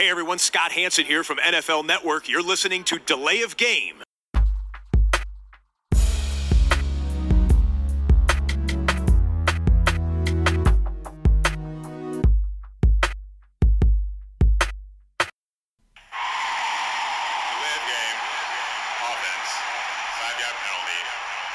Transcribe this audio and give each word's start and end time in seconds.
Hey 0.00 0.08
everyone, 0.08 0.38
Scott 0.38 0.72
Hanson 0.72 1.04
here 1.04 1.22
from 1.22 1.36
NFL 1.36 1.84
Network. 1.84 2.26
You're 2.26 2.42
listening 2.42 2.84
to 2.84 2.98
Delay 2.98 3.42
of 3.42 3.58
Game. 3.58 3.96
Delay 3.96 4.40
of 17.76 17.84
game. 17.84 18.20
Offense. 19.04 19.50
Five 20.16 20.40
yard 20.40 20.56
penalty. 20.64 21.00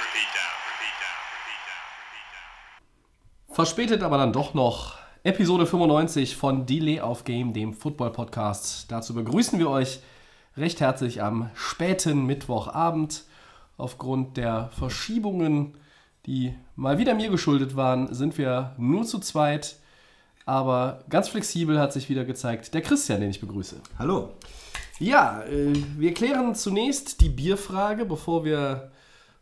Repeat 0.06 0.30
down. 0.38 0.54
Repeat 0.70 0.96
down. 1.02 1.18
Repeat 1.34 1.62
down. 1.66 1.86
Repeat 1.98 2.28
down. 2.30 3.56
Verspätet 3.56 4.04
aber 4.04 4.20
dann 4.20 4.32
doch 4.34 4.54
noch 4.54 5.05
Episode 5.26 5.66
95 5.66 6.36
von 6.36 6.68
Delay 6.68 7.02
of 7.02 7.24
Game, 7.24 7.52
dem 7.52 7.74
Football 7.74 8.12
Podcast. 8.12 8.92
Dazu 8.92 9.16
begrüßen 9.16 9.58
wir 9.58 9.72
euch 9.72 10.02
recht 10.56 10.82
herzlich 10.82 11.24
am 11.24 11.50
späten 11.56 12.28
Mittwochabend. 12.28 13.24
Aufgrund 13.76 14.38
der 14.38 14.70
Verschiebungen, 14.78 15.74
die 16.28 16.54
mal 16.76 17.00
wieder 17.00 17.16
mir 17.16 17.30
geschuldet 17.30 17.76
waren, 17.76 18.14
sind 18.14 18.38
wir 18.38 18.76
nur 18.78 19.04
zu 19.04 19.18
zweit. 19.18 19.78
Aber 20.46 21.04
ganz 21.10 21.30
flexibel 21.30 21.80
hat 21.80 21.92
sich 21.92 22.08
wieder 22.08 22.24
gezeigt 22.24 22.72
der 22.76 22.82
Christian, 22.84 23.22
den 23.22 23.32
ich 23.32 23.42
begrüße. 23.42 23.78
Hallo. 23.98 24.34
Ja, 25.00 25.42
äh, 25.46 25.74
wir 25.98 26.14
klären 26.14 26.54
zunächst 26.54 27.22
die 27.22 27.30
Bierfrage, 27.30 28.06
bevor 28.06 28.46
wir 28.46 28.92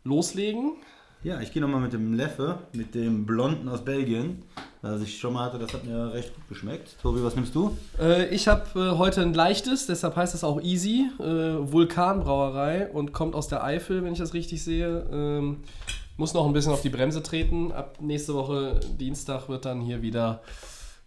loslegen. 0.02 0.76
Ja, 1.22 1.42
ich 1.42 1.52
gehe 1.52 1.60
nochmal 1.60 1.82
mit 1.82 1.92
dem 1.92 2.14
Leffe, 2.14 2.60
mit 2.72 2.94
dem 2.94 3.26
Blonden 3.26 3.68
aus 3.68 3.84
Belgien. 3.84 4.44
Was 4.84 5.00
ich 5.00 5.18
schon 5.18 5.32
mal 5.32 5.44
hatte, 5.44 5.58
das 5.58 5.72
hat 5.72 5.84
mir 5.84 6.12
recht 6.12 6.34
gut 6.34 6.46
geschmeckt. 6.46 6.96
Tobi, 7.00 7.24
was 7.24 7.34
nimmst 7.34 7.54
du? 7.54 7.74
Äh, 7.98 8.26
ich 8.28 8.48
habe 8.48 8.78
äh, 8.78 8.98
heute 8.98 9.22
ein 9.22 9.32
leichtes, 9.32 9.86
deshalb 9.86 10.14
heißt 10.14 10.34
es 10.34 10.44
auch 10.44 10.60
Easy. 10.60 11.08
Äh, 11.18 11.22
Vulkanbrauerei 11.24 12.90
und 12.90 13.14
kommt 13.14 13.34
aus 13.34 13.48
der 13.48 13.64
Eifel, 13.64 14.04
wenn 14.04 14.12
ich 14.12 14.18
das 14.18 14.34
richtig 14.34 14.62
sehe. 14.62 15.06
Ähm, 15.10 15.62
muss 16.18 16.34
noch 16.34 16.44
ein 16.44 16.52
bisschen 16.52 16.72
auf 16.72 16.82
die 16.82 16.90
Bremse 16.90 17.22
treten. 17.22 17.72
Ab 17.72 17.96
nächste 18.00 18.34
Woche 18.34 18.78
Dienstag 19.00 19.48
wird 19.48 19.64
dann 19.64 19.80
hier 19.80 20.02
wieder 20.02 20.42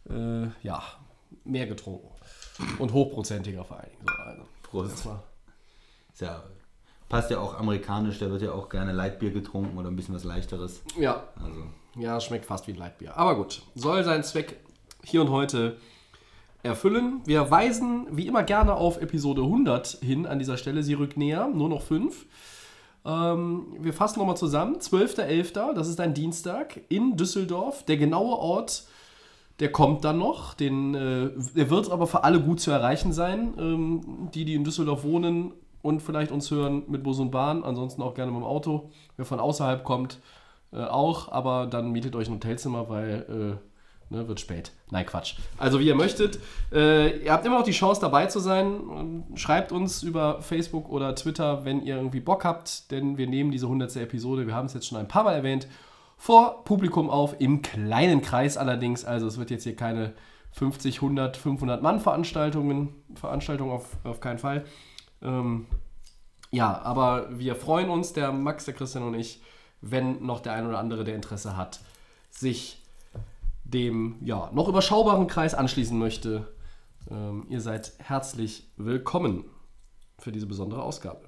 äh, 0.09 0.47
ja, 0.63 0.81
mehr 1.43 1.67
getrunken. 1.67 2.09
Und 2.80 2.93
hochprozentiger 2.93 3.63
vor 3.63 3.77
allen 3.77 3.91
Dingen. 3.91 4.07
So, 4.07 4.23
also, 4.23 4.41
Prost. 4.63 5.07
ja, 6.19 6.43
passt 7.09 7.31
ja 7.31 7.39
auch 7.39 7.58
amerikanisch, 7.58 8.19
da 8.19 8.30
wird 8.30 8.41
ja 8.41 8.52
auch 8.52 8.69
gerne 8.69 8.91
Leitbier 8.91 9.31
getrunken 9.31 9.77
oder 9.77 9.89
ein 9.89 9.95
bisschen 9.95 10.16
was 10.16 10.23
leichteres. 10.23 10.81
Ja, 11.00 11.23
Also, 11.44 11.64
Ja, 11.95 12.19
schmeckt 12.19 12.45
fast 12.45 12.67
wie 12.67 12.73
Leitbier. 12.73 13.17
Aber 13.17 13.36
gut, 13.36 13.61
soll 13.75 14.03
seinen 14.03 14.23
Zweck 14.23 14.58
hier 15.03 15.22
und 15.22 15.30
heute 15.31 15.77
erfüllen. 16.64 17.22
Wir 17.25 17.49
weisen 17.49 18.08
wie 18.11 18.27
immer 18.27 18.44
gerne 18.44 18.73
auf 18.73 19.02
Episode 19.02 19.41
100 19.41 19.99
hin 20.02 20.25
an 20.25 20.39
dieser 20.39 20.58
Stelle. 20.58 20.83
Sie 20.83 20.94
rückt 20.94 21.17
näher, 21.17 21.47
nur 21.47 21.69
noch 21.69 21.81
fünf. 21.81 22.25
Ähm, 23.05 23.67
wir 23.80 23.94
fassen 23.94 24.19
nochmal 24.19 24.38
zusammen. 24.38 24.75
12.11., 24.75 25.73
das 25.73 25.88
ist 25.88 25.99
ein 25.99 26.14
Dienstag 26.14 26.81
in 26.89 27.16
Düsseldorf. 27.16 27.83
Der 27.86 27.97
genaue 27.97 28.36
Ort, 28.38 28.83
der 29.59 29.71
kommt 29.71 30.03
dann 30.03 30.17
noch. 30.17 30.53
Den, 30.53 30.94
äh, 30.94 31.30
der 31.55 31.69
wird 31.69 31.89
aber 31.89 32.05
für 32.05 32.23
alle 32.23 32.42
gut 32.42 32.59
zu 32.59 32.69
erreichen 32.71 33.14
sein. 33.14 33.53
Ähm, 33.58 34.30
die, 34.33 34.44
die 34.44 34.55
in 34.55 34.64
Düsseldorf 34.66 35.03
wohnen 35.03 35.53
und 35.88 36.02
vielleicht 36.02 36.31
uns 36.31 36.52
hören 36.52 36.83
mit 36.88 37.03
Bus 37.03 37.19
und 37.19 37.31
Bahn. 37.31 37.63
Ansonsten 37.63 38.02
auch 38.02 38.13
gerne 38.13 38.31
mit 38.31 38.41
dem 38.41 38.45
Auto. 38.45 38.91
Wer 39.16 39.25
von 39.25 39.39
außerhalb 39.39 39.83
kommt, 39.83 40.19
äh, 40.73 40.83
auch. 40.83 41.31
Aber 41.31 41.66
dann 41.66 41.91
mietet 41.91 42.16
euch 42.16 42.27
ein 42.27 42.35
Hotelzimmer, 42.35 42.89
weil 42.89 43.59
äh, 44.11 44.13
ne, 44.13 44.27
wird 44.27 44.39
spät. 44.39 44.73
Nein, 44.91 45.05
Quatsch. 45.05 45.35
Also 45.58 45.80
wie 45.80 45.88
ihr 45.88 45.95
möchtet. 45.95 46.39
Äh, 46.73 47.23
ihr 47.23 47.31
habt 47.31 47.45
immer 47.45 47.59
noch 47.59 47.65
die 47.65 47.71
Chance 47.71 48.02
dabei 48.02 48.25
zu 48.25 48.39
sein. 48.39 49.23
Schreibt 49.35 49.71
uns 49.71 50.03
über 50.03 50.41
Facebook 50.41 50.89
oder 50.89 51.15
Twitter, 51.15 51.63
wenn 51.63 51.81
ihr 51.81 51.95
irgendwie 51.95 52.19
Bock 52.19 52.43
habt. 52.43 52.91
Denn 52.91 53.17
wir 53.17 53.27
nehmen 53.27 53.52
diese 53.52 53.67
100. 53.67 53.95
Episode, 53.95 54.45
wir 54.45 54.55
haben 54.55 54.65
es 54.65 54.73
jetzt 54.73 54.88
schon 54.88 54.97
ein 54.97 55.08
paar 55.08 55.23
Mal 55.23 55.33
erwähnt, 55.33 55.67
vor 56.17 56.65
Publikum 56.65 57.09
auf, 57.09 57.39
im 57.39 57.61
kleinen 57.61 58.21
Kreis 58.21 58.58
allerdings. 58.58 59.05
Also 59.05 59.27
es 59.27 59.37
wird 59.37 59.52
jetzt 59.52 59.64
hier 59.64 59.75
keine 59.75 60.14
50, 60.52 60.98
100, 60.98 61.37
500 61.37 61.81
Mann 61.81 61.99
Veranstaltungen, 61.99 62.89
Veranstaltungen 63.15 63.71
auf, 63.71 63.86
auf 64.04 64.19
keinen 64.19 64.39
Fall. 64.39 64.65
Ähm, 65.22 65.66
ja, 66.52 66.82
aber 66.82 67.28
wir 67.38 67.55
freuen 67.55 67.89
uns, 67.89 68.14
der 68.14 68.32
Max, 68.32 68.66
der 68.66 68.73
Christian 68.73 69.04
und 69.04 69.14
ich, 69.16 69.42
wenn 69.82 70.26
noch 70.26 70.39
der 70.39 70.54
ein 70.54 70.67
oder 70.67 70.80
andere, 70.80 71.04
der 71.04 71.16
Interesse 71.16 71.58
hat, 71.58 71.80
sich 72.32 72.82
dem 73.64 74.16
ja, 74.22 74.50
noch 74.54 74.67
überschaubaren 74.70 75.28
Kreis 75.28 75.54
anschließen 75.54 75.98
möchte. 75.98 76.48
Ähm, 77.11 77.45
ihr 77.50 77.61
seid 77.61 77.94
herzlich 78.00 78.67
willkommen 78.78 79.44
für 80.20 80.32
diese 80.32 80.45
besondere 80.45 80.82
Ausgabe. 80.82 81.22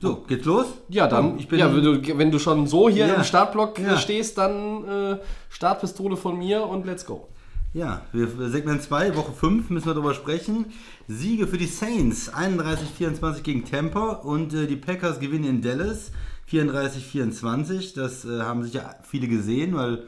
so, 0.00 0.16
geht's 0.22 0.44
los? 0.44 0.66
Ja, 0.88 1.06
dann, 1.06 1.38
ich 1.38 1.48
bin 1.48 1.58
ja, 1.58 1.74
wenn, 1.74 1.82
du, 1.82 2.18
wenn 2.18 2.30
du 2.30 2.38
schon 2.38 2.66
so 2.66 2.88
hier 2.88 3.06
Ja. 3.06 3.14
im 3.14 3.24
Startblock 3.24 3.78
Ja. 3.78 3.96
stehst, 3.98 4.36
dann 4.38 4.84
äh, 4.88 5.18
Startpistole 5.48 6.16
von 6.16 6.38
mir 6.38 6.66
und 6.66 6.86
let's 6.86 7.04
go. 7.06 7.28
Ja, 7.76 8.00
wir 8.10 8.26
Segment 8.48 8.80
2, 8.80 9.16
Woche 9.16 9.32
5 9.32 9.68
müssen 9.68 9.84
wir 9.84 9.92
darüber 9.92 10.14
sprechen. 10.14 10.64
Siege 11.08 11.46
für 11.46 11.58
die 11.58 11.66
Saints, 11.66 12.32
31-24 12.32 13.42
gegen 13.42 13.66
Tampa 13.66 14.12
und 14.12 14.54
äh, 14.54 14.66
die 14.66 14.76
Packers 14.76 15.20
gewinnen 15.20 15.44
in 15.44 15.60
Dallas, 15.60 16.10
34-24. 16.50 17.94
Das 17.94 18.24
äh, 18.24 18.40
haben 18.40 18.64
sicher 18.64 18.96
viele 19.02 19.28
gesehen, 19.28 19.74
weil 19.74 20.06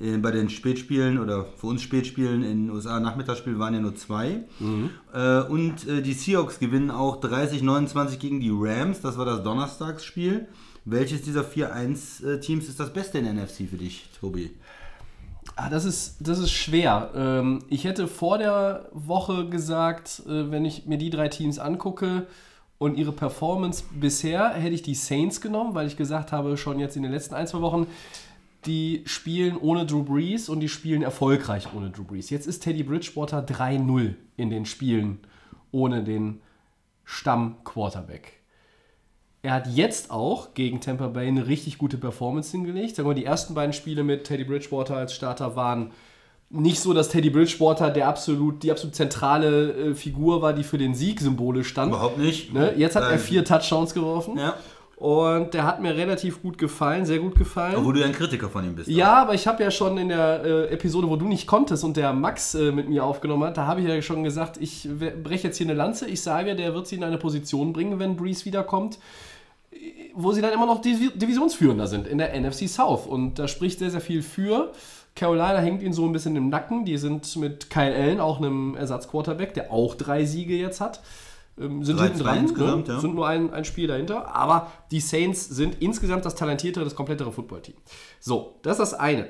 äh, 0.00 0.16
bei 0.18 0.30
den 0.30 0.48
Spätspielen 0.48 1.18
oder 1.18 1.46
für 1.56 1.66
uns 1.66 1.82
Spätspielen 1.82 2.44
in 2.44 2.66
den 2.66 2.70
USA 2.70 3.00
Nachmittagsspielen 3.00 3.58
waren 3.58 3.74
ja 3.74 3.80
nur 3.80 3.96
zwei. 3.96 4.44
Äh, 5.12 5.40
und 5.50 5.88
äh, 5.88 6.02
die 6.02 6.12
Seahawks 6.12 6.60
gewinnen 6.60 6.92
auch 6.92 7.20
30-29 7.20 8.18
gegen 8.18 8.38
die 8.38 8.52
Rams, 8.52 9.00
das 9.00 9.18
war 9.18 9.24
das 9.24 9.42
Donnerstagsspiel. 9.42 10.46
Welches 10.84 11.22
dieser 11.22 11.42
4-1-Teams 11.42 12.68
ist 12.68 12.78
das 12.78 12.92
Beste 12.92 13.18
in 13.18 13.24
der 13.24 13.34
NFC 13.34 13.68
für 13.68 13.76
dich, 13.76 14.08
Tobi? 14.20 14.52
Ah, 15.56 15.68
das 15.68 15.84
ist, 15.84 16.16
das 16.20 16.38
ist 16.38 16.50
schwer. 16.50 17.10
Ähm, 17.14 17.64
ich 17.68 17.84
hätte 17.84 18.06
vor 18.06 18.38
der 18.38 18.88
Woche 18.92 19.48
gesagt, 19.48 20.22
äh, 20.26 20.50
wenn 20.50 20.64
ich 20.64 20.86
mir 20.86 20.98
die 20.98 21.10
drei 21.10 21.28
Teams 21.28 21.58
angucke 21.58 22.26
und 22.78 22.96
ihre 22.96 23.12
Performance 23.12 23.84
bisher, 23.90 24.50
hätte 24.50 24.74
ich 24.74 24.82
die 24.82 24.94
Saints 24.94 25.40
genommen, 25.40 25.74
weil 25.74 25.86
ich 25.86 25.96
gesagt 25.96 26.32
habe, 26.32 26.56
schon 26.56 26.78
jetzt 26.78 26.96
in 26.96 27.02
den 27.02 27.12
letzten 27.12 27.34
ein, 27.34 27.46
zwei 27.46 27.60
Wochen, 27.60 27.86
die 28.66 29.02
spielen 29.06 29.56
ohne 29.56 29.86
Drew 29.86 30.02
Brees 30.02 30.48
und 30.48 30.60
die 30.60 30.68
spielen 30.68 31.02
erfolgreich 31.02 31.68
ohne 31.74 31.90
Drew 31.90 32.04
Brees. 32.04 32.30
Jetzt 32.30 32.46
ist 32.46 32.60
Teddy 32.60 32.82
Bridgewater 32.82 33.44
3-0 33.44 34.14
in 34.36 34.50
den 34.50 34.64
Spielen 34.64 35.20
ohne 35.70 36.02
den 36.02 36.40
Stamm-Quarterback. 37.04 38.37
Er 39.42 39.52
hat 39.52 39.68
jetzt 39.68 40.10
auch 40.10 40.54
gegen 40.54 40.80
Tampa 40.80 41.06
Bay 41.06 41.28
eine 41.28 41.46
richtig 41.46 41.78
gute 41.78 41.96
Performance 41.96 42.50
hingelegt. 42.50 42.96
Sagen 42.96 43.08
wir, 43.08 43.14
die 43.14 43.24
ersten 43.24 43.54
beiden 43.54 43.72
Spiele 43.72 44.02
mit 44.02 44.24
Teddy 44.24 44.44
Bridgewater 44.44 44.96
als 44.96 45.14
Starter 45.14 45.54
waren 45.54 45.92
nicht 46.50 46.80
so, 46.80 46.94
dass 46.94 47.08
Teddy 47.08 47.30
Bridgewater 47.30 47.90
der 47.90 48.08
absolut, 48.08 48.62
die 48.62 48.70
absolut 48.70 48.94
zentrale 48.94 49.72
äh, 49.72 49.94
Figur 49.94 50.40
war, 50.40 50.54
die 50.54 50.64
für 50.64 50.78
den 50.78 50.94
Sieg 50.94 51.20
symbolisch 51.20 51.68
stand. 51.68 51.92
Überhaupt 51.92 52.18
nicht. 52.18 52.52
Ne? 52.52 52.74
Jetzt 52.76 52.96
hat 52.96 53.02
er 53.04 53.10
Nein. 53.10 53.18
vier 53.18 53.44
Touchdowns 53.44 53.94
geworfen. 53.94 54.38
Ja. 54.38 54.54
Und 54.96 55.54
der 55.54 55.64
hat 55.64 55.80
mir 55.80 55.94
relativ 55.94 56.42
gut 56.42 56.58
gefallen, 56.58 57.06
sehr 57.06 57.20
gut 57.20 57.36
gefallen. 57.36 57.76
Obwohl 57.76 57.94
du 57.94 58.00
ja 58.00 58.06
ein 58.06 58.12
Kritiker 58.12 58.48
von 58.48 58.64
ihm 58.64 58.74
bist. 58.74 58.88
Ja, 58.88 59.14
aber 59.22 59.34
ich 59.34 59.46
habe 59.46 59.62
ja 59.62 59.70
schon 59.70 59.96
in 59.96 60.08
der 60.08 60.42
äh, 60.44 60.72
Episode, 60.72 61.08
wo 61.08 61.14
du 61.14 61.28
nicht 61.28 61.46
konntest 61.46 61.84
und 61.84 61.96
der 61.96 62.12
Max 62.12 62.56
äh, 62.56 62.72
mit 62.72 62.88
mir 62.88 63.04
aufgenommen 63.04 63.44
hat, 63.44 63.56
da 63.56 63.66
habe 63.66 63.80
ich 63.80 63.86
ja 63.86 64.02
schon 64.02 64.24
gesagt, 64.24 64.56
ich 64.60 64.88
breche 65.22 65.46
jetzt 65.46 65.56
hier 65.58 65.66
eine 65.66 65.74
Lanze. 65.74 66.08
Ich 66.08 66.20
sage, 66.22 66.56
der 66.56 66.74
wird 66.74 66.88
sie 66.88 66.96
in 66.96 67.04
eine 67.04 67.18
Position 67.18 67.72
bringen, 67.72 68.00
wenn 68.00 68.16
Breeze 68.16 68.44
wiederkommt, 68.44 68.98
wo 70.14 70.32
sie 70.32 70.40
dann 70.40 70.52
immer 70.52 70.66
noch 70.66 70.80
Divi- 70.82 71.16
Divisionsführender 71.16 71.86
sind 71.86 72.06
in 72.06 72.18
der 72.18 72.38
NFC 72.38 72.68
South. 72.68 73.06
Und 73.06 73.38
da 73.38 73.48
spricht 73.48 73.78
sehr, 73.78 73.90
sehr 73.90 74.00
viel 74.00 74.22
für. 74.22 74.72
Carolina 75.14 75.58
hängt 75.58 75.82
ihnen 75.82 75.92
so 75.92 76.04
ein 76.04 76.12
bisschen 76.12 76.36
im 76.36 76.48
Nacken. 76.48 76.84
Die 76.84 76.96
sind 76.96 77.36
mit 77.36 77.70
Kyle 77.70 77.94
Allen, 77.94 78.20
auch 78.20 78.38
einem 78.38 78.74
Ersatzquarterback, 78.76 79.54
der 79.54 79.72
auch 79.72 79.94
drei 79.94 80.24
Siege 80.24 80.54
jetzt 80.54 80.80
hat. 80.80 81.00
Ähm, 81.60 81.84
sind 81.84 81.98
3-2 81.98 82.02
hinten 82.34 82.54
dran, 82.54 82.78
ne? 82.80 82.84
ja. 82.86 83.00
sind 83.00 83.14
nur 83.14 83.26
ein, 83.26 83.52
ein 83.52 83.64
Spiel 83.64 83.88
dahinter. 83.88 84.34
Aber 84.34 84.70
die 84.90 85.00
Saints 85.00 85.48
sind 85.48 85.82
insgesamt 85.82 86.24
das 86.24 86.34
talentiertere, 86.34 86.84
das 86.84 86.94
komplettere 86.94 87.32
Footballteam. 87.32 87.76
So, 88.20 88.56
das 88.62 88.74
ist 88.74 88.92
das 88.92 88.94
eine. 88.94 89.28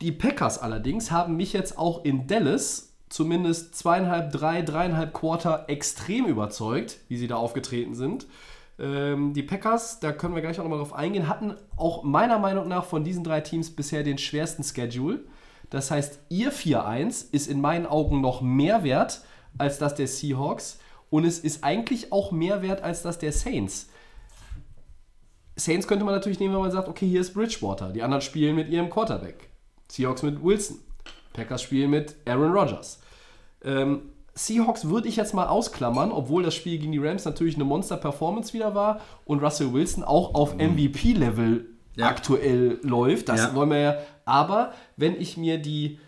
Die 0.00 0.12
Packers 0.12 0.58
allerdings 0.58 1.10
haben 1.10 1.36
mich 1.36 1.52
jetzt 1.52 1.78
auch 1.78 2.04
in 2.04 2.26
Dallas 2.26 2.94
zumindest 3.08 3.76
zweieinhalb, 3.76 4.32
drei, 4.32 4.62
dreieinhalb 4.62 5.12
Quarter 5.14 5.66
extrem 5.68 6.26
überzeugt, 6.26 6.98
wie 7.08 7.16
sie 7.16 7.28
da 7.28 7.36
aufgetreten 7.36 7.94
sind. 7.94 8.26
Ähm, 8.78 9.32
die 9.34 9.42
Packers, 9.42 10.00
da 10.00 10.12
können 10.12 10.34
wir 10.34 10.42
gleich 10.42 10.58
auch 10.58 10.64
nochmal 10.64 10.78
drauf 10.78 10.94
eingehen, 10.94 11.28
hatten 11.28 11.54
auch 11.76 12.02
meiner 12.02 12.38
Meinung 12.38 12.68
nach 12.68 12.84
von 12.84 13.04
diesen 13.04 13.22
drei 13.22 13.40
Teams 13.40 13.70
bisher 13.70 14.02
den 14.02 14.18
schwersten 14.18 14.64
Schedule. 14.64 15.20
Das 15.70 15.90
heißt, 15.90 16.20
ihr 16.28 16.52
4-1 16.52 17.32
ist 17.32 17.48
in 17.48 17.60
meinen 17.60 17.86
Augen 17.86 18.20
noch 18.20 18.42
mehr 18.42 18.84
wert 18.84 19.22
als 19.58 19.78
das 19.78 19.94
der 19.94 20.08
Seahawks 20.08 20.78
und 21.10 21.24
es 21.24 21.38
ist 21.38 21.62
eigentlich 21.62 22.12
auch 22.12 22.32
mehr 22.32 22.62
wert 22.62 22.82
als 22.82 23.02
das 23.02 23.18
der 23.18 23.32
Saints. 23.32 23.88
Saints 25.56 25.86
könnte 25.86 26.04
man 26.04 26.14
natürlich 26.14 26.40
nehmen, 26.40 26.54
wenn 26.54 26.62
man 26.62 26.72
sagt, 26.72 26.88
okay, 26.88 27.06
hier 27.06 27.20
ist 27.20 27.32
Bridgewater. 27.32 27.92
Die 27.92 28.02
anderen 28.02 28.22
spielen 28.22 28.56
mit 28.56 28.68
ihrem 28.68 28.90
Quarterback. 28.90 29.48
Seahawks 29.88 30.22
mit 30.22 30.42
Wilson. 30.42 30.78
Packers 31.32 31.62
spielen 31.62 31.90
mit 31.90 32.16
Aaron 32.26 32.52
Rodgers. 32.52 33.00
Ähm, 33.62 34.10
Seahawks 34.34 34.88
würde 34.88 35.08
ich 35.08 35.16
jetzt 35.16 35.32
mal 35.34 35.46
ausklammern, 35.46 36.10
obwohl 36.10 36.42
das 36.42 36.54
Spiel 36.54 36.78
gegen 36.78 36.92
die 36.92 36.98
Rams 36.98 37.24
natürlich 37.24 37.54
eine 37.54 37.64
Monster-Performance 37.64 38.52
wieder 38.52 38.74
war 38.74 39.00
und 39.24 39.40
Russell 39.42 39.72
Wilson 39.72 40.02
auch 40.02 40.34
auf 40.34 40.56
MVP-Level 40.58 41.48
Mhm. 41.50 41.66
Ja. 41.96 42.08
aktuell 42.08 42.80
läuft. 42.82 43.28
Das 43.28 43.40
Ja. 43.40 43.54
wollen 43.54 43.70
wir 43.70 43.78
ja. 43.78 43.96
Aber 44.24 44.72
wenn 44.96 45.14
ich 45.20 45.36
mir 45.36 45.58
die 45.58 45.98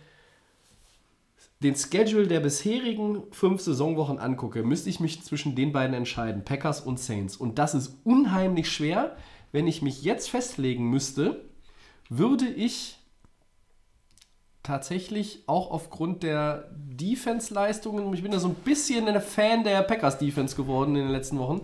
den 1.63 1.75
Schedule 1.75 2.27
der 2.27 2.41
bisherigen 2.41 3.23
fünf 3.31 3.63
Saisonwochen 3.63 4.19
angucke, 4.19 4.63
müsste 4.63 4.91
ich 4.91 5.01
mich 5.01 5.23
zwischen 5.23 5.55
den 5.55 5.73
beiden 5.73 5.95
entscheiden, 5.95 6.45
Packers 6.45 6.81
und 6.83 6.99
Saints. 7.01 7.37
Und 7.37 7.59
das 7.59 7.75
ist 7.75 7.95
unheimlich 8.05 8.71
schwer. 8.71 9.17
Wenn 9.53 9.67
ich 9.67 9.81
mich 9.81 10.03
jetzt 10.03 10.29
festlegen 10.29 10.91
müsste, 10.91 11.45
würde 12.11 12.47
ich 12.47 12.99
tatsächlich 14.67 15.45
auch 15.47 15.71
aufgrund 15.71 16.23
der 16.23 16.71
Defense-Leistungen, 16.75 18.13
ich 18.13 18.23
bin 18.23 18.33
da 18.33 18.39
so 18.39 18.49
ein 18.49 18.55
bisschen 18.55 19.09
ein 19.09 19.21
Fan 19.21 19.65
der 19.65 19.83
Packers-Defense 19.83 20.57
geworden 20.57 20.97
in 20.97 21.03
den 21.03 21.13
letzten 21.13 21.39
Wochen, 21.39 21.63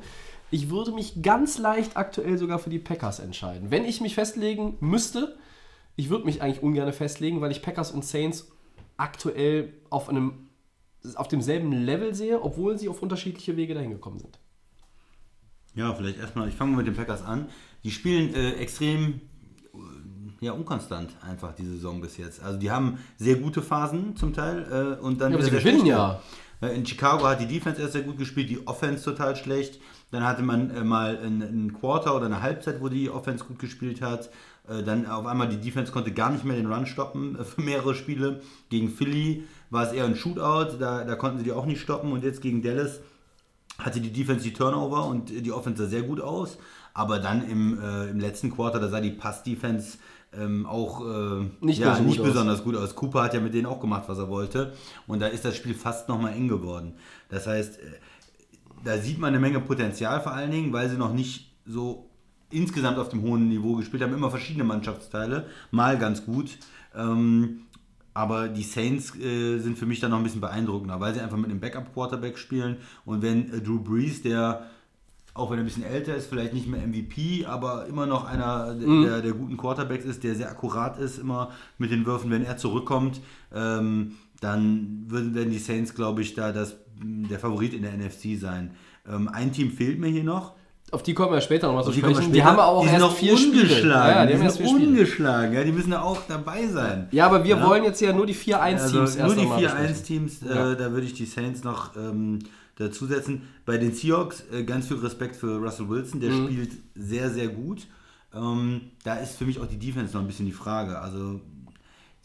ich 0.50 0.70
würde 0.70 0.92
mich 0.92 1.22
ganz 1.22 1.58
leicht 1.58 1.96
aktuell 1.96 2.38
sogar 2.38 2.58
für 2.58 2.70
die 2.70 2.78
Packers 2.78 3.20
entscheiden. 3.20 3.70
Wenn 3.70 3.84
ich 3.84 4.00
mich 4.00 4.14
festlegen 4.14 4.76
müsste, 4.80 5.36
ich 5.96 6.10
würde 6.10 6.26
mich 6.26 6.42
eigentlich 6.42 6.62
ungern 6.62 6.92
festlegen, 6.92 7.40
weil 7.40 7.50
ich 7.50 7.62
Packers 7.62 7.90
und 7.90 8.04
Saints 8.04 8.50
aktuell 8.96 9.72
auf 9.90 10.08
einem 10.08 10.48
auf 11.16 11.26
demselben 11.26 11.72
Level 11.72 12.14
sehe, 12.14 12.40
obwohl 12.40 12.78
sie 12.78 12.88
auf 12.88 13.02
unterschiedliche 13.02 13.56
Wege 13.56 13.74
dahin 13.74 13.90
gekommen 13.90 14.20
sind. 14.20 14.38
Ja, 15.74 15.92
vielleicht 15.94 16.18
erstmal, 16.18 16.48
ich 16.48 16.54
fange 16.54 16.72
mal 16.72 16.78
mit 16.78 16.86
den 16.86 16.94
Packers 16.94 17.24
an. 17.24 17.48
Die 17.82 17.90
spielen 17.90 18.34
äh, 18.34 18.52
extrem 18.52 19.20
ja, 20.42 20.52
unkonstant 20.52 21.10
einfach 21.26 21.54
die 21.54 21.64
Saison 21.64 22.00
bis 22.00 22.16
jetzt. 22.16 22.42
Also 22.42 22.58
die 22.58 22.70
haben 22.70 22.98
sehr 23.16 23.36
gute 23.36 23.62
Phasen 23.62 24.16
zum 24.16 24.34
Teil 24.34 24.98
äh, 24.98 25.00
und 25.00 25.20
dann 25.20 25.30
Ja, 25.30 25.38
aber 25.38 25.44
sie 25.44 25.52
gewinnen 25.52 25.86
ja. 25.86 26.20
Äh, 26.60 26.74
In 26.74 26.84
Chicago 26.84 27.24
hat 27.28 27.40
die 27.40 27.46
Defense 27.46 27.80
erst 27.80 27.92
sehr 27.92 28.02
gut 28.02 28.18
gespielt, 28.18 28.50
die 28.50 28.66
Offense 28.66 29.04
total 29.04 29.36
schlecht. 29.36 29.80
Dann 30.10 30.24
hatte 30.24 30.42
man 30.42 30.70
äh, 30.70 30.82
mal 30.82 31.16
ein, 31.24 31.42
ein 31.42 31.72
Quarter 31.72 32.16
oder 32.16 32.26
eine 32.26 32.42
Halbzeit, 32.42 32.80
wo 32.80 32.88
die 32.88 33.08
Offense 33.08 33.44
gut 33.44 33.60
gespielt 33.60 34.02
hat. 34.02 34.30
Äh, 34.68 34.82
dann 34.82 35.06
auf 35.06 35.26
einmal 35.26 35.48
die 35.48 35.60
Defense 35.60 35.92
konnte 35.92 36.10
gar 36.10 36.30
nicht 36.30 36.44
mehr 36.44 36.56
den 36.56 36.66
Run 36.66 36.86
stoppen 36.86 37.38
äh, 37.38 37.44
für 37.44 37.60
mehrere 37.60 37.94
Spiele. 37.94 38.42
Gegen 38.68 38.90
Philly 38.90 39.44
war 39.70 39.86
es 39.86 39.92
eher 39.92 40.06
ein 40.06 40.16
Shootout, 40.16 40.76
da, 40.80 41.04
da 41.04 41.14
konnten 41.14 41.38
sie 41.38 41.44
die 41.44 41.52
auch 41.52 41.66
nicht 41.66 41.80
stoppen. 41.80 42.10
Und 42.10 42.24
jetzt 42.24 42.40
gegen 42.40 42.62
Dallas 42.62 42.98
hatte 43.78 44.00
die 44.00 44.12
Defense 44.12 44.42
die 44.42 44.52
Turnover 44.52 45.06
und 45.06 45.30
die 45.30 45.52
Offense 45.52 45.84
sah 45.84 45.88
sehr 45.88 46.02
gut 46.02 46.20
aus. 46.20 46.58
Aber 46.94 47.20
dann 47.20 47.48
im, 47.48 47.80
äh, 47.80 48.10
im 48.10 48.18
letzten 48.18 48.50
Quarter, 48.50 48.80
da 48.80 48.88
sah 48.88 49.00
die 49.00 49.12
Pass-Defense 49.12 49.98
ähm, 50.36 50.66
auch 50.66 51.00
äh, 51.00 51.44
Nicht 51.60 51.80
ja, 51.80 51.94
so 51.94 51.98
gut 52.00 52.06
nicht 52.08 52.20
aus. 52.20 52.26
besonders 52.26 52.64
gut 52.64 52.76
aus. 52.76 52.94
Cooper 52.94 53.22
hat 53.22 53.34
ja 53.34 53.40
mit 53.40 53.54
denen 53.54 53.66
auch 53.66 53.80
gemacht, 53.80 54.04
was 54.06 54.18
er 54.18 54.28
wollte. 54.28 54.72
Und 55.06 55.20
da 55.20 55.26
ist 55.26 55.44
das 55.44 55.56
Spiel 55.56 55.74
fast 55.74 56.08
nochmal 56.08 56.32
eng 56.34 56.48
geworden. 56.48 56.94
Das 57.28 57.46
heißt, 57.46 57.78
äh, 57.78 57.82
da 58.84 58.98
sieht 58.98 59.18
man 59.18 59.28
eine 59.28 59.40
Menge 59.40 59.60
Potenzial 59.60 60.20
vor 60.20 60.32
allen 60.32 60.50
Dingen, 60.50 60.72
weil 60.72 60.88
sie 60.88 60.96
noch 60.96 61.12
nicht 61.12 61.52
so 61.66 62.08
insgesamt 62.50 62.98
auf 62.98 63.08
dem 63.08 63.22
hohen 63.22 63.48
Niveau 63.48 63.76
gespielt 63.76 64.02
haben. 64.02 64.14
Immer 64.14 64.30
verschiedene 64.30 64.64
Mannschaftsteile, 64.64 65.46
mal 65.70 65.98
ganz 65.98 66.24
gut. 66.24 66.58
Ähm, 66.94 67.62
aber 68.14 68.48
die 68.48 68.62
Saints 68.62 69.16
äh, 69.16 69.58
sind 69.58 69.78
für 69.78 69.86
mich 69.86 70.00
dann 70.00 70.10
noch 70.10 70.18
ein 70.18 70.24
bisschen 70.24 70.42
beeindruckender, 70.42 71.00
weil 71.00 71.14
sie 71.14 71.20
einfach 71.20 71.38
mit 71.38 71.50
einem 71.50 71.60
Backup-Quarterback 71.60 72.36
spielen. 72.36 72.76
Und 73.06 73.22
wenn 73.22 73.52
äh, 73.52 73.60
Drew 73.60 73.78
Brees, 73.78 74.22
der 74.22 74.66
auch 75.34 75.50
wenn 75.50 75.58
er 75.58 75.62
ein 75.62 75.66
bisschen 75.66 75.84
älter 75.84 76.14
ist, 76.14 76.26
vielleicht 76.28 76.52
nicht 76.52 76.66
mehr 76.68 76.86
MVP, 76.86 77.46
aber 77.46 77.86
immer 77.86 78.06
noch 78.06 78.24
einer 78.24 78.74
der, 78.74 78.86
Mhm. 78.88 79.02
der, 79.04 79.22
der 79.22 79.32
guten 79.32 79.56
Quarterbacks 79.56 80.04
ist, 80.04 80.22
der 80.24 80.34
sehr 80.34 80.50
akkurat 80.50 80.98
ist, 80.98 81.18
immer 81.18 81.50
mit 81.78 81.90
den 81.90 82.04
Würfen, 82.04 82.30
wenn 82.30 82.44
er 82.44 82.56
zurückkommt, 82.58 83.20
ähm, 83.54 84.12
dann 84.40 85.04
würden 85.08 85.34
werden 85.34 85.50
die 85.50 85.58
Saints, 85.58 85.94
glaube 85.94 86.20
ich, 86.22 86.34
da 86.34 86.52
das, 86.52 86.76
der 87.02 87.38
Favorit 87.38 87.72
in 87.74 87.82
der 87.82 87.92
NFC 87.96 88.36
sein. 88.38 88.72
Ähm, 89.08 89.28
ein 89.32 89.52
Team 89.52 89.70
fehlt 89.70 89.98
mir 89.98 90.08
hier 90.08 90.24
noch. 90.24 90.52
Auf 90.90 91.02
die 91.02 91.14
kommen 91.14 91.32
wir 91.32 91.40
später 91.40 91.68
nochmal 91.68 91.84
zu 91.84 91.90
Die 91.92 92.00
sprechen. 92.00 92.18
Die 92.18 92.24
später. 92.26 92.44
haben 92.44 92.58
aber 92.58 92.66
auch 92.66 92.82
die 92.82 92.88
erst 92.88 93.00
noch 93.00 93.14
vier 93.16 93.38
Spiele. 93.38 93.62
ungeschlagen. 93.62 93.88
Ja, 93.92 94.08
ja, 94.10 94.22
die 94.26 94.28
die 94.32 94.34
haben 94.38 94.44
erst 94.44 94.58
vier 94.58 94.68
ungeschlagen. 94.68 95.54
Ja, 95.54 95.64
die 95.64 95.72
müssen 95.72 95.90
da 95.92 96.02
auch 96.02 96.18
dabei 96.28 96.66
sein. 96.66 97.08
Ja, 97.12 97.26
aber 97.26 97.44
wir 97.44 97.56
Ja. 97.56 97.66
wollen 97.66 97.84
jetzt 97.84 98.00
ja 98.02 98.12
nur 98.12 98.26
die 98.26 98.34
4-1-Teams 98.34 98.82
Also 98.82 98.98
erst 98.98 99.18
nur 99.18 99.34
die 99.34 99.40
einmal 99.42 99.58
vier 99.58 99.68
besprechen. 99.68 99.94
1-Teams, 99.96 100.40
Ja. 100.46 100.72
äh, 100.72 100.76
da 100.76 100.90
würde 100.92 101.06
ich 101.06 101.14
die 101.14 101.24
Saints 101.24 101.64
noch 101.64 101.96
ähm, 101.96 102.40
dazusetzen. 102.76 103.42
Bei 103.64 103.78
den 103.78 103.92
Seahawks 103.92 104.44
äh, 104.52 104.64
ganz 104.64 104.88
viel 104.88 104.96
Respekt 104.98 105.36
für 105.36 105.58
Russell 105.58 105.88
Wilson, 105.88 106.20
der 106.20 106.30
Mhm. 106.30 106.46
spielt 106.46 106.72
sehr, 106.94 107.30
sehr 107.30 107.48
gut. 107.48 107.86
Ähm, 108.34 108.80
da 109.04 109.16
ist 109.16 109.36
für 109.36 109.44
mich 109.44 109.60
auch 109.60 109.66
die 109.66 109.78
Defense 109.78 110.14
noch 110.14 110.20
ein 110.22 110.26
bisschen 110.26 110.46
die 110.46 110.52
Frage. 110.52 110.98
Also 111.00 111.40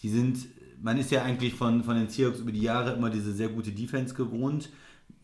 die 0.01 0.09
sind, 0.09 0.37
man 0.81 0.97
ist 0.97 1.11
ja 1.11 1.23
eigentlich 1.23 1.53
von, 1.53 1.83
von 1.83 1.95
den 1.95 2.07
Seahawks 2.09 2.39
über 2.39 2.51
die 2.51 2.61
Jahre 2.61 2.93
immer 2.93 3.09
diese 3.09 3.33
sehr 3.33 3.49
gute 3.49 3.71
Defense 3.71 4.13
gewohnt. 4.13 4.69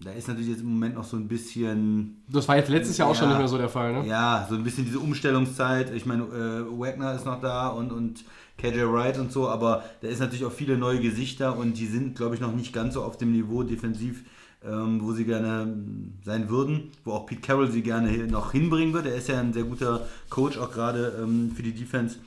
Da 0.01 0.11
ist 0.11 0.27
natürlich 0.27 0.49
jetzt 0.49 0.61
im 0.61 0.67
Moment 0.73 0.95
noch 0.95 1.05
so 1.05 1.15
ein 1.15 1.29
bisschen 1.29 2.17
Das 2.27 2.47
war 2.49 2.57
jetzt 2.57 2.69
letztes 2.69 2.97
Jahr 2.97 3.07
auch 3.07 3.15
schon 3.15 3.25
Ja. 3.25 3.29
nicht 3.29 3.37
mehr 3.39 3.47
so 3.47 3.57
der 3.57 3.69
Fall, 3.69 3.93
ne? 3.93 4.07
ja, 4.07 4.45
so 4.49 4.55
ein 4.55 4.63
bisschen 4.63 4.83
diese 4.83 4.99
Umstellungszeit. 4.99 5.93
Ich 5.93 6.05
meine, 6.05 6.23
äh, 6.23 6.79
Wagner 6.79 7.13
ist 7.15 7.25
noch 7.25 7.39
da 7.39 7.69
und, 7.69 7.93
und 7.93 8.25
KJ 8.57 8.81
Wright 8.91 9.17
und 9.17 9.31
so, 9.31 9.47
aber 9.47 9.83
da 10.01 10.09
ist 10.09 10.19
natürlich 10.19 10.43
auch 10.43 10.51
viele 10.51 10.77
neue 10.77 10.99
Gesichter 10.99 11.57
und 11.57 11.77
die 11.77 11.85
sind, 11.85 12.17
glaube 12.17 12.35
ich, 12.35 12.41
noch 12.41 12.53
nicht 12.53 12.73
ganz 12.73 12.95
so 12.95 13.03
auf 13.03 13.17
dem 13.17 13.31
Niveau 13.31 13.63
defensiv, 13.63 14.23
ähm, 14.65 15.01
wo 15.01 15.11
sie 15.13 15.25
gerne 15.25 15.63
ähm, 15.63 16.13
sein 16.23 16.49
würden, 16.49 16.91
wo 17.03 17.13
auch 17.13 17.25
Pete 17.25 17.41
Carroll 17.41 17.71
sie 17.71 17.81
gerne 17.81 18.11
noch 18.27 18.51
hinbringen 18.51 18.93
wird. 18.93 19.05
Er 19.05 19.15
ist 19.15 19.27
ja 19.27 19.39
ein 19.39 19.53
sehr 19.53 19.63
guter 19.63 20.07
Coach, 20.29 20.57
auch 20.57 20.71
gerade 20.71 21.19
ähm, 21.21 21.51
für 21.55 21.63
die 21.63 21.73
Defense. 21.73 22.17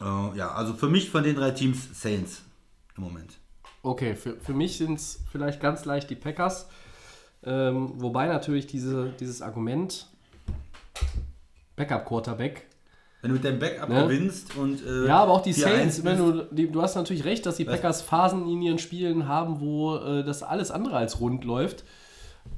Äh, 0.00 0.36
ja, 0.36 0.52
also 0.52 0.74
für 0.74 0.88
mich 0.88 1.10
von 1.10 1.24
den 1.24 1.36
drei 1.36 1.50
Teams 1.50 2.00
Saints 2.00 2.42
im 2.96 3.04
Moment. 3.04 3.38
Okay, 3.82 4.14
für, 4.14 4.36
für 4.36 4.54
mich 4.54 4.78
sind 4.78 4.94
es 4.94 5.20
vielleicht 5.30 5.60
ganz 5.60 5.84
leicht 5.84 6.10
die 6.10 6.14
Packers. 6.14 6.68
Ähm, 7.44 7.94
wobei 7.96 8.28
natürlich 8.28 8.68
diese, 8.68 9.12
dieses 9.18 9.42
Argument 9.42 10.06
Backup-Quarterback. 11.76 12.66
Wenn 13.22 13.30
du 13.30 13.34
mit 13.36 13.44
deinem 13.44 13.58
Backup 13.60 13.88
Ne? 13.88 14.02
gewinnst 14.02 14.56
und. 14.56 14.84
Äh, 14.84 15.06
Ja, 15.06 15.22
aber 15.22 15.32
auch 15.32 15.42
die 15.42 15.54
4-1 15.54 15.60
Saints, 15.60 16.04
wenn 16.04 16.18
du, 16.18 16.42
die, 16.50 16.70
du 16.70 16.82
hast 16.82 16.96
natürlich 16.96 17.24
recht, 17.24 17.46
dass 17.46 17.56
die 17.56 17.64
Packers 17.64 18.02
Phasen 18.02 18.46
in 18.48 18.60
ihren 18.60 18.78
Spielen 18.78 19.28
haben, 19.28 19.60
wo 19.60 19.96
äh, 19.96 20.24
das 20.24 20.42
alles 20.42 20.70
andere 20.70 20.96
als 20.96 21.20
rund 21.20 21.44
läuft. 21.44 21.84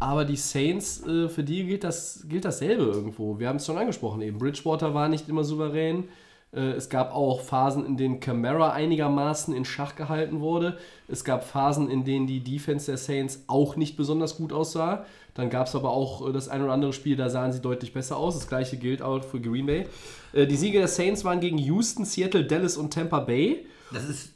Aber 0.00 0.24
die 0.24 0.36
Saints, 0.36 1.06
äh, 1.06 1.28
für 1.28 1.44
die 1.44 1.64
gilt, 1.66 1.84
das, 1.84 2.24
gilt 2.28 2.46
dasselbe 2.46 2.84
irgendwo. 2.84 3.38
Wir 3.38 3.48
haben 3.48 3.56
es 3.56 3.66
schon 3.66 3.76
angesprochen 3.76 4.22
eben. 4.22 4.38
Bridgewater 4.38 4.94
war 4.94 5.08
nicht 5.08 5.28
immer 5.28 5.44
souverän. 5.44 6.04
Äh, 6.54 6.72
es 6.72 6.88
gab 6.88 7.14
auch 7.14 7.40
Phasen, 7.40 7.84
in 7.86 7.96
denen 7.96 8.20
Camara 8.20 8.72
einigermaßen 8.72 9.54
in 9.54 9.64
Schach 9.64 9.96
gehalten 9.96 10.40
wurde. 10.40 10.78
Es 11.08 11.24
gab 11.24 11.44
Phasen, 11.44 11.90
in 11.90 12.04
denen 12.04 12.26
die 12.26 12.40
Defense 12.40 12.86
der 12.86 12.96
Saints 12.96 13.44
auch 13.46 13.76
nicht 13.76 13.96
besonders 13.96 14.36
gut 14.36 14.52
aussah. 14.52 15.04
Dann 15.34 15.50
gab 15.50 15.66
es 15.66 15.74
aber 15.74 15.90
auch 15.90 16.28
äh, 16.28 16.32
das 16.32 16.48
ein 16.48 16.62
oder 16.62 16.72
andere 16.72 16.92
Spiel, 16.92 17.16
da 17.16 17.28
sahen 17.28 17.52
sie 17.52 17.60
deutlich 17.60 17.92
besser 17.92 18.16
aus. 18.16 18.34
Das 18.34 18.48
gleiche 18.48 18.76
gilt 18.76 19.02
auch 19.02 19.22
für 19.24 19.40
Green 19.40 19.66
Bay. 19.66 19.86
Äh, 20.32 20.46
die 20.46 20.56
Siege 20.56 20.78
der 20.78 20.88
Saints 20.88 21.24
waren 21.24 21.40
gegen 21.40 21.58
Houston, 21.58 22.04
Seattle, 22.04 22.44
Dallas 22.44 22.76
und 22.76 22.92
Tampa 22.92 23.20
Bay. 23.20 23.66
Das 23.92 24.08
ist. 24.08 24.30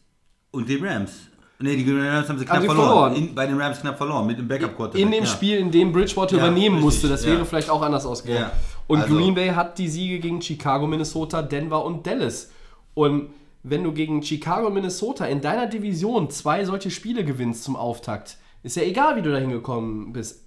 Und 0.50 0.68
die 0.68 0.76
Rams. 0.76 1.28
Ne, 1.60 1.76
die 1.76 1.90
Rams 1.90 2.28
haben 2.28 2.38
sie 2.38 2.44
knapp 2.44 2.56
Haben 2.56 2.62
sie 2.62 2.66
verloren. 2.68 2.88
verloren. 2.88 3.14
In, 3.16 3.34
bei 3.34 3.46
den 3.46 3.60
Rams 3.60 3.80
knapp 3.80 3.96
verloren, 3.96 4.26
mit 4.26 4.38
dem 4.38 4.46
Backup-Quarterback. 4.46 5.00
In 5.02 5.10
dem 5.10 5.24
ja. 5.24 5.30
Spiel, 5.30 5.58
in 5.58 5.70
dem 5.72 5.90
Bridgewater 5.92 6.36
Ja, 6.36 6.44
übernehmen 6.46 6.76
richtig, 6.76 6.84
musste. 6.84 7.08
Das 7.08 7.24
ja. 7.24 7.32
wäre 7.32 7.44
vielleicht 7.44 7.68
auch 7.68 7.82
anders 7.82 8.06
ausgegangen. 8.06 8.50
Und 8.86 9.00
Also- 9.00 9.16
Green 9.16 9.34
Bay 9.34 9.48
hat 9.48 9.76
die 9.78 9.88
Siege 9.88 10.20
gegen 10.20 10.40
Chicago, 10.40 10.86
Minnesota, 10.86 11.42
Denver 11.42 11.84
und 11.84 12.06
Dallas. 12.06 12.52
Und 12.94 13.30
wenn 13.64 13.82
du 13.82 13.92
gegen 13.92 14.22
Chicago 14.22 14.68
und 14.68 14.74
Minnesota 14.74 15.26
in 15.26 15.40
deiner 15.40 15.66
Division 15.66 16.30
zwei 16.30 16.64
solche 16.64 16.90
Spiele 16.92 17.24
gewinnst 17.24 17.64
zum 17.64 17.74
Auftakt, 17.74 18.36
ist 18.62 18.76
ja 18.76 18.82
egal, 18.84 19.16
wie 19.16 19.22
du 19.22 19.32
da 19.32 19.38
hingekommen 19.38 20.12
bist. 20.12 20.44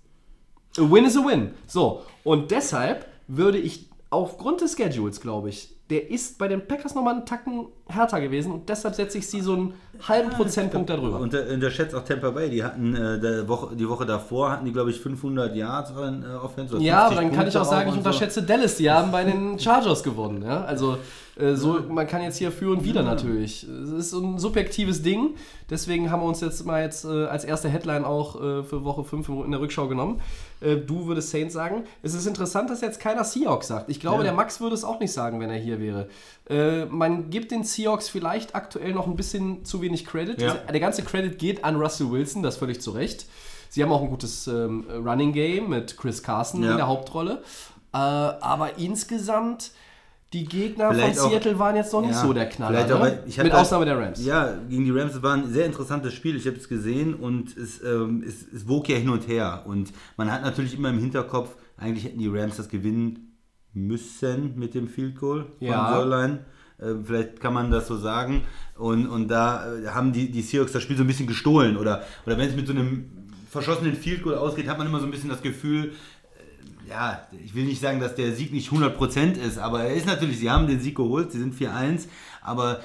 A 0.78 0.82
win 0.90 1.04
is 1.04 1.18
a 1.18 1.26
win. 1.26 1.52
So, 1.68 2.04
und 2.24 2.52
deshalb 2.52 3.06
würde 3.28 3.58
ich 3.58 3.90
aufgrund 4.10 4.62
des 4.62 4.78
Schedules, 4.78 5.20
glaube 5.20 5.50
ich, 5.50 5.70
der 5.90 6.10
ist 6.10 6.38
bei 6.38 6.48
den 6.48 6.66
Packers 6.68 6.96
nochmal 6.96 7.16
einen 7.16 7.26
Tacken 7.26 7.68
härter 7.92 8.20
gewesen 8.22 8.52
und 8.52 8.70
deshalb 8.70 8.96
setze 8.96 9.18
ich 9.18 9.28
sie 9.28 9.42
so 9.42 9.54
einen 9.54 9.74
halben 10.08 10.30
Prozentpunkt 10.32 10.90
darüber. 10.90 11.20
Und 11.20 11.34
äh, 11.34 11.54
unterschätzt 11.54 11.94
auch 11.94 12.04
Tampa 12.04 12.32
Bay. 12.32 12.50
Die 12.50 12.64
hatten 12.64 12.96
äh, 12.96 13.20
der 13.20 13.48
Woche, 13.48 13.76
die 13.76 13.88
Woche 13.88 14.06
davor 14.06 14.52
hatten 14.52 14.66
die, 14.66 14.72
glaube 14.74 14.90
ich, 14.92 15.00
500 15.00 15.56
Yards 15.56 15.92
an 15.96 16.24
äh, 16.24 16.36
Offense. 16.36 16.78
Ja, 16.80 17.06
aber 17.06 17.16
50 17.16 17.30
dann 17.30 17.38
kann 17.38 17.48
ich 17.48 17.58
auch 17.58 17.62
Punkte 17.62 17.76
sagen, 17.76 17.90
ich 17.90 17.96
und 17.98 18.04
so. 18.04 18.10
unterschätze 18.10 18.44
Dallas. 18.44 18.76
Die 18.78 18.90
haben 18.90 19.12
bei 19.12 19.24
den 19.24 19.60
Chargers 19.60 20.02
gewonnen. 20.04 20.42
Ja? 20.44 20.64
Also 20.64 20.98
äh, 21.38 21.54
so, 21.56 21.80
man 21.90 22.08
kann 22.08 22.22
jetzt 22.24 22.38
hier 22.38 22.52
für 22.52 22.72
und 22.72 22.84
wieder 22.84 23.04
natürlich. 23.04 23.64
Es 23.64 23.90
ist 23.92 24.10
so 24.12 24.20
ein 24.22 24.40
subjektives 24.40 25.02
Ding. 25.02 25.36
Deswegen 25.70 26.12
haben 26.12 26.22
wir 26.22 26.28
uns 26.28 26.42
jetzt 26.42 26.66
mal 26.66 26.82
jetzt 26.82 27.06
äh, 27.06 27.26
als 27.26 27.46
erste 27.46 27.70
Headline 27.70 28.04
auch 28.04 28.36
äh, 28.36 28.64
für 28.64 28.84
Woche 28.84 29.04
5 29.04 29.30
in 29.46 29.52
der 29.52 29.62
Rückschau 29.62 29.88
genommen. 29.88 30.20
Äh, 30.60 30.76
du 30.78 31.08
würdest 31.08 31.30
Saints 31.30 31.54
sagen. 31.54 31.84
Es 32.04 32.14
ist 32.14 32.26
interessant, 32.28 32.70
dass 32.70 32.82
jetzt 32.82 33.00
keiner 33.00 33.24
Seahawks 33.24 33.68
sagt. 33.68 33.90
Ich 33.90 34.00
glaube, 34.00 34.18
Ja. 34.20 34.24
der 34.24 34.34
Max 34.34 34.60
würde 34.60 34.76
es 34.76 34.84
auch 34.84 35.00
nicht 35.00 35.14
sagen, 35.14 35.40
wenn 35.40 35.50
er 35.50 35.58
hier 35.58 35.80
wäre. 35.80 36.08
Äh, 36.50 36.86
man 36.86 37.30
gibt 37.30 37.52
den 37.52 37.64
Seahawks 37.64 37.81
vielleicht 38.10 38.56
aktuell 38.56 38.94
noch 38.94 39.08
ein 39.08 39.16
bisschen 39.16 39.66
zu 39.66 39.82
wenig 39.82 40.06
Credit. 40.06 40.42
Ja. 40.42 40.54
Der 40.56 40.80
ganze 40.80 41.04
Credit 41.04 41.38
geht 41.38 41.64
an 41.64 41.76
Russell 41.76 42.12
Wilson, 42.12 42.44
das 42.44 42.58
völlig 42.58 42.82
zu 42.82 42.92
Recht. 42.92 43.26
Sie 43.70 43.82
haben 43.84 43.92
auch 43.92 44.02
ein 44.02 44.10
gutes 44.10 44.48
ähm, 44.48 44.86
Running 44.90 45.32
Game 45.34 45.70
mit 45.70 45.96
Chris 45.98 46.22
Carson 46.24 46.64
Ja. 46.64 46.72
in 46.72 46.78
der 46.78 46.88
Hauptrolle. 46.88 47.42
Äh, 47.94 47.98
aber 47.98 48.78
insgesamt 48.78 49.72
die 50.34 50.46
Gegner 50.46 50.92
Vielleicht 50.94 51.18
von 51.18 51.26
auch- 51.28 51.32
Seattle 51.32 51.60
waren 51.60 51.76
jetzt 51.76 51.92
noch 51.92 52.02
nicht 52.02 52.12
Ja, 52.12 52.22
so 52.22 52.32
der 52.34 52.48
Knaller. 52.48 52.86
Ne? 52.88 53.24
hab 53.38 53.44
Mit 53.44 53.54
Ausnahme 53.54 53.84
der 53.86 53.98
Rams. 54.00 54.24
Ja, 54.26 54.54
gegen 54.70 54.86
die 54.86 54.92
Rams 54.92 55.22
war 55.22 55.34
ein 55.36 55.52
sehr 55.52 55.66
interessantes 55.66 56.14
Spiel. 56.14 56.36
Ich 56.38 56.48
habe 56.48 56.56
es 56.58 56.70
gesehen 56.70 57.14
und 57.16 57.56
es, 57.58 57.82
ähm, 57.84 58.24
es, 58.26 58.46
es 58.54 58.68
wog 58.68 58.88
ja 58.88 58.96
hin 58.98 59.10
und 59.10 59.28
her. 59.28 59.64
Und 59.66 59.92
man 60.16 60.32
hat 60.32 60.42
natürlich 60.44 60.74
immer 60.78 60.90
im 60.90 61.00
Hinterkopf, 61.00 61.56
eigentlich 61.78 62.06
hätten 62.06 62.20
die 62.20 62.30
Rams 62.30 62.56
das 62.58 62.70
gewinnen 62.70 63.38
müssen 63.74 64.58
mit 64.58 64.74
dem 64.74 64.88
Field 64.88 65.18
Goal 65.20 65.46
von 65.60 65.68
Ja. 65.68 65.94
Sörlein. 65.94 66.46
Äh, 66.82 66.96
Vielleicht 67.04 67.40
kann 67.40 67.54
man 67.54 67.72
das 67.72 67.88
so 67.88 67.98
sagen. 67.98 68.44
Und, 68.78 69.08
und 69.08 69.28
da 69.28 69.74
äh, 69.74 69.88
haben 69.88 70.12
die, 70.12 70.32
die 70.32 70.42
Seahawks 70.42 70.72
das 70.72 70.84
Spiel 70.84 70.98
so 70.98 71.04
ein 71.04 71.08
bisschen 71.08 71.28
gestohlen. 71.28 71.78
Oder, 71.78 72.04
oder 72.26 72.38
wenn 72.38 72.50
es 72.50 72.56
mit 72.56 72.68
so 72.68 72.74
einem 72.74 73.06
verschossenen 73.50 73.96
Field 73.96 74.24
Goal 74.24 74.36
ausgeht, 74.36 74.68
hat 74.68 74.78
man 74.78 74.88
immer 74.88 75.00
so 75.00 75.06
ein 75.06 75.12
bisschen 75.12 75.30
das 75.30 75.42
Gefühl, 75.42 75.94
ja, 76.90 77.26
ich 77.44 77.56
will 77.56 77.66
nicht 77.66 77.82
sagen, 77.82 78.00
dass 78.00 78.16
der 78.16 78.34
Sieg 78.34 78.52
nicht 78.52 78.72
100% 78.72 79.34
ist, 79.38 79.58
aber 79.58 79.84
er 79.84 79.94
ist 79.94 80.06
natürlich, 80.06 80.40
sie 80.40 80.50
haben 80.50 80.68
den 80.68 80.80
Sieg 80.80 80.96
geholt, 80.96 81.32
sie 81.32 81.40
sind 81.40 81.56
4-1, 81.56 82.08
aber 82.42 82.82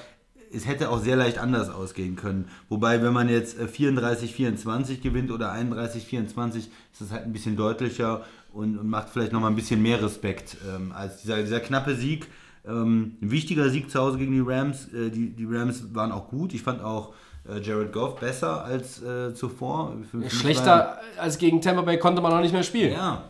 es 0.51 0.65
hätte 0.65 0.89
auch 0.89 0.99
sehr 0.99 1.15
leicht 1.15 1.39
anders 1.39 1.69
ausgehen 1.69 2.15
können. 2.15 2.49
Wobei, 2.69 3.01
wenn 3.01 3.13
man 3.13 3.29
jetzt 3.29 3.59
äh, 3.59 3.65
34-24 3.65 5.01
gewinnt 5.01 5.31
oder 5.31 5.53
31-24, 5.53 6.57
ist 6.57 6.69
das 6.99 7.11
halt 7.11 7.23
ein 7.23 7.33
bisschen 7.33 7.55
deutlicher 7.55 8.23
und, 8.53 8.77
und 8.77 8.89
macht 8.89 9.09
vielleicht 9.09 9.33
nochmal 9.33 9.51
ein 9.51 9.55
bisschen 9.55 9.81
mehr 9.81 10.01
Respekt 10.01 10.57
ähm, 10.73 10.91
als 10.91 11.21
dieser, 11.21 11.41
dieser 11.41 11.59
knappe 11.59 11.95
Sieg. 11.95 12.27
Ähm, 12.67 13.17
ein 13.21 13.31
wichtiger 13.31 13.69
Sieg 13.69 13.89
zu 13.89 13.99
Hause 13.99 14.17
gegen 14.17 14.33
die 14.33 14.39
Rams. 14.45 14.91
Äh, 14.93 15.09
die, 15.09 15.29
die 15.29 15.45
Rams 15.45 15.93
waren 15.95 16.11
auch 16.11 16.27
gut. 16.29 16.53
Ich 16.53 16.61
fand 16.63 16.81
auch 16.83 17.13
äh, 17.49 17.59
Jared 17.61 17.93
Goff 17.93 18.19
besser 18.19 18.63
als 18.65 19.01
äh, 19.01 19.33
zuvor. 19.33 19.93
Für- 20.11 20.29
Schlechter 20.29 20.99
als 21.17 21.37
gegen 21.37 21.61
Tampa 21.61 21.81
Bay 21.83 21.97
konnte 21.97 22.21
man 22.21 22.33
auch 22.33 22.41
nicht 22.41 22.51
mehr 22.53 22.63
spielen. 22.63 22.91
ja, 22.93 23.23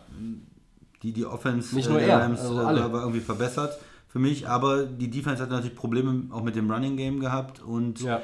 die, 1.02 1.12
die 1.12 1.24
Offense 1.24 1.74
Nicht 1.76 1.86
äh, 1.86 1.90
nur 1.90 1.98
der 2.00 2.08
er, 2.08 2.20
Rams 2.22 2.40
also 2.40 2.60
äh, 2.60 2.64
alle. 2.64 2.80
war, 2.80 2.92
war 2.94 3.00
irgendwie 3.02 3.20
verbessert 3.20 3.78
für 4.08 4.18
mich, 4.18 4.48
aber 4.48 4.84
die 4.86 5.08
Defense 5.10 5.40
hat 5.42 5.50
natürlich 5.50 5.76
Probleme 5.76 6.24
auch 6.30 6.42
mit 6.42 6.56
dem 6.56 6.68
Running 6.70 6.96
Game 6.96 7.20
gehabt 7.20 7.60
und 7.62 8.00
ja, 8.00 8.20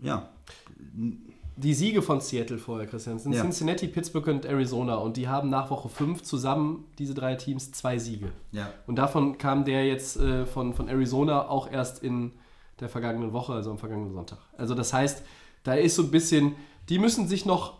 Ja. 0.00 0.28
Die 1.56 1.74
Siege 1.74 2.02
von 2.02 2.20
Seattle 2.20 2.58
vorher, 2.58 2.86
Christian, 2.86 3.18
sind 3.18 3.32
Ja. 3.32 3.42
Cincinnati, 3.42 3.86
Pittsburgh 3.88 4.26
und 4.28 4.44
Arizona. 4.46 4.96
Und 4.96 5.16
die 5.16 5.28
haben 5.28 5.50
nach 5.50 5.70
Woche 5.70 5.88
5 5.88 6.22
zusammen, 6.22 6.84
diese 6.98 7.14
drei 7.14 7.34
Teams, 7.34 7.72
zwei 7.72 7.98
Siege. 7.98 8.32
ja, 8.52 8.70
Und 8.86 8.96
davon 8.96 9.38
kam 9.38 9.64
der 9.64 9.86
jetzt 9.86 10.16
äh, 10.18 10.46
von, 10.46 10.72
von 10.74 10.88
Arizona 10.88 11.48
auch 11.48 11.70
erst 11.70 12.02
in 12.02 12.32
der 12.80 12.88
vergangenen 12.88 13.32
Woche, 13.32 13.52
also 13.52 13.70
am 13.70 13.78
vergangenen 13.78 14.12
Sonntag. 14.12 14.38
Also 14.56 14.74
das 14.74 14.92
heißt, 14.92 15.22
da 15.62 15.74
ist 15.74 15.94
so 15.94 16.02
ein 16.02 16.10
bisschen, 16.10 16.54
die 16.88 16.98
müssen 16.98 17.28
sich 17.28 17.44
noch 17.46 17.74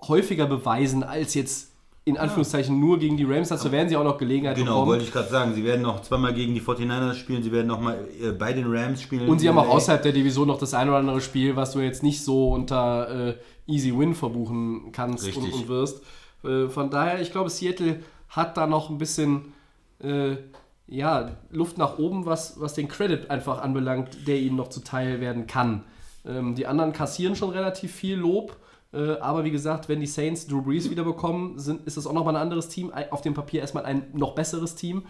häufiger 0.00 0.46
beweisen 0.46 1.02
als 1.02 1.34
jetzt 1.34 1.72
in 2.06 2.18
Anführungszeichen 2.18 2.78
nur 2.78 2.98
gegen 2.98 3.16
die 3.16 3.24
Rams. 3.24 3.48
Dazu 3.48 3.72
werden 3.72 3.88
sie 3.88 3.96
auch 3.96 4.04
noch 4.04 4.18
Gelegenheit 4.18 4.56
genau, 4.56 4.72
bekommen. 4.72 4.88
wollte 4.88 5.04
ich 5.04 5.12
gerade 5.12 5.28
sagen. 5.28 5.54
Sie 5.54 5.64
werden 5.64 5.82
noch 5.82 6.02
zweimal 6.02 6.34
gegen 6.34 6.54
die 6.54 6.60
49ers 6.60 7.14
spielen, 7.14 7.42
sie 7.42 7.50
werden 7.50 7.66
noch 7.66 7.80
mal 7.80 7.96
äh, 8.20 8.32
bei 8.32 8.52
den 8.52 8.66
Rams 8.66 9.00
spielen. 9.00 9.26
Und 9.28 9.38
sie 9.38 9.48
haben 9.48 9.58
auch 9.58 9.66
Äh, 9.66 9.72
außerhalb 9.72 10.02
der 10.02 10.12
Division 10.12 10.48
noch 10.48 10.58
das 10.58 10.74
ein 10.74 10.88
oder 10.88 10.98
andere 10.98 11.22
Spiel, 11.22 11.56
was 11.56 11.72
du 11.72 11.80
jetzt 11.80 12.02
nicht 12.02 12.22
so 12.22 12.52
unter 12.52 13.28
äh, 13.28 13.34
Easy 13.66 13.96
Win 13.96 14.14
verbuchen 14.14 14.92
kannst 14.92 15.34
und, 15.34 15.50
und 15.50 15.68
wirst. 15.68 16.02
Äh, 16.44 16.68
von 16.68 16.90
daher, 16.90 17.22
ich 17.22 17.32
glaube, 17.32 17.48
Seattle 17.48 18.00
hat 18.28 18.56
da 18.58 18.66
noch 18.66 18.90
ein 18.90 18.98
bisschen 18.98 19.54
äh, 20.02 20.36
ja, 20.86 21.30
Luft 21.50 21.78
nach 21.78 21.98
oben, 21.98 22.26
was, 22.26 22.60
was 22.60 22.74
den 22.74 22.88
Credit 22.88 23.30
einfach 23.30 23.62
anbelangt, 23.62 24.26
der 24.28 24.38
ihnen 24.38 24.56
noch 24.56 24.68
zuteil 24.68 25.20
werden 25.20 25.46
kann. 25.46 25.84
Ähm, 26.26 26.54
die 26.54 26.66
anderen 26.66 26.92
kassieren 26.92 27.36
schon 27.36 27.50
relativ 27.50 27.94
viel 27.94 28.16
Lob. 28.16 28.56
Äh, 28.94 29.18
aber 29.20 29.44
wie 29.44 29.50
gesagt, 29.50 29.88
wenn 29.88 30.00
die 30.00 30.06
Saints 30.06 30.46
Drew 30.46 30.62
Brees 30.62 30.90
wieder 30.90 31.04
bekommen, 31.04 31.58
sind, 31.58 31.86
ist 31.86 31.96
das 31.96 32.06
auch 32.06 32.12
nochmal 32.12 32.36
ein 32.36 32.42
anderes 32.42 32.68
Team. 32.68 32.92
Auf 33.10 33.22
dem 33.22 33.34
Papier 33.34 33.60
erstmal 33.60 33.84
ein 33.84 34.06
noch 34.12 34.34
besseres 34.34 34.74
Team. 34.74 35.04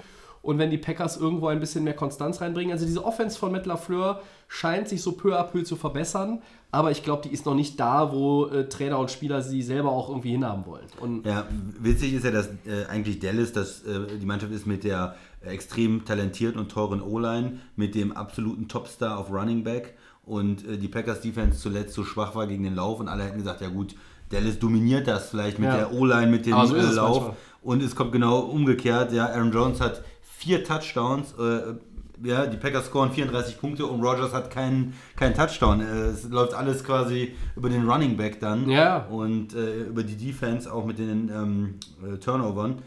Und 0.45 0.59
wenn 0.59 0.71
die 0.71 0.77
Packers 0.77 1.17
irgendwo 1.17 1.47
ein 1.47 1.59
bisschen 1.59 1.85
mehr 1.85 1.95
Konstanz 1.95 2.43
reinbringen, 2.43 2.71
also 2.71 2.85
diese 2.85 3.03
Offense 3.03 3.39
von 3.39 3.51
Matt 3.51 3.65
LaFleur 3.65 4.21
scheint 4.47 4.89
sich 4.89 5.01
so 5.01 5.13
peu 5.13 5.39
à 5.39 5.43
peu 5.43 5.63
zu 5.65 5.75
verbessern, 5.75 6.43
aber 6.71 6.91
ich 6.91 7.03
glaube, 7.03 7.23
die 7.27 7.33
ist 7.33 7.47
noch 7.47 7.55
nicht 7.55 7.81
da, 7.81 8.13
wo 8.13 8.47
äh, 8.47 8.69
Trainer 8.69 8.99
und 8.99 9.11
Spieler 9.11 9.41
sie 9.41 9.63
selber 9.63 9.91
auch 9.91 10.11
irgendwie 10.11 10.33
hinhaben 10.33 10.67
wollen. 10.67 10.85
Und 11.01 11.25
Ja, 11.25 11.47
witzig 11.81 12.13
ist 12.13 12.27
ja, 12.27 12.31
dass 12.31 12.49
äh, 12.67 12.85
eigentlich 12.91 13.21
Dallas, 13.21 13.53
dass 13.53 13.85
äh, 13.85 14.19
die 14.21 14.27
Mannschaft 14.27 14.53
ist 14.53 14.67
mit 14.67 14.85
der 14.85 15.15
äh, 15.41 15.49
extrem 15.49 16.05
talentierten 16.05 16.61
und 16.61 16.71
teuren 16.71 17.01
O-Line, 17.01 17.61
mit 17.77 17.95
dem 17.95 18.13
absoluten 18.13 18.69
Topstar 18.69 19.19
auf 19.19 19.31
Running 19.31 19.65
Back 19.65 19.95
und 20.27 20.67
äh, 20.67 20.77
die 20.79 20.89
Packers 20.89 21.21
Defense 21.21 21.59
zuletzt 21.59 21.95
so 21.95 22.05
schwach 22.05 22.35
war 22.35 22.47
gegen 22.47 22.65
den 22.65 22.75
Lauf 22.75 23.01
und 23.01 23.09
alle 23.09 23.25
hätten 23.25 23.39
gesagt, 23.39 23.61
ja 23.61 23.69
gut, 23.69 23.95
Dallas 24.31 24.59
dominiert 24.59 25.07
das 25.07 25.29
vielleicht 25.31 25.59
mit 25.59 25.69
Ja. 25.69 25.77
der 25.77 25.93
O-Line, 25.93 26.29
mit 26.31 26.47
dem 26.47 26.55
so 26.67 26.75
äh, 26.77 26.83
Lauf 26.83 27.17
manchmal. 27.23 27.37
und 27.63 27.83
es 27.83 27.95
kommt 27.95 28.13
genau 28.13 28.41
umgekehrt, 28.41 29.13
ja, 29.13 29.27
Aaron 29.27 29.53
Jones 29.53 29.81
hat 29.81 30.03
vier 30.23 30.65
Touchdowns, 30.65 31.35
äh, 31.39 31.75
ja, 32.23 32.47
die 32.47 32.57
Packers 32.57 32.87
scoren 32.87 33.11
34 33.11 33.61
Punkte 33.61 33.87
und 33.87 34.01
Rogers 34.01 34.33
hat 34.33 34.49
keinen 34.51 34.95
keinen 35.17 35.35
Touchdown. 35.35 35.81
Äh, 35.81 35.85
es 36.07 36.25
läuft 36.31 36.55
alles 36.55 36.85
quasi 36.85 37.35
über 37.57 37.69
den 37.69 37.89
Running 37.91 38.17
Back 38.17 38.39
dann 38.41 38.69
Ja. 38.71 39.05
und 39.07 39.53
äh, 39.55 39.83
über 39.83 40.05
die 40.05 40.17
Defense 40.17 40.73
auch 40.73 40.87
mit 40.87 40.99
den 40.99 41.29
ähm, 41.29 41.75
äh, 42.03 42.17
Turnovern. 42.19 42.83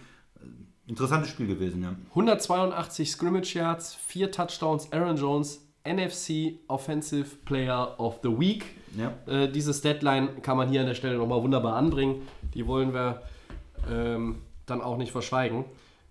Interessantes 0.88 1.30
Spiel 1.30 1.48
gewesen, 1.48 1.84
ja. 1.84 1.96
182 2.12 3.12
Scrimmage 3.12 3.54
Yards, 3.56 3.94
4 3.96 4.32
Touchdowns, 4.32 4.92
Aaron 4.94 5.18
Jones, 5.18 5.67
NFC 5.88 6.60
Offensive 6.68 7.38
Player 7.46 7.96
of 8.00 8.20
the 8.24 8.30
Week. 8.30 8.66
Ja. 8.98 9.14
Äh, 9.26 9.52
dieses 9.52 9.82
Deadline 9.82 10.42
kann 10.42 10.58
man 10.58 10.70
hier 10.70 10.82
an 10.82 10.88
der 10.88 10.96
Stelle 10.96 11.18
nochmal 11.18 11.42
wunderbar 11.42 11.76
anbringen. 11.76 12.28
Die 12.54 12.68
wollen 12.68 12.94
wir 12.94 13.22
ähm, 13.92 14.38
dann 14.66 14.82
auch 14.82 14.98
nicht 14.98 15.12
verschweigen. 15.12 15.66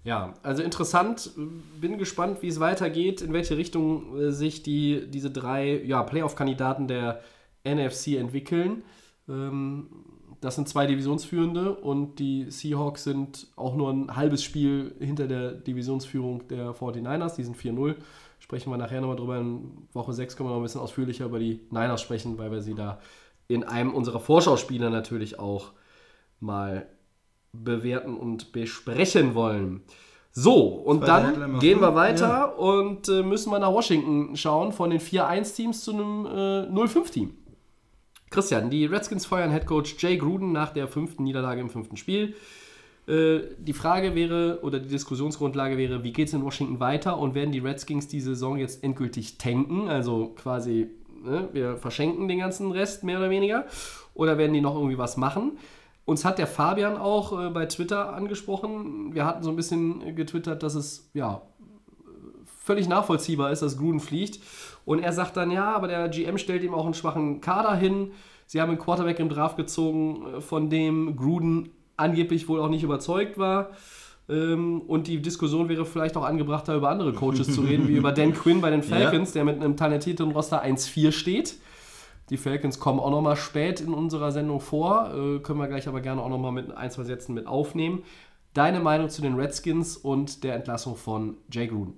Ja, 0.04 0.35
also 0.42 0.62
interessant. 0.62 1.33
Bin 1.80 1.99
gespannt, 1.99 2.40
wie 2.40 2.49
es 2.49 2.61
weitergeht, 2.61 3.23
in 3.23 3.33
welche 3.33 3.56
Richtung 3.56 4.16
äh, 4.16 4.30
sich 4.30 4.62
die, 4.62 5.06
diese 5.09 5.30
drei 5.30 5.83
ja, 5.83 6.02
Playoff-Kandidaten 6.04 6.87
der 6.87 7.23
NFC 7.64 8.16
entwickeln. 8.16 8.83
Ähm, 9.28 9.88
das 10.40 10.54
sind 10.54 10.68
zwei 10.68 10.87
Divisionsführende 10.87 11.75
und 11.75 12.21
die 12.21 12.50
Seahawks 12.50 13.02
sind 13.02 13.49
auch 13.56 13.75
nur 13.75 13.90
ein 13.90 14.14
halbes 14.14 14.45
Spiel 14.45 14.95
hinter 15.00 15.26
der 15.26 15.52
Divisionsführung 15.52 16.47
der 16.47 16.71
49ers. 16.71 17.35
Die 17.35 17.42
sind 17.42 17.56
4-0. 17.56 17.97
Sprechen 18.46 18.70
wir 18.70 18.76
nachher 18.76 19.00
nochmal 19.00 19.16
drüber. 19.16 19.38
In 19.38 19.88
Woche 19.92 20.12
6 20.12 20.36
können 20.36 20.48
wir 20.48 20.52
noch 20.52 20.60
ein 20.60 20.62
bisschen 20.62 20.80
ausführlicher 20.80 21.24
über 21.24 21.40
die 21.40 21.66
Niners 21.70 22.00
sprechen, 22.00 22.38
weil 22.38 22.52
wir 22.52 22.62
sie 22.62 22.76
da 22.76 23.00
in 23.48 23.64
einem 23.64 23.92
unserer 23.92 24.20
Vorschauspieler 24.20 24.88
natürlich 24.88 25.40
auch 25.40 25.72
mal 26.38 26.86
bewerten 27.52 28.16
und 28.16 28.52
besprechen 28.52 29.34
wollen. 29.34 29.82
So, 30.30 30.62
und 30.62 31.08
dann 31.08 31.58
gehen 31.58 31.80
wir 31.80 31.96
weiter 31.96 32.56
und 32.56 33.08
äh, 33.08 33.24
müssen 33.24 33.50
wir 33.50 33.58
nach 33.58 33.72
Washington 33.72 34.36
schauen, 34.36 34.70
von 34.70 34.90
den 34.90 35.00
4-1-Teams 35.00 35.82
zu 35.82 35.94
einem 35.94 36.26
äh, 36.26 36.68
0-5-Team. 36.70 37.34
Christian, 38.30 38.70
die 38.70 38.86
Redskins 38.86 39.26
feuern 39.26 39.50
Headcoach 39.50 39.96
Jay 39.98 40.18
Gruden 40.18 40.52
nach 40.52 40.72
der 40.72 40.86
fünften 40.86 41.24
Niederlage 41.24 41.60
im 41.60 41.68
fünften 41.68 41.96
Spiel. 41.96 42.36
Äh, 43.06 43.40
die 43.58 43.72
Frage 43.72 44.14
wäre, 44.14 44.60
oder 44.62 44.80
die 44.80 44.88
Diskussionsgrundlage 44.88 45.76
wäre, 45.76 46.02
wie 46.02 46.12
geht 46.12 46.28
es 46.28 46.34
in 46.34 46.44
Washington 46.44 46.80
weiter 46.80 47.18
und 47.18 47.34
werden 47.34 47.52
die 47.52 47.60
Redskins 47.60 48.08
die 48.08 48.20
Saison 48.20 48.56
jetzt 48.56 48.82
endgültig 48.82 49.38
tanken, 49.38 49.88
also 49.88 50.34
quasi, 50.36 50.88
ne, 51.25 51.48
wir 51.52 51.76
verschenken 51.76 52.26
den 52.28 52.40
ganzen 52.40 52.72
Rest 52.72 53.04
mehr 53.04 53.18
oder 53.18 53.30
weniger, 53.30 53.66
oder 54.14 54.38
werden 54.38 54.54
die 54.54 54.60
noch 54.60 54.75
irgendwie 54.75 54.98
was 54.98 55.16
machen? 55.16 55.58
Uns 56.04 56.25
hat 56.25 56.38
der 56.38 56.46
Fabian 56.46 56.96
auch 56.96 57.38
äh, 57.38 57.50
bei 57.50 57.66
Twitter 57.66 58.14
angesprochen. 58.14 59.14
Wir 59.14 59.25
hatten 59.26 59.42
so 59.42 59.50
ein 59.50 59.56
bisschen 59.56 60.14
getwittert, 60.14 60.62
dass 60.62 60.75
es 60.75 61.10
ja 61.14 61.42
völlig 62.66 62.88
nachvollziehbar 62.88 63.52
ist, 63.52 63.62
dass 63.62 63.76
Gruden 63.76 64.00
fliegt. 64.00 64.40
Und 64.84 65.00
er 65.00 65.12
sagt 65.12 65.36
dann, 65.36 65.50
ja, 65.50 65.75
aber 65.75 65.88
der 65.88 66.08
GM 66.08 66.38
stellt 66.38 66.62
ihm 66.62 66.75
auch 66.75 66.84
einen 66.84 66.94
schwachen 66.94 67.40
Kader 67.40 67.75
hin. 67.75 68.12
Sie 68.46 68.60
haben 68.60 68.70
einen 68.70 68.78
Quarterback 68.78 69.18
im 69.18 69.28
Draft 69.28 69.56
gezogen, 69.56 70.26
äh, 70.26 70.40
von 70.40 70.70
dem 70.70 71.16
Gruden 71.16 71.70
angeblich 71.96 72.48
wohl 72.48 72.60
auch 72.60 72.68
nicht 72.68 72.82
überzeugt 72.82 73.38
war. 73.38 73.70
Ähm, 74.28 74.80
Und 74.82 75.06
die 75.06 75.22
Diskussion 75.22 75.68
wäre 75.68 75.84
vielleicht 75.84 76.16
auch 76.16 76.24
angebracht, 76.24 76.66
da 76.68 76.76
über 76.76 76.90
andere 76.90 77.12
Coaches 77.12 77.54
zu 77.54 77.60
reden, 77.60 77.88
wie 77.88 77.96
über 77.96 78.12
Dan 78.12 78.34
Quinn 78.34 78.60
bei 78.60 78.70
den 78.70 78.82
Falcons, 78.82 79.32
der 79.32 79.44
mit 79.44 79.56
einem 79.56 79.76
talentierten 79.76 80.32
Roster 80.32 80.64
1-4 80.64 81.12
steht. 81.12 81.56
Die 82.30 82.36
Falcons 82.36 82.80
kommen 82.80 82.98
auch 82.98 83.10
nochmal 83.10 83.36
spät 83.36 83.80
in 83.80 83.94
unserer 83.94 84.32
Sendung 84.32 84.60
vor, 84.60 85.12
äh, 85.14 85.38
können 85.38 85.60
wir 85.60 85.68
gleich 85.68 85.86
aber 85.86 86.00
gerne 86.00 86.20
auch 86.22 86.28
nochmal 86.28 86.50
mit 86.50 86.76
ein, 86.76 86.90
zwei 86.90 87.04
Sätzen 87.04 87.34
mit 87.34 87.46
aufnehmen. 87.46 88.02
Deine 88.52 88.80
Meinung 88.80 89.10
zu 89.10 89.22
den 89.22 89.34
Redskins 89.34 89.96
und 89.96 90.42
der 90.42 90.56
Entlassung 90.56 90.96
von 90.96 91.36
Jay 91.52 91.68
Gruden? 91.68 91.94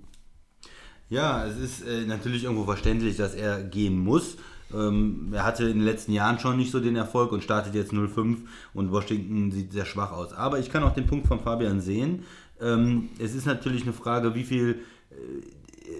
Ja, 1.09 1.45
es 1.45 1.57
ist 1.57 1.81
äh, 1.81 2.05
natürlich 2.05 2.43
irgendwo 2.43 2.65
verständlich, 2.65 3.17
dass 3.17 3.33
er 3.33 3.63
gehen 3.63 3.97
muss. 3.97 4.37
Ähm, 4.73 5.29
er 5.33 5.43
hatte 5.45 5.63
in 5.63 5.77
den 5.79 5.85
letzten 5.85 6.11
Jahren 6.13 6.39
schon 6.39 6.57
nicht 6.57 6.71
so 6.71 6.79
den 6.79 6.95
Erfolg 6.95 7.31
und 7.31 7.43
startet 7.43 7.73
jetzt 7.75 7.91
0-5 7.93 8.37
und 8.73 8.91
Washington 8.91 9.51
sieht 9.51 9.73
sehr 9.73 9.85
schwach 9.85 10.11
aus. 10.11 10.33
Aber 10.33 10.59
ich 10.59 10.71
kann 10.71 10.83
auch 10.83 10.93
den 10.93 11.07
Punkt 11.07 11.27
von 11.27 11.39
Fabian 11.39 11.81
sehen. 11.81 12.23
Ähm, 12.61 13.09
es 13.19 13.33
ist 13.35 13.45
natürlich 13.45 13.83
eine 13.83 13.93
Frage, 13.93 14.35
wie 14.35 14.43
viel. 14.43 14.79
Äh, 15.11 15.15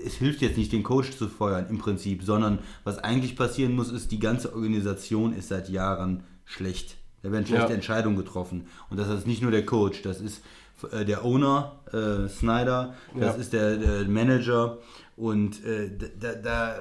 es 0.05 0.13
hilft 0.15 0.41
jetzt 0.41 0.55
nicht, 0.57 0.71
den 0.71 0.83
Coach 0.83 1.17
zu 1.17 1.27
feuern 1.27 1.65
im 1.69 1.79
Prinzip, 1.79 2.23
sondern 2.23 2.59
was 2.83 2.99
eigentlich 2.99 3.35
passieren 3.35 3.73
muss, 3.75 3.91
ist, 3.91 4.11
die 4.11 4.19
ganze 4.19 4.53
Organisation 4.53 5.33
ist 5.33 5.47
seit 5.49 5.67
Jahren 5.67 6.23
schlecht. 6.45 6.97
Da 7.23 7.31
werden 7.31 7.47
schlechte 7.47 7.69
Ja. 7.69 7.73
Entscheidungen 7.73 8.15
getroffen. 8.15 8.67
Und 8.91 8.97
das 8.97 9.07
ist 9.09 9.25
nicht 9.25 9.41
nur 9.41 9.49
der 9.51 9.65
Coach, 9.65 10.03
das 10.03 10.21
ist 10.21 10.43
äh, 10.91 11.05
der 11.05 11.25
Owner, 11.25 11.79
äh, 11.91 12.29
Snyder, 12.29 12.93
das 13.17 13.35
Ja. 13.35 13.41
ist 13.41 13.51
der, 13.53 13.77
der 13.77 14.07
Manager 14.07 14.77
und 15.17 15.65
äh, 15.65 15.89
da, 16.19 16.33
da, 16.35 16.75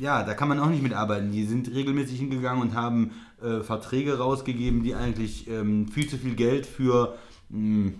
ja, 0.00 0.22
da 0.22 0.34
kann 0.34 0.48
man 0.48 0.60
auch 0.60 0.68
nicht 0.68 0.82
mitarbeiten. 0.82 1.32
Die 1.32 1.44
sind 1.44 1.72
regelmäßig 1.74 2.18
hingegangen 2.18 2.62
und 2.62 2.74
haben 2.74 3.12
äh, 3.42 3.60
Verträge 3.60 4.18
rausgegeben, 4.18 4.82
die 4.82 4.94
eigentlich 4.94 5.48
ähm, 5.48 5.88
viel 5.88 6.08
zu 6.08 6.16
viel 6.18 6.34
Geld 6.34 6.66
für 6.66 7.16
mh, 7.48 7.92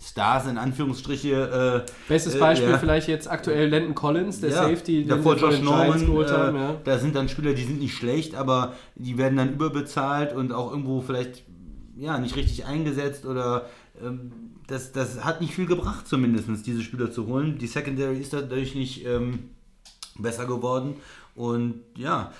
Stars 0.00 0.46
in 0.46 0.58
Anführungsstriche. 0.58 1.84
Äh, 1.86 1.90
Bestes 2.08 2.34
äh, 2.34 2.38
Beispiel 2.38 2.70
ja. 2.70 2.78
vielleicht 2.78 3.08
jetzt 3.08 3.30
aktuell 3.30 3.68
Landon 3.68 3.94
Collins, 3.94 4.40
der 4.40 4.50
Ja, 4.50 4.68
Safety, 4.68 5.00
den 5.04 5.08
davor 5.08 5.34
sie 5.34 5.40
von 5.40 5.50
Josh 5.50 5.62
Norman, 5.62 6.06
geholt 6.06 6.28
äh, 6.28 6.32
haben. 6.32 6.56
Ja. 6.56 6.76
da 6.84 6.98
sind 6.98 7.16
dann 7.16 7.28
Spieler, 7.28 7.54
die 7.54 7.64
sind 7.64 7.80
nicht 7.80 7.94
schlecht, 7.94 8.34
aber 8.34 8.74
die 8.94 9.16
werden 9.16 9.36
dann 9.36 9.52
überbezahlt 9.52 10.34
und 10.34 10.52
auch 10.52 10.70
irgendwo 10.70 11.00
vielleicht 11.00 11.44
ja, 11.96 12.18
nicht 12.18 12.36
richtig 12.36 12.66
eingesetzt 12.66 13.24
oder 13.24 13.66
ähm, 14.02 14.32
das, 14.66 14.92
das 14.92 15.24
hat 15.24 15.40
nicht 15.40 15.54
viel 15.54 15.66
gebracht 15.66 16.06
zumindest, 16.06 16.48
diese 16.66 16.82
Spieler 16.82 17.10
zu 17.10 17.26
holen. 17.26 17.56
Die 17.58 17.66
Secondary 17.66 18.18
ist 18.18 18.32
dadurch 18.32 18.74
nicht 18.74 19.06
ähm, 19.06 19.50
besser 20.18 20.44
geworden 20.44 20.96
und 21.36 21.82
ja, 21.96 22.32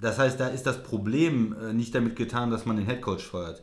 das 0.00 0.18
heißt, 0.18 0.38
da 0.38 0.48
ist 0.48 0.66
das 0.66 0.82
Problem 0.82 1.54
äh, 1.60 1.72
nicht 1.72 1.94
damit 1.94 2.16
getan, 2.16 2.50
dass 2.50 2.66
man 2.66 2.76
den 2.76 2.86
Headcoach 2.86 3.22
feuert. 3.22 3.62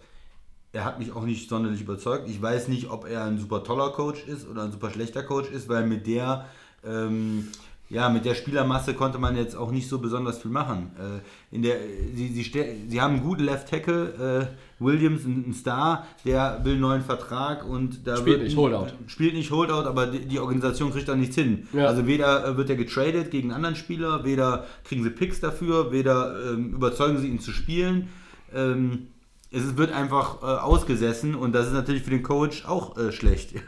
Er 0.74 0.84
hat 0.86 1.00
mich 1.00 1.12
auch 1.14 1.24
nicht 1.24 1.50
sonderlich 1.50 1.82
überzeugt. 1.82 2.28
Ich 2.28 2.42
weiß 2.42 2.68
nicht, 2.68 2.90
ob 2.90 3.08
er 3.08 3.24
ein 3.24 3.40
super 3.40 3.64
toller 3.64 3.92
Coach 3.92 4.28
ist 4.28 4.48
oder 4.48 4.64
ein 4.64 4.72
super 4.72 4.92
schlechter 4.92 5.24
Coach 5.24 5.50
ist, 5.50 5.70
weil 5.70 5.88
mit 5.88 6.06
der, 6.06 6.46
ähm, 6.84 7.48
ja, 7.90 8.10
mit 8.10 8.26
der 8.26 8.36
Spielermasse 8.36 8.94
konnte 8.94 9.18
man 9.18 9.38
jetzt 9.38 9.56
auch 9.56 9.72
nicht 9.72 9.88
so 9.88 10.00
besonders 10.00 10.40
viel 10.40 10.52
machen. 10.52 10.92
Äh, 10.98 11.56
in 11.56 11.62
der, 11.62 11.78
sie, 12.14 12.28
sie, 12.28 12.44
sie 12.90 13.02
haben 13.02 13.16
einen 13.16 13.24
guten 13.24 13.44
Left 13.44 13.70
Tackle, 13.70 14.50
äh, 14.50 14.84
Williams, 14.84 15.24
ein 15.26 15.54
Star, 15.54 16.06
der 16.26 16.60
will 16.64 16.74
einen 16.74 16.82
neuen 16.82 17.02
Vertrag 17.02 17.66
und 17.66 18.06
da 18.06 18.18
Spielt 18.18 18.40
wird 18.40 18.44
nicht 18.44 18.58
Holdout. 18.58 18.88
Spielt 19.08 19.34
nicht 19.34 19.52
Holdout, 19.52 19.88
aber 19.88 20.08
die, 20.08 20.20
die 20.20 20.40
Organisation 20.40 20.92
kriegt 20.92 21.08
da 21.08 21.16
nichts 21.16 21.36
hin. 21.36 21.68
Ja. 21.72 21.88
Also 21.88 22.06
weder 22.08 22.46
äh, 22.46 22.58
wird 22.58 22.70
er 22.70 22.76
getradet 22.76 23.32
gegen 23.32 23.50
einen 23.50 23.56
anderen 23.56 23.76
Spieler, 23.76 24.26
weder 24.26 24.66
kriegen 24.84 25.04
sie 25.04 25.10
Picks 25.10 25.40
dafür, 25.40 25.92
weder 25.92 26.36
ähm, 26.52 26.74
überzeugen 26.74 27.20
sie 27.20 27.30
ihn 27.30 27.40
zu 27.40 27.52
spielen. 27.52 28.10
Ähm, 28.54 29.08
es 29.50 29.78
wird 29.78 29.94
einfach 29.94 30.44
äh, 30.44 30.46
ausgesessen 30.46 31.36
und 31.36 31.54
das 31.54 31.68
ist 31.68 31.74
natürlich 31.74 32.04
für 32.04 32.10
den 32.10 32.24
Coach 32.24 32.66
auch 32.66 32.98
äh, 32.98 33.14
schlecht. 33.14 33.54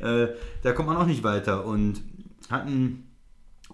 Ja? 0.00 0.22
Äh, 0.22 0.34
da 0.62 0.72
kommt 0.72 0.88
man 0.88 0.98
auch 0.98 1.06
nicht 1.06 1.24
weiter 1.24 1.64
und 1.64 2.02
hatten 2.50 3.04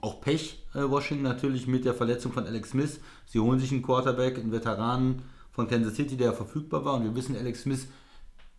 auch 0.01 0.21
Pech, 0.21 0.65
äh, 0.75 0.83
Washington 0.83 1.25
natürlich 1.25 1.67
mit 1.67 1.85
der 1.85 1.95
Verletzung 1.95 2.33
von 2.33 2.47
Alex 2.47 2.71
Smith. 2.71 3.01
Sie 3.27 3.41
holen 3.41 3.59
sich 3.61 3.73
einen 3.73 3.83
Quarterback, 3.83 4.39
einen 4.39 4.53
Veteranen 4.53 5.23
von 5.53 5.69
Kansas 5.69 5.97
City, 5.97 6.17
der 6.17 6.33
verfügbar 6.33 6.85
war 6.85 6.95
und 6.95 7.05
wir 7.05 7.15
wissen, 7.15 7.37
Alex 7.37 7.63
Smith 7.63 7.89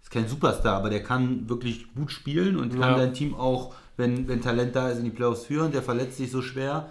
ist 0.02 0.12
kein 0.12 0.28
Superstar, 0.28 0.76
aber 0.78 0.90
der 0.90 1.04
kann 1.04 1.48
wirklich 1.50 1.94
gut 1.94 2.12
spielen 2.12 2.58
und 2.58 2.72
kann 2.72 2.82
Ja. 2.92 2.98
dein 2.98 3.14
Team 3.14 3.36
auch, 3.36 3.74
wenn, 3.98 4.28
wenn 4.28 4.42
Talent 4.42 4.76
da 4.76 4.90
ist, 4.90 5.00
in 5.00 5.06
die 5.06 5.10
Playoffs 5.12 5.46
führen. 5.46 5.72
Der 5.72 5.82
verletzt 5.84 6.18
sich 6.18 6.32
so 6.32 6.42
schwer. 6.42 6.90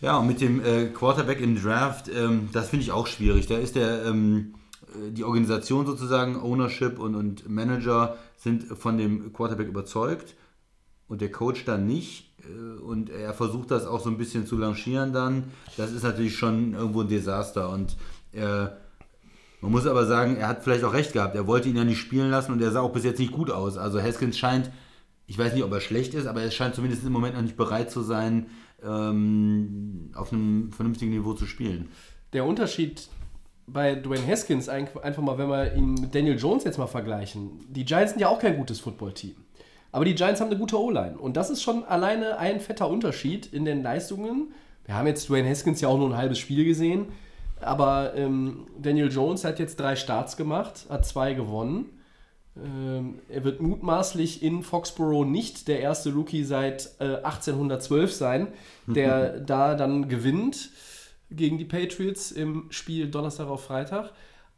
Ja, 0.00 0.16
und 0.18 0.26
mit 0.26 0.40
dem 0.40 0.64
äh, 0.64 0.86
Quarterback 0.86 1.40
im 1.40 1.60
Draft, 1.62 2.08
ähm, 2.08 2.48
das 2.52 2.70
finde 2.70 2.84
ich 2.84 2.92
auch 2.92 3.06
schwierig. 3.06 3.46
Da 3.46 3.58
ist 3.58 3.74
der, 3.76 4.06
ähm, 4.06 4.54
äh, 4.94 5.10
die 5.10 5.24
Organisation 5.24 5.84
sozusagen, 5.86 6.36
Ownership 6.40 6.98
und, 6.98 7.14
und 7.14 7.48
Manager 7.48 8.16
sind 8.38 8.64
von 8.78 8.96
dem 8.96 9.32
Quarterback 9.34 9.68
überzeugt 9.68 10.34
und 11.08 11.20
der 11.20 11.30
Coach 11.30 11.64
dann 11.66 11.86
nicht. 11.86 12.29
Äh, 12.44 12.80
Und 12.80 13.10
er 13.10 13.34
versucht 13.34 13.70
das 13.70 13.86
auch 13.86 14.00
so 14.00 14.10
ein 14.10 14.18
bisschen 14.18 14.46
zu 14.46 14.56
lancieren 14.56 15.12
dann. 15.12 15.44
Das 15.76 15.92
ist 15.92 16.02
natürlich 16.02 16.36
schon 16.36 16.74
irgendwo 16.74 17.02
ein 17.02 17.08
Desaster. 17.08 17.70
Und 17.70 17.96
äh, 18.32 18.66
man 19.62 19.72
muss 19.72 19.86
aber 19.86 20.06
sagen, 20.06 20.36
er 20.36 20.48
hat 20.48 20.62
vielleicht 20.64 20.84
auch 20.84 20.92
recht 20.94 21.12
gehabt. 21.12 21.34
Er 21.34 21.46
wollte 21.46 21.68
ihn 21.68 21.76
ja 21.76 21.84
nicht 21.84 21.98
spielen 22.00 22.30
lassen 22.30 22.52
und 22.52 22.62
er 22.62 22.70
sah 22.70 22.80
auch 22.80 22.92
bis 22.92 23.04
jetzt 23.04 23.18
nicht 23.18 23.32
gut 23.32 23.50
aus. 23.50 23.76
Also 23.76 24.00
Haskins 24.00 24.38
scheint, 24.38 24.70
ich 25.26 25.38
weiß 25.38 25.52
nicht, 25.54 25.62
ob 25.64 25.72
er 25.72 25.80
schlecht 25.80 26.14
ist, 26.14 26.26
aber 26.26 26.42
er 26.42 26.50
scheint 26.50 26.74
zumindest 26.74 27.04
im 27.04 27.12
Moment 27.12 27.34
noch 27.34 27.42
nicht 27.42 27.56
bereit 27.56 27.90
zu 27.90 28.02
sein, 28.02 28.46
ähm, 28.82 30.10
auf 30.14 30.32
einem 30.32 30.72
vernünftigen 30.72 31.10
Niveau 31.12 31.34
zu 31.34 31.46
spielen. 31.46 31.88
Der 32.32 32.44
Unterschied 32.44 33.08
bei 33.66 33.94
Dwayne 33.94 34.26
Haskins, 34.26 34.68
ein- 34.68 34.88
einfach 35.02 35.22
mal, 35.22 35.38
wenn 35.38 35.48
wir 35.48 35.74
ihn 35.74 35.94
mit 35.94 36.14
Daniel 36.14 36.38
Jones 36.38 36.64
jetzt 36.64 36.78
mal 36.78 36.86
vergleichen. 36.86 37.60
Die 37.68 37.84
Giants 37.84 38.12
sind 38.12 38.20
ja 38.20 38.28
auch 38.28 38.38
kein 38.40 38.56
gutes 38.56 38.80
Footballteam. 38.80 39.34
Aber 39.92 40.04
die 40.04 40.14
Giants 40.14 40.40
haben 40.40 40.48
eine 40.48 40.58
gute 40.58 40.80
O-Line. 40.80 41.18
Und 41.18 41.36
das 41.36 41.50
ist 41.50 41.62
schon 41.62 41.84
alleine 41.84 42.38
ein 42.38 42.60
fetter 42.60 42.88
Unterschied 42.88 43.52
in 43.52 43.64
den 43.64 43.82
Leistungen. 43.82 44.52
Wir 44.84 44.94
haben 44.94 45.06
jetzt 45.06 45.28
Dwayne 45.28 45.48
Haskins 45.48 45.80
ja 45.80 45.88
auch 45.88 45.98
nur 45.98 46.10
ein 46.10 46.16
halbes 46.16 46.38
Spiel 46.38 46.64
gesehen. 46.64 47.06
Aber 47.60 48.14
ähm, 48.14 48.66
Daniel 48.80 49.10
Jones 49.10 49.44
hat 49.44 49.58
jetzt 49.58 49.78
drei 49.78 49.96
Starts 49.96 50.36
gemacht, 50.36 50.86
hat 50.88 51.04
zwei 51.04 51.34
gewonnen. 51.34 51.86
Ähm, 52.56 53.20
er 53.28 53.44
wird 53.44 53.60
mutmaßlich 53.60 54.42
in 54.42 54.62
Foxborough 54.62 55.26
nicht 55.26 55.68
der 55.68 55.80
erste 55.80 56.12
Rookie 56.12 56.44
seit 56.44 56.90
äh, 56.98 57.16
1812 57.16 58.12
sein, 58.12 58.48
der 58.86 59.40
da 59.40 59.74
dann 59.74 60.08
gewinnt 60.08 60.70
gegen 61.30 61.58
die 61.58 61.64
Patriots 61.64 62.32
im 62.32 62.66
Spiel 62.70 63.08
Donnerstag 63.08 63.48
auf 63.48 63.64
Freitag. 63.64 64.12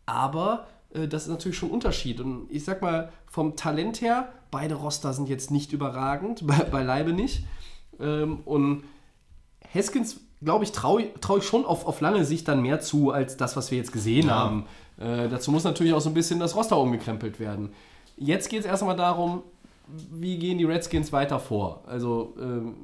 Aber 0.07 0.67
äh, 0.95 1.09
das 1.09 1.25
ist 1.25 1.29
natürlich 1.29 1.59
schon 1.59 1.71
ein 1.71 1.75
Unterschied. 1.75 2.21
Und 2.21 2.47
ich 2.51 2.65
sag 2.65 2.83
mal, 2.83 3.13
vom 3.27 3.57
Talent 3.57 4.01
her, 4.01 4.33
beide 4.53 4.77
Roster 4.77 5.13
sind 5.13 5.29
jetzt 5.29 5.51
nicht 5.51 5.73
überragend, 5.73 6.47
bei, 6.47 6.59
beileibe 6.59 7.13
nicht. 7.13 7.45
Ähm, 7.99 8.41
und 8.45 8.85
Haskins, 9.75 10.21
glaube 10.41 10.63
ich, 10.63 10.71
traue 10.71 11.13
trau 11.21 11.39
ich 11.39 11.45
schon 11.45 11.65
auf, 11.65 11.87
auf 11.87 12.01
lange 12.01 12.25
Sicht 12.25 12.47
dann 12.47 12.63
mehr 12.63 12.79
zu, 12.79 13.11
als 13.11 13.37
das, 13.37 13.57
was 13.57 13.73
wir 13.73 13.79
jetzt 13.79 13.93
gesehen 13.93 14.31
haben. 14.31 14.67
Äh, 14.99 15.29
dazu 15.29 15.51
muss 15.51 15.65
natürlich 15.65 15.95
auch 15.95 16.01
so 16.01 16.11
ein 16.11 16.15
bisschen 16.15 16.39
das 16.39 16.55
Roster 16.55 16.79
umgekrempelt 16.79 17.41
werden. 17.41 17.71
Jetzt 18.17 18.49
geht 18.51 18.61
es 18.61 18.67
erstmal 18.67 18.97
darum, 18.97 19.43
wie 20.13 20.39
gehen 20.39 20.59
die 20.59 20.65
Redskins 20.65 21.13
weiter 21.13 21.41
vor? 21.41 21.83
Also 21.87 22.35
ähm, 22.41 22.75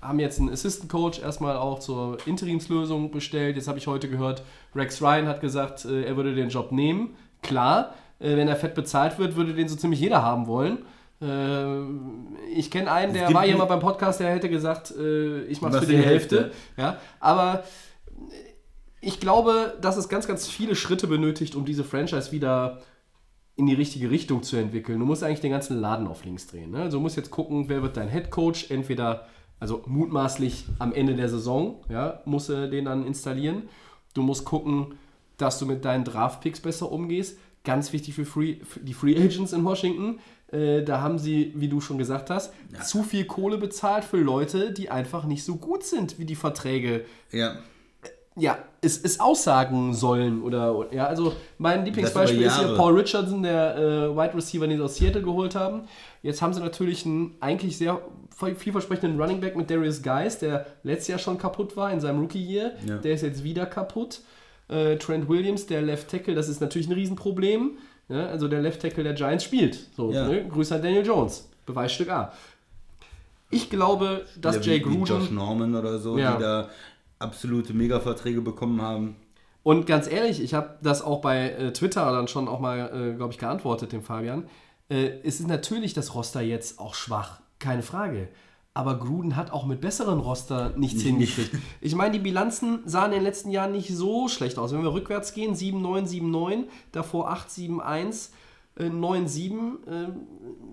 haben 0.00 0.20
jetzt 0.20 0.38
einen 0.38 0.50
Assistant 0.50 0.90
Coach 0.90 1.20
erstmal 1.20 1.56
auch 1.56 1.80
zur 1.80 2.18
Interimslösung 2.26 3.10
bestellt. 3.10 3.56
Jetzt 3.56 3.68
habe 3.68 3.78
ich 3.78 3.86
heute 3.86 4.08
gehört, 4.08 4.42
Rex 4.74 5.02
Ryan 5.02 5.26
hat 5.26 5.40
gesagt, 5.40 5.84
äh, 5.84 6.04
er 6.04 6.16
würde 6.16 6.34
den 6.34 6.48
Job 6.48 6.72
nehmen. 6.72 7.16
Klar, 7.42 7.94
äh, 8.20 8.36
wenn 8.36 8.48
er 8.48 8.56
fett 8.56 8.74
bezahlt 8.74 9.18
wird, 9.18 9.36
würde 9.36 9.54
den 9.54 9.68
so 9.68 9.76
ziemlich 9.76 10.00
jeder 10.00 10.22
haben 10.22 10.46
wollen. 10.46 10.78
Äh, 11.20 11.82
ich 12.54 12.70
kenne 12.70 12.90
einen, 12.90 13.12
der 13.12 13.32
war 13.34 13.44
hier 13.44 13.56
mal 13.56 13.64
beim 13.64 13.80
Podcast, 13.80 14.20
der 14.20 14.30
hätte 14.30 14.48
gesagt, 14.48 14.92
äh, 14.96 15.42
ich 15.44 15.60
mache 15.60 15.74
es 15.74 15.80
für 15.80 15.86
die 15.86 15.96
die 15.96 16.02
Hälfte. 16.02 16.36
Hälfte? 16.36 16.56
Ja, 16.76 16.98
aber 17.20 17.64
ich 19.00 19.20
glaube, 19.20 19.76
dass 19.80 19.96
es 19.96 20.08
ganz, 20.08 20.26
ganz 20.26 20.48
viele 20.48 20.74
Schritte 20.74 21.06
benötigt, 21.06 21.54
um 21.54 21.64
diese 21.64 21.84
Franchise 21.84 22.32
wieder 22.32 22.80
in 23.56 23.66
die 23.66 23.74
richtige 23.74 24.10
Richtung 24.10 24.42
zu 24.42 24.56
entwickeln. 24.56 25.00
Du 25.00 25.04
musst 25.04 25.24
eigentlich 25.24 25.40
den 25.40 25.50
ganzen 25.50 25.80
Laden 25.80 26.06
auf 26.06 26.24
links 26.24 26.46
drehen. 26.46 26.70
Ne? 26.70 26.82
Also 26.82 26.98
du 26.98 27.02
musst 27.02 27.16
jetzt 27.16 27.30
gucken, 27.30 27.68
wer 27.68 27.82
wird 27.82 27.96
dein 27.96 28.08
Head 28.08 28.30
Coach, 28.30 28.70
entweder, 28.70 29.26
also 29.58 29.82
mutmaßlich 29.86 30.66
am 30.78 30.92
Ende 30.92 31.16
der 31.16 31.28
Saison, 31.28 31.84
ja, 31.88 32.22
musst 32.24 32.48
du 32.48 32.70
den 32.70 32.84
dann 32.84 33.04
installieren. 33.04 33.68
Du 34.14 34.22
musst 34.22 34.44
gucken, 34.44 34.94
dass 35.38 35.58
du 35.58 35.66
mit 35.66 35.84
deinen 35.84 36.04
Draft-Picks 36.04 36.60
besser 36.60 36.90
umgehst. 36.90 37.38
Ganz 37.64 37.92
wichtig 37.92 38.14
für, 38.14 38.24
Free, 38.24 38.60
für 38.62 38.80
die 38.80 38.94
Free 38.94 39.16
Agents 39.16 39.52
in 39.52 39.64
Washington. 39.64 40.20
Äh, 40.52 40.82
da 40.82 41.00
haben 41.00 41.18
sie, 41.18 41.52
wie 41.56 41.68
du 41.68 41.80
schon 41.80 41.98
gesagt 41.98 42.30
hast, 42.30 42.52
zu 42.82 43.02
viel 43.02 43.24
Kohle 43.26 43.58
bezahlt 43.58 44.04
für 44.04 44.16
Leute, 44.18 44.72
die 44.72 44.90
einfach 44.90 45.24
nicht 45.24 45.44
so 45.44 45.56
gut 45.56 45.84
sind, 45.84 46.18
wie 46.18 46.24
die 46.24 46.36
Verträge 46.36 47.04
Ja. 47.30 47.56
ja, 48.34 48.58
es, 48.80 49.02
es 49.02 49.20
aussagen 49.20 49.92
sollen 49.92 50.42
oder 50.42 50.86
ja, 50.90 51.06
also 51.06 51.34
mein 51.58 51.84
Lieblingsbeispiel 51.84 52.42
ist 52.42 52.58
hier. 52.58 52.76
Paul 52.76 52.98
Richardson, 52.98 53.42
der 53.42 53.76
äh, 53.76 54.16
Wide 54.16 54.34
Receiver, 54.34 54.66
den 54.66 54.78
sie 54.78 54.84
aus 54.84 54.96
Seattle 54.96 55.22
geholt 55.22 55.54
haben. 55.54 55.82
Jetzt 56.22 56.40
haben 56.40 56.54
sie 56.54 56.60
natürlich 56.60 57.04
einen 57.04 57.34
eigentlich 57.40 57.76
sehr 57.76 58.00
vielversprechenden 58.56 59.20
Running 59.20 59.40
Back 59.40 59.56
mit 59.56 59.68
Darius 59.68 60.00
Geis, 60.02 60.38
der 60.38 60.66
letztes 60.82 61.08
Jahr 61.08 61.18
schon 61.18 61.38
kaputt 61.38 61.76
war 61.76 61.92
in 61.92 62.00
seinem 62.00 62.20
Rookie 62.20 62.42
Year. 62.42 62.72
Ja. 62.86 62.98
Der 62.98 63.12
ist 63.14 63.22
jetzt 63.22 63.42
wieder 63.44 63.66
kaputt. 63.66 64.20
Äh, 64.68 64.96
Trent 64.96 65.28
Williams, 65.28 65.66
der 65.66 65.82
Left 65.82 66.08
Tackle, 66.08 66.34
das 66.34 66.48
ist 66.48 66.60
natürlich 66.60 66.88
ein 66.88 66.92
Riesenproblem. 66.92 67.78
Ja, 68.08 68.26
also 68.26 68.48
der 68.48 68.62
Left 68.62 68.80
Tackle 68.80 69.04
der 69.04 69.14
Giants 69.14 69.44
spielt. 69.44 69.78
So, 69.96 70.10
Ja. 70.12 70.26
ne? 70.28 70.46
Grüße 70.48 70.74
an 70.74 70.82
Daniel 70.82 71.04
Jones. 71.06 71.48
Beweisstück 71.66 72.08
A. 72.10 72.32
Ich 73.50 73.70
glaube, 73.70 74.24
dass 74.40 74.56
Oder 74.56 74.64
Jay 74.66 74.80
wie, 74.84 74.90
wie 74.90 74.98
Josh 74.98 75.08
Gruden 75.10 75.34
Norman 75.34 75.74
oder 75.74 75.98
so, 75.98 76.18
Ja. 76.18 76.36
die 76.36 76.42
da 76.42 76.68
absolute 77.18 77.72
Mega-Verträge 77.74 78.40
bekommen 78.40 78.80
haben. 78.82 79.16
Und 79.62 79.86
ganz 79.86 80.10
ehrlich, 80.10 80.42
ich 80.42 80.54
habe 80.54 80.78
das 80.82 81.02
auch 81.02 81.20
bei 81.20 81.50
äh, 81.50 81.72
Twitter 81.72 82.10
dann 82.12 82.28
schon 82.28 82.48
auch 82.48 82.60
mal, 82.60 83.10
äh, 83.12 83.16
glaube 83.16 83.32
ich, 83.32 83.38
geantwortet, 83.38 83.92
dem 83.92 84.02
Fabian. 84.02 84.48
Äh, 84.88 85.18
es 85.24 85.40
ist 85.40 85.48
natürlich 85.48 85.92
das 85.94 86.14
Roster 86.14 86.40
jetzt 86.40 86.78
auch 86.78 86.94
schwach, 86.94 87.40
keine 87.58 87.82
Frage. 87.82 88.28
Aber 88.78 88.96
Gruden 88.96 89.34
hat 89.34 89.50
auch 89.50 89.66
mit 89.66 89.80
besseren 89.80 90.20
Roster 90.20 90.72
nichts 90.76 91.02
hingekriegt. 91.02 91.50
Ich 91.80 91.96
meine, 91.96 92.12
die 92.12 92.20
Bilanzen 92.20 92.78
sahen 92.84 93.06
in 93.06 93.18
den 93.18 93.24
letzten 93.24 93.50
Jahren 93.50 93.72
nicht 93.72 93.88
so 93.88 94.28
schlecht 94.28 94.56
aus. 94.56 94.72
Wenn 94.72 94.84
wir 94.84 94.92
rückwärts 94.92 95.34
gehen, 95.34 95.56
7-9, 95.56 96.06
7-9, 96.06 96.64
davor 96.92 97.28
8-7-1, 97.28 98.28
äh, 98.76 98.84
9-7, 98.84 99.84
äh, 99.84 100.08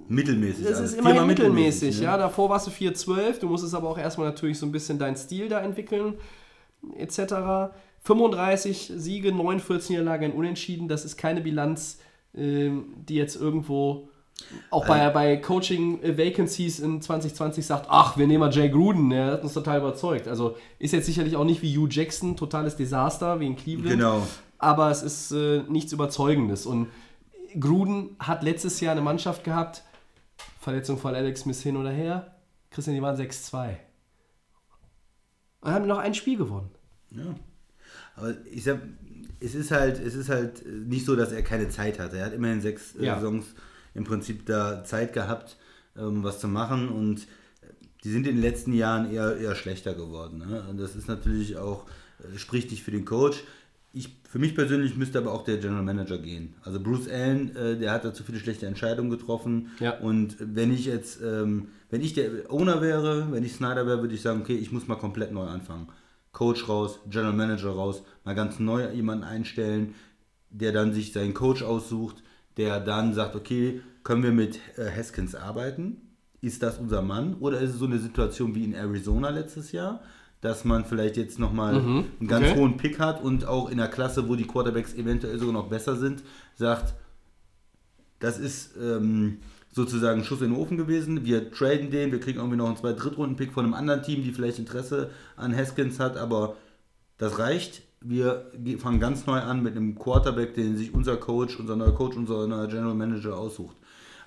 Mittelmäßig. 0.08 0.68
das 0.68 0.82
ist 0.82 0.94
immerhin 0.94 1.16
Viermal 1.16 1.26
mittelmäßig, 1.26 1.98
ne? 1.98 2.04
ja. 2.04 2.16
Davor 2.16 2.52
warst 2.52 2.68
du 2.68 2.72
4-12, 2.72 3.40
du 3.40 3.48
musstest 3.48 3.74
aber 3.74 3.90
auch 3.90 3.98
erstmal 3.98 4.28
natürlich 4.28 4.60
so 4.60 4.68
ein 4.68 4.72
bisschen 4.72 5.00
deinen 5.00 5.16
Stil 5.16 5.50
da 5.50 5.62
entwickeln, 5.62 6.14
etc. 7.00 7.72
35 8.02 8.94
Siege, 8.98 9.32
49 9.32 9.90
Niederlagen, 9.90 10.26
ein 10.26 10.34
Unentschieden. 10.34 10.88
Das 10.88 11.06
ist 11.06 11.18
keine 11.18 11.42
Bilanz, 11.42 11.98
ähm, 12.36 12.94
die 13.10 13.16
jetzt 13.16 13.36
irgendwo 13.36 14.10
auch 14.70 14.86
bei, 14.86 15.10
bei 15.10 15.38
Coaching 15.38 16.00
Vacancies 16.04 16.80
in 16.80 17.02
2020 17.02 17.66
sagt, 17.66 17.88
ach, 17.90 18.18
wir 18.18 18.28
nehmen 18.28 18.42
mal 18.42 18.52
Jay 18.52 18.70
Gruden, 18.70 19.10
der 19.10 19.26
hat 19.34 19.44
uns 19.44 19.54
total 19.54 19.80
überzeugt. 19.80 20.28
Also 20.28 20.58
ist 20.78 20.92
jetzt 20.92 21.06
sicherlich 21.06 21.36
auch 21.36 21.46
nicht 21.46 21.62
wie 21.62 21.78
Hugh 21.78 21.88
Jackson, 21.90 22.36
totales 22.36 22.76
Desaster 22.76 23.40
wie 23.40 23.48
in 23.48 23.56
Cleveland. 23.56 23.92
Genau. 23.92 24.28
Aber 24.58 24.92
es 24.92 25.04
ist 25.04 25.32
äh, 25.32 25.64
nichts 25.70 25.94
Überzeugendes. 25.94 26.66
Und 26.66 26.88
Gruden 27.60 28.16
hat 28.20 28.44
letztes 28.44 28.80
Jahr 28.82 28.92
eine 28.92 29.02
Mannschaft 29.02 29.44
gehabt, 29.44 29.84
Verletzung 30.60 30.98
von 30.98 31.16
Alex 31.16 31.42
Smith 31.42 31.62
hin 31.62 31.78
oder 31.78 31.92
her. 31.92 32.36
Christian, 32.72 32.96
die 32.96 33.02
waren 33.02 33.16
6-2. 33.16 33.76
Und 35.62 35.72
haben 35.72 35.88
noch 35.88 35.98
ein 35.98 36.14
Spiel 36.14 36.38
gewonnen. 36.38 36.70
Ja. 37.12 37.36
Aber 38.16 38.34
ich 38.52 38.64
sag, 38.64 38.80
es 39.40 39.56
ist 39.56 39.72
halt, 39.72 40.00
es 40.00 40.16
ist 40.16 40.30
halt 40.30 40.66
nicht 40.66 41.06
so, 41.06 41.16
dass 41.16 41.32
er 41.32 41.42
keine 41.42 41.70
Zeit 41.70 42.00
hatte. 42.00 42.18
Er 42.18 42.26
hat 42.26 42.34
immerhin 42.34 42.62
sechs 42.62 42.96
äh, 42.96 43.06
Ja. 43.06 43.16
Saisons 43.16 43.46
im 43.96 44.04
Prinzip 44.04 44.46
da 44.46 44.84
Zeit 44.84 45.14
gehabt, 45.14 45.58
ähm, 45.98 46.24
was 46.24 46.40
zu 46.40 46.48
machen 46.48 46.90
und 46.90 47.28
die 48.04 48.12
sind 48.12 48.28
in 48.28 48.36
den 48.36 48.42
letzten 48.42 48.74
Jahren 48.74 49.12
eher, 49.12 49.38
eher 49.38 49.56
schlechter 49.56 49.96
geworden. 49.96 50.38
Ne? 50.38 50.64
Und 50.70 50.80
das 50.80 50.96
ist 50.96 51.08
natürlich 51.08 51.58
auch, 51.58 51.86
äh, 52.20 52.38
spricht 52.38 52.70
nicht 52.70 52.84
für 52.84 52.92
den 52.92 53.04
Coach. 53.04 53.44
Ich, 53.94 54.16
für 54.30 54.38
mich 54.38 54.54
persönlich 54.54 54.96
müsste 54.96 55.18
aber 55.18 55.32
auch 55.32 55.44
der 55.44 55.58
General 55.58 55.82
Manager 55.82 56.20
gehen. 56.20 56.54
Also 56.64 56.80
Bruce 56.80 57.08
Allen, 57.10 57.56
äh, 57.56 57.78
der 57.78 57.92
hat 57.92 58.06
da 58.06 58.14
zu 58.14 58.24
viele 58.24 58.40
schlechte 58.40 58.68
Entscheidungen 58.68 59.10
getroffen. 59.10 59.72
Ja. 59.80 59.98
Und 59.98 60.36
wenn 60.40 60.72
ich 60.72 60.86
jetzt, 60.86 61.20
ähm, 61.24 61.70
wenn 61.90 62.02
ich 62.02 62.14
der 62.14 62.52
Owner 62.52 62.82
wäre, 62.82 63.32
wenn 63.32 63.44
ich 63.44 63.54
Snyder 63.54 63.88
wäre, 63.88 64.02
würde 64.02 64.14
ich 64.14 64.22
sagen, 64.22 64.42
okay, 64.42 64.56
ich 64.56 64.72
muss 64.72 64.88
mal 64.88 64.98
komplett 64.98 65.32
neu 65.32 65.48
anfangen. 65.48 65.88
Coach 66.32 66.68
raus, 66.68 67.00
General 67.10 67.34
Manager 67.34 67.70
raus, 67.70 68.04
mal 68.24 68.36
ganz 68.36 68.60
neu 68.60 68.92
jemanden 68.92 69.24
einstellen, 69.24 69.96
der 70.52 70.74
dann 70.74 70.94
sich 70.94 71.12
seinen 71.12 71.34
Coach 71.34 71.64
aussucht, 71.64 72.22
der 72.58 72.80
dann 72.80 73.14
sagt, 73.14 73.36
okay, 73.36 73.82
können 74.04 74.24
wir 74.24 74.32
mit 74.32 74.60
äh, 74.78 74.90
Haskins 74.90 75.36
arbeiten? 75.36 75.98
Ist 76.42 76.64
das 76.64 76.78
unser 76.78 77.02
Mann? 77.02 77.36
Oder 77.40 77.60
ist 77.60 77.72
es 77.72 77.80
so 77.80 77.86
eine 77.86 78.00
Situation 78.00 78.56
wie 78.56 78.64
in 78.64 78.74
Arizona 78.74 79.30
letztes 79.30 79.72
Jahr, 79.72 80.02
dass 80.42 80.64
man 80.64 80.86
vielleicht 80.86 81.18
jetzt 81.18 81.40
nochmal 81.40 81.76
einen 81.76 82.28
ganz 82.28 82.48
okay. 82.48 82.60
hohen 82.60 82.78
Pick 82.78 83.00
hat 83.00 83.24
und 83.24 83.46
auch 83.46 83.70
in 83.70 83.78
der 83.78 83.88
Klasse, 83.88 84.30
wo 84.30 84.36
die 84.36 84.46
Quarterbacks 84.46 84.94
eventuell 84.94 85.40
sogar 85.40 85.54
noch 85.54 85.70
besser 85.70 85.96
sind, 85.96 86.24
sagt, 86.56 86.94
das 88.20 88.38
ist 88.38 88.76
ähm, 88.80 89.40
sozusagen 89.72 90.22
ein 90.22 90.26
Schuss 90.26 90.42
in 90.42 90.52
den 90.52 90.60
Ofen 90.60 90.78
gewesen. 90.78 91.26
Wir 91.26 91.52
traden 91.52 91.90
den, 91.90 92.12
wir 92.12 92.20
kriegen 92.20 92.38
irgendwie 92.38 92.58
noch 92.58 92.68
einen 92.68 92.78
zwei 92.78 92.94
Drittrunden-Pick 92.94 93.54
von 93.54 93.66
einem 93.66 93.74
anderen 93.74 94.04
Team, 94.04 94.24
die 94.24 94.32
vielleicht 94.32 94.60
Interesse 94.60 95.10
an 95.36 95.56
Haskins 95.56 96.00
hat, 96.00 96.16
aber 96.16 96.56
das 97.18 97.40
reicht. 97.40 97.82
Wir 98.02 98.52
ge- 98.64 98.78
fangen 98.78 99.00
ganz 99.00 99.26
neu 99.26 99.40
an 99.40 99.64
mit 99.64 99.76
einem 99.76 99.96
Quarterback, 99.98 100.54
den 100.54 100.78
sich 100.78 100.94
unser 100.94 101.18
Coach, 101.18 101.60
unser 101.60 101.76
neuer 101.76 101.94
Coach, 101.96 102.16
unser 102.18 102.46
neuer 102.48 102.68
General 102.68 102.94
Manager 102.94 103.38
aussucht. 103.38 103.76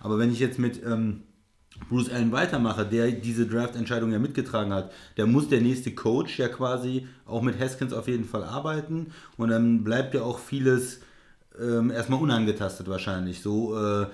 Aber 0.01 0.19
wenn 0.19 0.33
ich 0.33 0.41
jetzt 0.41 0.59
mit 0.59 0.83
ähm, 0.85 1.23
Bruce 1.89 2.11
Allen 2.11 2.33
weitermache, 2.33 2.85
der 2.85 3.13
diese 3.13 3.47
Draft-Entscheidung 3.47 4.11
ja 4.11 4.19
mitgetragen 4.19 4.73
hat, 4.73 4.91
der 5.17 5.27
muss 5.27 5.49
der 5.49 5.61
nächste 5.61 5.95
Coach 5.95 6.39
ja 6.39 6.49
quasi 6.49 7.07
auch 7.25 7.43
mit 7.43 7.59
Haskins 7.61 7.93
auf 7.93 8.09
jeden 8.09 8.25
Fall 8.25 8.43
arbeiten 8.43 9.09
und 9.37 9.51
dann 9.51 9.85
bleibt 9.85 10.15
ja 10.15 10.23
auch 10.23 10.39
vieles 10.41 11.01
ähm, 11.61 11.91
erstmal 11.91 12.21
unangetastet 12.21 12.89
wahrscheinlich. 12.89 13.43
So 13.43 13.77
äh, 13.77 14.07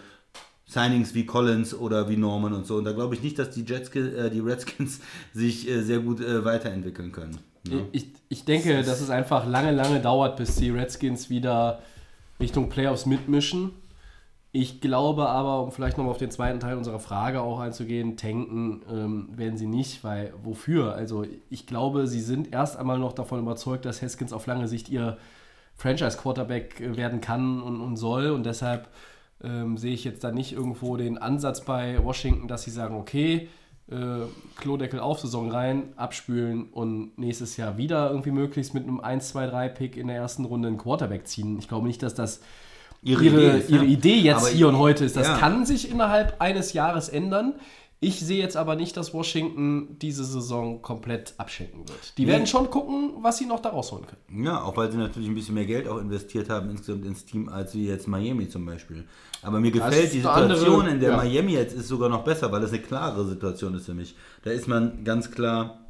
Signings 0.67 1.15
wie 1.15 1.27
Collins 1.27 1.75
oder 1.75 2.09
wie 2.09 2.17
Norman 2.17 2.53
und 2.55 2.67
so. 2.67 2.77
Und 2.77 2.85
da 2.85 2.93
glaube 2.93 3.15
ich 3.15 3.23
nicht, 3.23 3.39
dass 3.39 3.51
die, 3.51 3.65
Jetski, 3.65 3.99
äh, 4.01 4.31
die 4.31 4.41
Redskins 4.41 5.01
sich 5.33 5.69
äh, 5.69 5.83
sehr 5.83 6.01
gut 6.01 6.21
äh, 6.21 6.45
weiterentwickeln 6.45 7.13
können. 7.13 7.39
Ja. 7.69 7.79
Ich, 7.93 8.09
ich 8.29 8.45
denke, 8.45 8.83
dass 8.83 9.01
es 9.01 9.11
einfach 9.11 9.47
lange, 9.47 9.73
lange 9.73 10.01
dauert, 10.01 10.37
bis 10.37 10.57
die 10.57 10.71
Redskins 10.71 11.31
wieder 11.31 11.81
Richtung 12.41 12.69
Playoffs 12.69 13.07
mitmischen. 13.07 13.73
Ich 14.57 14.81
glaube 14.81 15.29
aber, 15.29 15.63
um 15.63 15.73
vielleicht 15.73 15.97
nochmal 15.97 16.13
auf 16.13 16.19
den 16.19 16.31
zweiten 16.31 16.61
Teil 16.61 16.77
unserer 16.77 17.01
Frage 17.01 17.41
auch 17.41 17.59
einzugehen, 17.59 18.17
tanken 18.17 18.83
ähm, 18.89 19.29
werden 19.37 19.57
sie 19.59 19.67
nicht, 19.67 20.05
weil 20.05 20.33
wofür? 20.45 20.95
Also 20.95 21.25
ich 21.51 21.67
glaube, 21.67 22.07
sie 22.07 22.21
sind 22.21 22.53
erst 22.53 22.77
einmal 22.77 23.01
noch 23.01 23.15
davon 23.15 23.41
überzeugt, 23.41 23.85
dass 23.85 24.01
Haskins 24.01 24.33
auf 24.33 24.47
lange 24.47 24.69
Sicht 24.69 24.89
ihr 24.89 25.19
Franchise-Quarterback 25.75 26.81
äh, 26.81 26.97
werden 26.97 27.21
kann 27.21 27.61
und, 27.63 27.81
und 27.81 27.97
soll 27.97 28.31
und 28.31 28.47
deshalb 28.47 28.89
ähm, 29.43 29.77
sehe 29.77 29.93
ich 29.93 30.05
jetzt 30.05 30.23
da 30.23 30.31
nicht 30.31 30.53
irgendwo 30.53 30.97
den 30.97 31.19
Ansatz 31.19 31.65
bei 31.65 32.03
Washington, 32.05 32.47
dass 32.47 32.63
sie 32.63 32.71
sagen, 32.71 32.95
okay, 32.95 33.49
äh, 33.91 34.27
Klodeckel 34.57 35.01
auf, 35.01 35.21
Saison 35.21 35.51
rein, 35.51 35.93
abspülen 35.97 36.69
und 36.73 37.19
nächstes 37.19 37.57
Jahr 37.57 37.77
wieder 37.77 38.11
irgendwie 38.11 38.31
möglichst 38.31 38.75
mit 38.75 38.85
einem 38.85 39.01
1, 39.01 39.29
2, 39.29 39.47
3 39.47 39.69
Pick 39.69 39.97
in 39.97 40.07
der 40.07 40.17
ersten 40.17 40.45
Runde 40.45 40.69
einen 40.69 40.79
Quarterback 40.79 41.27
ziehen. 41.27 41.59
Ich 41.59 41.69
glaube 41.69 41.87
nicht, 41.87 42.03
dass 42.03 42.15
das 42.15 42.41
ihre, 43.03 43.25
ihre, 43.25 43.43
ist, 43.59 43.71
ne? 43.71 43.85
Idee 43.85 44.17
jetzt 44.17 44.39
Aber 44.39 44.49
hier 44.49 44.69
und 44.69 44.79
heute 44.79 45.05
ist. 45.05 45.17
Das 45.17 45.29
ja. 45.29 45.37
kann 45.37 45.67
sich 45.67 45.91
innerhalb 45.91 46.41
eines 46.41 46.73
Jahres 46.73 47.09
ändern. 47.09 47.55
Ich 48.05 48.21
sehe 48.21 48.39
jetzt 48.39 48.57
aber 48.57 48.77
nicht, 48.77 48.97
dass 48.97 49.15
Washington 49.15 49.97
diese 50.01 50.25
Saison 50.25 50.83
komplett 50.83 51.35
abschenken 51.39 51.89
wird. 51.89 52.19
Die 52.19 52.27
Nee. 52.27 52.33
werden 52.33 52.47
schon 52.47 52.71
gucken, 52.71 53.13
was 53.23 53.39
sie 53.39 53.47
noch 53.47 53.61
da 53.61 53.71
rausholen 53.71 54.05
können. 54.07 54.45
Ja, 54.45 54.63
auch 54.63 54.77
weil 54.77 54.93
sie 54.93 54.99
natürlich 54.99 55.29
ein 55.29 55.35
bisschen 55.35 55.55
mehr 55.55 55.65
Geld 55.65 55.89
auch 55.89 55.99
investiert 55.99 56.51
haben 56.51 56.69
insgesamt 56.71 57.07
ins 57.07 57.25
Team, 57.25 57.49
als 57.49 57.75
wie 57.75 57.87
jetzt 57.87 58.07
Miami 58.07 58.49
zum 58.49 58.67
Beispiel. 58.67 59.05
Aber 59.43 59.59
mir 59.61 59.73
Das 59.73 59.89
gefällt 59.91 60.13
die 60.13 60.19
eine 60.21 60.31
andere- 60.31 60.59
Situation, 60.59 60.87
in 60.89 61.01
der 61.01 61.11
ja. 61.11 61.17
Miami 61.17 61.53
jetzt 61.53 61.75
ist, 61.75 61.89
sogar 61.89 62.09
noch 62.09 62.25
besser, 62.25 62.53
weil 62.53 62.63
es 62.63 62.71
eine 62.73 62.83
klare 62.83 63.27
Situation 63.27 63.75
ist 63.75 63.87
für 63.87 63.95
mich. 63.95 64.15
Da 64.43 64.51
ist 64.51 64.69
man 64.69 65.03
ganz 65.05 65.31
klar 65.31 65.81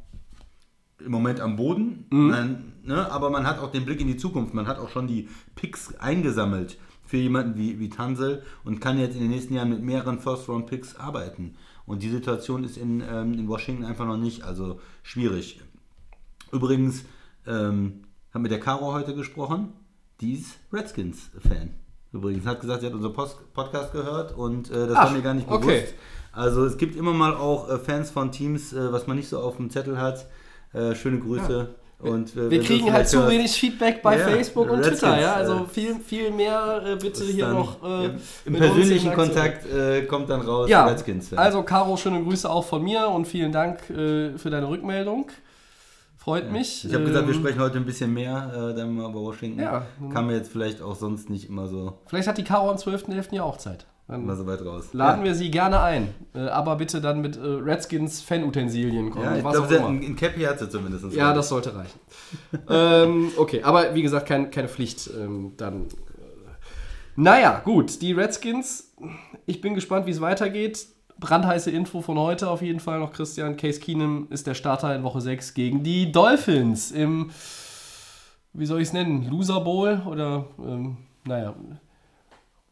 im 1.05 1.11
Moment 1.11 1.41
am 1.41 1.57
Boden, 1.57 2.05
Mhm. 2.09 2.27
man, 2.29 2.73
ne, 2.83 3.11
aber 3.11 3.29
man 3.29 3.45
hat 3.45 3.59
auch 3.59 3.71
den 3.71 3.83
Blick 3.85 3.99
in 3.99 4.07
die 4.07 4.17
Zukunft. 4.17 4.53
Man 4.53 4.67
hat 4.67 4.79
auch 4.79 4.89
schon 4.89 5.07
die 5.07 5.27
Picks 5.55 5.93
eingesammelt 5.99 6.77
für 7.05 7.17
jemanden 7.17 7.57
wie, 7.59 7.79
wie 7.79 7.89
Tansel 7.89 8.43
und 8.63 8.79
kann 8.79 8.97
jetzt 8.97 9.15
in 9.15 9.21
den 9.21 9.29
nächsten 9.29 9.53
Jahren 9.53 9.69
mit 9.69 9.83
mehreren 9.83 10.19
First-Round-Picks 10.19 10.95
arbeiten. 10.95 11.55
Und 11.85 12.01
die 12.01 12.09
Situation 12.09 12.63
ist 12.63 12.77
in, 12.77 13.01
ähm, 13.01 13.33
in 13.33 13.47
Washington 13.47 13.85
einfach 13.85 14.05
noch 14.05 14.17
nicht, 14.17 14.43
also 14.43 14.79
schwierig. 15.03 15.61
Übrigens 16.51 17.05
ähm, 17.45 18.03
haben 18.33 18.41
mit 18.41 18.51
der 18.51 18.59
Caro 18.59 18.93
heute 18.93 19.13
gesprochen, 19.13 19.73
die 20.21 20.33
ist 20.33 20.57
Redskins-Fan. 20.73 21.73
Übrigens 22.11 22.45
hat 22.45 22.61
gesagt, 22.61 22.81
sie 22.81 22.87
hat 22.87 22.93
unseren 22.93 23.13
Post 23.13 23.53
Podcast 23.53 23.91
gehört 23.91 24.35
und 24.35 24.71
äh, 24.71 24.87
das 24.87 24.95
Ach, 24.95 25.05
war 25.05 25.11
mir 25.11 25.21
gar 25.21 25.33
nicht 25.33 25.47
bewusst. 25.47 25.65
okay. 25.65 25.83
Also 26.31 26.65
es 26.65 26.77
gibt 26.77 26.95
immer 26.95 27.13
mal 27.13 27.35
auch 27.35 27.69
äh, 27.69 27.77
Fans 27.77 28.09
von 28.09 28.31
Teams, 28.31 28.73
äh, 28.73 28.91
was 28.91 29.07
man 29.07 29.17
nicht 29.17 29.29
so 29.29 29.39
auf 29.39 29.57
dem 29.57 29.69
Zettel 29.69 29.97
hat. 29.97 30.27
Äh, 30.73 30.95
schöne 30.95 31.19
Grüße. 31.19 31.75
Und, 32.09 32.35
äh, 32.35 32.49
Wir 32.49 32.61
kriegen 32.61 32.91
halt 32.93 33.07
zu 33.09 33.19
hörst, 33.19 33.31
wenig 33.31 33.51
Feedback 33.53 34.01
bei 34.01 34.17
Ja, 34.17 34.27
Facebook 34.27 34.69
und 34.69 34.77
Redskins, 34.79 34.99
Twitter. 34.99 35.19
Ja? 35.21 35.33
Also 35.33 35.53
äh, 35.55 35.67
viel, 35.67 35.95
viel 35.99 36.31
mehr 36.31 36.81
äh, 36.85 36.95
bitte 36.95 37.23
hier 37.23 37.45
dann 37.45 37.55
noch 37.55 37.83
äh, 37.83 38.05
im, 38.05 38.15
im 38.45 38.53
persönlichen. 38.55 39.13
Kontakt 39.13 39.65
äh, 39.71 40.03
kommt 40.03 40.29
dann 40.29 40.41
raus 40.41 40.69
Ja, 40.69 40.85
Redskins-Fan. 40.85 41.37
also 41.39 41.63
Caro, 41.63 41.97
schöne 41.97 42.23
Grüße 42.23 42.49
auch 42.49 42.65
von 42.65 42.83
mir 42.83 43.07
und 43.07 43.25
vielen 43.27 43.51
Dank 43.51 43.89
äh, 43.89 44.37
für 44.37 44.49
deine 44.49 44.67
Rückmeldung. 44.69 45.27
Freut 46.17 46.51
mich. 46.51 46.83
ich 46.85 46.93
habe 46.93 47.03
gesagt, 47.05 47.27
wir 47.27 47.35
Ähm, 47.35 47.39
sprechen 47.39 47.59
heute 47.59 47.77
ein 47.77 47.85
bisschen 47.85 48.11
mehr 48.11 48.73
dann 48.75 48.95
mal 48.95 49.09
über 49.11 49.21
Washington. 49.21 49.59
Ja. 49.61 49.85
Kam 50.11 50.25
mir 50.27 50.33
jetzt 50.35 50.51
vielleicht 50.51 50.81
auch 50.81 50.95
sonst 50.95 51.29
nicht 51.29 51.47
immer 51.49 51.67
so, 51.67 51.99
Vielleicht 52.07 52.27
hat 52.27 52.37
die 52.39 52.43
Caro 52.43 52.71
am 52.71 52.77
12.11. 52.77 53.35
ja 53.35 53.43
auch 53.43 53.57
Zeit. 53.57 53.85
Dann 54.07 54.21
immer 54.21 54.35
so 54.35 54.45
weit 54.45 54.63
raus. 54.63 54.89
laden 54.93 55.21
ja. 55.21 55.25
wir 55.25 55.35
sie 55.35 55.49
gerne 55.49 55.81
ein. 55.81 56.13
Äh, 56.35 56.47
aber 56.47 56.75
bitte 56.75 57.01
dann 57.01 57.21
mit 57.21 57.37
äh, 57.37 57.41
Redskins 57.41 58.21
Fan-Utensilien 58.21 59.09
kommen. 59.09 59.25
Ja, 59.25 59.35
ich 59.35 59.41
glaube, 59.43 59.83
ein, 59.83 60.03
ein 60.03 60.15
Cappy 60.15 60.41
hat 60.41 60.59
sie 60.59 60.69
zumindest. 60.69 61.11
Ja, 61.13 61.33
das 61.33 61.49
sollte 61.49 61.75
reichen. 61.75 61.99
ähm, 62.69 63.31
okay, 63.37 63.63
aber 63.63 63.95
wie 63.95 64.03
gesagt, 64.03 64.27
kein, 64.27 64.51
keine 64.51 64.67
Pflicht. 64.67 65.09
Ähm, 65.19 65.53
dann. 65.57 65.85
Äh, 65.85 65.87
naja, 67.15 67.61
gut, 67.65 68.01
die 68.03 68.11
Redskins. 68.11 68.93
Ich 69.47 69.61
bin 69.61 69.73
gespannt, 69.73 70.05
wie 70.05 70.11
es 70.11 70.21
weitergeht. 70.21 70.87
Brandheiße 71.19 71.71
Info 71.71 72.01
von 72.01 72.19
heute 72.19 72.49
auf 72.49 72.61
jeden 72.61 72.79
Fall 72.79 72.99
noch, 72.99 73.11
Christian. 73.11 73.57
Case 73.57 73.79
Keenum 73.79 74.27
ist 74.29 74.45
der 74.45 74.53
Starter 74.53 74.93
in 74.95 75.03
Woche 75.03 75.21
6 75.21 75.53
gegen 75.53 75.81
die 75.81 76.11
Dolphins 76.11 76.91
im, 76.91 77.31
wie 78.53 78.65
soll 78.65 78.81
ich 78.81 78.89
es 78.89 78.93
nennen, 78.93 79.27
Loser 79.29 79.61
Bowl 79.61 80.01
oder, 80.05 80.45
ähm, 80.59 80.97
naja, 81.23 81.55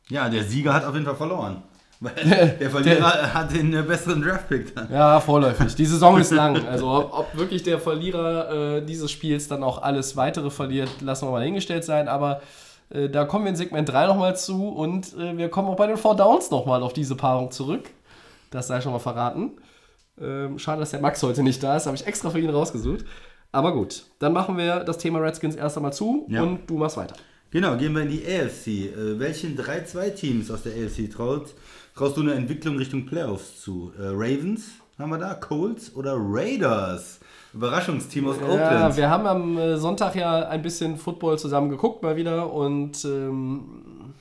Ja, 0.09 0.29
der 0.29 0.43
Sieger 0.43 0.73
hat 0.73 0.85
auf 0.85 0.93
jeden 0.93 1.05
Fall 1.05 1.15
verloren. 1.15 1.63
Weil 1.99 2.13
der 2.59 2.69
Verlierer 2.69 3.33
hat 3.33 3.53
den 3.53 3.73
äh, 3.73 3.81
besseren 3.81 4.21
Draftpick 4.21 4.75
dann. 4.75 4.91
Ja, 4.91 5.19
vorläufig. 5.21 5.73
Die 5.75 5.85
Saison 5.85 6.19
ist 6.19 6.31
lang. 6.31 6.61
Also 6.67 6.89
ob, 6.89 7.13
ob 7.17 7.37
wirklich 7.37 7.63
der 7.63 7.79
Verlierer 7.79 8.77
äh, 8.77 8.85
dieses 8.85 9.09
Spiels 9.11 9.47
dann 9.47 9.63
auch 9.63 9.81
alles 9.81 10.17
weitere 10.17 10.49
verliert, 10.49 10.89
lassen 11.01 11.27
wir 11.27 11.31
mal 11.31 11.43
hingestellt 11.43 11.85
sein. 11.85 12.07
Aber 12.09 12.41
äh, 12.89 13.07
da 13.09 13.23
kommen 13.25 13.45
wir 13.45 13.49
in 13.51 13.55
Segment 13.55 13.87
3 13.89 14.07
nochmal 14.07 14.35
zu 14.35 14.67
und 14.69 15.13
äh, 15.17 15.37
wir 15.37 15.49
kommen 15.49 15.69
auch 15.69 15.77
bei 15.77 15.87
den 15.87 15.97
Four 15.97 16.15
Downs 16.17 16.51
nochmal 16.51 16.83
auf 16.83 16.91
diese 16.93 17.15
Paarung 17.15 17.51
zurück. 17.51 17.89
Das 18.51 18.67
sei 18.67 18.81
schon 18.81 18.91
mal 18.91 18.99
verraten. 18.99 19.51
Ähm, 20.21 20.59
schade, 20.59 20.79
dass 20.81 20.91
der 20.91 20.99
Max 21.01 21.23
heute 21.23 21.41
nicht 21.41 21.63
da 21.63 21.77
ist. 21.77 21.85
Habe 21.85 21.95
ich 21.95 22.05
extra 22.05 22.29
für 22.29 22.39
ihn 22.39 22.49
rausgesucht. 22.49 23.05
Aber 23.53 23.71
gut, 23.73 24.03
dann 24.19 24.33
machen 24.33 24.57
wir 24.57 24.79
das 24.83 24.97
Thema 24.97 25.19
Redskins 25.19 25.55
erst 25.55 25.77
einmal 25.77 25.93
zu 25.93 26.25
Ja. 26.27 26.41
und 26.43 26.69
du 26.69 26.77
machst 26.77 26.97
weiter. 26.97 27.15
Genau, 27.53 27.77
gehen 27.77 27.93
wir 27.93 28.01
in 28.01 28.09
die 28.09 28.25
AFC. 28.25 28.67
Äh, 28.67 29.19
welchen 29.19 29.55
3-2-Teams 29.55 30.49
aus 30.49 30.63
der 30.63 30.73
AFC 30.73 31.07
traut, 31.11 31.53
traust 31.95 32.17
du 32.17 32.21
eine 32.21 32.33
Entwicklung 32.33 32.77
Richtung 32.77 33.05
Playoffs 33.05 33.61
zu? 33.61 33.93
Äh, 33.95 34.05
Ravens, 34.07 34.71
haben 34.97 35.11
wir 35.11 35.19
da? 35.19 35.35
Colts 35.35 35.95
oder 35.95 36.15
Raiders? 36.17 37.19
Überraschungsteam 37.53 38.27
aus 38.27 38.37
Ja, 38.41 38.47
Oakland. 38.47 38.97
wir 38.97 39.07
haben 39.07 39.27
am 39.27 39.57
äh, 39.59 39.77
Sonntag 39.77 40.15
ja 40.15 40.47
ein 40.49 40.63
bisschen 40.63 40.97
Football 40.97 41.37
zusammen 41.37 41.69
geguckt 41.69 42.01
mal 42.01 42.15
wieder 42.15 42.51
und 42.51 43.05
ähm, 43.05 44.15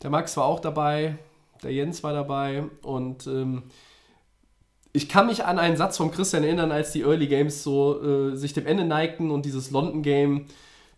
der 0.00 0.10
Max 0.10 0.36
war 0.36 0.44
auch 0.44 0.60
dabei, 0.60 1.18
der 1.64 1.72
Jens 1.72 2.04
war 2.04 2.12
dabei 2.12 2.62
und 2.82 3.26
ähm, 3.26 3.64
ich 4.92 5.08
kann 5.08 5.26
mich 5.26 5.44
an 5.44 5.58
einen 5.58 5.76
Satz 5.76 5.96
von 5.96 6.12
Christian 6.12 6.44
erinnern, 6.44 6.70
als 6.70 6.92
die 6.92 7.02
Early 7.02 7.26
Games 7.26 7.64
so 7.64 8.00
äh, 8.00 8.36
sich 8.36 8.52
dem 8.52 8.66
Ende 8.66 8.84
neigten 8.84 9.32
und 9.32 9.44
dieses 9.44 9.72
London 9.72 10.02
Game 10.02 10.46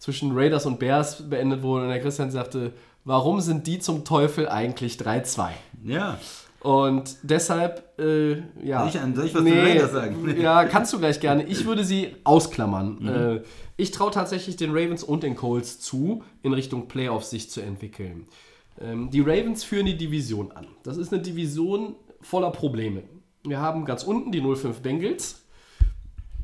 zwischen 0.07 0.31
Raiders 0.39 0.67
und 0.67 0.79
Bears 0.79 1.29
beendet 1.29 1.63
wurde 1.63 1.83
und 1.87 1.91
der 1.91 2.01
Christian 2.01 2.31
sagte, 2.31 2.73
warum 3.05 3.41
sind 3.41 3.67
die 3.67 3.81
zum 3.81 4.05
Teufel 4.05 4.49
eigentlich 4.49 4.95
3-2? 4.99 5.49
Ja. 5.83 6.17
Und 6.61 7.17
deshalb, 7.25 7.99
äh, 7.99 8.35
ja. 8.65 8.89
Soll 8.89 9.03
ich- 9.09 9.17
soll 9.17 9.25
ich 9.27 9.35
was 9.35 9.41
zu 9.43 9.45
den 9.45 9.59
Raiders 9.59 9.91
sagen? 9.91 10.41
Ja, 10.41 10.65
kannst 10.67 10.93
du 10.93 11.01
gleich 11.01 11.19
gerne. 11.19 11.43
Ich 11.47 11.67
würde 11.67 11.83
sie 11.85 12.15
ausklammern. 12.23 13.09
Äh, 13.09 13.43
ich 13.77 13.91
traue 13.91 14.13
tatsächlich 14.13 14.55
den 14.55 14.71
Ravens 14.71 15.03
und 15.03 15.25
den 15.25 15.35
Colts 15.35 15.81
zu, 15.81 16.23
in 16.45 16.53
Richtung 16.53 16.87
Playoffs 16.87 17.31
sich 17.31 17.51
zu 17.51 17.61
entwickeln. 17.61 18.29
Ähm, 18.81 19.11
die 19.11 19.23
Ravens 19.23 19.65
führen 19.65 19.87
die 19.87 19.97
Division 19.97 20.53
an. 20.53 20.69
Das 20.85 20.99
ist 20.99 21.13
eine 21.13 21.21
Division 21.21 21.97
voller 22.21 22.53
Probleme. 22.53 23.03
Wir 23.43 23.59
haben 23.59 23.85
ganz 23.85 24.05
unten 24.05 24.31
die 24.31 24.41
05 24.41 24.83
Bengals. 24.83 25.43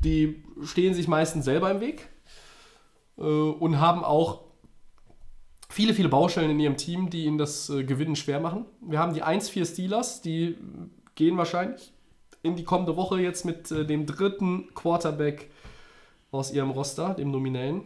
Die 0.03 0.43
stehen 0.63 0.93
sich 0.93 1.07
meistens 1.07 1.45
selber 1.45 1.71
im 1.71 1.79
Weg 1.79 2.09
und 3.21 3.79
haben 3.79 4.03
auch 4.03 4.43
viele, 5.69 5.93
viele 5.93 6.09
Baustellen 6.09 6.51
in 6.51 6.59
ihrem 6.59 6.77
Team, 6.77 7.09
die 7.09 7.25
ihnen 7.25 7.37
das 7.37 7.69
äh, 7.69 7.83
Gewinnen 7.83 8.15
schwer 8.15 8.39
machen. 8.39 8.65
Wir 8.81 8.99
haben 8.99 9.13
die 9.13 9.23
1-4 9.23 9.65
Steelers, 9.65 10.21
die 10.21 10.57
gehen 11.15 11.37
wahrscheinlich 11.37 11.93
in 12.43 12.55
die 12.55 12.63
kommende 12.63 12.95
Woche 12.95 13.19
jetzt 13.19 13.45
mit 13.45 13.71
äh, 13.71 13.85
dem 13.85 14.05
dritten 14.05 14.73
Quarterback 14.75 15.49
aus 16.31 16.51
ihrem 16.51 16.71
Roster, 16.71 17.13
dem 17.13 17.31
Nominellen, 17.31 17.83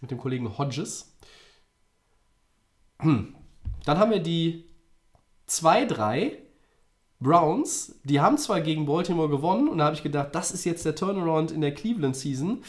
mit 0.00 0.10
dem 0.10 0.18
Kollegen 0.18 0.58
Hodges. 0.58 1.16
Hm. 3.00 3.34
Dann 3.84 3.98
haben 3.98 4.10
wir 4.10 4.20
die 4.20 4.64
2-3 5.48 6.32
Browns. 7.20 7.98
Die 8.04 8.20
haben 8.20 8.38
zwar 8.38 8.60
gegen 8.60 8.86
Baltimore 8.86 9.28
gewonnen 9.28 9.68
und 9.68 9.78
da 9.78 9.86
habe 9.86 9.96
ich 9.96 10.02
gedacht, 10.02 10.34
das 10.34 10.50
ist 10.50 10.64
jetzt 10.64 10.84
der 10.84 10.94
Turnaround 10.94 11.50
in 11.52 11.60
der 11.60 11.74
Cleveland 11.74 12.16
Season. 12.16 12.62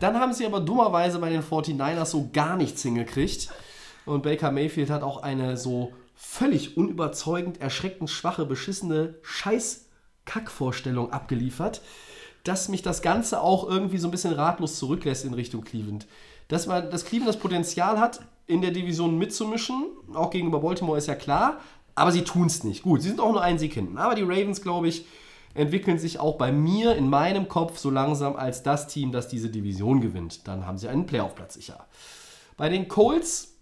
Dann 0.00 0.18
haben 0.18 0.32
sie 0.32 0.46
aber 0.46 0.60
dummerweise 0.60 1.18
bei 1.18 1.30
den 1.30 1.42
49ers 1.42 2.06
so 2.06 2.30
gar 2.32 2.56
nichts 2.56 2.82
hingekriegt. 2.82 3.50
Und 4.06 4.22
Baker 4.22 4.50
Mayfield 4.50 4.90
hat 4.90 5.02
auch 5.02 5.22
eine 5.22 5.56
so 5.56 5.92
völlig 6.16 6.76
unüberzeugend, 6.76 7.60
erschreckend 7.60 8.10
schwache, 8.10 8.46
beschissene 8.46 9.14
Scheiß-Kack-Vorstellung 9.22 11.12
abgeliefert, 11.12 11.82
dass 12.44 12.68
mich 12.68 12.82
das 12.82 13.02
Ganze 13.02 13.40
auch 13.42 13.68
irgendwie 13.68 13.98
so 13.98 14.08
ein 14.08 14.10
bisschen 14.10 14.32
ratlos 14.32 14.78
zurücklässt 14.78 15.24
in 15.24 15.34
Richtung 15.34 15.62
Cleveland. 15.62 16.06
Dass, 16.48 16.66
man, 16.66 16.90
dass 16.90 17.04
Cleveland 17.04 17.28
das 17.28 17.38
Potenzial 17.38 18.00
hat, 18.00 18.20
in 18.46 18.62
der 18.62 18.72
Division 18.72 19.16
mitzumischen, 19.16 19.86
auch 20.12 20.30
gegenüber 20.30 20.60
Baltimore 20.60 20.98
ist 20.98 21.06
ja 21.06 21.14
klar, 21.14 21.60
aber 21.94 22.10
sie 22.10 22.24
tun 22.24 22.46
es 22.46 22.64
nicht. 22.64 22.82
Gut, 22.82 23.02
sie 23.02 23.08
sind 23.08 23.20
auch 23.20 23.32
nur 23.32 23.42
einen 23.42 23.58
Sieg 23.58 23.74
hinten. 23.74 23.98
Aber 23.98 24.14
die 24.14 24.22
Ravens, 24.22 24.62
glaube 24.62 24.88
ich, 24.88 25.04
entwickeln 25.54 25.98
sich 25.98 26.20
auch 26.20 26.36
bei 26.36 26.52
mir 26.52 26.94
in 26.96 27.08
meinem 27.08 27.48
Kopf 27.48 27.78
so 27.78 27.90
langsam 27.90 28.36
als 28.36 28.62
das 28.62 28.86
Team, 28.86 29.12
das 29.12 29.28
diese 29.28 29.50
Division 29.50 30.00
gewinnt. 30.00 30.46
Dann 30.46 30.66
haben 30.66 30.78
sie 30.78 30.88
einen 30.88 31.06
Playoff-Platz 31.06 31.54
sicher. 31.54 31.86
Bei 32.56 32.68
den 32.68 32.88
Colts 32.88 33.56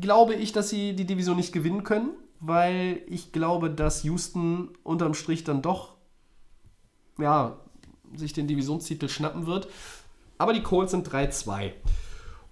glaube 0.00 0.34
ich, 0.34 0.52
dass 0.52 0.68
sie 0.68 0.94
die 0.94 1.06
Division 1.06 1.36
nicht 1.36 1.52
gewinnen 1.52 1.82
können, 1.82 2.10
weil 2.40 3.02
ich 3.06 3.32
glaube, 3.32 3.70
dass 3.70 4.04
Houston 4.04 4.70
unterm 4.82 5.14
Strich 5.14 5.44
dann 5.44 5.62
doch 5.62 5.94
ja, 7.18 7.58
sich 8.16 8.32
den 8.32 8.46
Divisionstitel 8.46 9.08
schnappen 9.08 9.46
wird. 9.46 9.68
Aber 10.38 10.52
die 10.52 10.62
Colts 10.62 10.92
sind 10.92 11.08
3-2. 11.08 11.72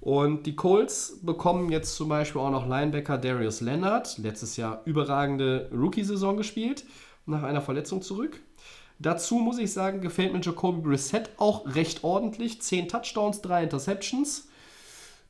Und 0.00 0.46
die 0.46 0.56
Colts 0.56 1.18
bekommen 1.22 1.70
jetzt 1.70 1.94
zum 1.94 2.08
Beispiel 2.08 2.40
auch 2.40 2.50
noch 2.50 2.66
Linebacker 2.66 3.18
Darius 3.18 3.60
Leonard, 3.60 4.16
letztes 4.18 4.56
Jahr 4.56 4.80
überragende 4.86 5.70
Rookie-Saison 5.72 6.36
gespielt, 6.36 6.84
nach 7.26 7.42
einer 7.42 7.60
Verletzung 7.60 8.00
zurück. 8.00 8.40
Dazu 9.02 9.36
muss 9.36 9.58
ich 9.58 9.72
sagen, 9.72 10.02
gefällt 10.02 10.34
mir 10.34 10.40
Jacoby 10.40 10.82
Brissett 10.82 11.30
auch 11.38 11.74
recht 11.74 12.04
ordentlich. 12.04 12.60
10 12.60 12.88
Touchdowns, 12.88 13.40
3 13.40 13.64
Interceptions. 13.64 14.48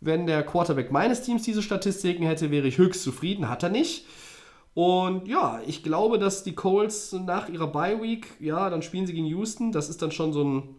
Wenn 0.01 0.27
der 0.27 0.43
Quarterback 0.43 0.91
meines 0.91 1.23
Teams 1.23 1.45
diese 1.45 1.63
Statistiken 1.63 2.25
hätte, 2.25 2.51
wäre 2.51 2.67
ich 2.67 2.79
höchst 2.79 3.03
zufrieden. 3.03 3.49
Hat 3.49 3.63
er 3.63 3.69
nicht. 3.69 4.07
Und 4.75 5.29
ja, 5.29 5.61
ich 5.67 5.85
glaube, 5.85 6.19
dass 6.19 6.43
die 6.43 6.55
Colts 6.55 7.13
nach 7.13 7.49
ihrer 7.49 7.69
Bye 7.69 8.03
Week, 8.03 8.27
ja, 8.41 8.71
dann 8.71 8.83
spielen 8.83 9.07
sie 9.07 9.13
gegen 9.13 9.27
Houston. 9.27 9.71
Das 9.71 9.89
ist 9.89 10.03
dann 10.03 10.11
schon 10.11 10.33
so 10.33 10.43
ein, 10.43 10.77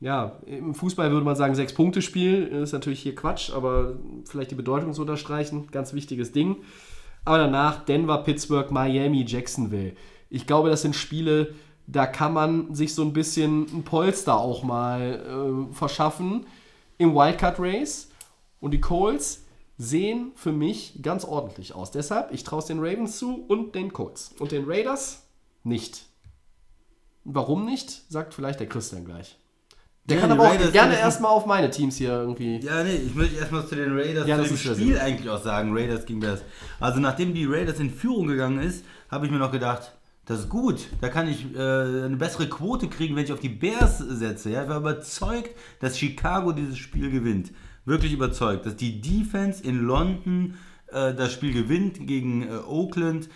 ja, 0.00 0.40
im 0.44 0.74
Fußball 0.74 1.10
würde 1.12 1.24
man 1.24 1.36
sagen, 1.36 1.54
Sechs-Punkte-Spiel. 1.54 2.46
Ist 2.48 2.72
natürlich 2.72 3.00
hier 3.00 3.14
Quatsch, 3.14 3.50
aber 3.50 3.96
vielleicht 4.26 4.50
die 4.50 4.56
Bedeutung 4.56 4.92
zu 4.92 5.00
unterstreichen. 5.00 5.68
Ganz 5.70 5.94
wichtiges 5.94 6.32
Ding. 6.32 6.56
Aber 7.24 7.38
danach 7.38 7.86
Denver, 7.86 8.18
Pittsburgh, 8.18 8.70
Miami, 8.70 9.24
Jacksonville. 9.26 9.94
Ich 10.30 10.46
glaube, 10.46 10.70
das 10.70 10.82
sind 10.82 10.94
Spiele, 10.96 11.54
da 11.86 12.06
kann 12.06 12.32
man 12.32 12.74
sich 12.74 12.94
so 12.94 13.02
ein 13.02 13.12
bisschen 13.12 13.62
ein 13.76 13.82
Polster 13.84 14.36
auch 14.38 14.62
mal 14.62 15.68
äh, 15.70 15.74
verschaffen 15.74 16.46
im 16.98 17.14
Wildcard 17.14 17.56
Race. 17.58 18.08
Und 18.60 18.70
die 18.72 18.80
Colts 18.80 19.42
sehen 19.76 20.32
für 20.36 20.52
mich 20.52 21.00
ganz 21.02 21.24
ordentlich 21.24 21.74
aus. 21.74 21.90
Deshalb, 21.90 22.32
ich 22.32 22.44
traue 22.44 22.60
es 22.60 22.66
den 22.66 22.78
Ravens 22.78 23.18
zu 23.18 23.44
und 23.48 23.74
den 23.74 23.92
Colts. 23.92 24.34
Und 24.38 24.52
den 24.52 24.64
Raiders 24.66 25.26
nicht. 25.64 26.06
Warum 27.24 27.64
nicht, 27.64 28.10
sagt 28.10 28.34
vielleicht 28.34 28.60
der 28.60 28.68
Christian 28.68 29.04
gleich. 29.04 29.38
Der 30.06 30.16
Ja, 30.16 30.22
kann 30.22 30.32
aber 30.32 30.44
auch 30.44 30.50
Raiders 30.52 30.72
gerne 30.72 30.92
sind- 30.92 31.00
erstmal 31.00 31.30
auf 31.30 31.46
meine 31.46 31.70
Teams 31.70 31.96
hier 31.96 32.10
irgendwie. 32.10 32.58
Ja, 32.58 32.84
nee, 32.84 32.96
ich 32.96 33.14
möchte 33.14 33.36
erstmal 33.36 33.66
zu 33.66 33.74
den 33.74 33.96
Raiders, 33.98 34.26
Ja, 34.28 34.36
zu 34.36 34.42
das 34.52 34.62
dem 34.62 34.74
Spiel 34.74 34.98
eigentlich 34.98 35.30
auch 35.30 35.42
sagen, 35.42 35.70
Raiders 35.74 36.04
gegen 36.04 36.20
Bears. 36.20 36.42
Also 36.78 37.00
nachdem 37.00 37.32
die 37.32 37.46
Raiders 37.46 37.80
in 37.80 37.90
Führung 37.90 38.26
gegangen 38.26 38.58
ist, 38.60 38.84
habe 39.10 39.24
ich 39.24 39.32
mir 39.32 39.38
noch 39.38 39.50
gedacht, 39.52 39.92
das 40.26 40.40
ist 40.40 40.48
gut, 40.48 40.86
da 41.00 41.08
kann 41.08 41.28
ich 41.28 41.54
äh, 41.54 41.58
eine 41.58 42.16
bessere 42.16 42.48
Quote 42.48 42.88
kriegen, 42.88 43.14
wenn 43.16 43.24
ich 43.24 43.32
auf 43.32 43.40
die 43.40 43.48
Bears 43.50 43.98
setze. 43.98 44.50
Ja? 44.50 44.62
Ich 44.62 44.68
war 44.68 44.78
überzeugt, 44.78 45.50
dass 45.80 45.98
Chicago 45.98 46.52
dieses 46.52 46.78
Spiel 46.78 47.10
gewinnt. 47.10 47.52
Wirklich 47.84 48.12
überzeugt, 48.14 48.64
dass 48.64 48.76
die 48.76 49.00
Defense 49.02 49.62
in 49.62 49.80
London 49.84 50.54
äh, 50.90 51.12
das 51.14 51.32
Spiel 51.32 51.52
gewinnt 51.52 52.06
gegen 52.06 52.42
äh, 52.48 52.56
Oakland. 52.66 53.28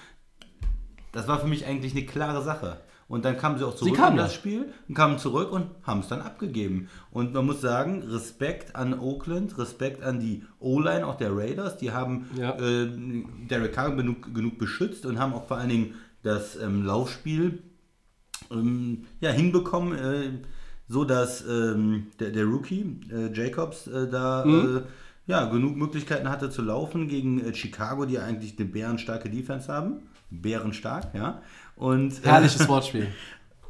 Das 1.12 1.28
war 1.28 1.38
für 1.40 1.46
mich 1.46 1.66
eigentlich 1.66 1.92
eine 1.92 2.06
klare 2.06 2.42
Sache. 2.42 2.80
Und 3.08 3.24
dann 3.24 3.38
kamen 3.38 3.58
sie 3.58 3.66
auch 3.66 3.74
zurück 3.74 3.94
kamen 3.94 4.12
in 4.12 4.16
das 4.18 4.34
Spiel 4.34 4.70
und 4.86 4.94
kamen 4.94 5.18
zurück 5.18 5.50
und 5.50 5.68
haben 5.82 6.00
es 6.00 6.08
dann 6.08 6.20
abgegeben. 6.20 6.88
Und 7.10 7.32
man 7.32 7.46
muss 7.46 7.62
sagen, 7.62 8.02
Respekt 8.02 8.76
an 8.76 8.98
Oakland, 8.98 9.56
Respekt 9.56 10.02
an 10.02 10.20
die 10.20 10.44
O-Line 10.60 11.06
auch 11.06 11.16
der 11.16 11.34
Raiders. 11.34 11.78
Die 11.78 11.90
haben 11.90 12.26
Ja. 12.36 12.58
äh, 12.58 12.86
Derek 13.50 13.72
Carr 13.72 13.96
genug, 13.96 14.34
genug 14.34 14.58
beschützt 14.58 15.06
und 15.06 15.18
haben 15.18 15.32
auch 15.32 15.48
vor 15.48 15.56
allen 15.56 15.70
Dingen 15.70 15.94
das 16.22 16.56
ähm, 16.56 16.84
Laufspiel 16.84 17.62
ähm, 18.50 19.06
ja, 19.20 19.30
hinbekommen, 19.30 19.98
äh, 19.98 20.30
so 20.88 21.04
dass 21.04 21.44
ähm, 21.46 22.06
der, 22.18 22.30
der 22.30 22.44
Rookie 22.44 23.00
äh, 23.12 23.32
Jacobs 23.32 23.86
äh, 23.86 24.08
da 24.08 24.44
Mhm. 24.44 24.78
äh, 24.78 24.80
ja, 25.30 25.44
genug 25.44 25.76
Möglichkeiten 25.76 26.30
hatte 26.30 26.48
zu 26.48 26.62
laufen 26.62 27.06
gegen 27.08 27.44
äh, 27.44 27.54
Chicago, 27.54 28.06
die 28.06 28.18
eigentlich 28.18 28.58
eine 28.58 28.66
bärenstarke 28.68 29.28
Defense 29.28 29.70
haben. 29.70 30.00
Bärenstark, 30.30 31.14
ja. 31.14 31.42
Und, 31.76 32.24
äh, 32.24 32.28
Herrliches 32.28 32.66
Wortspiel. 32.68 33.08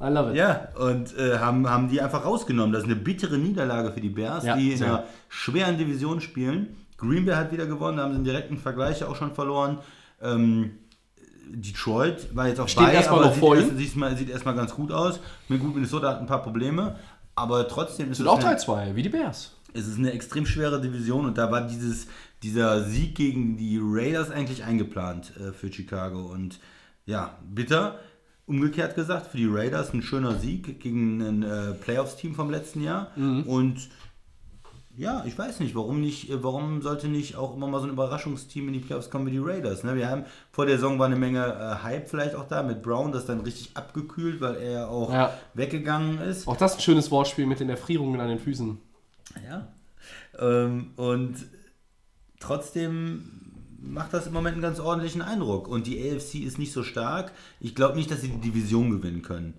I 0.00 0.04
love 0.06 0.30
it. 0.30 0.36
ja, 0.36 0.68
und 0.78 1.16
äh, 1.18 1.38
haben, 1.38 1.68
haben 1.68 1.88
die 1.88 2.00
einfach 2.00 2.24
rausgenommen. 2.24 2.72
Das 2.72 2.82
ist 2.84 2.88
eine 2.88 2.94
bittere 2.94 3.36
Niederlage 3.38 3.90
für 3.90 4.00
die 4.00 4.10
Bears, 4.10 4.44
Ja, 4.44 4.56
die 4.56 4.72
in 4.72 4.84
einer 4.84 5.04
schweren 5.28 5.76
Division 5.76 6.20
spielen. 6.20 6.76
Green 6.96 7.24
Bay 7.24 7.34
hat 7.34 7.50
wieder 7.50 7.66
gewonnen, 7.66 7.96
da 7.96 8.04
haben 8.04 8.12
sie 8.12 8.18
den 8.18 8.24
direkten 8.24 8.56
Vergleich 8.58 9.02
auch 9.02 9.16
schon 9.16 9.34
verloren. 9.34 9.78
Ähm, 10.22 10.70
Detroit 11.50 12.34
war 12.34 12.48
jetzt 12.48 12.60
auch 12.60 12.68
Steht 12.68 12.84
bei, 12.84 12.94
erstmal 12.94 13.20
aber 13.20 13.26
noch 13.26 13.34
sieht, 13.34 13.40
vor 13.40 13.56
erst, 13.56 13.76
sieht, 13.76 13.96
mal, 13.96 14.16
sieht 14.16 14.30
erstmal 14.30 14.54
ganz 14.54 14.74
gut 14.74 14.92
aus. 14.92 15.20
Mir 15.48 15.58
gut, 15.58 15.74
Minnesota 15.74 16.08
hat 16.08 16.20
ein 16.20 16.26
paar 16.26 16.42
Probleme, 16.42 16.96
aber 17.34 17.66
trotzdem 17.68 18.10
ist 18.10 18.18
Sind 18.18 18.26
es 18.26 18.32
auch 18.32 18.42
eine, 18.42 18.56
3-2, 18.56 18.94
wie 18.94 19.02
die 19.02 19.08
Bears. 19.08 19.52
es 19.74 19.86
ist 19.86 19.98
eine 19.98 20.12
extrem 20.12 20.46
schwere 20.46 20.80
Division 20.80 21.26
und 21.26 21.38
da 21.38 21.50
war 21.50 21.62
dieses, 21.62 22.06
dieser 22.42 22.84
Sieg 22.84 23.14
gegen 23.14 23.56
die 23.56 23.78
Raiders 23.80 24.30
eigentlich 24.30 24.64
eingeplant 24.64 25.32
äh, 25.36 25.52
für 25.52 25.72
Chicago. 25.72 26.26
Und 26.26 26.60
ja, 27.06 27.38
bitter. 27.42 27.98
Umgekehrt 28.46 28.94
gesagt, 28.94 29.26
für 29.26 29.36
die 29.36 29.46
Raiders 29.46 29.92
ein 29.92 30.00
schöner 30.00 30.36
Sieg 30.36 30.80
gegen 30.80 31.20
ein 31.20 31.42
äh, 31.42 31.72
Playoffs-Team 31.74 32.34
vom 32.34 32.50
letzten 32.50 32.82
Jahr. 32.82 33.12
Und 33.46 33.90
ja, 34.98 35.24
ich 35.26 35.38
weiß 35.38 35.60
nicht, 35.60 35.74
warum 35.76 36.00
nicht, 36.00 36.28
äh, 36.28 36.42
warum 36.42 36.82
sollte 36.82 37.06
nicht 37.08 37.36
auch 37.36 37.54
immer 37.56 37.68
mal 37.68 37.78
so 37.80 37.86
ein 37.86 37.92
Überraschungsteam 37.92 38.66
in 38.66 38.74
die 38.74 38.80
Playoffs 38.80 39.08
kommen 39.10 39.26
wie 39.26 39.30
die 39.30 39.38
Raiders. 39.38 39.84
Ne? 39.84 39.94
Wir 39.94 40.10
haben 40.10 40.24
vor 40.50 40.66
der 40.66 40.74
Saison 40.76 40.98
war 40.98 41.06
eine 41.06 41.16
Menge 41.16 41.38
äh, 41.46 41.82
Hype 41.84 42.08
vielleicht 42.08 42.34
auch 42.34 42.48
da 42.48 42.62
mit 42.64 42.82
Brown, 42.82 43.12
das 43.12 43.24
dann 43.24 43.40
richtig 43.40 43.70
abgekühlt, 43.74 44.40
weil 44.40 44.56
er 44.56 44.90
auch 44.90 45.12
Ja. 45.12 45.32
weggegangen 45.54 46.18
ist. 46.20 46.48
Auch 46.48 46.56
das 46.56 46.74
ein 46.74 46.80
schönes 46.80 47.10
Wortspiel 47.10 47.46
mit 47.46 47.60
den 47.60 47.68
Erfrierungen 47.70 48.20
an 48.20 48.28
den 48.28 48.38
Füßen. 48.40 48.76
Ja. 49.48 49.68
Ähm, 50.38 50.90
und 50.96 51.36
trotzdem 52.40 53.30
macht 53.80 54.12
das 54.12 54.26
im 54.26 54.32
Moment 54.32 54.54
einen 54.54 54.62
ganz 54.62 54.80
ordentlichen 54.80 55.22
Eindruck. 55.22 55.68
Und 55.68 55.86
die 55.86 55.98
AFC 56.10 56.36
ist 56.44 56.58
nicht 56.58 56.72
so 56.72 56.82
stark. 56.82 57.32
Ich 57.60 57.74
glaube 57.74 57.96
nicht, 57.96 58.10
dass 58.10 58.20
sie 58.20 58.28
die 58.28 58.40
Division 58.50 58.90
gewinnen 58.90 59.22
können. 59.22 59.54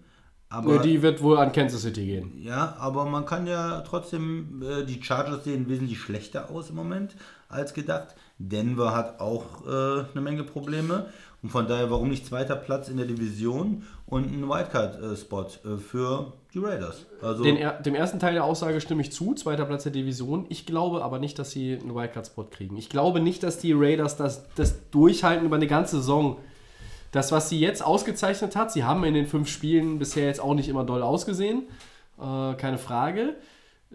Aber, 0.52 0.74
Nee, 0.74 0.80
die 0.80 1.02
wird 1.04 1.22
wohl 1.22 1.38
an 1.38 1.52
Kansas 1.52 1.84
City 1.84 2.06
gehen. 2.06 2.32
ja, 2.42 2.76
aber 2.80 3.06
man 3.06 3.26
kann 3.26 3.46
ja 3.46 3.82
trotzdem, 3.82 4.64
äh, 4.64 4.84
die 4.84 5.02
Chargers 5.02 5.44
sehen 5.44 5.70
wesentlich 5.70 6.00
schlechter 6.00 6.50
aus 6.50 6.72
im 6.72 6.76
Moment 6.76 7.16
als 7.50 7.74
gedacht. 7.76 8.16
Denver 8.40 8.96
hat 8.96 9.20
auch 9.20 9.66
äh, 9.68 10.06
eine 10.12 10.22
Menge 10.22 10.44
Probleme. 10.44 11.06
Und 11.42 11.52
von 11.52 11.68
daher, 11.68 11.90
warum 11.90 12.10
nicht 12.10 12.26
zweiter 12.26 12.56
Platz 12.56 12.90
in 12.90 12.98
der 12.98 13.06
Division 13.06 13.84
und 14.08 14.26
ein 14.26 14.50
Wildcard-Spot 14.50 15.46
äh, 15.64 15.78
für 15.78 16.34
die 16.54 16.60
Raiders? 16.60 17.06
Also, 17.22 17.44
Den, 17.44 17.58
dem 17.86 17.96
ersten 17.96 18.20
Teil 18.20 18.34
der 18.34 18.44
Aussage 18.44 18.82
stimme 18.82 19.02
ich 19.02 19.12
zu, 19.12 19.34
zweiter 19.36 19.66
Platz 19.66 19.84
der 19.84 19.92
Division. 19.94 20.48
Ich 20.50 20.66
glaube 20.66 21.04
aber 21.04 21.20
nicht, 21.20 21.40
dass 21.40 21.52
sie 21.52 21.78
einen 21.80 21.96
Wildcard-Spot 21.96 22.46
kriegen. 22.46 22.76
Ich 22.76 22.90
glaube 22.90 23.20
nicht, 23.22 23.44
dass 23.44 23.58
die 23.60 23.72
Raiders 23.74 24.18
das, 24.18 24.50
das 24.56 24.90
durchhalten 24.90 25.46
über 25.46 25.56
eine 25.58 25.68
ganze 25.68 25.98
Saison. 25.98 26.38
Das, 27.12 27.32
was 27.32 27.50
sie 27.50 27.60
jetzt 27.60 27.84
ausgezeichnet 27.84 28.56
hat, 28.56 28.72
sie 28.72 28.84
haben 28.84 29.04
in 29.04 29.14
den 29.14 29.26
fünf 29.28 29.50
Spielen 29.50 29.98
bisher 30.00 30.26
jetzt 30.28 30.40
auch 30.40 30.54
nicht 30.54 30.70
immer 30.70 30.84
doll 30.84 31.02
ausgesehen. 31.02 31.64
Äh, 32.20 32.54
keine 32.56 32.78
Frage. 32.78 33.36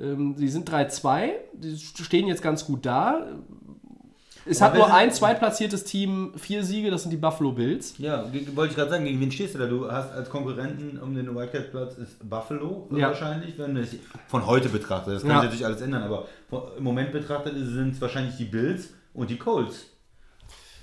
Ähm, 0.01 0.35
sie 0.37 0.49
sind 0.49 0.69
3-2, 0.71 1.31
die 1.53 1.77
stehen 1.79 2.27
jetzt 2.27 2.43
ganz 2.43 2.65
gut 2.67 2.85
da. 2.85 3.27
Es 4.47 4.61
Aber 4.61 4.73
hat 4.73 4.79
nur 4.79 4.95
ein 4.95 5.11
zweitplatziertes 5.11 5.85
Team 5.85 6.33
vier 6.37 6.65
Siege, 6.65 6.91
das 6.91 7.03
sind 7.03 7.11
die 7.13 7.17
Buffalo 7.17 7.53
Bills. 7.53 7.95
ja, 7.97 8.27
wollte 8.55 8.73
ich 8.73 8.77
gerade 8.77 8.91
sagen, 8.91 9.05
gegen 9.07 9.19
wen 9.21 9.31
stehst 9.33 9.55
du 9.55 9.59
da? 9.59 9.67
Du 9.67 9.91
hast 9.91 10.11
als 10.13 10.29
Konkurrenten 10.29 10.99
um 10.99 11.15
den 11.15 11.35
Wildcard-Platz 11.35 11.97
ist 11.97 12.29
Buffalo 12.29 12.89
äh, 12.93 12.99
Ja. 12.99 13.09
wahrscheinlich, 13.09 13.57
wenn 13.59 13.75
es 13.79 13.97
von 14.29 14.45
heute 14.47 14.69
betrachtet. 14.69 15.15
Das 15.15 15.23
kann 15.23 15.31
Ja. 15.31 15.37
sich 15.41 15.45
natürlich 15.45 15.65
alles 15.67 15.81
ändern, 15.81 16.03
aber 16.03 16.27
im 16.77 16.85
Moment 16.85 17.13
betrachtet 17.13 17.55
sind 17.57 17.95
es 17.95 18.01
wahrscheinlich 18.03 18.37
die 18.37 18.45
Bills 18.45 18.91
und 19.15 19.31
die 19.31 19.39
Colts. 19.39 19.87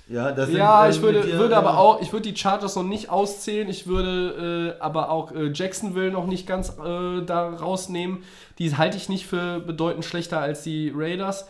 Ja, 0.08 0.32
das 0.32 0.50
Ja, 0.50 0.82
sind, 0.82 0.96
ich 0.96 1.02
würde, 1.02 1.22
dir, 1.22 1.38
würde 1.38 1.52
ja. 1.52 1.58
aber 1.58 1.78
auch, 1.78 2.00
ich 2.02 2.12
würde 2.12 2.30
die 2.30 2.36
Chargers 2.36 2.76
noch 2.76 2.82
nicht 2.82 3.08
auszählen. 3.08 3.68
Ich 3.68 3.86
würde 3.86 4.74
äh, 4.78 4.82
aber 4.82 5.10
auch 5.10 5.32
äh, 5.32 5.50
Jacksonville 5.54 6.10
noch 6.10 6.26
nicht 6.26 6.46
ganz 6.46 6.70
äh, 6.70 7.22
da 7.24 7.48
rausnehmen. 7.48 8.22
Die 8.58 8.76
halte 8.76 8.96
ich 8.96 9.08
nicht 9.08 9.26
für 9.26 9.60
bedeutend 9.60 10.04
schlechter 10.04 10.40
als 10.40 10.62
die 10.62 10.92
Raiders. 10.94 11.46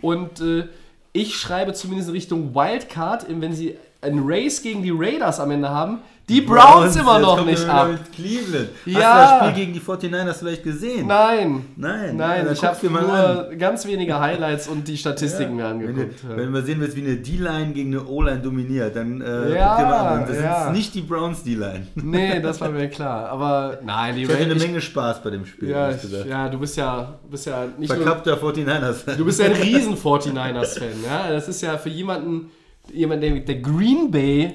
Und 0.00 0.40
äh, 0.40 0.68
ich 1.12 1.36
schreibe 1.36 1.74
zumindest 1.74 2.08
in 2.08 2.14
Richtung 2.14 2.54
Wildcard, 2.54 3.26
wenn 3.28 3.52
sie 3.52 3.76
ein 4.00 4.20
Race 4.24 4.62
gegen 4.62 4.82
die 4.82 4.92
Raiders 4.92 5.40
am 5.40 5.50
Ende 5.50 5.70
haben, 5.70 6.00
die 6.32 6.40
Browns 6.40 6.96
immer 6.96 7.14
jetzt 7.14 7.22
noch 7.22 7.36
wir 7.38 7.44
nicht 7.52 7.68
ab. 7.68 7.88
Mit 7.88 8.12
Cleveland. 8.12 8.68
Ja. 8.86 9.00
Hast 9.00 9.32
du 9.32 9.44
das 9.44 9.50
Spiel 9.50 9.64
gegen 9.64 9.72
die 9.72 9.80
49ers 9.80 10.38
vielleicht 10.38 10.62
gesehen? 10.62 11.06
Nein. 11.06 11.64
Nein, 11.76 12.16
Nein, 12.16 12.46
ja, 12.46 12.52
ich 12.52 12.64
habe 12.64 12.90
nur 12.90 13.50
ganz 13.58 13.86
wenige 13.86 14.18
Highlights 14.18 14.68
und 14.68 14.86
die 14.88 14.96
Statistiken 14.96 15.56
mir 15.56 15.64
Wenn 15.64 15.80
du, 15.80 15.86
angeguckt. 15.88 16.22
ja. 16.28 16.36
wenn 16.36 16.52
du 16.52 16.62
sehen 16.62 16.80
wie 16.94 17.00
eine 17.00 17.16
D-Line 17.16 17.72
gegen 17.72 17.94
eine 17.94 18.06
O-Line 18.06 18.40
dominiert, 18.40 18.96
dann 18.96 19.20
äh, 19.20 19.54
Ja, 19.54 19.74
guck 19.76 19.84
dir 19.84 19.90
mal 19.90 20.08
an. 20.18 20.24
Das 20.26 20.36
ja. 20.40 20.66
ist 20.66 20.72
nicht 20.72 20.94
die 20.94 21.02
Browns 21.02 21.42
D-Line. 21.44 21.86
Nee, 21.94 22.40
das 22.40 22.60
war 22.60 22.68
mir 22.70 22.88
klar. 22.88 23.28
Aber 23.28 23.78
nein, 23.84 24.16
die 24.16 24.22
Ich 24.22 24.28
hatte 24.28 24.42
eine. 24.42 24.54
Menge 24.54 24.80
Spaß 24.80 25.22
bei 25.22 25.30
dem 25.30 25.44
Spiel, 25.44 25.70
Ja, 25.70 25.90
ich, 25.90 26.02
ja, 26.26 26.48
du 26.48 26.58
bist 26.58 26.76
ja, 26.76 27.18
bist 27.30 27.46
ja 27.46 27.66
nicht 27.78 27.88
nur, 27.88 28.02
Verkappter 28.02 28.34
49ers. 28.36 29.16
du 29.16 29.24
bist 29.24 29.40
ja 29.40 29.46
ein 29.46 29.52
riesen 29.52 29.96
49ers-Fan. 29.96 31.04
Ja? 31.04 31.30
Das 31.30 31.48
ist 31.48 31.60
ja 31.62 31.76
für 31.78 31.88
jemanden, 31.88 32.50
jemand, 32.92 33.22
der, 33.22 33.40
der 33.40 33.56
Green 33.56 34.10
Bay, 34.10 34.54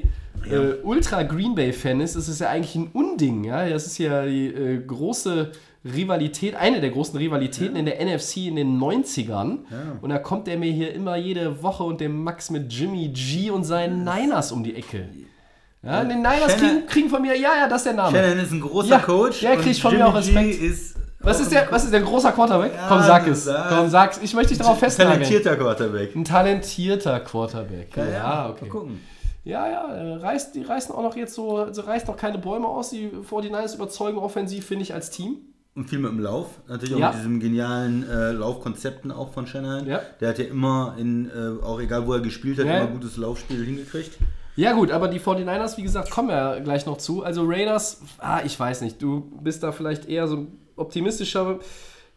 äh, 0.51 0.75
Ultra 0.83 1.23
Green 1.23 1.55
Bay-Fan 1.55 2.01
ist, 2.01 2.15
ist 2.15 2.27
es 2.27 2.39
ja 2.39 2.49
eigentlich 2.49 2.75
ein 2.75 2.89
Unding. 2.93 3.43
Ja? 3.43 3.67
Das 3.69 3.85
ist 3.85 3.97
ja 3.97 4.25
die 4.25 4.47
äh, 4.47 4.79
große 4.85 5.51
Rivalität, 5.85 6.55
eine 6.55 6.81
der 6.81 6.89
großen 6.89 7.17
Rivalitäten 7.17 7.75
in 7.75 7.85
der 7.85 8.03
NFC 8.03 8.37
in 8.47 8.55
den 8.57 8.77
90ern. 8.79 9.59
Und 10.01 10.09
da 10.09 10.17
kommt 10.19 10.47
er 10.47 10.57
mir 10.57 10.71
hier 10.71 10.93
immer 10.93 11.15
jede 11.15 11.61
Woche 11.63 11.83
und 11.83 12.01
dem 12.01 12.23
Max 12.23 12.49
mit 12.49 12.71
Jimmy 12.73 13.07
G 13.09 13.51
und 13.51 13.63
seinen 13.63 14.03
Niners 14.03 14.51
um 14.51 14.63
die 14.63 14.75
Ecke. 14.75 15.07
Ja, 15.83 16.03
die 16.03 16.15
Niners 16.15 16.57
kriegen, 16.57 16.85
kriegen 16.87 17.09
von 17.09 17.21
mir, 17.21 17.37
ja, 17.37 17.49
ja, 17.61 17.67
das 17.69 17.81
ist 17.81 17.85
der 17.85 17.93
Name. 17.93 18.17
Shannon 18.17 18.39
ist 18.39 18.51
ein 18.51 18.59
großer 18.59 18.89
Ja, 18.89 18.99
Coach. 18.99 19.39
der 19.41 19.55
kriegt 19.57 19.79
von 19.79 19.91
mir 19.93 19.99
Jimmy 19.99 20.09
auch 20.09 20.15
Respekt. 20.15 20.61
Ist 20.61 20.95
Was 21.19 21.39
ist 21.39 21.51
der, 21.51 21.67
was 21.71 21.83
ist 21.85 21.93
der 21.93 22.01
großer 22.01 22.31
Quarterback? 22.33 22.73
Ja, 22.75 22.87
Komm, 22.89 23.01
sag 23.03 23.27
es. 23.27 23.49
Komm, 23.69 23.89
sag's. 23.89 24.19
Ich 24.21 24.33
möchte 24.33 24.49
dich 24.49 24.57
darauf 24.57 24.79
festnageln. 24.79 25.19
talentierter 25.21 25.55
Quarterback. 25.55 26.15
Ein 26.15 26.25
talentierter 26.25 27.19
Quarterback. 27.21 27.95
Ja, 27.95 28.03
Mal 28.23 28.49
okay. 28.49 28.67
gucken. 28.67 28.99
Ja, 29.47 29.69
ja, 29.69 29.87
äh, 29.95 30.13
reißt, 30.15 30.55
die 30.55 30.61
reißen 30.63 30.93
auch 30.93 31.03
noch 31.03 31.15
jetzt 31.15 31.33
so, 31.33 31.57
also 31.57 31.81
reißt 31.83 32.07
noch 32.07 32.17
keine 32.17 32.37
Bäume 32.37 32.67
aus. 32.67 32.89
Die 32.89 33.09
49ers 33.09 33.75
überzeugen 33.75 34.17
offensiv, 34.17 34.65
finde 34.65 34.83
ich, 34.83 34.93
als 34.93 35.09
Team. 35.09 35.37
Und 35.75 35.89
viel 35.89 35.99
mit 35.99 36.11
dem 36.11 36.19
Lauf. 36.19 36.47
Natürlich 36.67 36.95
auch 36.95 36.99
Ja. 36.99 37.09
mit 37.11 37.19
diesen 37.19 37.39
genialen 37.39 38.03
äh, 38.09 38.31
Laufkonzepten 38.31 39.11
auch 39.11 39.31
von 39.31 39.45
Shanahan. 39.47 39.85
Ja. 39.87 40.01
Der 40.19 40.29
hat 40.29 40.39
ja 40.39 40.45
immer, 40.45 40.95
in, 40.97 41.29
äh, 41.29 41.63
auch 41.63 41.79
egal 41.79 42.07
wo 42.07 42.13
er 42.13 42.19
gespielt 42.19 42.57
hat, 42.59 42.65
Ja. 42.65 42.79
immer 42.81 42.91
gutes 42.91 43.15
Laufspiel 43.17 43.63
hingekriegt. 43.63 44.17
Ja, 44.55 44.73
gut, 44.73 44.91
aber 44.91 45.07
die 45.07 45.19
49ers, 45.19 45.77
wie 45.77 45.83
gesagt, 45.83 46.09
kommen 46.09 46.29
ja 46.29 46.57
gleich 46.59 46.87
noch 46.87 46.97
zu. 46.97 47.23
Also 47.23 47.43
Raiders, 47.45 48.01
ah, 48.17 48.41
ich 48.43 48.59
weiß 48.59 48.81
nicht, 48.81 48.99
du 49.01 49.31
bist 49.43 49.61
da 49.61 49.71
vielleicht 49.71 50.09
eher 50.09 50.27
so 50.27 50.47
optimistischer. 50.75 51.59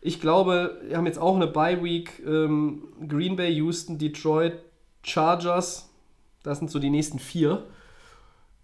Ich 0.01 0.23
glaube, 0.23 0.81
wir 0.88 0.97
haben 0.97 1.05
jetzt 1.05 1.19
auch 1.19 1.37
eine 1.37 1.47
Bye-Week. 1.47 2.23
Ähm, 2.27 2.85
Green 3.07 3.37
Bay, 3.37 3.53
Houston, 3.57 3.99
Detroit, 3.99 4.55
Chargers. 5.03 5.89
Das 6.42 6.59
sind 6.59 6.70
so 6.70 6.79
die 6.79 6.90
nächsten 6.90 7.18
vier. 7.18 7.64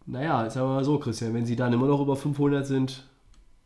Naja, 0.07 0.49
sagen 0.51 0.69
wir 0.69 0.75
mal 0.75 0.85
so, 0.85 0.99
Christian, 0.99 1.35
wenn 1.35 1.47
sie 1.47 1.57
dann 1.57 1.73
immer 1.73 1.87
noch 1.87 2.01
über 2.01 2.17
500 2.17 2.67
sind, 2.67 3.05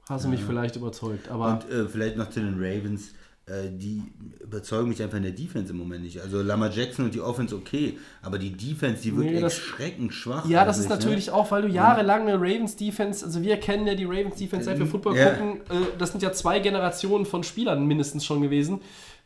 hast 0.09 0.25
du 0.25 0.29
mich 0.29 0.42
vielleicht 0.42 0.77
überzeugt. 0.77 1.29
Aber 1.29 1.53
Und 1.53 1.70
äh, 1.70 1.87
vielleicht 1.88 2.16
noch 2.16 2.31
zu 2.31 2.40
den 2.40 2.55
Ravens. 2.55 3.14
Äh, 3.46 3.70
die 3.73 4.03
überzeugen 4.40 4.88
mich 4.90 5.03
einfach 5.03 5.16
in 5.16 5.25
der 5.25 5.33
Defense 5.33 5.73
im 5.73 5.79
Moment 5.79 6.05
nicht. 6.05 6.20
Also 6.20 6.40
Lamar 6.40 6.70
Jackson 6.70 7.07
und 7.07 7.14
die 7.14 7.20
Offense 7.20 7.55
okay, 7.57 7.99
aber 8.23 8.38
die 8.38 8.53
Defense, 8.53 9.03
die 9.03 9.16
wird 9.16 9.27
Nee, 9.27 9.40
erschreckend 9.40 10.14
schwach. 10.14 10.46
Ja, 10.49 10.64
das 10.64 10.79
ist 10.79 10.87
eigentlich, 10.87 10.99
natürlich 10.99 11.27
ne? 11.29 11.35
auch, 11.35 11.51
weil 11.51 11.62
du 11.62 11.68
jahrelang 11.68 12.23
eine 12.23 12.35
Ravens 12.35 12.77
Defense, 12.77 13.25
also 13.25 13.42
wir 13.42 13.57
kennen 13.57 13.87
ja 13.87 13.94
die 13.94 14.05
Ravens 14.05 14.37
Defense, 14.37 14.66
seit 14.66 14.79
wir 14.79 14.87
Football 14.87 15.16
Ja. 15.16 15.31
gucken, 15.31 15.61
äh, 15.68 15.87
das 15.99 16.12
sind 16.12 16.23
ja 16.23 16.33
zwei 16.33 16.61
Generationen 16.61 17.27
von 17.27 17.42
Spielern 17.42 17.87
mindestens 17.87 18.25
schon 18.25 18.40
gewesen. 18.40 18.83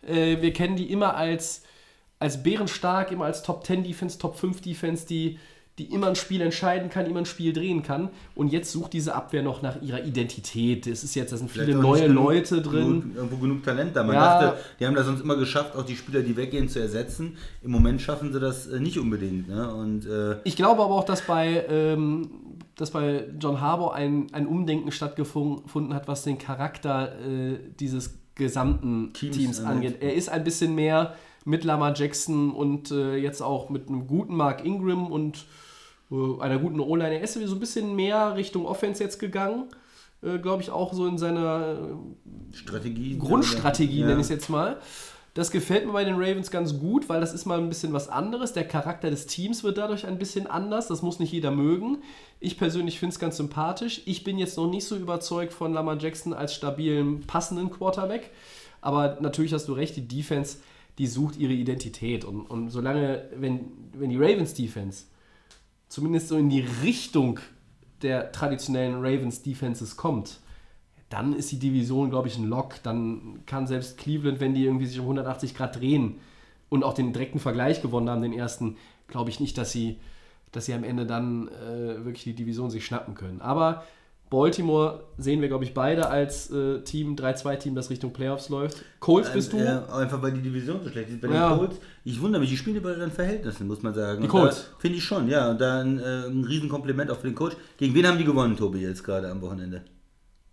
Äh, 0.07 0.40
wir 0.40 0.53
kennen 0.53 0.77
die 0.77 0.90
immer 0.90 1.16
als, 1.16 1.62
als 2.25 2.43
bärenstark, 2.43 3.13
immer 3.13 3.27
als 3.27 3.43
Top 3.43 3.65
10 3.67 3.85
Defense, 3.85 4.19
Top 4.19 4.37
5 4.37 4.61
Defense, 4.63 5.07
die, 5.07 5.39
die 5.79 5.87
immer 5.93 6.07
ein 6.07 6.15
Spiel 6.15 6.41
entscheiden 6.41 6.89
kann, 6.89 7.05
immer 7.07 7.19
ein 7.19 7.27
Spiel 7.27 7.53
drehen 7.53 7.83
kann. 7.83 8.09
Und 8.37 8.53
jetzt 8.53 8.71
sucht 8.71 8.93
diese 8.93 9.15
Abwehr 9.15 9.43
noch 9.43 9.61
nach 9.61 9.83
ihrer 9.83 10.05
Identität. 10.05 10.87
Es 10.87 11.03
ist 11.03 11.15
jetzt, 11.17 11.33
da 11.33 11.37
sind 11.37 11.51
viele 11.51 11.65
Vielleicht 11.65 11.79
auch 11.79 11.83
neue 11.83 12.03
genug- 12.07 12.15
Leute 12.25 12.63
drin. 12.63 13.01
Genug, 13.01 13.17
irgendwo 13.17 13.37
genug 13.39 13.63
Talent 13.65 13.97
da. 13.97 14.05
Man 14.05 14.15
Ja. 14.15 14.41
dachte, 14.41 14.59
die 14.79 14.87
haben 14.87 14.95
das 14.95 15.07
sonst 15.07 15.21
immer 15.21 15.37
geschafft, 15.37 15.75
auch 15.77 15.85
die 15.85 15.97
Spieler, 15.97 16.23
die 16.23 16.37
weggehen, 16.37 16.69
zu 16.69 16.79
ersetzen. 16.81 17.37
Im 17.63 17.73
Moment 17.73 18.01
schaffen 18.01 18.33
sie 18.33 18.39
das 18.41 18.67
äh, 18.69 18.79
nicht 18.81 18.99
unbedingt. 18.99 19.49
Ne? 19.49 19.75
Und 19.75 20.07
äh, 20.07 20.37
Ich 20.45 20.55
glaube 20.57 20.83
aber 20.83 20.95
auch, 20.95 21.05
dass 21.05 21.23
bei, 21.23 21.65
ähm, 21.69 22.29
dass 22.77 22.93
bei 22.93 23.25
John 23.41 23.61
Harbour 23.61 23.95
ein, 23.97 24.29
ein 24.33 24.47
Umdenken 24.47 24.93
stattgefunden 24.93 25.93
hat, 25.93 26.07
was 26.09 26.23
den 26.23 26.39
Charakter 26.39 27.13
äh, 27.21 27.59
dieses 27.81 28.15
gesamten 28.37 29.13
Teams 29.13 29.37
Teams, 29.37 29.61
angeht. 29.61 29.97
Er 30.01 30.15
ist 30.15 30.29
ein 30.29 30.43
bisschen 30.45 30.75
mehr 30.75 31.15
mit 31.45 31.65
Lamar 31.65 31.95
Jackson 31.95 32.53
und 32.53 32.91
äh, 32.91 33.17
jetzt 33.17 33.43
auch 33.43 33.71
mit 33.71 33.89
einem 33.89 34.07
guten 34.07 34.37
Mark 34.37 34.65
Ingram 34.65 35.11
und 35.11 35.47
äh, 36.11 36.41
einer 36.41 36.59
guten 36.59 36.81
O-Line. 36.81 37.17
Er 37.17 37.21
ist 37.23 37.35
so 37.35 37.41
ein 37.41 37.61
bisschen 37.61 37.95
mehr 37.97 38.37
Richtung 38.37 38.67
Offense 38.67 39.03
jetzt 39.03 39.19
gegangen. 39.19 39.69
Äh, 40.23 40.39
glaube 40.39 40.63
ich 40.63 40.71
auch 40.71 40.93
so 40.93 41.07
in 41.07 41.19
seiner 41.19 41.77
äh, 42.53 42.57
Strategie. 42.57 43.19
Grundstrategie, 43.19 44.01
ja. 44.01 44.07
nenne 44.07 44.21
ich 44.21 44.27
es 44.27 44.31
jetzt 44.31 44.49
mal. 44.49 44.79
Das 45.35 45.51
gefällt 45.51 45.85
mir 45.85 45.93
bei 45.93 46.05
den 46.05 46.15
Ravens 46.15 46.53
ganz 46.53 46.79
gut, 46.79 47.09
weil 47.09 47.21
das 47.21 47.35
ist 47.35 47.45
mal 47.45 47.59
ein 47.59 47.69
bisschen 47.69 47.93
was 47.93 48.09
anderes. 48.09 48.53
Der 48.53 48.67
Charakter 48.67 49.11
des 49.11 49.27
Teams 49.27 49.65
wird 49.65 49.79
dadurch 49.79 50.07
ein 50.07 50.17
bisschen 50.17 50.47
anders. 50.47 50.87
Das 50.87 51.03
muss 51.03 51.19
nicht 51.19 51.33
jeder 51.33 51.51
mögen. 51.51 51.99
Ich 52.39 52.57
persönlich 52.57 53.01
finde 53.01 53.15
es 53.15 53.19
ganz 53.19 53.37
sympathisch. 53.37 54.03
Ich 54.07 54.23
bin 54.23 54.39
jetzt 54.39 54.57
noch 54.57 54.71
nicht 54.71 54.85
so 54.85 54.97
überzeugt 54.97 55.53
von 55.53 55.73
Lamar 55.73 55.99
Jackson 55.99 56.33
als 56.33 56.55
stabilen, 56.55 57.23
passenden 57.27 57.69
Quarterback. 57.71 58.31
Aber 58.81 59.19
natürlich 59.21 59.53
hast 59.53 59.67
du 59.67 59.73
recht, 59.73 59.97
die 59.97 60.07
Defense, 60.07 60.59
die 60.99 61.07
sucht 61.07 61.37
ihre 61.37 61.53
Identität. 61.53 62.25
Und, 62.25 62.47
und 62.47 62.71
solange, 62.71 63.29
wenn, 63.37 63.61
wenn 63.93 64.11
die 64.11 64.17
Ravens 64.17 64.55
Defense 64.55 65.05
zumindest 65.89 66.29
so 66.29 66.37
in 66.37 66.49
die 66.49 66.65
Richtung 66.83 67.41
der 68.03 68.33
traditionellen 68.33 68.97
Ravens 68.97 69.43
Defenses 69.43 69.97
kommt, 69.97 70.41
dann 71.09 71.35
ist 71.35 71.53
die 71.53 71.59
Division, 71.59 72.11
glaube 72.11 72.29
ich, 72.29 72.37
ein 72.39 72.49
Lock. 72.49 72.83
Dann 72.83 73.41
kann 73.47 73.67
selbst 73.67 73.99
Cleveland, 73.99 74.41
wenn 74.41 74.55
die 74.55 74.65
irgendwie 74.65 74.87
sich 74.87 74.99
um 74.99 75.05
180 75.05 75.55
Grad 75.55 75.77
drehen 75.77 76.17
und 76.69 76.83
auch 76.83 76.95
den 76.95 77.13
direkten 77.13 77.39
Vergleich 77.39 77.83
gewonnen 77.83 78.11
haben, 78.11 78.23
den 78.23 78.33
ersten, 78.33 78.77
glaube 79.07 79.31
ich 79.31 79.39
nicht, 79.39 79.57
dass 79.57 79.71
sie, 79.71 79.99
dass 80.51 80.67
sie 80.67 80.75
am 80.75 80.85
Ende 80.85 81.07
dann 81.07 81.49
äh, 81.49 82.05
wirklich 82.05 82.25
die 82.25 82.35
Division 82.35 82.71
sich 82.71 82.85
schnappen 82.85 83.15
können. 83.15 83.41
Aber 83.41 83.85
Baltimore 84.31 85.05
sehen 85.19 85.41
wir, 85.41 85.49
glaube 85.49 85.65
ich, 85.65 85.75
beide 85.75 86.09
als 86.09 86.51
äh, 86.51 86.81
Team, 86.81 87.15
3-2-Team, 87.15 87.75
das 87.75 87.90
Richtung 87.90 88.13
Playoffs 88.13 88.48
läuft. 88.48 88.85
Colts 89.01 89.31
bist 89.33 89.53
du? 89.53 89.59
Ja, 89.59 89.85
einfach 89.87 90.21
weil 90.23 90.33
die 90.33 90.40
Division 90.40 90.81
so 90.83 90.90
schlecht 90.90 91.11
ist. 91.11 91.21
Bei 91.21 91.29
den 91.29 91.37
Ja. 91.37 91.57
Colts, 91.57 91.77
ich 92.05 92.21
wundere 92.21 92.40
mich, 92.40 92.51
die 92.51 92.57
spielen 92.57 92.77
über 92.77 92.96
ihren 92.96 93.13
Verhältnissen, 93.13 93.67
muss 93.67 93.83
man 93.83 93.94
sagen. 93.94 94.23
Die 94.23 94.29
Colts? 94.29 94.71
Finde 94.79 94.98
ich 94.98 95.05
schon, 95.05 95.29
ja. 95.29 95.51
Und 95.51 95.61
da 95.61 95.81
ein, 95.81 95.98
äh, 96.01 96.27
ein 96.27 96.44
Riesenkompliment 96.44 97.11
auch 97.11 97.19
für 97.19 97.29
den 97.29 97.37
Coach. 97.37 97.57
Gegen 97.77 97.94
wen 97.94 98.07
haben 98.07 98.19
die 98.19 98.25
gewonnen, 98.25 98.57
Tobi, 98.57 98.81
jetzt 98.81 99.05
gerade 99.05 99.31
am 99.31 99.40
Wochenende? 99.40 99.83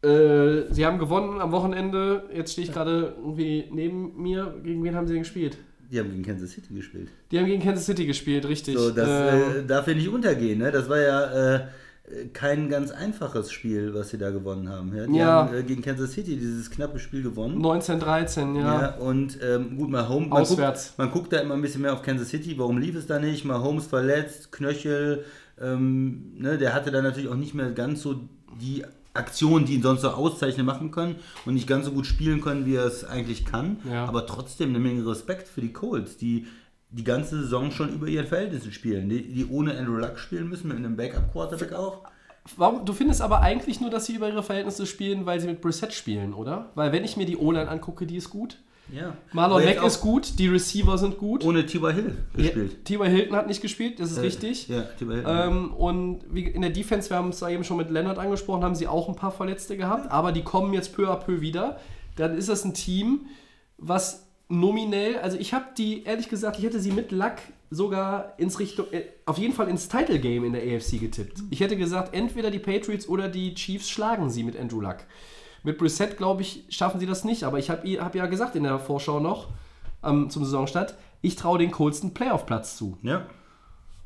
Äh, 0.03 0.71
sie 0.73 0.85
haben 0.85 0.99
gewonnen 0.99 1.39
am 1.41 1.51
Wochenende. 1.51 2.23
Jetzt 2.35 2.53
stehe 2.53 2.67
ich 2.67 2.73
gerade 2.73 3.13
irgendwie 3.19 3.65
neben 3.71 4.21
mir. 4.21 4.53
Gegen 4.63 4.83
wen 4.83 4.95
haben 4.95 5.07
sie 5.07 5.13
denn 5.13 5.23
gespielt? 5.23 5.57
Die 5.91 5.99
haben 5.99 6.09
gegen 6.09 6.23
Kansas 6.23 6.51
City 6.51 6.73
gespielt. 6.73 7.09
Die 7.31 7.37
haben 7.37 7.45
gegen 7.45 7.61
Kansas 7.61 7.85
City 7.85 8.05
gespielt, 8.05 8.47
richtig. 8.47 8.77
So, 8.77 8.91
das 8.91 9.09
Ähm, 9.09 9.63
äh, 9.63 9.67
darf 9.67 9.85
hier 9.85 9.95
nicht 9.95 10.07
untergehen. 10.07 10.59
Ne? 10.59 10.71
Das 10.71 10.87
war 10.89 10.97
ja 10.99 11.55
äh, 11.55 11.67
kein 12.33 12.69
ganz 12.69 12.91
einfaches 12.91 13.51
Spiel, 13.51 13.93
was 13.93 14.09
sie 14.09 14.17
da 14.17 14.29
gewonnen 14.31 14.69
haben. 14.69 14.95
Ja? 14.95 15.05
Die 15.07 15.15
Ja. 15.17 15.25
haben 15.25 15.53
äh, 15.55 15.63
gegen 15.63 15.81
Kansas 15.81 16.11
City 16.11 16.35
dieses 16.37 16.69
knappe 16.69 16.99
Spiel 16.99 17.23
gewonnen. 17.23 17.55
1913, 17.57 18.55
ja. 18.55 18.61
Ja, 18.81 18.95
und 18.97 19.37
ähm, 19.43 19.77
gut, 19.77 19.89
Mahomes, 19.89 20.29
man 20.29 20.41
Auswärts. 20.41 20.87
guckt, 20.87 20.97
man 20.97 21.11
guckt 21.11 21.33
da 21.33 21.37
immer 21.39 21.53
ein 21.55 21.61
bisschen 21.61 21.81
mehr 21.81 21.93
auf 21.93 22.01
Kansas 22.01 22.29
City. 22.29 22.57
Warum 22.57 22.77
lief 22.77 22.95
es 22.95 23.07
da 23.07 23.19
nicht? 23.19 23.45
Mahomes 23.45 23.87
verletzt, 23.87 24.51
Knöchel, 24.51 25.23
ähm, 25.59 26.33
ne, 26.37 26.57
der 26.57 26.73
hatte 26.73 26.91
da 26.91 27.01
natürlich 27.01 27.29
auch 27.29 27.35
nicht 27.35 27.53
mehr 27.53 27.71
ganz 27.71 28.01
so 28.01 28.15
die 28.59 28.83
Aktionen, 29.13 29.65
die 29.65 29.73
ihn 29.75 29.81
sonst 29.81 30.01
so 30.01 30.09
auszeichnen 30.09 30.65
machen 30.65 30.91
können 30.91 31.15
und 31.45 31.53
nicht 31.53 31.67
ganz 31.67 31.85
so 31.85 31.91
gut 31.91 32.05
spielen 32.05 32.39
können, 32.41 32.65
wie 32.65 32.75
er 32.75 32.85
es 32.85 33.03
eigentlich 33.03 33.45
kann. 33.45 33.77
Ja. 33.89 34.05
Aber 34.05 34.25
trotzdem 34.25 34.69
eine 34.69 34.79
Menge 34.79 35.05
Respekt 35.05 35.47
für 35.49 35.59
die 35.61 35.73
Colts, 35.73 36.15
die 36.17 36.47
die 36.91 37.03
ganze 37.03 37.41
Saison 37.41 37.71
schon 37.71 37.93
über 37.93 38.07
ihren 38.07 38.27
Verhältnissen 38.27 38.71
spielen, 38.71 39.09
die, 39.09 39.23
die 39.23 39.45
ohne 39.45 39.77
Andrew 39.77 39.97
Luck 39.97 40.19
spielen 40.19 40.49
müssen, 40.49 40.67
mit 40.67 40.77
einem 40.77 40.95
Backup-Quarterback 40.95 41.73
auch. 41.73 42.03
Warum, 42.57 42.85
du 42.85 42.93
findest 42.93 43.21
aber 43.21 43.41
eigentlich 43.41 43.79
nur, 43.79 43.89
dass 43.89 44.07
sie 44.07 44.15
über 44.15 44.27
ihre 44.27 44.43
Verhältnisse 44.43 44.85
spielen, 44.85 45.25
weil 45.25 45.39
sie 45.39 45.47
mit 45.47 45.61
Brissett 45.61 45.93
spielen, 45.93 46.33
oder? 46.33 46.71
Weil 46.75 46.91
wenn 46.91 47.03
ich 47.03 47.15
mir 47.15 47.25
die 47.25 47.37
O-Line 47.37 47.69
angucke, 47.69 48.05
die 48.05 48.17
ist 48.17 48.29
gut. 48.29 48.57
Ja. 48.91 49.15
Marlon 49.31 49.63
Mack 49.63 49.83
ist 49.83 50.01
gut, 50.01 50.37
die 50.37 50.47
Receiver 50.47 50.97
sind 50.97 51.17
gut. 51.17 51.45
Ohne 51.45 51.65
T.Y. 51.65 51.93
Hill 51.93 52.17
gespielt. 52.35 52.71
Ja, 52.73 52.77
T.Y. 52.83 53.09
Hilton 53.09 53.37
hat 53.37 53.47
nicht 53.47 53.61
gespielt, 53.61 53.99
das 53.99 54.11
ist 54.11 54.21
richtig. 54.21 54.67
Ja, 54.67 54.81
T.Y. 54.81 55.11
Hill. 55.13 55.25
Ähm, 55.27 55.73
und 55.73 56.25
wie 56.29 56.43
in 56.43 56.61
der 56.61 56.71
Defense, 56.71 57.09
wir 57.09 57.17
haben 57.17 57.29
es 57.29 57.39
da 57.39 57.47
eben 57.47 57.63
schon 57.63 57.77
mit 57.77 57.89
Leonard 57.89 58.17
angesprochen, 58.17 58.63
haben 58.63 58.75
sie 58.75 58.87
auch 58.87 59.07
ein 59.07 59.15
paar 59.15 59.31
Verletzte 59.31 59.77
gehabt, 59.77 60.11
aber 60.11 60.31
die 60.31 60.43
kommen 60.43 60.73
jetzt 60.73 60.93
peu 60.93 61.09
à 61.09 61.15
peu 61.15 61.39
wieder. 61.39 61.79
Dann 62.17 62.35
ist 62.35 62.49
das 62.49 62.65
ein 62.65 62.73
Team, 62.73 63.27
was 63.77 64.30
nominell, 64.51 65.17
also 65.19 65.37
ich 65.37 65.53
habe 65.53 65.65
die, 65.77 66.03
ehrlich 66.03 66.29
gesagt, 66.29 66.59
ich 66.59 66.65
hätte 66.65 66.79
sie 66.79 66.91
mit 66.91 67.11
Luck 67.11 67.35
sogar 67.69 68.33
ins 68.37 68.59
Richtung, 68.59 68.85
äh, 68.91 69.03
auf 69.25 69.37
jeden 69.37 69.53
Fall 69.53 69.69
ins 69.69 69.87
Title 69.87 70.19
Game 70.19 70.43
in 70.43 70.53
der 70.53 70.61
AFC 70.61 70.99
getippt. 70.99 71.41
Ich 71.49 71.61
hätte 71.61 71.77
gesagt, 71.77 72.13
entweder 72.13 72.51
die 72.51 72.59
Patriots 72.59 73.07
oder 73.07 73.29
die 73.29 73.55
Chiefs 73.55 73.89
schlagen 73.89 74.29
sie 74.29 74.43
mit 74.43 74.59
Andrew 74.59 74.81
Luck. 74.81 74.97
Mit 75.63 75.77
Brissett, 75.77 76.17
glaube 76.17 76.41
ich, 76.41 76.65
schaffen 76.69 76.99
sie 76.99 77.05
das 77.05 77.23
nicht, 77.23 77.43
aber 77.43 77.59
ich 77.59 77.69
habe 77.69 77.87
hab 78.01 78.13
ja 78.15 78.25
gesagt 78.25 78.55
in 78.55 78.63
der 78.63 78.77
Vorschau 78.79 79.19
noch, 79.19 79.47
ähm, 80.03 80.29
zum 80.29 80.43
Saisonstart, 80.43 80.95
ich 81.21 81.35
traue 81.35 81.59
den 81.59 81.71
Colts 81.71 82.01
einen 82.01 82.13
Playoff-Platz 82.13 82.77
zu. 82.77 82.97
ja. 83.03 83.25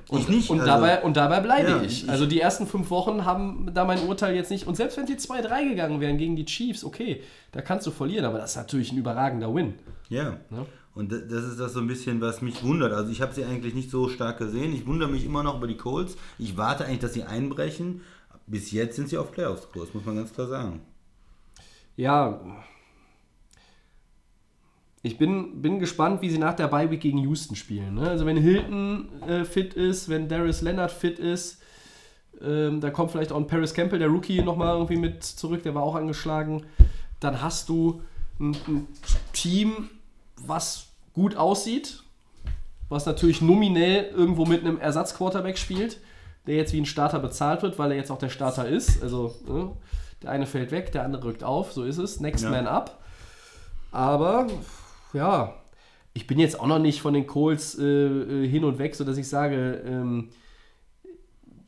Und, 0.08 0.20
ich 0.20 0.28
nicht. 0.28 0.50
und, 0.52 0.60
also- 0.60 0.72
dabei, 0.72 1.02
und 1.02 1.18
dabei 1.18 1.40
bleibe 1.40 1.70
Ja, 1.72 1.82
ich. 1.82 2.08
Also 2.08 2.28
die 2.28 2.40
ersten 2.40 2.68
fünf 2.68 2.92
Wochen 2.92 3.26
haben 3.26 3.72
da 3.74 3.86
mein 3.86 4.08
Urteil 4.08 4.36
jetzt 4.36 4.52
nicht. 4.52 4.68
Und 4.68 4.76
selbst 4.76 4.98
wenn 4.98 5.08
sie 5.08 5.16
2-3 5.16 5.68
gegangen 5.68 6.00
wären 6.00 6.20
gegen 6.20 6.36
die 6.36 6.46
Chiefs, 6.46 6.84
okay, 6.84 7.24
da 7.52 7.62
kannst 7.62 7.88
du 7.88 7.92
verlieren, 7.92 8.24
aber 8.26 8.38
das 8.38 8.52
ist 8.52 8.58
natürlich 8.58 8.92
ein 8.92 9.00
überragender 9.00 9.56
Win. 9.56 9.74
Ja. 10.10 10.40
Ja. 10.52 10.66
Und 10.94 11.12
da- 11.12 11.18
das 11.18 11.44
ist 11.46 11.60
das 11.60 11.74
so 11.74 11.80
ein 11.80 11.88
bisschen, 11.88 12.22
was 12.22 12.42
mich 12.42 12.64
wundert. 12.64 12.94
Also 12.94 13.12
ich 13.12 13.22
habe 13.22 13.34
sie 13.34 13.44
eigentlich 13.44 13.74
nicht 13.74 13.90
so 13.90 14.08
stark 14.10 14.38
gesehen. 14.38 14.74
Ich 14.74 14.86
wundere 14.88 15.10
mich 15.10 15.26
immer 15.26 15.44
noch 15.44 15.58
über 15.58 15.68
die 15.68 15.78
Colts. 15.78 16.16
Ich 16.38 16.56
warte 16.58 16.86
eigentlich, 16.86 17.00
dass 17.00 17.14
sie 17.14 17.24
einbrechen. 17.24 18.02
Bis 18.48 18.72
jetzt 18.72 18.96
sind 18.96 19.10
sie 19.10 19.18
auf 19.18 19.32
Playoffs-Kurs, 19.32 19.94
muss 19.94 20.06
man 20.06 20.16
ganz 20.18 20.32
klar 20.34 20.48
sagen. 20.48 20.82
Ja. 21.98 22.40
Ich 25.02 25.18
bin, 25.18 25.62
bin 25.62 25.80
gespannt, 25.80 26.22
wie 26.22 26.30
sie 26.30 26.40
nach 26.40 26.56
der 26.56 26.68
Bye 26.68 26.90
Week 26.90 27.00
gegen 27.02 27.20
Houston 27.20 27.56
spielen. 27.56 27.96
Ne? 27.96 28.10
Also 28.10 28.26
wenn 28.26 28.38
Hilton 28.38 29.22
äh, 29.24 29.46
fit 29.46 29.76
ist, 29.76 30.10
wenn 30.10 30.28
Darius 30.28 30.62
Leonard 30.62 30.92
fit 30.92 31.20
ist, 31.20 31.62
ähm, 32.42 32.82
da 32.82 32.90
kommt 32.90 33.12
vielleicht 33.12 33.32
auch 33.32 33.38
ein 33.38 33.48
Paris 33.48 33.74
Campbell, 33.74 34.00
der 34.00 34.08
Rookie, 34.08 34.42
nochmal 34.42 34.74
irgendwie 34.74 34.98
mit 34.98 35.24
zurück, 35.24 35.62
der 35.64 35.76
war 35.76 35.84
auch 35.84 35.96
angeschlagen. 35.96 36.66
Dann 37.20 37.42
hast 37.42 37.70
du 37.70 38.02
ein, 38.40 38.56
ein 38.68 38.88
Team, 39.32 39.90
was 40.42 40.88
gut 41.14 41.36
aussieht, 41.36 42.04
was 42.90 43.06
natürlich 43.06 43.42
nominell 43.42 44.06
irgendwo 44.16 44.46
mit 44.46 44.62
einem 44.62 44.80
Ersatzquarterback 44.80 45.58
spielt, 45.58 45.98
der 46.48 46.56
jetzt 46.56 46.74
wie 46.74 46.82
ein 46.82 46.86
Starter 46.86 47.20
bezahlt 47.20 47.64
wird, 47.64 47.80
weil 47.80 47.92
er 47.92 47.98
jetzt 47.98 48.12
auch 48.12 48.20
der 48.20 48.30
Starter 48.30 48.68
ist. 48.68 49.02
Also 49.02 49.34
ne, 49.48 49.72
der 50.22 50.32
eine 50.32 50.46
fällt 50.46 50.72
weg, 50.72 50.92
der 50.92 51.04
andere 51.04 51.24
rückt 51.26 51.44
auf, 51.44 51.72
so 51.74 51.84
ist 51.84 51.98
es. 51.98 52.20
Next 52.20 52.44
Ja. 52.44 52.52
man 52.52 52.68
up. 52.68 53.02
Aber 53.92 54.48
ja, 55.14 55.54
ich 56.14 56.28
bin 56.28 56.38
jetzt 56.40 56.60
auch 56.60 56.68
noch 56.68 56.80
nicht 56.80 57.02
von 57.02 57.14
den 57.14 57.26
Colts 57.28 57.78
äh, 57.80 57.84
äh, 57.84 58.48
hin 58.48 58.64
und 58.66 58.78
weg, 58.78 58.96
sodass 58.96 59.18
ich 59.18 59.28
sage, 59.28 59.82
ähm, 59.86 60.30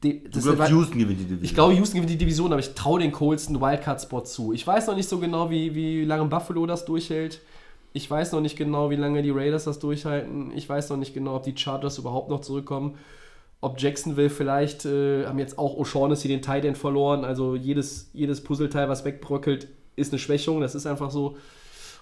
die, 0.04 0.24
Du 0.26 0.40
glaubst, 0.42 0.60
war- 0.60 0.70
Houston 0.70 1.00
gewinnt 1.00 1.20
die 1.20 1.24
Division. 1.24 1.44
ich 1.46 1.54
glaube, 1.56 1.74
Houston 1.74 1.96
gewinnt 1.96 2.12
die 2.12 2.18
Division, 2.18 2.52
aber 2.52 2.60
ich 2.60 2.76
traue 2.76 3.00
den 3.00 3.12
Colts 3.12 3.48
einen 3.48 3.60
Wildcard-Spot 3.60 4.22
zu. 4.22 4.54
Ich 4.54 4.66
weiß 4.68 4.88
noch 4.88 4.96
nicht 4.96 5.10
so 5.10 5.18
genau, 5.18 5.50
wie, 5.50 5.74
wie 5.74 6.06
lange 6.06 6.26
Buffalo 6.26 6.66
das 6.68 6.86
durchhält. 6.86 7.42
Ich 7.98 8.12
weiß 8.12 8.32
noch 8.32 8.42
nicht 8.42 8.56
genau, 8.56 8.92
wie 8.92 8.96
lange 8.96 9.24
die 9.24 9.32
Raiders 9.32 9.64
das 9.64 9.80
durchhalten. 9.80 10.52
Ich 10.56 10.70
weiß 10.70 10.92
noch 10.92 10.98
nicht 10.98 11.16
genau, 11.16 11.36
ob 11.36 11.42
die 11.42 11.58
Chargers 11.58 11.98
überhaupt 11.98 12.30
noch 12.30 12.42
zurückkommen. 12.42 12.96
Ob 13.60 13.82
Jacksonville 13.82 14.30
vielleicht, 14.30 14.86
äh, 14.86 15.26
haben 15.26 15.40
jetzt 15.40 15.58
auch 15.58 15.80
O'Shaughnessy 15.80 16.28
den 16.28 16.44
Tight 16.44 16.64
End 16.64 16.78
verloren. 16.78 17.26
Also 17.26 17.56
jedes, 17.56 18.12
jedes 18.14 18.44
Puzzleteil, 18.44 18.88
was 18.88 19.04
wegbröckelt, 19.04 19.68
ist 19.96 20.14
eine 20.14 20.20
Schwächung. 20.20 20.62
Das 20.62 20.76
ist 20.76 20.86
einfach 20.86 21.10
so. 21.10 21.38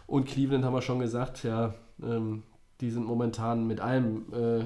Und 0.05 0.25
Cleveland 0.25 0.65
haben 0.65 0.73
wir 0.73 0.81
schon 0.81 0.99
gesagt, 0.99 1.45
ja, 1.45 1.73
ähm, 2.03 2.43
die 2.81 2.91
sind 2.91 3.05
momentan 3.05 3.65
mit 3.65 3.79
allem 3.79 4.25
äh, 4.33 4.65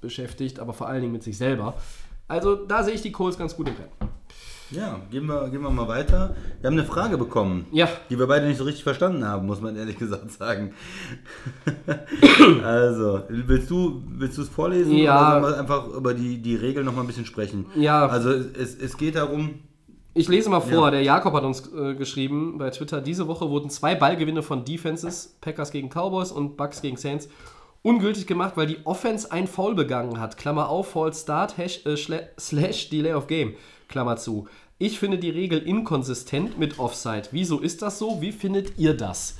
beschäftigt, 0.00 0.58
aber 0.58 0.72
vor 0.72 0.88
allen 0.88 1.02
Dingen 1.02 1.12
mit 1.12 1.22
sich 1.22 1.36
selber. 1.36 1.74
Also 2.28 2.54
da 2.54 2.82
sehe 2.82 2.94
ich 2.94 3.02
die 3.02 3.12
Colts 3.12 3.36
ganz 3.36 3.54
gut 3.54 3.68
im 3.68 3.74
Rennen. 3.74 4.10
Ja, 4.70 5.00
gehen 5.10 5.26
wir, 5.26 5.48
gehen 5.48 5.62
wir 5.62 5.70
mal 5.70 5.88
weiter. 5.88 6.34
Wir 6.60 6.68
haben 6.68 6.78
eine 6.78 6.84
Frage 6.86 7.18
bekommen, 7.18 7.66
Ja. 7.72 7.88
die 8.08 8.18
wir 8.18 8.26
beide 8.28 8.46
nicht 8.46 8.58
so 8.58 8.64
richtig 8.64 8.84
verstanden 8.84 9.24
haben, 9.26 9.46
muss 9.46 9.60
man 9.60 9.74
ehrlich 9.76 9.98
gesagt 9.98 10.30
sagen. 10.30 10.72
also, 12.64 13.22
willst 13.28 13.70
du 13.70 14.02
willst 14.06 14.38
du 14.38 14.42
es 14.42 14.48
vorlesen 14.48 14.96
Ja. 14.96 15.38
oder 15.38 15.40
sollen 15.42 15.54
wir 15.54 15.60
einfach 15.60 15.88
über 15.88 16.14
die, 16.14 16.38
die 16.38 16.56
Regeln 16.56 16.86
noch 16.86 16.94
mal 16.94 17.02
ein 17.02 17.06
bisschen 17.06 17.26
sprechen? 17.26 17.66
Ja. 17.74 18.06
Also 18.06 18.30
es, 18.30 18.76
es 18.76 18.96
geht 18.96 19.16
darum, 19.16 19.60
Ich 20.14 20.28
lese 20.28 20.50
mal 20.50 20.60
vor, 20.60 20.86
Ja. 20.86 20.90
der 20.90 21.02
Jakob 21.02 21.34
hat 21.34 21.44
uns 21.44 21.68
äh, 21.72 21.94
geschrieben 21.94 22.58
bei 22.58 22.70
Twitter, 22.70 23.00
diese 23.00 23.26
Woche 23.26 23.48
wurden 23.48 23.70
zwei 23.70 23.94
Ballgewinne 23.94 24.42
von 24.42 24.64
Defenses, 24.64 25.36
Packers 25.40 25.70
gegen 25.72 25.88
Cowboys 25.88 26.32
und 26.32 26.56
Bucks 26.56 26.82
gegen 26.82 26.96
Saints, 26.96 27.28
ungültig 27.82 28.26
gemacht, 28.26 28.52
weil 28.56 28.66
die 28.66 28.78
Offense 28.84 29.30
ein 29.32 29.46
Foul 29.46 29.74
begangen 29.74 30.20
hat. 30.20 30.36
Klammer 30.36 30.68
auf, 30.68 30.90
False 30.92 31.22
Start, 31.22 31.56
hash, 31.58 31.84
äh, 31.86 31.96
slash 32.38 32.90
Delay 32.90 33.14
of 33.14 33.26
Game, 33.26 33.54
Klammer 33.90 34.16
zu. 34.16 34.48
Ich 34.78 34.98
finde 34.98 35.18
die 35.18 35.28
Regel 35.28 35.58
inkonsistent 35.58 36.58
mit 36.58 36.78
Offside. 36.78 37.24
Wieso 37.32 37.58
ist 37.58 37.82
das 37.82 37.98
so? 37.98 38.22
Wie 38.22 38.32
findet 38.32 38.78
ihr 38.78 38.96
das? 38.96 39.36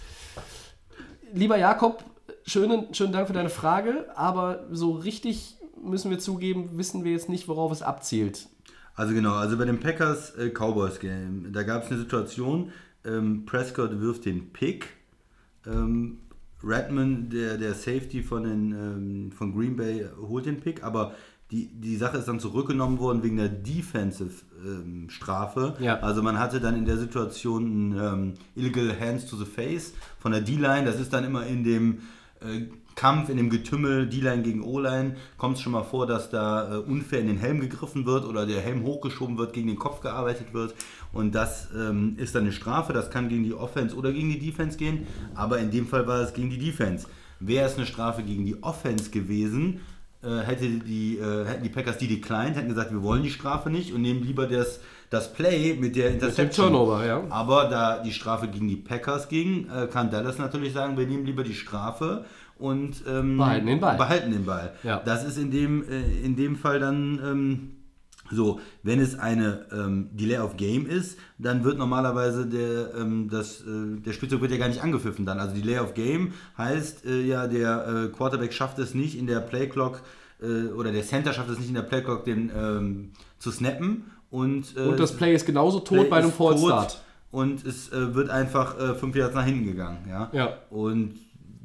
Lieber 1.33 1.57
Jakob, 1.57 2.05
schönen, 2.45 2.93
schönen 2.93 3.13
Dank 3.13 3.29
für 3.29 3.33
deine 3.33 3.49
Frage, 3.49 4.07
aber 4.17 4.67
so 4.71 4.91
richtig 4.91 5.57
müssen 5.83 6.11
wir 6.11 6.19
zugeben, 6.19 6.71
wissen 6.77 7.05
wir 7.05 7.13
jetzt 7.13 7.31
nicht, 7.31 7.49
worauf 7.49 7.73
es 7.73 7.81
abzielt. 7.81 8.49
Also 8.95 9.15
genau, 9.15 9.35
also 9.35 9.57
bei 9.57 9.65
dem 9.65 9.81
Packers 9.81 10.35
äh, 10.37 10.51
Cowboys 10.51 11.01
Game, 11.01 11.53
da 11.53 11.63
gab 11.63 11.85
es 11.85 11.91
eine 11.91 12.01
Situation, 12.01 12.73
ähm, 13.05 13.47
Prescott 13.47 13.99
wirft 14.01 14.27
den 14.27 14.53
Pick, 14.53 14.89
ähm, 15.67 16.19
Redmond, 16.63 17.33
der, 17.33 17.57
der 17.57 17.73
Safety 17.73 18.23
von, 18.23 18.45
den, 18.45 18.73
ähm, 18.73 19.33
von 19.33 19.55
Green 19.55 19.77
Bay, 19.77 20.07
holt 20.21 20.45
den 20.45 20.61
Pick, 20.61 20.85
aber 20.85 21.15
die, 21.51 21.67
die 21.67 21.97
Sache 21.97 22.19
ist 22.19 22.29
dann 22.29 22.39
zurückgenommen 22.39 22.99
worden 22.99 23.23
wegen 23.23 23.37
der 23.37 23.49
Defensive 23.49 24.45
ähm. 24.65 25.09
Ja. 25.81 25.99
Also 26.01 26.23
man 26.23 26.39
hatte 26.39 26.61
dann 26.61 26.77
in 26.77 26.85
der 26.85 26.97
Situation 26.97 27.91
ein 27.91 27.99
ähm, 27.99 28.35
Illegal 28.55 28.99
Hands 28.99 29.25
to 29.27 29.37
the 29.37 29.45
Face 29.45 29.95
von 30.19 30.33
der 30.33 30.43
D-Line, 30.43 30.85
das 30.85 31.01
ist 31.01 31.13
dann 31.13 31.25
immer 31.25 31.47
in 31.47 31.65
dem 31.65 31.99
äh, 32.41 32.67
Kampf, 32.95 33.31
in 33.31 33.37
dem 33.37 33.51
Getümmel 33.51 34.09
D-Line 34.09 34.43
gegen 34.43 34.63
O-Line, 34.63 35.17
kommt 35.39 35.57
es 35.57 35.63
schon 35.63 35.73
mal 35.73 35.83
vor, 35.83 36.07
dass 36.07 36.31
da 36.31 36.75
äh, 36.75 36.77
unfair 36.79 37.21
in 37.21 37.27
den 37.29 37.39
Helm 37.39 37.61
gegriffen 37.61 38.07
wird 38.07 38.25
oder 38.25 38.47
der 38.47 38.61
Helm 38.61 38.85
hochgeschoben 38.85 39.39
wird, 39.39 39.53
gegen 39.53 39.69
den 39.69 39.79
Kopf 39.79 40.01
gearbeitet 40.01 40.53
wird. 40.53 40.75
Und 41.13 41.35
das 41.35 41.69
ähm, 41.75 42.15
ist 42.19 42.35
dann 42.35 42.43
eine 42.43 42.53
Strafe, 42.53 42.93
das 42.93 43.11
kann 43.11 43.29
gegen 43.29 43.45
die 43.45 43.55
Offense 43.55 43.97
oder 43.97 44.13
gegen 44.13 44.29
die 44.29 44.39
Defense 44.39 44.77
gehen, 44.77 45.07
aber 45.35 45.59
in 45.59 45.71
dem 45.71 45.87
Fall 45.87 46.07
war 46.07 46.21
es 46.21 46.33
gegen 46.33 46.51
die 46.51 46.59
Defense. 46.59 47.07
Wäre 47.41 47.67
es 47.67 47.77
eine 47.77 47.87
Strafe 47.87 48.23
gegen 48.23 48.45
die 48.45 48.63
Offense 48.63 49.11
gewesen, 49.11 49.81
hätte 50.23 50.69
die, 50.69 51.17
äh, 51.17 51.47
hätten 51.47 51.63
die 51.63 51.71
Packers 51.71 51.99
die 51.99 52.09
declined, 52.09 52.57
hätten 52.57 52.69
gesagt, 52.69 52.93
wir 52.93 53.03
wollen 53.03 53.23
die 53.23 53.31
Strafe 53.31 53.71
nicht 53.71 53.93
und 53.93 54.03
nehmen 54.03 54.23
lieber 54.23 54.47
das, 54.47 54.81
das 55.09 55.33
Play 55.33 55.75
mit 55.75 55.97
der 55.97 56.11
Interception. 56.11 56.69
Turnover, 56.69 57.05
ja. 57.05 57.23
Aber 57.31 57.65
da 57.65 58.03
die 58.03 58.13
Strafe 58.13 58.49
gegen 58.49 58.69
die 58.69 58.77
Packers 58.77 59.29
ging, 59.29 59.69
äh, 59.71 59.87
kann 59.87 60.11
Dallas 60.11 60.39
natürlich 60.39 60.73
sagen, 60.73 60.99
wir 60.99 61.07
nehmen 61.07 61.25
lieber 61.25 61.43
die 61.43 61.55
Strafe 61.55 62.25
und 62.59 63.03
ähm, 63.09 63.39
Behalten 63.39 63.67
den 63.67 63.81
Ball. 63.81 63.97
Behalten 63.97 64.31
den 64.31 64.45
Ball. 64.45 64.75
Ja. 64.83 65.01
Das 65.05 65.25
ist 65.25 65.39
in 65.39 65.51
dem, 65.51 65.83
äh, 65.89 66.25
in 66.25 66.37
dem 66.37 66.57
Fall 66.57 66.79
dann 66.79 67.19
ähm, 67.25 67.71
so, 68.31 68.61
wenn 68.83 69.01
es 69.01 69.19
eine 69.19 69.67
ähm, 69.73 70.11
Delay 70.13 70.39
of 70.39 70.57
Game 70.57 70.87
ist, 70.87 71.19
dann 71.39 71.65
wird 71.65 71.79
normalerweise 71.79 72.47
der, 72.47 72.95
ähm, 72.95 73.29
das, 73.29 73.61
äh, 73.61 74.01
der 74.05 74.13
Spielzug 74.13 74.41
wird 74.41 74.53
ja 74.53 74.59
gar 74.59 74.69
nicht 74.69 74.83
angepfiffen 74.83 75.27
dann. 75.27 75.39
Also 75.39 75.55
Delay 75.55 75.79
of 75.79 75.95
Game 75.95 76.33
heißt 76.57 77.05
äh, 77.07 77.23
ja, 77.23 77.47
der 77.47 77.87
äh, 77.87 78.09
Quarterback 78.09 78.53
schafft 78.53 78.79
es 78.79 78.95
nicht 78.95 79.19
in 79.19 79.27
der 79.27 79.41
Playclock 79.41 80.03
äh, 80.41 80.73
oder 80.73 80.93
der 80.93 81.03
Center 81.03 81.33
schafft 81.33 81.51
es 81.51 81.59
nicht 81.59 81.69
in 81.69 81.75
der 81.75 81.83
Playclock 81.83 82.25
den 82.25 82.51
ähm, 82.57 83.11
zu 83.39 83.51
snappen 83.51 84.05
und, 84.31 84.77
äh, 84.77 84.81
Und 84.81 85.01
das 85.01 85.17
Play 85.17 85.35
ist 85.35 85.45
genauso 85.45 85.81
tot 85.81 85.99
Play 85.99 86.09
bei 86.09 86.19
einem 86.19 86.29
ist 86.29 86.37
False 86.37 86.61
tot 86.61 86.69
Start. 86.69 87.03
Und 87.33 87.65
es 87.65 87.93
äh, 87.93 88.15
wird 88.15 88.31
einfach 88.31 88.79
äh, 88.79 88.95
fünf 88.95 89.15
Yards 89.15 89.35
nach 89.35 89.45
hinten 89.45 89.65
gegangen. 89.65 89.99
Ja? 90.09 90.31
Ja. 90.33 90.59
Und 90.71 91.15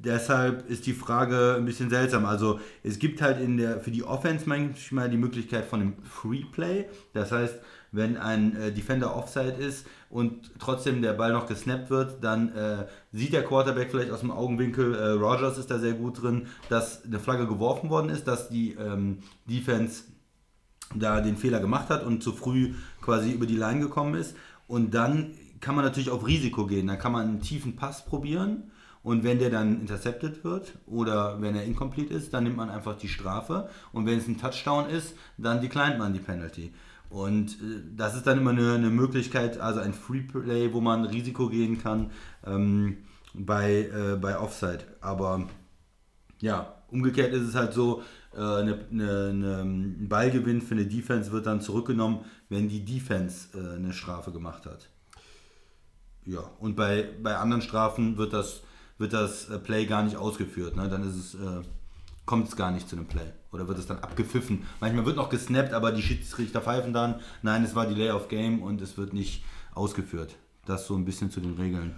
deshalb 0.06 0.70
ist 0.70 0.86
die 0.86 0.94
Frage 0.94 1.56
ein 1.58 1.66
bisschen 1.66 1.90
seltsam. 1.90 2.26
Also 2.26 2.60
es 2.84 3.00
gibt 3.00 3.22
halt 3.22 3.40
in 3.42 3.58
der 3.58 3.82
für 3.82 3.92
die 3.92 4.04
Offense 4.04 4.48
manchmal 4.48 5.10
die 5.10 5.18
Möglichkeit 5.18 5.66
von 5.66 5.82
einem 5.82 5.94
Free 6.04 6.44
Play. 6.52 6.86
Das 7.14 7.32
heißt, 7.32 7.56
wenn 7.92 8.18
ein 8.18 8.56
äh, 8.56 8.72
Defender 8.72 9.16
Offside 9.16 9.54
ist 9.54 9.88
und 10.10 10.52
trotzdem 10.60 11.02
der 11.02 11.14
Ball 11.14 11.32
noch 11.32 11.48
gesnappt 11.48 11.90
wird, 11.90 12.24
dann 12.24 12.54
äh, 12.54 12.86
sieht 13.12 13.34
der 13.34 13.44
Quarterback 13.44 13.90
vielleicht 13.92 14.12
aus 14.12 14.20
dem 14.20 14.32
Augenwinkel, 14.32 14.94
äh, 14.94 15.12
Rogers 15.12 15.58
ist 15.58 15.72
da 15.72 15.80
sehr 15.80 15.94
gut 15.94 16.22
drin, 16.22 16.48
dass 16.70 17.04
eine 17.06 17.20
Flagge 17.20 17.48
geworfen 17.48 17.90
worden 17.90 18.10
ist, 18.10 18.28
dass 18.28 18.50
die 18.50 18.74
ähm, 18.74 19.20
Defense 19.46 20.04
da 20.94 21.22
den 21.22 21.38
Fehler 21.38 21.60
gemacht 21.60 21.90
hat 21.90 22.04
und 22.04 22.22
zu 22.22 22.34
früh 22.34 22.74
quasi 23.02 23.32
über 23.32 23.46
die 23.46 23.56
Line 23.56 23.80
gekommen 23.80 24.16
ist. 24.16 24.36
Und 24.68 24.94
dann 24.94 25.34
kann 25.62 25.76
man 25.76 25.86
natürlich 25.86 26.10
auf 26.10 26.28
Risiko 26.28 26.68
gehen. 26.68 26.88
Dann 26.88 27.00
kann 27.00 27.12
man 27.12 27.28
einen 27.28 27.42
tiefen 27.42 27.76
Pass 27.76 28.06
probieren 28.06 28.72
und 29.06 29.24
wenn 29.24 29.38
der 29.38 29.52
dann 29.52 29.82
intercepted 29.82 30.44
wird 30.44 30.74
oder 30.88 31.40
wenn 31.40 31.56
er 31.56 31.64
incomplete 31.64 32.12
ist, 32.12 32.34
dann 32.34 32.44
nimmt 32.44 32.58
man 32.58 32.72
einfach 32.72 32.98
die 32.98 33.08
Strafe. 33.08 33.70
Und 33.94 34.08
wenn 34.08 34.18
es 34.18 34.28
ein 34.28 34.40
Touchdown 34.40 34.90
ist, 34.90 35.14
dann 35.38 35.62
declined 35.62 36.00
man 36.00 36.12
die 36.12 36.20
Penalty. 36.20 36.74
Und 37.12 37.52
äh, 37.52 37.84
das 37.96 38.16
ist 38.16 38.26
dann 38.26 38.40
immer 38.40 38.50
eine, 38.50 38.74
eine 38.74 38.90
Möglichkeit, 38.90 39.60
also 39.60 39.80
ein 39.80 39.94
Free 39.94 40.22
Play, 40.22 40.74
wo 40.74 40.82
man 40.82 41.06
Risiko 41.06 41.50
gehen 41.50 41.78
kann 41.78 42.10
ähm, 42.48 42.98
bei, 43.36 43.92
äh, 43.94 44.16
bei 44.20 44.40
Offside. 44.40 44.86
Aber 45.02 45.50
ja, 46.42 46.74
umgekehrt 46.90 47.32
ist 47.32 47.44
es 47.44 47.54
halt 47.54 47.74
so, 47.74 48.02
äh, 48.34 48.40
eine, 48.40 48.88
eine, 48.92 49.62
ein 49.62 50.10
Ballgewinn 50.10 50.64
für 50.64 50.74
eine 50.74 50.88
Defense 50.88 51.32
wird 51.32 51.46
dann 51.46 51.62
zurückgenommen, 51.62 52.22
wenn 52.50 52.70
die 52.70 52.84
Defense 52.84 53.56
äh, 53.56 53.76
eine 53.76 53.94
Strafe 53.94 54.32
gemacht 54.32 54.66
hat. 54.66 54.90
Ja, 56.26 56.40
und 56.60 56.76
bei, 56.76 57.08
bei 57.22 57.38
anderen 57.38 57.62
Strafen 57.62 58.18
wird 58.18 58.34
das, 58.34 58.64
wird 58.98 59.14
das 59.14 59.50
äh, 59.50 59.60
Play 59.60 59.86
gar 59.86 60.04
nicht 60.04 60.18
ausgeführt. 60.18 60.76
Ne? 60.76 60.90
Dann 60.90 61.08
ist 61.08 61.16
es, 61.16 61.36
äh, 61.36 61.62
kommt 62.26 62.48
es 62.48 62.56
gar 62.56 62.72
nicht 62.72 62.90
zu 62.90 62.96
einem 62.96 63.06
Play. 63.06 63.32
Oder 63.52 63.68
wird 63.68 63.80
es 63.80 63.88
dann 63.88 64.00
abgepfiffen. 64.00 64.64
Manchmal 64.80 65.06
wird 65.06 65.16
noch 65.16 65.30
gesnappt, 65.30 65.74
aber 65.74 65.92
die 65.92 66.02
Schiedsrichter 66.02 66.62
pfeifen 66.62 66.94
dann. 66.94 67.22
Nein, 67.42 67.64
es 67.64 67.76
war 67.76 67.86
Delay 67.86 68.12
of 68.12 68.28
Game 68.28 68.62
und 68.62 68.82
es 68.82 68.98
wird 68.98 69.14
nicht 69.14 69.44
ausgeführt. 69.74 70.36
Das 70.66 70.88
so 70.88 70.96
ein 70.96 71.06
bisschen 71.06 71.32
zu 71.32 71.40
den 71.40 71.56
Regeln. 71.56 71.96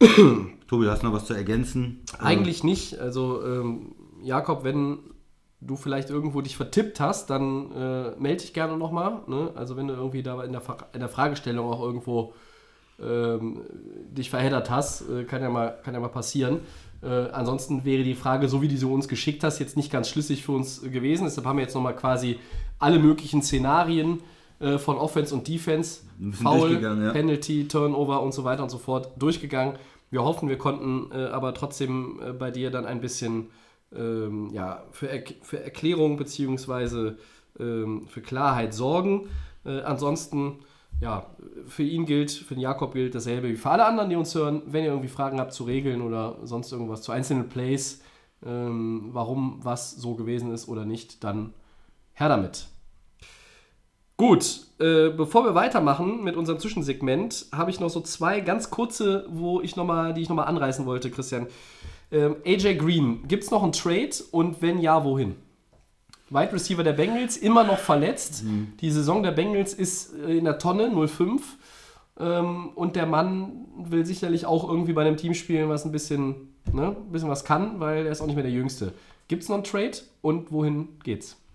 Tobi, 0.68 0.86
hast 0.86 1.02
du 1.02 1.06
noch 1.06 1.14
was 1.14 1.26
zu 1.26 1.34
ergänzen? 1.34 2.02
Eigentlich 2.18 2.64
nicht. 2.64 2.98
Also, 2.98 3.44
ähm, 3.44 3.94
Jakob, 4.22 4.64
wenn 4.64 4.98
du 5.60 5.76
vielleicht 5.76 6.10
irgendwo 6.10 6.40
dich 6.42 6.56
vertippt 6.56 7.00
hast, 7.00 7.30
dann 7.30 7.72
äh, 7.72 8.10
melde 8.18 8.42
dich 8.42 8.52
gerne 8.52 8.76
nochmal. 8.76 9.22
Ne? 9.26 9.50
Also, 9.54 9.76
wenn 9.76 9.88
du 9.88 9.94
irgendwie 9.94 10.22
da 10.22 10.42
in 10.44 10.52
der, 10.52 10.62
in 10.92 11.00
der 11.00 11.08
Fragestellung 11.08 11.72
auch 11.72 11.80
irgendwo 11.80 12.34
ähm, 13.02 13.60
dich 14.16 14.30
verheddert 14.30 14.70
hast, 14.70 15.08
äh, 15.08 15.24
kann, 15.24 15.42
ja 15.42 15.50
mal, 15.50 15.78
kann 15.84 15.94
ja 15.94 16.00
mal 16.00 16.08
passieren. 16.08 16.60
Äh, 17.02 17.08
ansonsten 17.32 17.84
wäre 17.84 18.02
die 18.02 18.14
Frage, 18.14 18.48
so 18.48 18.62
wie 18.62 18.68
du 18.68 18.76
sie 18.76 18.86
uns 18.86 19.08
geschickt 19.08 19.44
hast, 19.44 19.58
jetzt 19.58 19.76
nicht 19.76 19.92
ganz 19.92 20.08
schlüssig 20.08 20.44
für 20.44 20.52
uns 20.52 20.82
gewesen. 20.82 21.24
Deshalb 21.24 21.46
haben 21.46 21.58
wir 21.58 21.62
jetzt 21.62 21.74
nochmal 21.74 21.96
quasi 21.96 22.38
alle 22.78 22.98
möglichen 22.98 23.42
Szenarien 23.42 24.20
äh, 24.60 24.78
von 24.78 24.96
Offense 24.96 25.34
und 25.34 25.46
Defense, 25.48 26.02
Foul, 26.32 26.80
ja. 26.80 27.12
Penalty, 27.12 27.68
Turnover 27.68 28.22
und 28.22 28.32
so 28.32 28.44
weiter 28.44 28.62
und 28.62 28.70
so 28.70 28.78
fort 28.78 29.10
durchgegangen. 29.18 29.74
Wir 30.10 30.22
hoffen, 30.22 30.48
wir 30.48 30.58
konnten 30.58 31.10
äh, 31.12 31.24
aber 31.26 31.54
trotzdem 31.54 32.20
äh, 32.24 32.32
bei 32.32 32.50
dir 32.50 32.70
dann 32.70 32.86
ein 32.86 33.00
bisschen 33.00 33.48
ähm, 33.94 34.50
ja, 34.52 34.84
für, 34.92 35.08
er 35.08 35.24
für 35.42 35.62
Erklärung 35.62 36.16
bzw. 36.16 37.12
Ähm, 37.58 38.06
für 38.08 38.20
Klarheit 38.20 38.74
sorgen. 38.74 39.28
Äh, 39.64 39.80
ansonsten, 39.80 40.60
ja, 41.00 41.26
für 41.66 41.82
ihn 41.82 42.06
gilt, 42.06 42.30
für 42.30 42.54
den 42.54 42.60
Jakob 42.60 42.94
gilt 42.94 43.14
dasselbe 43.14 43.48
wie 43.48 43.56
für 43.56 43.70
alle 43.70 43.84
anderen, 43.84 44.10
die 44.10 44.16
uns 44.16 44.34
hören. 44.34 44.62
Wenn 44.66 44.84
ihr 44.84 44.90
irgendwie 44.90 45.08
Fragen 45.08 45.40
habt 45.40 45.52
zu 45.52 45.64
Regeln 45.64 46.02
oder 46.02 46.38
sonst 46.44 46.72
irgendwas 46.72 47.02
zu 47.02 47.12
einzelnen 47.12 47.48
Plays, 47.48 48.02
ähm, 48.44 49.10
warum 49.12 49.60
was 49.62 49.92
so 49.92 50.14
gewesen 50.14 50.52
ist 50.52 50.68
oder 50.68 50.84
nicht, 50.84 51.24
dann 51.24 51.54
her 52.14 52.28
damit. 52.28 52.68
Gut, 54.16 54.66
äh, 54.78 55.10
bevor 55.10 55.44
wir 55.44 55.56
weitermachen 55.56 56.22
mit 56.22 56.36
unserem 56.36 56.60
Zwischensegment, 56.60 57.46
habe 57.52 57.70
ich 57.70 57.80
noch 57.80 57.90
so 57.90 58.00
zwei 58.00 58.40
ganz 58.40 58.70
kurze, 58.70 59.26
wo 59.28 59.60
ich 59.60 59.74
noch 59.74 59.84
mal, 59.84 60.14
die 60.14 60.22
ich 60.22 60.28
nochmal 60.28 60.46
anreißen 60.46 60.86
wollte, 60.86 61.10
Christian. 61.10 61.48
Ähm, 62.12 62.36
AJ 62.46 62.76
Green, 62.76 63.26
gibt 63.26 63.42
es 63.42 63.50
noch 63.50 63.64
einen 63.64 63.72
Trade 63.72 64.12
und 64.30 64.62
wenn 64.62 64.78
ja, 64.78 65.02
wohin? 65.04 65.34
Wide 66.34 66.52
Receiver 66.52 66.82
der 66.82 66.92
Bengals, 66.94 67.36
immer 67.36 67.62
noch 67.62 67.78
verletzt. 67.78 68.42
Die 68.80 68.90
Saison 68.90 69.22
der 69.22 69.30
Bengals 69.30 69.72
ist 69.72 70.12
äh, 70.14 70.36
in 70.36 70.44
der 70.44 70.58
Tonne, 70.58 70.88
0-5. 70.88 71.40
Ähm, 72.18 72.70
und 72.74 72.96
der 72.96 73.06
Mann 73.06 73.66
will 73.76 74.04
sicherlich 74.04 74.44
auch 74.44 74.68
irgendwie 74.68 74.92
bei 74.92 75.02
einem 75.02 75.16
Team 75.16 75.34
spielen, 75.34 75.68
was 75.68 75.84
ein 75.84 75.92
bisschen, 75.92 76.54
ne, 76.72 76.88
ein 76.88 77.12
bisschen 77.12 77.28
was 77.28 77.44
kann, 77.44 77.80
weil 77.80 78.06
er 78.06 78.12
ist 78.12 78.20
auch 78.20 78.26
nicht 78.26 78.34
mehr 78.34 78.44
der 78.44 78.52
Jüngste. 78.52 78.92
Gibt 79.28 79.44
es 79.44 79.48
noch 79.48 79.56
einen 79.56 79.64
Trade 79.64 79.96
und 80.22 80.52
wohin 80.52 80.88
geht's? 81.02 81.36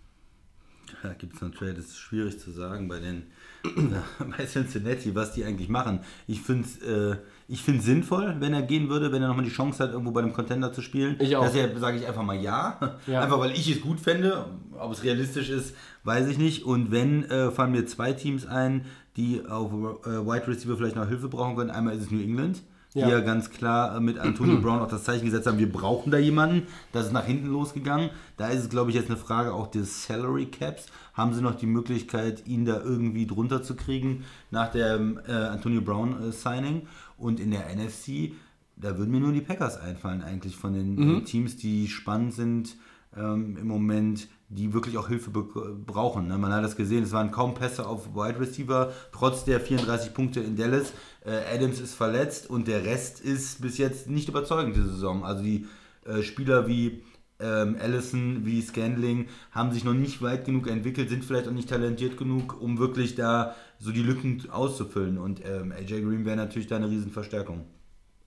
Da 1.03 1.13
gibt 1.13 1.35
es 1.35 1.43
einen 1.43 1.53
Trade, 1.53 1.75
das 1.75 1.85
ist 1.85 1.97
schwierig 1.99 2.39
zu 2.39 2.49
sagen 2.49 2.87
bei 2.87 2.99
den 2.99 3.27
bei 4.37 4.45
Cincinnati, 4.45 5.13
was 5.13 5.33
die 5.33 5.45
eigentlich 5.45 5.69
machen. 5.69 5.99
Ich 6.27 6.41
finde 6.41 6.67
es 6.67 6.81
äh, 6.81 7.17
ich 7.51 7.63
find's 7.63 7.83
sinnvoll, 7.83 8.35
wenn 8.39 8.53
er 8.53 8.61
gehen 8.61 8.89
würde, 8.89 9.11
wenn 9.11 9.23
er 9.23 9.27
nochmal 9.27 9.43
die 9.43 9.51
Chance 9.51 9.83
hat, 9.83 9.91
irgendwo 9.91 10.11
bei 10.11 10.21
einem 10.21 10.33
Contender 10.33 10.71
zu 10.71 10.83
spielen. 10.83 11.15
Ich 11.19 11.35
auch. 11.35 11.43
Deshalb 11.43 11.77
sage 11.79 11.97
ich 11.97 12.05
einfach 12.05 12.21
mal 12.21 12.39
ja. 12.39 12.79
Ja. 13.07 13.21
Einfach 13.23 13.39
weil 13.39 13.51
ich 13.51 13.69
es 13.69 13.81
gut 13.81 13.99
fände. 13.99 14.45
Ob 14.77 14.91
es 14.91 15.03
realistisch 15.03 15.49
ist, 15.49 15.75
weiß 16.03 16.27
ich 16.27 16.37
nicht. 16.37 16.63
Und 16.63 16.91
wenn, 16.91 17.23
äh, 17.23 17.49
fallen 17.49 17.71
mir 17.71 17.87
zwei 17.87 18.13
Teams 18.13 18.45
ein, 18.45 18.85
die 19.17 19.41
auf 19.47 19.71
äh, 19.71 20.25
Wide 20.25 20.47
Receiver 20.47 20.77
vielleicht 20.77 20.95
noch 20.95 21.07
Hilfe 21.07 21.27
brauchen 21.27 21.55
können. 21.55 21.71
Einmal 21.71 21.95
ist 21.95 22.03
es 22.03 22.11
New 22.11 22.21
England. 22.21 22.61
Die 22.93 22.99
Ja. 22.99 23.09
ja 23.09 23.19
ganz 23.19 23.49
klar 23.51 23.95
äh, 23.95 23.99
mit 23.99 24.17
Antonio 24.17 24.57
Brown 24.61 24.79
auch 24.79 24.87
das 24.87 25.03
Zeichen 25.03 25.25
gesetzt 25.25 25.47
haben, 25.47 25.59
wir 25.59 25.71
brauchen 25.71 26.11
da 26.11 26.17
jemanden. 26.17 26.67
Das 26.91 27.07
ist 27.07 27.13
nach 27.13 27.25
hinten 27.25 27.47
losgegangen. 27.47 28.09
Da 28.37 28.47
ist 28.47 28.63
es, 28.63 28.69
glaube 28.69 28.89
ich, 28.89 28.95
jetzt 28.95 29.09
eine 29.09 29.17
Frage 29.17 29.53
auch 29.53 29.67
des 29.67 30.05
Salary 30.05 30.47
Caps. 30.47 30.87
Haben 31.13 31.33
sie 31.33 31.41
noch 31.41 31.55
die 31.55 31.67
Möglichkeit, 31.67 32.47
ihn 32.47 32.65
da 32.65 32.81
irgendwie 32.81 33.27
drunter 33.27 33.61
zu 33.61 33.75
kriegen 33.75 34.25
nach 34.51 34.71
dem 34.71 35.19
äh, 35.27 35.31
Antonio 35.31 35.81
Brown 35.81 36.29
äh, 36.29 36.31
Signing? 36.31 36.87
Und 37.17 37.39
in 37.39 37.51
der 37.51 37.65
NFC, 37.75 38.33
da 38.75 38.97
würden 38.97 39.11
mir 39.11 39.19
nur 39.19 39.33
die 39.33 39.41
Packers 39.41 39.77
einfallen, 39.77 40.21
eigentlich 40.21 40.55
von 40.55 40.73
den 40.73 41.17
äh, 41.17 41.21
Teams, 41.23 41.57
die 41.57 41.87
spannend 41.89 42.33
sind 42.33 42.77
ähm, 43.15 43.57
im 43.59 43.67
Moment, 43.67 44.29
die 44.49 44.73
wirklich 44.73 44.97
auch 44.97 45.07
Hilfe 45.07 45.29
brauchen. 45.29 46.27
Ne? 46.27 46.37
Man 46.37 46.51
hat 46.51 46.63
das 46.63 46.75
gesehen, 46.75 47.03
es 47.03 47.11
waren 47.11 47.31
kaum 47.31 47.53
Pässe 47.53 47.87
auf 47.87 48.15
Wide 48.15 48.39
Receiver, 48.39 48.91
trotz 49.11 49.45
der 49.45 49.59
34 49.59 50.13
Punkte 50.13 50.39
in 50.39 50.55
Dallas. 50.55 50.91
Äh, 51.23 51.55
Adams 51.55 51.79
ist 51.79 51.93
verletzt 51.93 52.49
und 52.49 52.67
der 52.67 52.83
Rest 52.83 53.21
ist 53.21 53.61
bis 53.61 53.77
jetzt 53.77 54.09
nicht 54.09 54.27
überzeugend 54.27 54.75
diese 54.75 54.89
Saison. 54.89 55.23
Also 55.23 55.43
die 55.43 55.67
äh, 56.05 56.23
Spieler 56.23 56.67
wie 56.67 57.03
ähm, 57.39 57.77
Allison, 57.79 58.45
wie 58.45 58.61
Scandling 58.61 59.27
haben 59.51 59.71
sich 59.71 59.83
noch 59.83 59.93
nicht 59.93 60.21
weit 60.21 60.45
genug 60.45 60.67
entwickelt, 60.67 61.09
sind 61.09 61.23
vielleicht 61.23 61.47
auch 61.47 61.53
nicht 61.53 61.69
talentiert 61.69 62.17
genug, 62.17 62.59
um 62.59 62.79
wirklich 62.79 63.15
da 63.15 63.55
so 63.77 63.91
die 63.91 64.03
Lücken 64.03 64.49
auszufüllen. 64.49 65.17
Und 65.17 65.41
ähm, 65.45 65.71
AJ 65.71 66.01
Green 66.01 66.25
wäre 66.25 66.35
natürlich 66.37 66.67
da 66.67 66.75
eine 66.75 66.89
Riesenverstärkung. 66.89 67.65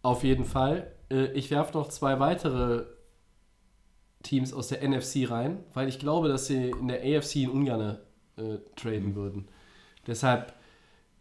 Auf 0.03 0.25
jeden 0.25 0.45
Fall. 0.45 0.93
Äh, 1.11 1.33
Ich 1.33 1.51
werfe 1.51 1.77
noch 1.77 1.89
zwei 1.89 2.21
weitere 2.21 2.85
Teams 4.23 4.53
aus 4.53 4.69
der 4.69 4.87
NFC 4.87 5.31
rein, 5.31 5.59
weil 5.75 5.89
ich 5.89 5.99
glaube, 5.99 6.29
dass 6.29 6.47
sie 6.47 6.71
in 6.71 6.89
der 6.89 7.01
AFC 7.01 7.37
in 7.37 7.51
Ungarn 7.51 7.99
äh, 8.37 8.59
traden 8.77 9.15
würden. 9.15 9.49
Deshalb, 10.07 10.53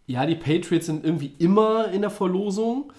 ja, 0.08 0.26
die 0.26 0.36
Patriots 0.36 0.88
sind 0.88 1.04
irgendwie 1.04 1.34
immer 1.40 1.92
in 1.92 2.02
der 2.02 2.10
Verlosung. 2.10 2.92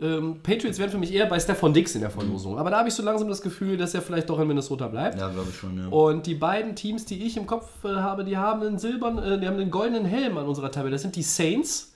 Ähm, 0.00 0.40
Patriots 0.42 0.78
wären 0.78 0.90
für 0.90 0.98
mich 0.98 1.12
eher 1.12 1.26
bei 1.26 1.38
Stefan 1.38 1.74
Dix 1.74 1.94
in 1.94 2.00
der 2.00 2.10
Verlosung. 2.10 2.58
Aber 2.58 2.70
da 2.70 2.78
habe 2.78 2.88
ich 2.88 2.94
so 2.94 3.02
langsam 3.02 3.28
das 3.28 3.42
Gefühl, 3.42 3.76
dass 3.76 3.94
er 3.94 4.00
vielleicht 4.00 4.30
doch 4.30 4.38
in 4.40 4.48
Minnesota 4.48 4.88
bleibt. 4.88 5.18
Ja, 5.18 5.28
glaube 5.28 5.50
ich 5.50 5.56
schon, 5.56 5.78
ja. 5.78 5.88
Und 5.88 6.26
die 6.26 6.34
beiden 6.34 6.74
Teams, 6.74 7.04
die 7.04 7.26
ich 7.26 7.36
im 7.36 7.46
Kopf 7.46 7.84
äh, 7.84 7.88
habe, 7.88 8.24
die 8.24 8.36
haben 8.36 8.62
einen 8.62 8.78
silbernen, 8.78 9.22
äh, 9.22 9.38
die 9.38 9.46
haben 9.46 9.58
einen 9.58 9.70
goldenen 9.70 10.06
Helm 10.06 10.38
an 10.38 10.46
unserer 10.46 10.70
Tabelle. 10.70 10.92
Das 10.92 11.02
sind 11.02 11.16
die 11.16 11.22
Saints 11.22 11.92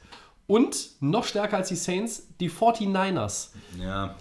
und 0.47 0.91
noch 1.01 1.25
stärker 1.25 1.57
als 1.57 1.69
die 1.69 1.77
Saints, 1.77 2.29
die 2.41 2.51
49ers. 2.51 3.51
Ja, 3.81 4.17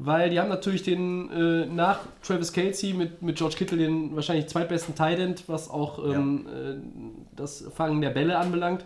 Weil 0.00 0.30
die 0.30 0.38
haben 0.38 0.48
natürlich 0.48 0.84
den 0.84 1.28
äh, 1.30 1.66
nach 1.66 2.00
Travis 2.22 2.52
Kelsey 2.52 2.94
mit, 2.94 3.20
mit 3.20 3.36
George 3.36 3.56
Kittle 3.56 3.78
den 3.78 4.14
wahrscheinlich 4.14 4.46
zweitbesten 4.46 4.94
Tight 4.94 5.18
End, 5.18 5.48
was 5.48 5.68
auch 5.68 5.98
ähm, 6.04 6.46
äh, 6.46 7.34
das 7.34 7.64
Fangen 7.74 8.00
der 8.00 8.10
Bälle 8.10 8.38
anbelangt. 8.38 8.84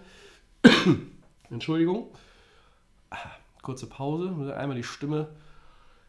Entschuldigung. 1.50 2.06
Ah, 3.10 3.18
Kurze 3.60 3.86
Pause, 3.86 4.56
einmal 4.56 4.76
die 4.76 4.82
Stimme 4.82 5.28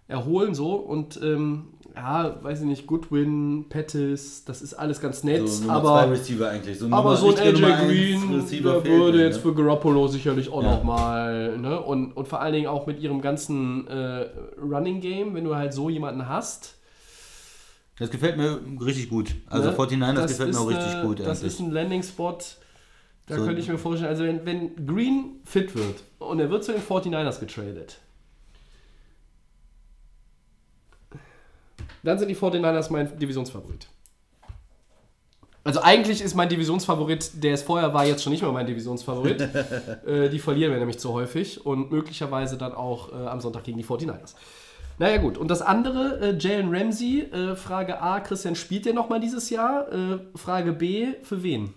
erholen 0.08 0.56
so 0.56 0.76
und 0.76 1.20
ähm, 1.22 1.74
ja, 1.96 2.44
weiß 2.44 2.62
ich 2.62 2.66
nicht, 2.66 2.88
Goodwin, 2.88 3.66
Pettis, 3.70 4.44
das 4.46 4.62
ist 4.62 4.74
alles 4.74 5.00
ganz 5.00 5.24
nett, 5.24 5.48
so 5.48 5.70
aber 5.70 5.84
zwei 6.02 6.06
Receiver 6.10 6.50
eigentlich. 6.50 6.80
So 6.80 6.88
aber 6.92 7.16
so 7.16 7.30
ein 7.36 7.38
AJ 7.40 7.54
Green, 7.86 8.46
der 8.64 8.84
würde 8.84 9.18
mir, 9.18 9.24
jetzt 9.26 9.36
ne? 9.36 9.42
für 9.42 9.54
Garoppolo 9.54 10.08
sicherlich 10.08 10.50
auch 10.52 10.64
Ja. 10.64 10.72
nochmal, 10.72 11.58
ne? 11.58 11.80
Und, 11.80 12.14
und 12.14 12.28
vor 12.28 12.42
allen 12.42 12.54
Dingen 12.54 12.68
auch 12.68 12.88
mit 12.88 13.00
ihrem 13.00 13.22
ganzen 13.22 13.88
äh, 13.88 14.26
Running 14.62 15.02
Game, 15.02 15.36
wenn 15.36 15.44
du 15.44 15.56
halt 15.56 15.74
so 15.74 15.90
jemanden 15.90 16.28
hast. 16.28 16.76
Das 18.00 18.10
gefällt 18.10 18.38
mir 18.38 18.60
richtig 18.84 19.10
gut. 19.10 19.36
Also 19.48 19.70
ne? 19.70 19.76
49ers 19.78 20.14
Das 20.16 20.32
gefällt 20.32 20.54
mir 20.54 20.60
auch 20.60 20.68
richtig 20.70 20.94
eine- 20.96 21.04
gut 21.08 21.20
Das 21.20 21.28
eigentlich. 21.42 21.54
ist 21.54 21.60
ein 21.60 21.72
Landing-Spot, 21.72 22.38
da 23.28 23.36
So- 23.38 23.46
könnte 23.46 23.62
ich 23.62 23.70
mir 23.70 23.78
vorstellen, 23.78 24.10
also 24.10 24.24
wenn, 24.24 24.44
wenn 24.46 24.86
Green 24.88 25.36
fit 25.46 25.76
wird 25.76 26.02
und 26.18 26.40
er 26.40 26.50
wird 26.50 26.64
zu 26.64 26.72
den 26.72 26.82
49ers 26.82 27.40
getradet, 27.40 28.00
Dann 32.04 32.20
sind 32.20 32.28
die 32.28 32.36
49ers 32.36 32.92
mein 32.92 33.18
Divisionsfavorit. 33.18 33.88
Also 35.66 35.82
eigentlich 35.82 36.22
ist 36.22 36.36
mein 36.36 36.50
Divisionsfavorit, 36.50 37.42
der 37.42 37.54
es 37.54 37.64
vorher 37.64 37.94
war, 37.94 38.06
jetzt 38.06 38.22
schon 38.22 38.34
nicht 38.34 38.42
mehr 38.42 38.52
mein 38.52 38.68
Divisionsfavorit. 38.68 39.42
äh, 40.06 40.30
die 40.30 40.40
verlieren 40.40 40.72
wir 40.74 40.80
nämlich 40.80 41.00
zu 41.00 41.14
häufig 41.14 41.66
und 41.66 41.90
möglicherweise 41.90 42.58
dann 42.58 42.74
auch 42.74 43.14
äh, 43.14 43.28
am 43.28 43.40
Sonntag 43.40 43.64
gegen 43.64 43.78
die 43.78 43.86
49ers. 43.86 44.36
Naja 45.00 45.18
gut, 45.18 45.38
und 45.38 45.50
das 45.50 45.62
andere, 45.62 46.20
äh, 46.20 46.38
Jalen 46.38 46.74
Ramsey, 46.74 47.22
äh, 47.22 47.56
Frage 47.56 48.02
A, 48.02 48.20
Christian, 48.20 48.56
spielt 48.56 48.86
der 48.86 48.94
nochmal 48.94 49.22
dieses 49.22 49.50
Jahr? 49.50 49.92
Äh, 49.92 50.20
Frage 50.36 50.74
B, 50.74 51.14
für 51.24 51.42
wen? 51.42 51.74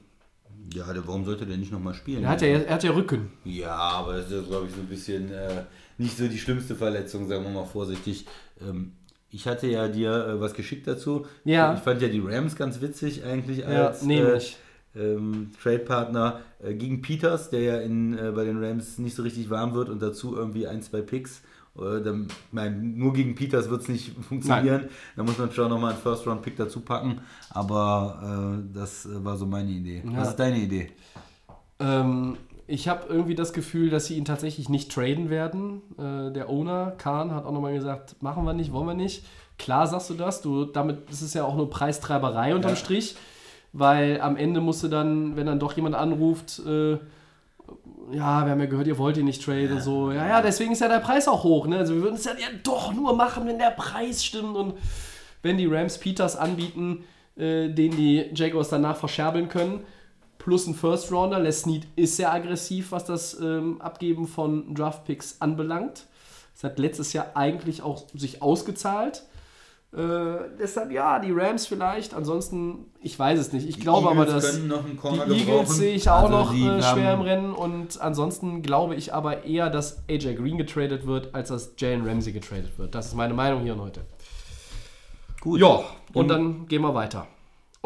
Ja, 0.75 0.93
der, 0.93 1.07
warum 1.07 1.25
sollte 1.25 1.47
der 1.47 1.57
nicht 1.57 1.73
nochmal 1.73 1.95
spielen? 1.95 2.25
Er 2.25 2.31
hat 2.31 2.43
ja, 2.43 2.49
er 2.49 2.75
hat 2.75 2.83
ja 2.83 2.91
Rücken. 2.91 3.31
Ja, 3.45 3.77
aber 3.77 4.17
das 4.17 4.31
ist, 4.31 4.49
glaube 4.49 4.67
ich, 4.67 4.75
so 4.75 4.81
ein 4.81 4.89
bisschen 4.89 5.33
äh, 5.33 5.63
nicht 5.97 6.17
so 6.17 6.27
die 6.27 6.39
schlimmste 6.39 6.75
Verletzung, 6.75 7.29
sagen 7.29 7.45
wir 7.45 7.51
mal 7.51 7.65
vorsichtig. 7.65 8.27
Ähm, 8.61 8.93
ich 9.31 9.47
hatte 9.47 9.67
ja 9.67 9.89
dir 9.89 10.11
äh, 10.27 10.41
was 10.41 10.55
geschickt 10.55 10.87
dazu. 10.87 11.27
Ja. 11.45 11.75
Ich 11.75 11.81
fand 11.81 12.01
ja 12.03 12.09
die 12.09 12.21
Rams 12.21 12.57
ganz 12.57 12.81
witzig 12.81 13.25
eigentlich 13.25 13.59
Ja, 13.59 13.89
als 13.89 14.03
nehme 14.03 14.35
äh, 14.35 14.41
ähm, 14.97 15.51
Trade-Partner 15.63 16.41
äh, 16.63 16.75
gegen 16.75 17.03
Peters, 17.03 17.51
der 17.51 17.61
ja 17.61 17.77
in, 17.79 18.17
äh, 18.17 18.33
bei 18.35 18.45
den 18.45 18.63
Rams 18.63 18.99
nicht 18.99 19.15
so 19.15 19.23
richtig 19.23 19.51
warm 19.51 19.75
wird 19.75 19.89
und 19.89 20.01
dazu 20.01 20.37
irgendwie 20.37 20.67
ein, 20.67 20.83
zwei 20.83 21.03
Picks. 21.03 21.43
Äh, 21.77 22.01
dann, 22.03 22.29
mein, 22.53 22.97
nur 22.97 23.13
gegen 23.13 23.35
Peters 23.35 23.69
wird 23.69 23.83
es 23.83 23.89
nicht 23.89 24.13
funktionieren. 24.29 24.89
Da 25.17 25.23
muss 25.23 25.39
man 25.39 25.51
schon 25.53 25.69
nochmal 25.69 25.93
einen 25.93 26.01
First-Round-Pick 26.01 26.57
dazu 26.57 26.81
packen. 26.81 27.21
Aber 27.51 28.59
äh, 28.59 28.75
das 28.75 29.09
war 29.13 29.37
so 29.37 29.47
meine 29.47 29.71
Idee. 29.71 30.03
Was 30.07 30.31
ist 30.31 30.37
deine 30.37 30.59
Idee? 30.59 30.91
Ähm, 31.79 32.39
ich 32.67 32.89
habe 32.89 33.07
irgendwie 33.09 33.35
das 33.35 33.53
Gefühl, 33.53 33.91
dass 33.91 34.07
sie 34.07 34.17
ihn 34.17 34.25
tatsächlich 34.25 34.69
nicht 34.69 34.91
traden 34.91 35.31
werden. 35.31 35.83
Äh, 35.99 36.33
der 36.33 36.49
Owner, 36.51 36.93
Kahn, 36.99 37.35
hat 37.35 37.45
auch 37.45 37.53
nochmal 37.53 37.75
gesagt, 37.75 38.21
machen 38.23 38.45
wir 38.45 38.53
nicht, 38.55 38.73
wollen 38.73 38.87
wir 38.87 38.95
nicht. 38.95 39.25
Klar 39.59 39.87
sagst 39.87 40.11
du 40.11 40.15
das, 40.15 40.43
du, 40.43 40.65
damit 40.65 41.09
ist 41.11 41.23
es 41.23 41.33
ja 41.35 41.45
auch 41.45 41.57
nur 41.57 41.71
Preistreiberei 41.71 42.55
unterm 42.55 42.73
Ja. 42.73 42.77
Strich, 42.77 43.17
weil 43.73 44.21
am 44.21 44.37
Ende 44.37 44.61
musst 44.61 44.83
du 44.83 44.89
dann, 44.89 45.37
wenn 45.37 45.47
dann 45.47 45.61
doch 45.61 45.73
jemand 45.75 45.95
anruft, 45.95 46.61
äh, 46.67 46.99
ja, 48.13 48.45
wir 48.45 48.53
haben 48.53 48.61
ja 48.61 48.67
gehört, 48.67 48.87
ihr 48.87 48.99
wollt 48.99 49.17
ihn 49.17 49.25
nicht 49.25 49.43
traden 49.45 49.77
und 49.77 49.83
so. 49.83 50.13
Ja, 50.13 50.29
ja, 50.29 50.43
deswegen 50.43 50.73
ist 50.73 50.81
ja 50.81 50.89
der 50.89 51.01
Preis 51.01 51.27
auch 51.27 51.43
hoch. 51.43 51.67
Ne? 51.67 51.79
Also 51.79 51.95
wir 51.95 52.03
würden 52.03 52.15
es 52.15 52.25
ja, 52.25 52.33
ja 52.33 52.49
doch 52.63 52.93
nur 52.93 53.17
machen, 53.17 53.47
wenn 53.47 53.59
der 53.59 53.71
Preis 53.71 54.25
stimmt 54.25 54.57
und 54.57 54.75
wenn 55.43 55.57
die 55.57 55.67
Rams 55.67 55.99
Peters 55.99 56.37
anbieten, 56.37 57.05
äh, 57.37 57.69
den 57.69 57.97
die 57.97 58.31
Jaguars 58.35 58.69
danach 58.69 58.97
verscherbeln 58.97 59.49
können, 59.49 59.81
plus 60.47 60.69
ein 60.69 60.75
First 60.75 61.11
Rounder. 61.11 61.41
Les 61.41 61.63
Snead 61.63 61.89
ist 61.97 62.17
sehr 62.17 62.33
aggressiv, 62.33 62.93
was 62.93 63.05
das 63.05 63.39
ähm, 63.41 63.81
Abgeben 63.81 64.29
von 64.29 64.75
Draft-Picks 64.75 65.41
anbelangt. 65.41 66.07
Das 66.55 66.63
hat 66.63 66.79
letztes 66.79 67.13
Jahr 67.13 67.33
eigentlich 67.35 67.83
auch 67.83 68.05
sich 68.15 68.43
ausgezahlt. 68.43 69.25
Äh, 69.93 69.99
deshalb 70.61 70.93
ja, 70.93 71.19
die 71.19 71.33
Rams 71.33 71.67
vielleicht. 71.67 72.15
Ansonsten, 72.15 72.93
ich 73.01 73.19
weiß 73.19 73.41
es 73.41 73.53
nicht. 73.53 73.69
Ich 73.69 73.81
glaube 73.81 74.09
aber, 74.09 74.25
Eagles 74.25 74.45
dass 74.45 74.55
einen 74.55 74.97
Corner 74.97 75.27
die 75.27 75.41
Eagles 75.41 75.77
sehe 75.77 75.97
ich 75.97 76.09
auch 76.09 76.31
Also 76.31 76.39
noch 76.39 76.53
die 76.53 76.65
äh, 76.65 76.81
schwer 76.81 77.15
im 77.15 77.23
Rennen. 77.23 77.53
Und 77.53 78.01
ansonsten 78.01 78.63
glaube 78.63 78.95
ich 78.95 79.13
aber 79.13 79.45
eher, 79.45 79.69
dass 79.69 80.05
AJ 80.09 80.37
Green 80.37 80.59
getradet 80.59 81.09
wird, 81.09 81.35
als 81.35 81.49
dass 81.49 81.73
Jalen 81.77 82.07
Ramsey 82.07 82.33
getradet 82.33 82.79
wird. 82.79 82.95
Das 82.95 83.07
ist 83.07 83.15
meine 83.15 83.35
Meinung 83.35 83.63
hier 83.63 83.73
und 83.73 83.81
heute. 83.81 84.03
Gut. 85.41 85.61
Ja, 85.61 85.81
und 86.15 86.29
dann 86.29 86.69
gehen 86.69 86.83
wir 86.83 86.95
weiter. 86.95 87.27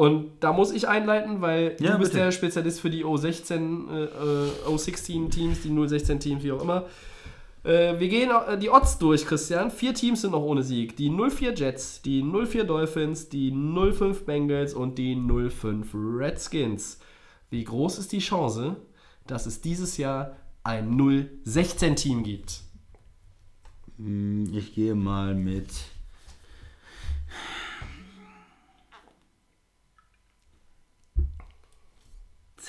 Und 0.01 0.31
da 0.41 0.55
muss 0.55 0.73
ich 0.73 0.89
einleiten, 0.89 1.43
weil 1.43 1.77
Ja, 1.79 1.93
du 1.93 1.99
bist 1.99 2.13
bitte. 2.13 2.25
der 2.25 2.33
Spezialist 2.33 2.81
für 2.81 2.89
die 2.89 3.05
O16, 3.05 3.91
äh, 3.91 4.05
äh, 4.05 4.51
O16-Teams, 4.67 5.61
die 5.61 5.69
016-Teams, 5.69 6.43
wie 6.43 6.53
auch 6.53 6.63
immer. 6.63 6.87
Äh, 7.65 8.01
wir 8.01 8.09
gehen 8.09 8.31
äh, 8.31 8.57
die 8.59 8.71
Odds 8.71 8.97
durch, 8.97 9.27
Christian. 9.27 9.71
Vier 9.71 9.93
Teams 9.93 10.23
sind 10.23 10.31
noch 10.31 10.41
ohne 10.43 10.63
Sieg. 10.63 10.97
Die 10.97 11.11
04 11.11 11.53
Jets, 11.53 12.01
die 12.01 12.23
04 12.23 12.65
Dolphins, 12.65 13.29
die 13.29 13.51
05 13.53 14.25
Bengals 14.25 14.73
und 14.73 14.97
die 14.97 15.15
05 15.15 15.91
Redskins. 15.95 16.99
Wie 17.51 17.63
groß 17.65 17.99
ist 17.99 18.13
die 18.13 18.21
Chance, 18.21 18.77
dass 19.27 19.45
es 19.45 19.61
dieses 19.61 19.99
Jahr 19.99 20.35
ein 20.65 20.99
016-Team 20.99 22.23
gibt? 22.23 22.63
Ich 24.53 24.75
gehe 24.75 24.95
mal 24.95 25.35
mit. 25.35 25.69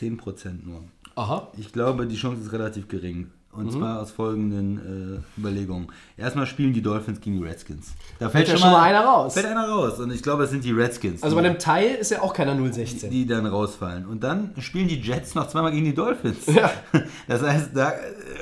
Zehn 0.02 0.18
Prozent 0.18 0.66
nur. 0.66 0.84
Aha. 1.14 1.50
Ich 1.60 1.72
glaube, 1.72 2.08
die 2.08 2.16
Chance 2.16 2.42
ist 2.42 2.52
relativ 2.54 2.88
gering. 2.88 3.28
Und 3.52 3.66
Mhm. 3.66 3.72
zwar 3.72 4.00
aus 4.02 4.10
folgenden 4.12 5.22
äh, 5.38 5.40
Überlegungen. 5.40 5.90
Erstmal 6.18 6.48
spielen 6.48 6.74
die 6.74 6.82
Dolphins 6.82 7.20
gegen 7.22 7.38
die 7.38 7.44
Redskins. 7.46 7.92
Da 8.18 8.30
Fällt 8.30 8.48
ja 8.48 8.58
schon 8.58 8.72
mal 8.72 8.82
einer 8.82 9.02
raus. 9.02 9.34
Fällt 9.36 9.46
einer 9.46 9.68
raus. 9.68 10.00
Und 10.00 10.12
ich 10.12 10.24
glaube, 10.24 10.46
es 10.46 10.50
sind 10.50 10.64
die 10.64 10.72
Redskins. 10.72 11.22
Also 11.22 11.36
die, 11.36 11.42
bei 11.44 11.48
einem 11.50 11.60
Teil 11.60 11.94
ist 11.96 12.10
ja 12.10 12.22
auch 12.24 12.34
keiner 12.34 12.56
016. 12.56 13.12
die 13.12 13.28
dann 13.28 13.46
rausfallen. 13.46 14.08
Und 14.08 14.24
dann 14.24 14.52
spielen 14.60 14.88
die 14.88 15.00
Jets 15.02 15.36
noch 15.36 15.48
zweimal 15.50 15.72
gegen 15.72 15.86
die 15.86 15.94
Dolphins. 15.94 16.48
Ja. 16.48 16.72
Das 17.28 17.42
heißt, 17.44 17.70
da, 17.76 17.94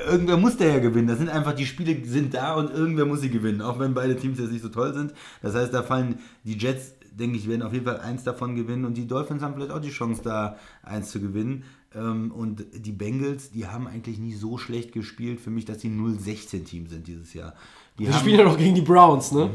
irgendwer 0.08 0.36
muss 0.38 0.56
der 0.56 0.74
ja 0.74 0.78
gewinnen. 0.78 1.08
Das 1.08 1.18
sind 1.18 1.28
einfach, 1.28 1.52
die 1.52 1.66
Spiele 1.66 2.02
sind 2.06 2.32
da 2.34 2.54
und 2.54 2.72
irgendwer 2.72 3.04
muss 3.04 3.20
sie 3.20 3.30
gewinnen. 3.30 3.60
Auch 3.62 3.78
wenn 3.78 3.92
beide 3.94 4.16
Teams 4.16 4.38
jetzt 4.38 4.50
nicht 4.52 4.62
so 4.62 4.68
toll 4.70 4.94
sind. 4.94 5.12
Das 5.42 5.54
heißt, 5.54 5.74
da 5.74 5.82
fallen 5.82 6.18
die 6.44 6.56
Jets, 6.56 6.94
denke 7.12 7.36
ich, 7.36 7.48
werden 7.48 7.62
auf 7.62 7.72
jeden 7.72 7.84
Fall 7.84 8.00
eins 8.00 8.24
davon 8.24 8.54
gewinnen. 8.56 8.84
Und 8.84 8.94
die 8.96 9.06
Dolphins 9.06 9.42
haben 9.42 9.54
vielleicht 9.54 9.72
auch 9.72 9.80
die 9.80 9.90
Chance, 9.90 10.22
da 10.22 10.56
eins 10.82 11.10
zu 11.10 11.20
gewinnen. 11.20 11.64
Ähm, 11.94 12.30
Und 12.30 12.64
die 12.74 12.92
Bengals, 12.92 13.50
die 13.50 13.66
haben 13.66 13.86
eigentlich 13.86 14.18
nie 14.18 14.34
so 14.34 14.58
schlecht 14.58 14.92
gespielt 14.92 15.40
für 15.40 15.50
mich, 15.50 15.64
dass 15.64 15.80
sie 15.80 15.88
ein 15.88 15.98
0-16-Team 16.00 16.86
sind 16.86 17.06
dieses 17.06 17.34
Jahr. 17.34 17.54
Die 17.98 18.08
haben, 18.08 18.18
spielen 18.20 18.38
ja 18.38 18.44
noch 18.44 18.56
gegen 18.56 18.74
die 18.74 18.80
Browns, 18.80 19.32
ne? 19.32 19.50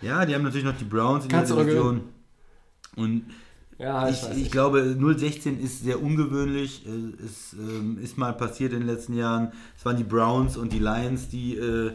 ja, 0.00 0.24
die 0.24 0.34
haben 0.34 0.42
natürlich 0.42 0.64
noch 0.64 0.76
die 0.78 0.84
Browns 0.84 1.24
in 1.24 1.30
Kannst 1.30 1.50
der 1.50 1.58
Division. 1.64 2.02
Und 2.96 3.24
Ja, 3.78 4.08
ich, 4.08 4.22
ich 4.36 4.50
glaube, 4.50 4.96
016 4.98 5.60
ist 5.60 5.82
sehr 5.82 6.02
ungewöhnlich. 6.02 6.86
Äh, 6.86 7.22
Es 7.24 7.52
ähm, 7.54 7.98
ist 8.02 8.16
mal 8.16 8.32
passiert 8.32 8.72
in 8.72 8.80
den 8.80 8.88
letzten 8.88 9.14
Jahren. 9.14 9.52
Es 9.76 9.84
waren 9.84 9.96
die 9.96 10.04
Browns 10.04 10.56
und 10.56 10.72
die 10.72 10.78
Lions, 10.78 11.28
die 11.28 11.56
äh, 11.56 11.92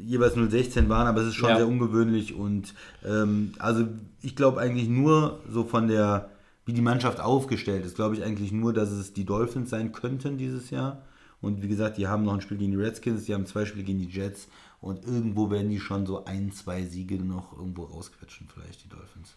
jeweils 0.00 0.34
016 0.34 0.88
waren, 0.88 1.06
aber 1.06 1.20
es 1.22 1.28
ist 1.28 1.34
schon 1.34 1.50
Ja. 1.50 1.56
sehr 1.56 1.68
ungewöhnlich. 1.68 2.34
Und 2.34 2.74
ähm, 3.06 3.52
also 3.58 3.86
ich 4.22 4.36
glaube 4.36 4.60
eigentlich 4.60 4.88
nur 4.88 5.40
so 5.50 5.64
von 5.64 5.88
der, 5.88 6.30
wie 6.66 6.72
die 6.72 6.82
Mannschaft 6.82 7.20
aufgestellt 7.20 7.84
ist, 7.84 7.96
glaube 7.96 8.14
ich 8.16 8.22
eigentlich 8.24 8.52
nur, 8.52 8.72
dass 8.72 8.90
es 8.90 9.12
die 9.12 9.24
Dolphins 9.24 9.70
sein 9.70 9.92
könnten 9.92 10.38
dieses 10.38 10.70
Jahr. 10.70 11.02
Und 11.40 11.62
wie 11.62 11.68
gesagt, 11.68 11.98
die 11.98 12.08
haben 12.08 12.24
noch 12.24 12.34
ein 12.34 12.40
Spiel 12.40 12.56
gegen 12.58 12.72
die 12.72 12.78
Redskins, 12.78 13.24
die 13.24 13.34
haben 13.34 13.46
zwei 13.46 13.64
Spiele 13.64 13.84
gegen 13.84 14.00
die 14.00 14.08
Jets. 14.08 14.48
Und 14.80 15.04
irgendwo 15.04 15.50
werden 15.50 15.70
die 15.70 15.80
schon 15.80 16.06
so 16.06 16.24
ein, 16.24 16.52
zwei 16.52 16.84
Siege 16.84 17.16
noch 17.16 17.56
irgendwo 17.56 17.84
rausquetschen, 17.84 18.48
vielleicht 18.52 18.84
die 18.84 18.88
Dolphins. 18.88 19.34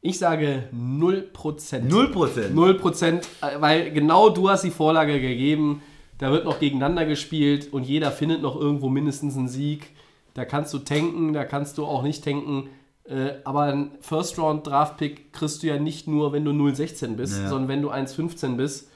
Ich 0.00 0.18
sage 0.18 0.64
0%. 0.74 1.32
0%. 1.32 2.52
0%, 2.52 3.14
äh, 3.40 3.60
weil 3.60 3.92
genau 3.92 4.30
du 4.30 4.50
hast 4.50 4.64
die 4.64 4.70
Vorlage 4.70 5.20
gegeben. 5.20 5.80
Da 6.22 6.30
wird 6.30 6.44
noch 6.44 6.60
gegeneinander 6.60 7.04
gespielt 7.04 7.72
und 7.72 7.82
jeder 7.82 8.12
findet 8.12 8.42
noch 8.42 8.54
irgendwo 8.54 8.88
mindestens 8.88 9.36
einen 9.36 9.48
Sieg. 9.48 9.90
Da 10.34 10.44
kannst 10.44 10.72
du 10.72 10.78
tanken, 10.78 11.32
da 11.32 11.44
kannst 11.44 11.78
du 11.78 11.84
auch 11.84 12.04
nicht 12.04 12.22
tanken. 12.22 12.68
Äh, 13.02 13.32
aber 13.42 13.62
ein 13.62 13.90
First-Round-Draft-Pick 14.02 15.32
kriegst 15.32 15.64
du 15.64 15.66
ja 15.66 15.80
nicht 15.80 16.06
nur, 16.06 16.32
wenn 16.32 16.44
du 16.44 16.52
0,16 16.52 17.16
bist, 17.16 17.42
Ja. 17.42 17.48
sondern 17.48 17.68
wenn 17.68 17.82
du 17.82 17.90
1,15 17.90 18.56
bist. 18.56 18.88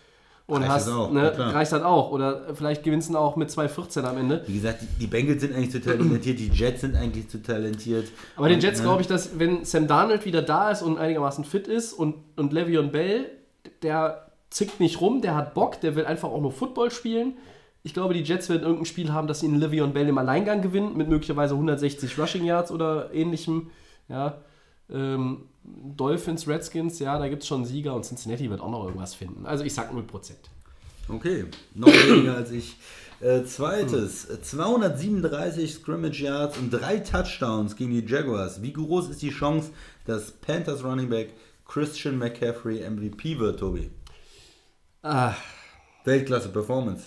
Und 0.47 0.63
Reicht 0.63 0.71
hast, 0.71 0.87
das 0.87 0.95
auch, 0.95 1.11
ne, 1.11 1.35
ja 1.37 1.51
reicht 1.51 1.73
das 1.73 1.83
auch. 1.83 2.13
Oder 2.13 2.55
vielleicht 2.55 2.85
gewinnst 2.85 3.11
du 3.11 3.19
auch 3.19 3.35
mit 3.35 3.51
2,14 3.51 4.05
am 4.05 4.19
Ende. 4.19 4.45
Wie 4.47 4.55
gesagt, 4.55 4.85
die, 5.01 5.09
Bengals 5.09 5.41
sind 5.41 5.53
eigentlich 5.53 5.73
zu 5.73 5.81
talentiert, 5.81 6.39
die 6.39 6.47
Jets 6.47 6.83
sind 6.83 6.95
eigentlich 6.95 7.29
zu 7.29 7.43
talentiert. 7.43 8.07
Aber 8.37 8.47
den 8.47 8.59
Und, 8.59 8.63
Jets 8.63 8.79
ne, 8.79 8.85
glaube 8.85 9.03
ich, 9.03 9.09
dass 9.09 9.37
wenn 9.37 9.65
Sam 9.65 9.89
Darnold 9.89 10.25
wieder 10.25 10.43
da 10.43 10.71
ist 10.71 10.83
und 10.83 10.97
einigermaßen 10.97 11.45
fit 11.45 11.67
ist 11.67 11.93
und, 11.93 12.15
und 12.37 12.53
Le'Veon 12.53 12.93
Bell, 12.93 13.33
der 13.83 14.26
zickt 14.57 14.81
nicht 14.81 15.03
rum, 15.03 15.21
der 15.21 15.35
hat 15.35 15.53
Bock, 15.53 15.83
der 15.83 15.97
will 15.97 16.07
einfach 16.07 16.31
auch 16.31 16.41
nur 16.41 16.51
Football 16.51 16.91
spielen. 16.91 17.35
Ich 17.83 17.93
glaube, 17.93 18.15
die 18.15 18.23
Jets 18.23 18.49
werden 18.49 18.63
irgendein 18.63 18.87
Spiel 18.87 19.13
haben, 19.13 19.29
dass 19.29 19.43
ihnen 19.43 19.63
Le'Veon 19.63 19.89
Bell 19.89 20.09
im 20.09 20.17
Alleingang 20.17 20.63
gewinnt, 20.63 20.97
mit 20.97 21.09
möglicherweise 21.09 21.55
160 21.55 22.19
Rushing 22.19 22.45
Yards 22.45 22.73
oder 22.73 23.13
ähnlichem. 23.13 23.71
Ja, 24.09 24.39
ähm, 24.91 25.43
Dolphins, 25.63 26.49
Redskins, 26.49 26.99
ja, 27.01 27.19
da 27.19 27.29
gibt 27.29 27.43
es 27.43 27.49
schon 27.49 27.67
Sieger 27.67 27.95
und 27.95 28.05
Cincinnati 28.05 28.49
wird 28.49 28.63
auch 28.63 28.71
noch 28.71 28.85
irgendwas 28.85 29.15
finden. 29.15 29.45
Also 29.45 29.63
ich 29.63 29.75
sag 29.75 29.93
0%. 29.93 30.05
Okay, 31.09 31.45
noch 31.75 31.89
weniger 31.89 32.37
als 32.37 32.51
ich. 32.51 32.77
Äh, 33.21 33.45
zweites, 33.45 34.25
äh, 34.27 34.41
237 34.41 35.75
Scrimmage 35.75 36.23
Yards 36.23 36.57
und 36.59 36.71
drei 36.71 36.99
Touchdowns 36.99 37.77
gegen 37.77 37.91
die 37.91 38.05
Jaguars. 38.07 38.63
Wie 38.63 38.73
groß 38.73 39.11
ist 39.11 39.23
die 39.23 39.31
Chance, 39.31 39.71
dass 40.07 40.33
Panthers 40.33 40.83
Running 40.83 41.11
Back 41.11 41.35
Christian 41.67 42.19
McCaffrey 42.19 42.89
MVP 42.89 43.39
wird, 43.39 43.61
Tobi? 43.61 43.91
Ah, 45.09 45.37
Weltklasse 46.03 46.49
Performance. 46.49 47.05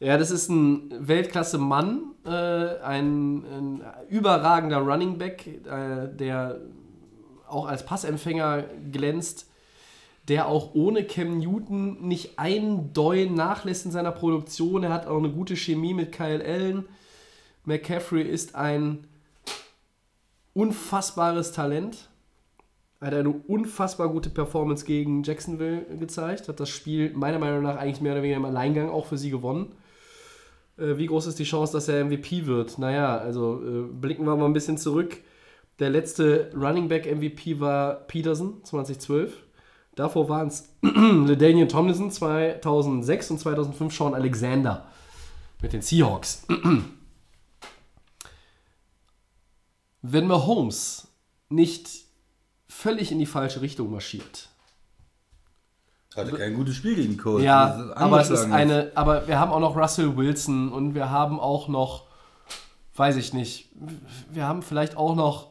Ja, 0.00 0.16
das 0.16 0.30
ist 0.30 0.48
ein 0.48 0.90
Weltklasse-Mann, 0.98 2.14
äh, 2.24 2.30
ein, 2.30 3.44
ein 3.44 3.84
überragender 4.08 4.78
Running 4.78 5.18
Back, 5.18 5.46
äh, 5.46 6.08
der 6.08 6.58
auch 7.46 7.66
als 7.66 7.84
Passempfänger 7.84 8.64
glänzt, 8.90 9.50
der 10.26 10.48
auch 10.48 10.74
ohne 10.74 11.04
Cam 11.04 11.36
Newton 11.36 12.08
nicht 12.08 12.38
ein 12.38 12.94
Doi 12.94 13.26
nachlässt 13.26 13.84
in 13.84 13.92
seiner 13.92 14.12
Produktion. 14.12 14.82
Er 14.82 14.94
hat 14.94 15.06
auch 15.06 15.18
eine 15.18 15.30
gute 15.30 15.54
Chemie 15.54 15.92
mit 15.92 16.12
Kyle 16.12 16.42
Allen. 16.42 16.86
McCaffrey 17.66 18.22
ist 18.22 18.54
ein 18.54 19.06
unfassbares 20.54 21.52
Talent. 21.52 22.08
Hat 23.04 23.12
eine 23.12 23.30
unfassbar 23.30 24.08
gute 24.08 24.30
Performance 24.30 24.86
gegen 24.86 25.22
Jacksonville 25.22 25.84
gezeigt. 25.98 26.48
Hat 26.48 26.58
das 26.58 26.70
Spiel 26.70 27.12
meiner 27.14 27.38
Meinung 27.38 27.62
nach 27.62 27.76
eigentlich 27.76 28.00
mehr 28.00 28.12
oder 28.12 28.22
weniger 28.22 28.38
im 28.38 28.46
Alleingang 28.46 28.88
auch 28.88 29.04
für 29.06 29.18
sie 29.18 29.30
gewonnen. 29.30 29.74
Äh, 30.78 30.96
wie 30.96 31.06
groß 31.06 31.26
ist 31.26 31.38
die 31.38 31.44
Chance, 31.44 31.74
dass 31.74 31.88
er 31.88 32.02
MVP 32.04 32.46
wird? 32.46 32.78
Naja, 32.78 33.18
also 33.18 33.60
äh, 33.62 33.82
blicken 33.82 34.24
wir 34.24 34.36
mal 34.36 34.46
ein 34.46 34.54
bisschen 34.54 34.78
zurück. 34.78 35.18
Der 35.80 35.90
letzte 35.90 36.50
Running 36.54 36.88
Back 36.88 37.04
MVP 37.04 37.60
war 37.60 37.94
Peterson 37.94 38.64
2012. 38.64 39.36
Davor 39.96 40.28
waren 40.28 40.48
es 40.48 40.74
LeDanian 40.82 41.68
Tomlinson 41.70 42.10
2006 42.10 43.32
und 43.32 43.38
2005 43.38 43.94
Sean 43.94 44.14
Alexander 44.14 44.86
mit 45.60 45.72
den 45.72 45.82
Seahawks. 45.82 46.46
Wenn 50.02 50.26
Mahomes 50.26 51.08
nicht 51.48 52.03
völlig 52.74 53.12
in 53.12 53.18
die 53.18 53.26
falsche 53.26 53.60
Richtung 53.60 53.90
marschiert, 53.90 54.48
Hatte 56.16 56.32
kein 56.32 56.54
gutes 56.54 56.76
Spiel 56.76 56.96
gegen 56.96 57.16
Colts. 57.16 57.38
Das 57.38 57.44
ja, 57.44 57.92
aber 57.94 58.20
es 58.20 58.30
ist 58.30 58.44
eine, 58.50 58.90
aber 58.94 59.26
wir 59.26 59.38
haben 59.38 59.52
auch 59.52 59.60
noch 59.60 59.76
Russell 59.76 60.16
Wilson 60.16 60.72
und 60.72 60.94
wir 60.94 61.10
haben 61.10 61.40
auch 61.40 61.68
noch, 61.68 62.04
weiß 62.96 63.16
ich 63.16 63.32
nicht, 63.32 63.70
wir 64.30 64.46
haben 64.46 64.62
vielleicht 64.62 64.96
auch 64.96 65.14
noch, 65.14 65.48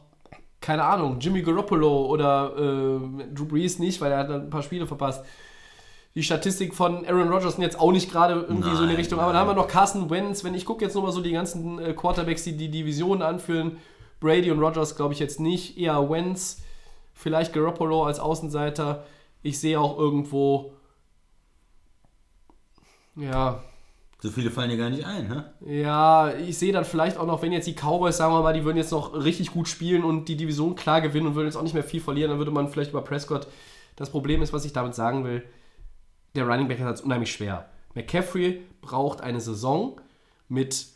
keine 0.60 0.84
Ahnung, 0.84 1.18
Jimmy 1.18 1.42
Garoppolo 1.42 2.06
oder 2.06 2.52
äh, 2.56 3.34
Drew 3.34 3.46
Brees 3.46 3.78
nicht, 3.78 4.00
weil 4.00 4.12
er 4.12 4.18
hat 4.18 4.30
ein 4.30 4.50
paar 4.50 4.62
Spiele 4.62 4.86
verpasst. 4.86 5.24
Die 6.14 6.22
Statistik 6.22 6.74
von 6.74 7.04
Aaron 7.06 7.28
Rodgers 7.28 7.54
sind 7.54 7.62
jetzt 7.62 7.78
auch 7.78 7.90
nicht 7.90 8.10
gerade 8.10 8.34
irgendwie 8.34 8.70
so 8.70 8.82
in 8.82 8.82
die 8.82 8.86
Nein, 8.86 8.96
Richtung, 8.96 9.18
aber 9.18 9.32
dann 9.32 9.40
haben 9.40 9.48
wir 9.48 9.54
noch 9.54 9.66
Carson 9.66 10.10
Wentz. 10.10 10.44
Wenn 10.44 10.54
ich 10.54 10.64
gucke 10.64 10.84
jetzt 10.84 10.94
nochmal 10.94 11.10
so 11.10 11.20
die 11.20 11.32
ganzen 11.32 11.80
äh, 11.80 11.92
Quarterbacks, 11.92 12.44
die 12.44 12.56
die 12.56 12.70
Division 12.70 13.20
anführen, 13.20 13.78
Brady 14.20 14.50
und 14.52 14.60
Rodgers 14.60 14.94
glaube 14.94 15.12
ich 15.12 15.18
jetzt 15.18 15.40
nicht, 15.40 15.76
eher 15.76 16.08
Wentz, 16.08 16.62
vielleicht 17.14 17.52
Garoppolo 17.54 18.04
als 18.04 18.20
Außenseiter. 18.20 19.06
Ich 19.42 19.60
sehe 19.60 19.80
auch 19.80 19.98
irgendwo, 19.98 20.74
ja, 23.16 23.62
So 24.22 24.30
viele 24.30 24.50
fallen 24.50 24.70
dir 24.70 24.76
gar 24.78 24.90
nicht 24.90 25.04
ein, 25.04 25.28
ne? 25.28 25.52
ja, 25.60 26.32
ich 26.34 26.58
sehe 26.58 26.72
dann 26.72 26.84
vielleicht 26.84 27.18
auch 27.18 27.26
noch, 27.26 27.42
wenn 27.42 27.52
jetzt 27.52 27.66
die 27.66 27.74
Cowboys, 27.74 28.16
sagen 28.16 28.32
wir 28.34 28.42
mal, 28.42 28.54
die 28.54 28.64
würden 28.64 28.78
jetzt 28.78 28.90
noch 28.92 29.12
richtig 29.14 29.52
gut 29.52 29.68
spielen 29.68 30.02
und 30.04 30.28
die 30.28 30.36
Division 30.36 30.74
klar 30.76 31.00
gewinnen 31.02 31.26
und 31.26 31.34
würden 31.34 31.46
jetzt 31.46 31.56
auch 31.56 31.62
nicht 31.62 31.74
mehr 31.74 31.84
viel 31.84 32.00
verlieren, 32.00 32.30
dann 32.30 32.38
würde 32.38 32.50
man 32.50 32.68
vielleicht 32.68 32.90
über 32.90 33.02
Prescott. 33.02 33.46
Das 33.96 34.10
Problem 34.10 34.42
ist, 34.42 34.52
was 34.52 34.64
ich 34.64 34.72
damit 34.72 34.94
sagen 34.94 35.24
will, 35.24 35.44
der 36.34 36.46
Running 36.48 36.68
Back 36.68 36.80
hat 36.80 36.94
es 36.94 37.00
unheimlich 37.02 37.32
schwer. 37.32 37.68
McCaffrey 37.94 38.62
braucht 38.80 39.20
eine 39.20 39.40
Saison 39.40 40.00
mit, 40.48 40.86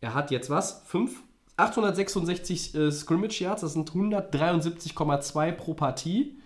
er 0.00 0.14
hat 0.14 0.30
jetzt 0.30 0.50
was? 0.50 0.82
5? 0.86 1.22
866 1.56 2.74
äh, 2.74 2.90
Scrimmage 2.90 3.40
Yards, 3.40 3.60
das 3.62 3.74
sind 3.74 3.90
173,2 3.90 5.52
pro 5.52 5.74
Partie. 5.74 6.38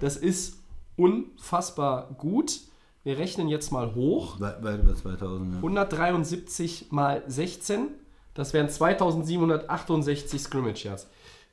Das 0.00 0.16
ist 0.16 0.58
unfassbar 0.96 2.08
gut. 2.18 2.60
Wir 3.04 3.18
rechnen 3.18 3.48
jetzt 3.48 3.70
mal 3.72 3.94
hoch. 3.94 4.40
Weit, 4.40 4.62
weit 4.62 4.80
über 4.80 4.94
2000, 4.94 5.52
ja. 5.52 5.56
173 5.58 6.86
mal 6.90 7.22
16, 7.26 7.88
das 8.34 8.52
wären 8.52 8.68
2768 8.68 10.40
Scrimmage 10.40 10.84
Yards. 10.84 11.06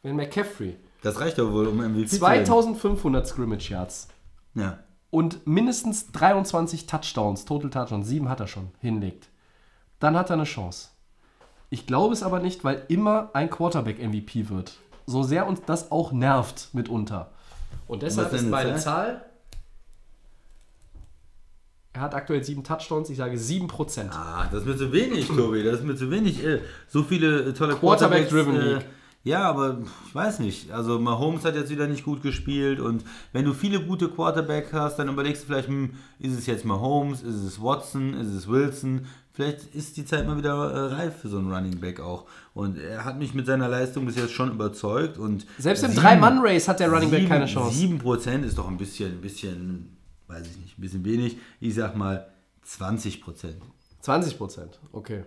Wenn 0.03 0.15
McCaffrey 0.15 0.75
Das 1.01 1.19
reicht 1.19 1.37
doch 1.37 1.51
wohl, 1.51 1.67
um 1.67 1.77
MVP 1.77 2.07
zu 2.07 2.17
2500 2.17 3.27
Scrimmage 3.27 3.69
Yards. 3.69 4.07
Ja. 4.53 4.79
und 5.09 5.45
mindestens 5.45 6.11
23 6.13 6.87
Touchdowns, 6.87 7.43
Total 7.45 7.69
Touchdowns, 7.69 8.07
sieben 8.07 8.29
hat 8.29 8.39
er 8.39 8.47
schon, 8.47 8.69
hinlegt, 8.79 9.27
dann 9.99 10.15
hat 10.15 10.29
er 10.29 10.35
eine 10.35 10.45
Chance. 10.45 10.89
Ich 11.75 11.85
glaube 11.85 12.13
es 12.13 12.23
aber 12.23 12.39
nicht, 12.39 12.63
weil 12.63 12.85
immer 12.87 13.31
ein 13.33 13.49
Quarterback 13.49 13.99
MVP 14.01 14.47
wird. 14.47 14.77
So 15.07 15.23
sehr 15.23 15.45
uns 15.45 15.59
das 15.65 15.91
auch 15.91 16.13
nervt 16.13 16.69
mitunter. 16.71 17.31
Und 17.85 18.01
deshalb 18.01 18.31
ist 18.31 18.47
meine 18.47 18.69
eine 18.69 18.79
Zahl. 18.79 19.25
Er 21.91 21.99
hat 21.99 22.15
aktuell 22.15 22.45
sieben 22.45 22.63
Touchdowns, 22.63 23.09
ich 23.09 23.17
sage 23.17 23.35
7%. 23.35 24.09
Ah, 24.11 24.47
das 24.49 24.61
ist 24.61 24.67
mir 24.67 24.77
zu 24.77 24.93
wenig, 24.93 25.27
Tobi. 25.27 25.63
Das 25.63 25.79
ist 25.79 25.83
mir 25.83 25.97
zu 25.97 26.09
wenig. 26.11 26.41
Äh, 26.45 26.61
So 26.87 27.03
viele 27.03 27.49
äh, 27.49 27.53
tolle 27.53 27.75
Quarterback-driven 27.75 28.53
Quarterbacks, 28.53 28.83
League. 28.85 28.91
Ja, 29.25 29.41
aber 29.43 29.79
ich 30.07 30.15
weiß 30.15 30.39
nicht. 30.39 30.71
Also 30.71 30.97
Mahomes 30.97 31.43
hat 31.43 31.55
jetzt 31.55 31.71
wieder 31.71 31.87
nicht 31.87 32.05
gut 32.05 32.21
gespielt 32.21 32.79
und 32.79 33.03
wenn 33.33 33.43
du 33.43 33.53
viele 33.53 33.81
gute 33.81 34.07
Quarterbacks 34.07 34.71
hast, 34.71 34.95
dann 34.97 35.09
überlegst 35.09 35.43
du 35.43 35.47
vielleicht, 35.47 35.67
hm, 35.67 35.91
ist 36.19 36.37
es 36.37 36.45
jetzt 36.45 36.63
Mahomes, 36.63 37.21
ist 37.21 37.43
es 37.43 37.61
Watson, 37.61 38.13
ist 38.13 38.33
es 38.33 38.47
Wilson? 38.47 39.07
Vielleicht 39.35 39.75
ist 39.75 39.97
die 39.97 40.05
Zeit 40.05 40.25
mal 40.25 40.37
wieder 40.37 40.53
äh, 40.53 40.93
reif 40.93 41.17
für 41.17 41.27
so 41.27 41.37
einen 41.37 41.51
Running 41.51 41.77
Back 41.81 41.99
auch. 41.99 42.23
Und 42.53 42.79
er 42.79 43.03
hat 43.03 43.19
mich 43.19 43.33
mit 43.33 43.45
seiner 43.45 43.67
Leistung 43.67 44.05
bis 44.05 44.15
jetzt 44.15 44.31
schon 44.31 44.49
überzeugt 44.49 45.17
und 45.17 45.45
Selbst 45.57 45.83
im 45.83 45.93
Drei-Mann-Race 45.93 46.69
hat 46.69 46.79
der 46.79 46.89
Running 46.89 47.11
Back 47.11 47.27
keine 47.27 47.45
Chance. 47.45 47.77
7% 47.77 48.43
ist 48.45 48.57
doch 48.57 48.69
ein 48.69 48.77
bisschen, 48.77 49.11
ein 49.11 49.21
bisschen, 49.21 49.97
weiß 50.27 50.47
ich 50.47 50.57
nicht, 50.57 50.79
ein 50.79 50.81
bisschen 50.81 51.03
wenig. 51.03 51.37
Ich 51.59 51.75
sag 51.75 51.97
mal 51.97 52.27
20%. 52.65 53.21
20 53.99 54.37
Prozent, 54.37 54.79
okay. 54.93 55.25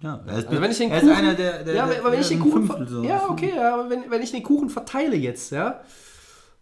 Ja, 0.00 0.20
er 0.26 0.38
ist, 0.38 0.48
Also 0.48 0.60
wenn 0.60 0.70
ich 0.72 0.78
den 0.78 0.90
Kuchen, 0.90 1.10
einer 1.10 1.34
der, 1.34 1.62
der, 1.62 1.74
ja, 1.74 1.86
der, 1.86 2.00
aber 2.00 2.12
wenn 2.12 2.20
ich 2.20 2.28
den 2.28 2.40
Kuchen, 2.40 2.66
Fünftel 2.66 2.88
so. 2.88 3.02
ja, 3.04 3.28
okay, 3.28 3.52
ja, 3.54 3.74
aber 3.74 3.90
wenn, 3.90 4.10
wenn 4.10 4.22
ich 4.22 4.32
den 4.32 4.42
Kuchen 4.42 4.70
verteile 4.70 5.14
jetzt, 5.14 5.52
ja, 5.52 5.82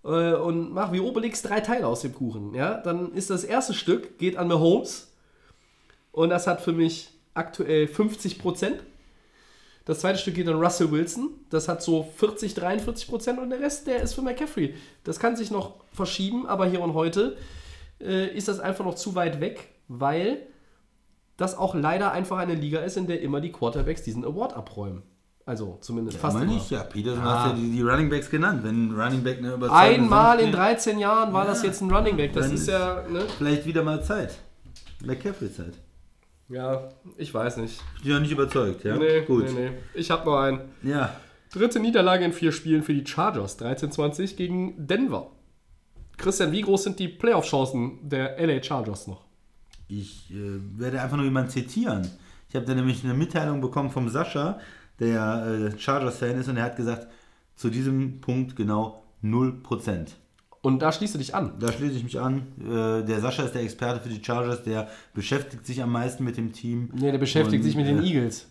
äh, 0.04 0.34
und 0.34 0.72
mache 0.72 0.92
wie 0.92 1.00
Obelix 1.00 1.40
drei 1.40 1.60
Teile 1.60 1.86
aus 1.86 2.02
dem 2.02 2.14
Kuchen, 2.14 2.52
ja, 2.54 2.74
dann 2.76 3.12
ist 3.12 3.30
das 3.30 3.44
erste 3.44 3.72
Stück 3.72 4.18
geht 4.18 4.36
an 4.36 4.48
Mahomes 4.48 5.07
und 6.18 6.30
das 6.30 6.46
hat 6.46 6.60
für 6.60 6.72
mich 6.72 7.10
aktuell 7.34 7.86
50 7.86 8.38
Prozent. 8.38 8.82
Das 9.84 10.00
zweite 10.00 10.18
Stück 10.18 10.34
geht 10.34 10.48
an 10.48 10.56
Russell 10.62 10.90
Wilson, 10.90 11.30
das 11.48 11.66
hat 11.68 11.82
so 11.82 12.02
40, 12.16 12.52
43 12.54 13.08
Prozent 13.08 13.38
und 13.38 13.48
der 13.50 13.60
Rest, 13.60 13.86
der 13.86 14.02
ist 14.02 14.12
für 14.14 14.20
McCaffrey. 14.22 14.74
Das 15.04 15.18
kann 15.18 15.34
sich 15.36 15.50
noch 15.50 15.76
verschieben, 15.92 16.46
aber 16.46 16.66
hier 16.66 16.80
und 16.82 16.92
heute 16.92 17.38
äh, 18.00 18.26
ist 18.36 18.48
das 18.48 18.60
einfach 18.60 18.84
noch 18.84 18.96
zu 18.96 19.14
weit 19.14 19.40
weg, 19.40 19.68
weil 19.88 20.42
das 21.38 21.56
auch 21.56 21.74
leider 21.74 22.12
einfach 22.12 22.36
eine 22.36 22.54
Liga 22.54 22.80
ist, 22.80 22.96
in 22.98 23.06
der 23.06 23.22
immer 23.22 23.40
die 23.40 23.52
Quarterbacks 23.52 24.02
diesen 24.02 24.24
Award 24.24 24.54
abräumen. 24.54 25.02
Also 25.46 25.78
zumindest 25.80 26.18
fast 26.18 26.36
Aber 26.36 26.44
immer. 26.44 26.52
nicht, 26.52 26.70
ja. 26.70 26.82
Peterson 26.82 27.24
Ja. 27.24 27.38
hast 27.44 27.50
ja 27.52 27.56
die, 27.56 27.70
die 27.70 27.80
Running 27.80 28.10
Backs 28.10 28.28
genannt. 28.28 28.60
Wenn 28.64 28.88
ein 28.88 29.00
Running 29.00 29.22
Back 29.22 29.38
eine 29.38 29.54
Überzeugung 29.54 29.78
Einmal 29.78 30.36
in 30.40 30.48
spielt, 30.48 30.56
13 30.58 30.98
Jahren 30.98 31.32
war 31.32 31.46
das 31.46 31.62
Ja. 31.62 31.68
jetzt 31.68 31.80
ein 31.80 31.90
Running 31.90 32.16
Back. 32.18 32.34
Das 32.34 32.44
Dann 32.46 32.54
ist 32.54 32.68
ja, 32.68 33.02
ne? 33.08 33.24
Vielleicht 33.38 33.64
wieder 33.64 33.82
mal 33.82 34.04
Zeit. 34.04 34.36
McCaffrey-Zeit. 35.02 35.72
Ja, 36.48 36.88
ich 37.16 37.32
weiß 37.32 37.58
nicht. 37.58 37.80
Ich 37.96 38.02
bin 38.02 38.12
ja 38.12 38.20
nicht 38.20 38.32
überzeugt, 38.32 38.84
ja? 38.84 38.96
Nee, 38.96 39.22
Gut. 39.22 39.52
nee, 39.52 39.70
nee. 39.70 39.76
Ich 39.94 40.10
habe 40.10 40.24
noch 40.24 40.38
einen. 40.38 40.60
Ja. 40.82 41.14
Dritte 41.52 41.80
Niederlage 41.80 42.24
in 42.24 42.32
vier 42.32 42.52
Spielen 42.52 42.82
für 42.82 42.94
die 42.94 43.06
Chargers. 43.06 43.58
13-20 43.58 44.36
gegen 44.36 44.86
Denver. 44.86 45.30
Christian, 46.16 46.52
wie 46.52 46.62
groß 46.62 46.84
sind 46.84 46.98
die 46.98 47.08
Playoff-Chancen 47.08 48.08
der 48.08 48.36
LA 48.44 48.62
Chargers 48.62 49.06
noch? 49.06 49.24
Ich 49.86 50.30
äh, 50.30 50.58
werde 50.78 51.00
einfach 51.00 51.16
nur 51.16 51.24
jemanden 51.24 51.50
zitieren. 51.50 52.10
Ich 52.48 52.56
habe 52.56 52.66
da 52.66 52.74
nämlich 52.74 53.04
eine 53.04 53.14
Mitteilung 53.14 53.60
bekommen 53.60 53.90
vom 53.90 54.08
Sascha, 54.08 54.58
der 55.00 55.72
äh, 55.74 55.78
Chargers-Fan 55.78 56.38
ist, 56.38 56.48
und 56.48 56.56
er 56.56 56.64
hat 56.64 56.76
gesagt, 56.76 57.06
zu 57.54 57.70
diesem 57.70 58.20
Punkt 58.20 58.56
genau 58.56 59.04
0%. 59.22 60.08
Und 60.62 60.80
da 60.80 60.90
schließt 60.92 61.14
du 61.14 61.18
dich 61.18 61.34
an. 61.34 61.52
Da 61.60 61.70
schließe 61.72 61.94
ich 61.96 62.02
mich 62.04 62.18
an. 62.20 62.48
Äh, 62.60 63.04
der 63.04 63.20
Sascha 63.20 63.44
ist 63.44 63.54
der 63.54 63.62
Experte 63.62 64.00
für 64.00 64.08
die 64.08 64.22
Chargers, 64.24 64.62
der 64.64 64.88
beschäftigt 65.14 65.64
sich 65.64 65.82
am 65.82 65.92
meisten 65.92 66.24
mit 66.24 66.36
dem 66.36 66.52
Team. 66.52 66.90
Nee, 66.94 67.10
der 67.12 67.18
beschäftigt 67.18 67.60
Und, 67.60 67.62
sich 67.62 67.76
mit 67.76 67.86
den 67.86 68.02
äh, 68.02 68.06
Eagles. 68.06 68.46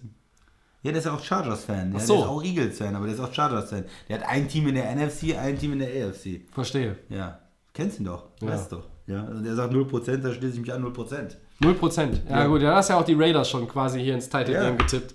Ja, 0.84 0.92
der 0.92 1.00
ist 1.00 1.06
ja 1.06 1.14
auch 1.14 1.24
Chargers-Fan. 1.24 1.92
Ja, 1.92 1.98
Ach 1.98 2.02
so. 2.02 2.14
Der 2.14 2.22
ist 2.24 2.30
auch 2.30 2.44
Eagles-Fan, 2.44 2.96
aber 2.96 3.06
der 3.08 3.16
ist 3.16 3.20
auch 3.20 3.34
Chargers-Fan. 3.34 3.84
Der 4.08 4.20
hat 4.20 4.28
ein 4.28 4.48
Team 4.48 4.68
in 4.68 4.76
der 4.76 4.96
NFC, 4.96 5.36
ein 5.38 5.58
Team 5.60 5.74
in 5.74 5.80
der 5.80 5.90
AFC. 6.08 6.42
Verstehe. 6.54 6.96
Ja, 7.10 7.40
kennst 7.74 8.00
ihn 8.00 8.06
doch. 8.06 8.26
Ja. 8.42 8.48
Weißt 8.50 8.72
doch. 8.72 8.86
Ja, 9.08 9.26
also 9.26 9.42
der 9.44 9.56
sagt 9.56 9.74
0%, 9.74 10.18
da 10.18 10.32
schließe 10.34 10.54
ich 10.56 10.60
mich 10.62 10.72
an 10.74 10.84
0%. 10.86 11.36
0%. 11.62 12.10
Ja, 12.30 12.40
Ja. 12.40 12.48
gut, 12.48 12.62
ja, 12.62 12.76
hast 12.76 12.90
ja 12.90 12.98
auch 13.00 13.04
die 13.06 13.14
Raiders 13.16 13.50
schon 13.50 13.68
quasi 13.68 14.02
hier 14.02 14.14
ins 14.14 14.30
Title 14.30 14.54
Ja. 14.54 14.64
Game 14.64 14.78
getippt. 14.78 15.14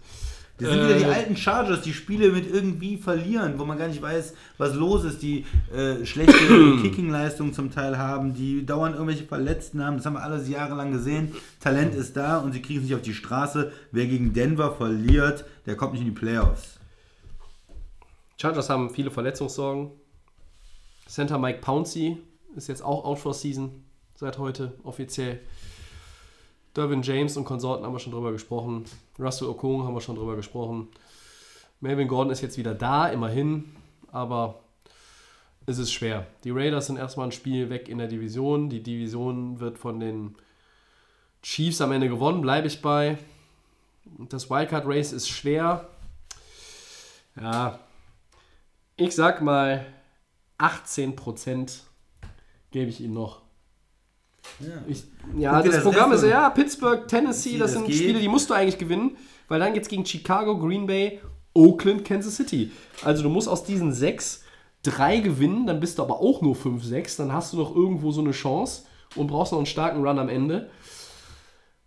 Das 0.62 0.70
sind 0.70 0.84
wieder 0.84 0.98
die 0.98 1.04
Äh, 1.04 1.12
alten 1.12 1.36
Chargers, 1.36 1.82
die 1.82 1.92
Spiele 1.92 2.30
mit 2.30 2.50
irgendwie 2.50 2.96
verlieren, 2.96 3.58
wo 3.58 3.64
man 3.64 3.78
gar 3.78 3.88
nicht 3.88 4.00
weiß, 4.00 4.34
was 4.58 4.74
los 4.74 5.04
ist, 5.04 5.22
die 5.22 5.44
äh, 5.74 6.04
schlechte 6.04 6.32
Kicking-Leistung 6.82 7.52
zum 7.52 7.70
Teil 7.70 7.98
haben, 7.98 8.34
die 8.34 8.64
dauernd 8.64 8.94
irgendwelche 8.94 9.24
Verletzten 9.24 9.84
haben. 9.84 9.96
Das 9.96 10.06
haben 10.06 10.14
wir 10.14 10.22
alles 10.22 10.48
jahrelang 10.48 10.92
gesehen. 10.92 11.34
Talent 11.60 11.94
ist 11.94 12.16
da 12.16 12.38
und 12.38 12.52
sie 12.52 12.62
kriegen 12.62 12.80
es 12.80 12.86
nicht 12.86 12.94
auf 12.94 13.02
die 13.02 13.14
Straße. 13.14 13.72
Wer 13.90 14.06
gegen 14.06 14.32
Denver 14.32 14.74
verliert, 14.74 15.44
der 15.66 15.76
kommt 15.76 15.92
nicht 15.92 16.02
in 16.02 16.08
die 16.08 16.18
Playoffs. 16.18 16.78
Chargers 18.40 18.70
haben 18.70 18.90
viele 18.90 19.10
Verletzungssorgen. 19.10 19.90
Center 21.06 21.38
Mike 21.38 21.58
Pouncey 21.60 22.18
ist 22.56 22.68
jetzt 22.68 22.82
auch 22.82 23.04
out 23.04 23.18
for 23.18 23.34
season 23.34 23.84
seit 24.14 24.38
heute 24.38 24.72
offiziell. 24.82 25.40
Dervin 26.77 27.03
James 27.03 27.37
und 27.37 27.45
Konsorten 27.45 27.85
haben 27.85 27.93
wir 27.93 27.99
schon 27.99 28.12
drüber 28.12 28.33
gesprochen. 28.33 28.85
Russell 29.18 29.49
Okung 29.49 29.85
haben 29.85 29.95
wir 29.95 30.01
schon 30.01 30.16
drüber 30.16 30.37
gesprochen. 30.37 30.89
Melvin 31.81 32.09
Gordon 32.09 32.33
ist 32.33 32.41
jetzt 32.41 32.57
wieder 32.57 32.75
da, 32.75 33.09
immerhin, 33.09 33.75
aber 34.11 34.61
es 35.66 35.79
ist 35.79 35.93
schwer. 35.93 36.27
Die 36.45 36.51
Raiders 36.51 36.87
sind 36.87 36.97
erstmal 36.97 37.27
ein 37.27 37.33
Spiel 37.33 37.70
weg 37.70 37.89
in 37.89 37.99
der 37.99 38.09
Division. 38.09 38.68
Die 38.68 38.83
Division 38.83 39.61
wird 39.61 39.79
von 39.79 40.01
den 40.01 40.37
Chiefs 41.43 41.81
am 41.81 41.93
Ende 41.93 42.09
gewonnen, 42.09 42.41
bleibe 42.41 42.68
ich 42.68 42.81
bei. 42.81 43.18
Das 44.05 44.49
Wildcard 44.49 44.87
Race 44.87 45.12
ist 45.12 45.29
schwer. 45.29 45.89
Ja, 47.41 47.79
Ich 48.97 49.14
sag 49.14 49.41
mal, 49.43 49.87
18% 50.59 51.81
gebe 52.70 52.91
ich 52.91 53.01
ihm 53.01 53.12
noch. 53.12 53.41
Ja. 54.61 54.82
Ich, 54.86 55.05
ja, 55.38 55.62
das, 55.62 55.76
das 55.76 55.84
Programm 55.84 56.12
ist 56.12 56.24
ja 56.24 56.51
Pittsburgh, 56.51 57.07
Tennessee, 57.09 57.59
das 57.59 57.72
das 57.72 57.72
sind 57.72 57.86
geht. 57.86 57.97
Spiele, 57.97 58.20
die 58.20 58.28
musst 58.28 58.51
du 58.51 58.55
eigentlich 58.55 58.78
gewinnen, 58.78 59.16
weil 59.49 59.61
dann 59.61 59.74
geht's 59.74 59.88
gegen 59.88 60.05
Chicago, 60.05 60.59
Green 60.59 60.86
Bay, 60.86 61.20
Oakland, 61.55 62.05
Kansas 62.05 62.36
City. 62.36 62.70
Also 63.05 63.22
du 63.22 63.28
musst 63.28 63.49
aus 63.49 63.64
diesen 63.64 63.93
sechs 63.93 64.45
drei 64.82 65.18
gewinnen, 65.18 65.66
dann 65.66 65.80
bist 65.80 65.99
du 65.99 66.03
aber 66.03 66.20
auch 66.20 66.43
nur 66.43 66.57
5-6, 66.57 67.18
dann 67.18 67.32
hast 67.32 67.53
du 67.53 67.57
noch 67.59 67.74
irgendwo 67.74 68.11
so 68.11 68.20
eine 68.20 68.32
Chance 68.32 68.82
und 69.14 69.28
brauchst 69.28 69.53
noch 69.53 69.59
einen 69.59 69.66
starken 69.66 70.05
Run 70.05 70.18
am 70.18 70.28
Ende. 70.28 70.70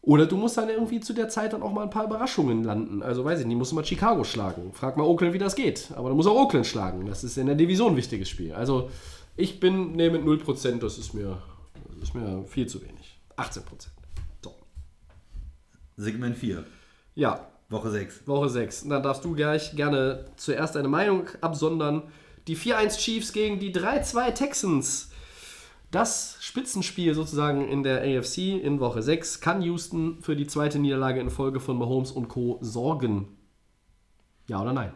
Oder 0.01 0.27
du 0.27 0.37
musst 0.37 0.57
dann 0.57 0.69
irgendwie 0.69 0.99
zu 0.99 1.13
der 1.13 1.29
Zeit 1.29 1.53
dann 1.53 1.63
auch 1.63 1.73
mal 1.73 1.81
ein 1.81 1.89
paar 1.89 2.05
Überraschungen 2.05 2.63
landen. 2.63 3.01
Also 3.01 3.25
weiß 3.25 3.39
ich 3.39 3.47
nicht, 3.47 3.57
musst 3.57 3.71
du 3.71 3.75
mal 3.75 3.83
Chicago 3.83 4.23
schlagen. 4.23 4.71
Frag 4.73 4.97
mal 4.97 5.03
Oakland, 5.03 5.33
wie 5.33 5.39
das 5.39 5.55
geht. 5.55 5.89
Aber 5.95 6.09
du 6.09 6.15
musst 6.15 6.29
auch 6.29 6.35
Oakland 6.35 6.67
schlagen. 6.67 7.07
Das 7.07 7.23
ist 7.23 7.37
in 7.39 7.47
der 7.47 7.55
Division 7.55 7.93
ein 7.93 7.97
wichtiges 7.97 8.29
Spiel. 8.29 8.53
Also 8.53 8.91
ich 9.35 9.59
bin 9.59 9.93
nee, 9.93 10.11
mit 10.11 10.21
0%, 10.21 10.79
das 10.79 10.99
ist 10.99 11.15
mir, 11.15 11.39
ist 12.01 12.15
mir 12.15 12.43
viel 12.45 12.67
zu 12.67 12.81
wenig. 12.81 13.19
18%. 13.37 13.61
So. 14.43 14.55
Segment 15.97 16.37
4, 16.37 16.63
Ja, 17.15 17.47
Woche 17.69 17.89
6. 17.89 18.27
Woche 18.27 18.49
6. 18.49 18.83
Und 18.83 18.89
dann 18.91 19.03
darfst 19.03 19.25
du 19.25 19.33
gleich 19.33 19.75
gerne 19.75 20.25
zuerst 20.37 20.75
deine 20.75 20.87
Meinung 20.87 21.27
absondern. 21.41 22.03
Die 22.47 22.55
4-1 22.55 22.97
Chiefs 22.97 23.33
gegen 23.33 23.59
die 23.59 23.73
3-2 23.73 24.31
Texans. 24.33 25.11
Das 25.91 26.37
Spitzenspiel 26.41 27.13
sozusagen 27.15 27.67
in 27.67 27.83
der 27.83 28.01
AFC 28.01 28.61
in 28.61 28.79
Woche 28.79 29.01
6 29.01 29.39
kann 29.39 29.61
Houston 29.61 30.21
für 30.21 30.35
die 30.35 30.45
zweite 30.45 30.77
Niederlage 30.77 31.19
in 31.19 31.29
Folge 31.29 31.59
von 31.59 31.77
Mahomes 31.77 32.11
und 32.11 32.27
Co. 32.27 32.59
sorgen. 32.61 33.37
Ja 34.47 34.61
oder 34.61 34.73
nein? 34.73 34.93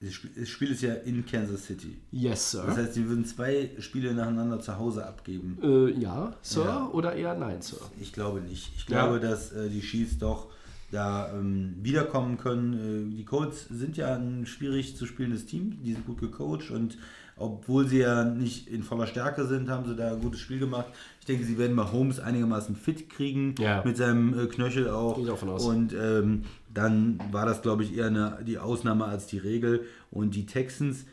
Das 0.00 0.12
Spiel, 0.12 0.68
das 0.68 0.76
ist 0.76 0.82
ja 0.82 0.94
in 0.94 1.26
Kansas 1.26 1.64
City. 1.66 1.96
Yes, 2.12 2.52
Das 2.52 2.66
Sir. 2.66 2.76
heißt, 2.76 2.94
sie 2.94 3.08
würden 3.08 3.24
zwei 3.24 3.70
Spiele 3.80 4.14
nacheinander 4.14 4.60
zu 4.60 4.76
Hause 4.78 5.04
abgeben. 5.04 5.58
Äh, 5.60 5.90
ja, 6.00 6.36
Sir 6.40 6.64
Ja. 6.64 6.88
oder 6.92 7.14
eher 7.16 7.34
nein, 7.34 7.60
Sir? 7.62 7.78
Ich 8.00 8.12
glaube 8.12 8.40
nicht. 8.40 8.70
Ich 8.76 8.82
Ja. 8.88 9.06
glaube, 9.06 9.18
dass 9.18 9.50
äh, 9.52 9.68
die 9.68 9.80
Chiefs 9.80 10.18
doch 10.18 10.46
da 10.92 11.32
ähm, 11.34 11.74
wiederkommen 11.82 12.38
können. 12.38 13.10
Äh, 13.12 13.16
die 13.16 13.24
Colts 13.24 13.66
sind 13.70 13.96
ja 13.96 14.14
ein 14.14 14.46
schwierig 14.46 14.96
zu 14.96 15.04
spielendes 15.04 15.46
Team. 15.46 15.78
Die 15.82 15.92
sind 15.94 16.06
gut 16.06 16.20
gecoacht 16.20 16.70
und 16.70 16.96
obwohl 17.38 17.86
sie 17.86 17.98
ja 17.98 18.24
nicht 18.24 18.68
in 18.68 18.82
voller 18.82 19.06
Stärke 19.06 19.46
sind, 19.46 19.68
haben 19.68 19.86
sie 19.88 19.94
da 19.96 20.12
ein 20.14 20.20
gutes 20.20 20.40
Spiel 20.40 20.58
gemacht. 20.58 20.86
Ich 21.20 21.26
denke, 21.26 21.44
sie 21.44 21.58
werden 21.58 21.74
Mahomes 21.76 22.20
einigermaßen 22.20 22.74
fit 22.76 23.08
kriegen 23.10 23.54
Ja. 23.58 23.82
mit 23.84 23.96
seinem 23.96 24.38
äh, 24.38 24.46
Knöchel 24.46 24.88
auch. 24.88 25.18
Ich 25.18 25.30
auch 25.30 25.38
von 25.38 25.48
aus. 25.50 25.64
Und 25.64 25.92
ähm, 25.92 26.42
dann 26.72 27.18
war 27.32 27.46
das, 27.46 27.62
glaube 27.62 27.82
ich, 27.84 27.96
eher 27.96 28.06
eine, 28.06 28.38
die 28.46 28.58
Ausnahme 28.58 29.04
als 29.04 29.26
die 29.26 29.38
Regel. 29.38 29.84
Und 30.10 30.34
die 30.34 30.46
Texans, 30.46 31.04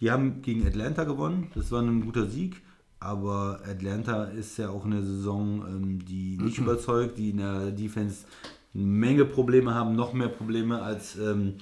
die 0.00 0.10
haben 0.10 0.42
gegen 0.42 0.66
Atlanta 0.66 1.04
gewonnen. 1.04 1.48
Das 1.54 1.70
war 1.72 1.82
ein 1.82 2.04
guter 2.04 2.26
Sieg. 2.26 2.62
Aber 3.00 3.60
Atlanta 3.64 4.24
ist 4.24 4.58
ja 4.58 4.70
auch 4.70 4.84
eine 4.84 5.02
Saison, 5.04 5.64
ähm, 5.68 6.04
die 6.04 6.36
nicht 6.36 6.58
überzeugt, 6.64 7.18
die 7.18 7.30
in 7.30 7.36
der 7.38 7.70
Defense 7.70 8.24
eine 8.74 8.84
Menge 8.84 9.24
Probleme 9.24 9.74
haben, 9.74 9.94
noch 9.96 10.12
mehr 10.12 10.28
Probleme 10.28 10.82
als 10.82 11.16
ähm, 11.16 11.54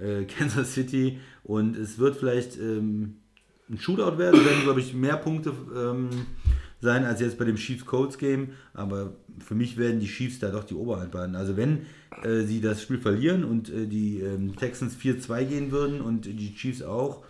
äh, 0.00 0.24
Kansas 0.38 0.72
City. 0.74 1.18
Und 1.44 1.76
es 1.76 1.98
wird 1.98 2.16
vielleicht 2.16 2.58
ähm, 2.58 3.16
ein 3.70 3.78
Shootout 3.78 4.18
werden. 4.18 4.44
Werden, 4.44 4.62
glaube 4.62 4.80
ich, 4.80 4.94
mehr 4.94 5.16
Punkte 5.16 5.52
ähm, 5.76 6.10
sein 6.80 7.04
als 7.04 7.20
jetzt 7.20 7.38
bei 7.38 7.44
dem 7.44 7.56
Chiefs-Colts-Game. 7.56 8.50
Aber 8.74 9.14
für 9.44 9.54
mich 9.54 9.76
werden 9.76 10.00
die 10.00 10.06
Chiefs 10.06 10.38
da 10.38 10.50
doch 10.50 10.64
die 10.64 10.74
Oberhand 10.74 11.10
behalten. 11.10 11.34
Also 11.34 11.56
wenn 11.56 11.86
äh, 12.22 12.42
sie 12.42 12.60
das 12.60 12.82
Spiel 12.82 12.98
verlieren 12.98 13.44
und 13.44 13.68
äh, 13.70 13.86
die 13.86 14.20
ähm, 14.20 14.56
Texans 14.56 14.96
4-2 14.96 15.44
gehen 15.44 15.70
würden 15.70 16.00
und 16.00 16.26
die 16.26 16.54
Chiefs 16.54 16.82
auch, 16.82 17.24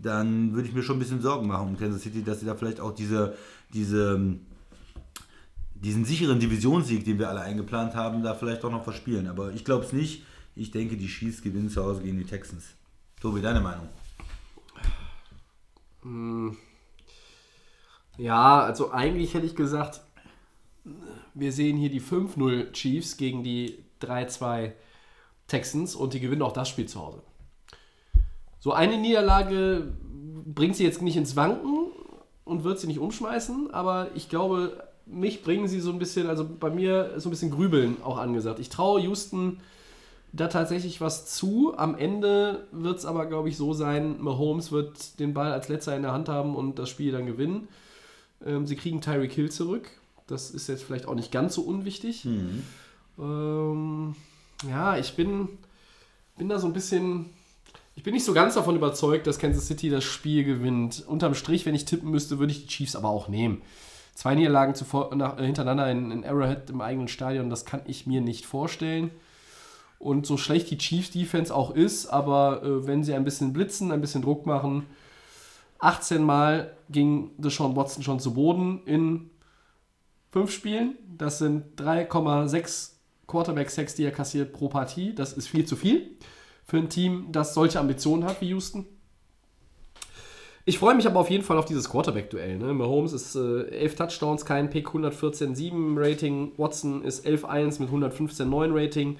dann 0.00 0.54
würde 0.54 0.68
ich 0.68 0.74
mir 0.74 0.82
schon 0.82 0.96
ein 0.96 1.00
bisschen 1.00 1.20
Sorgen 1.20 1.46
machen 1.46 1.68
um 1.68 1.78
Kansas 1.78 2.02
City, 2.02 2.24
dass 2.24 2.40
sie 2.40 2.46
da 2.46 2.54
vielleicht 2.54 2.80
auch 2.80 2.94
diese, 2.94 3.36
diese, 3.72 4.14
ähm, 4.14 4.40
diesen 5.74 6.04
sicheren 6.04 6.40
Divisionssieg, 6.40 7.04
den 7.04 7.18
wir 7.18 7.28
alle 7.28 7.40
eingeplant 7.40 7.94
haben, 7.94 8.22
da 8.22 8.34
vielleicht 8.34 8.64
auch 8.64 8.70
noch 8.70 8.84
verspielen. 8.84 9.26
Aber 9.28 9.52
ich 9.52 9.64
glaube 9.64 9.84
es 9.84 9.92
nicht. 9.92 10.24
Ich 10.54 10.70
denke, 10.70 10.96
die 10.96 11.06
Chiefs 11.06 11.42
gewinnen 11.42 11.70
zu 11.70 11.82
Hause 11.82 12.02
gegen 12.02 12.18
die 12.18 12.24
Texans. 12.24 12.64
Tobi, 13.20 13.40
deine 13.40 13.60
Meinung? 13.60 13.88
Ja, 18.18 18.60
also 18.60 18.90
eigentlich 18.90 19.34
hätte 19.34 19.46
ich 19.46 19.56
gesagt, 19.56 20.02
wir 21.34 21.52
sehen 21.52 21.76
hier 21.76 21.90
die 21.90 22.00
5-0 22.00 22.72
Chiefs 22.72 23.16
gegen 23.16 23.44
die 23.44 23.78
3-2 24.00 24.72
Texans 25.46 25.94
und 25.94 26.14
die 26.14 26.20
gewinnen 26.20 26.42
auch 26.42 26.52
das 26.52 26.68
Spiel 26.68 26.86
zu 26.86 27.00
Hause. 27.00 27.22
So 28.58 28.72
eine 28.72 28.98
Niederlage 28.98 29.92
bringt 30.44 30.76
sie 30.76 30.84
jetzt 30.84 31.02
nicht 31.02 31.16
ins 31.16 31.36
Wanken 31.36 31.90
und 32.44 32.64
wird 32.64 32.80
sie 32.80 32.86
nicht 32.86 32.98
umschmeißen, 32.98 33.72
aber 33.72 34.10
ich 34.14 34.28
glaube, 34.28 34.88
mich 35.06 35.42
bringen 35.42 35.68
sie 35.68 35.80
so 35.80 35.90
ein 35.90 35.98
bisschen, 35.98 36.28
also 36.28 36.48
bei 36.48 36.70
mir 36.70 37.18
so 37.18 37.28
ein 37.28 37.30
bisschen 37.30 37.50
Grübeln 37.50 37.96
auch 38.02 38.18
angesagt. 38.18 38.58
Ich 38.58 38.68
traue 38.68 39.00
Houston 39.00 39.60
da 40.32 40.48
tatsächlich 40.48 41.00
was 41.00 41.26
zu. 41.26 41.76
Am 41.76 41.94
Ende 41.94 42.66
wird 42.72 42.98
es 42.98 43.04
aber, 43.04 43.26
glaube 43.26 43.48
ich, 43.48 43.56
so 43.56 43.74
sein, 43.74 44.20
Mahomes 44.20 44.72
wird 44.72 45.20
den 45.20 45.34
Ball 45.34 45.52
als 45.52 45.68
letzter 45.68 45.94
in 45.94 46.02
der 46.02 46.12
Hand 46.12 46.28
haben 46.28 46.56
und 46.56 46.78
das 46.78 46.88
Spiel 46.88 47.12
dann 47.12 47.26
gewinnen. 47.26 47.68
Ähm, 48.44 48.66
sie 48.66 48.76
kriegen 48.76 49.00
Tyreek 49.00 49.32
Hill 49.32 49.50
zurück. 49.50 49.90
Das 50.26 50.50
ist 50.50 50.68
jetzt 50.68 50.84
vielleicht 50.84 51.06
auch 51.06 51.14
nicht 51.14 51.32
ganz 51.32 51.54
so 51.54 51.62
unwichtig. 51.62 52.24
Ähm, 53.18 54.14
ja, 54.68 54.96
ich 54.96 55.14
bin, 55.14 55.48
bin 56.38 56.48
da 56.48 56.58
so 56.58 56.66
ein 56.66 56.72
bisschen. 56.72 57.30
Ich 57.94 58.02
bin 58.02 58.14
nicht 58.14 58.24
so 58.24 58.32
ganz 58.32 58.54
davon 58.54 58.74
überzeugt, 58.74 59.26
dass 59.26 59.38
Kansas 59.38 59.66
City 59.66 59.90
das 59.90 60.04
Spiel 60.04 60.44
gewinnt. 60.44 61.04
Unterm 61.06 61.34
Strich, 61.34 61.66
wenn 61.66 61.74
ich 61.74 61.84
tippen 61.84 62.10
müsste, 62.10 62.38
würde 62.38 62.52
ich 62.52 62.62
die 62.62 62.68
Chiefs 62.68 62.96
aber 62.96 63.10
auch 63.10 63.28
nehmen. 63.28 63.60
Zwei 64.14 64.34
Niederlagen 64.34 64.74
zuvor, 64.74 65.14
nach, 65.14 65.38
äh, 65.38 65.44
hintereinander 65.44 65.90
in, 65.90 66.10
in 66.10 66.24
Arrowhead 66.24 66.70
im 66.70 66.80
eigenen 66.80 67.08
Stadion, 67.08 67.50
das 67.50 67.66
kann 67.66 67.82
ich 67.86 68.06
mir 68.06 68.22
nicht 68.22 68.46
vorstellen. 68.46 69.10
Und 70.02 70.26
so 70.26 70.36
schlecht 70.36 70.68
die 70.72 70.78
Chiefs-Defense 70.78 71.54
auch 71.54 71.70
ist, 71.70 72.06
aber 72.08 72.64
äh, 72.64 72.86
wenn 72.88 73.04
sie 73.04 73.14
ein 73.14 73.22
bisschen 73.22 73.52
blitzen, 73.52 73.92
ein 73.92 74.00
bisschen 74.00 74.20
Druck 74.20 74.46
machen, 74.46 74.86
18 75.78 76.24
Mal 76.24 76.72
ging 76.90 77.30
Deshaun 77.38 77.76
Watson 77.76 78.02
schon 78.02 78.18
zu 78.18 78.34
Boden 78.34 78.82
in 78.84 79.30
fünf 80.32 80.50
Spielen. 80.50 80.96
Das 81.16 81.38
sind 81.38 81.80
3,6 81.80 82.90
Quarterback-Sacks, 83.28 83.94
die 83.94 84.02
er 84.02 84.10
kassiert 84.10 84.52
pro 84.52 84.68
Partie. 84.68 85.14
Das 85.14 85.34
ist 85.34 85.46
viel 85.46 85.66
zu 85.66 85.76
viel 85.76 86.10
für 86.64 86.78
ein 86.78 86.88
Team, 86.88 87.28
das 87.30 87.54
solche 87.54 87.78
Ambitionen 87.78 88.24
hat 88.24 88.40
wie 88.40 88.48
Houston. 88.48 88.86
Ich 90.64 90.80
freue 90.80 90.96
mich 90.96 91.06
aber 91.06 91.20
auf 91.20 91.30
jeden 91.30 91.44
Fall 91.44 91.58
auf 91.58 91.64
dieses 91.64 91.88
Quarterback-Duell. 91.88 92.58
Ne? 92.58 92.74
Mahomes 92.74 93.12
ist 93.12 93.36
äh, 93.36 93.68
11 93.68 93.94
Touchdowns, 93.94 94.44
kein 94.44 94.68
Pick, 94.68 94.88
114,7 94.88 95.94
Rating. 95.96 96.50
Watson 96.56 97.04
ist 97.04 97.24
11,1 97.24 97.80
mit 97.80 97.90
115,9 97.90 98.70
Rating. 98.72 99.16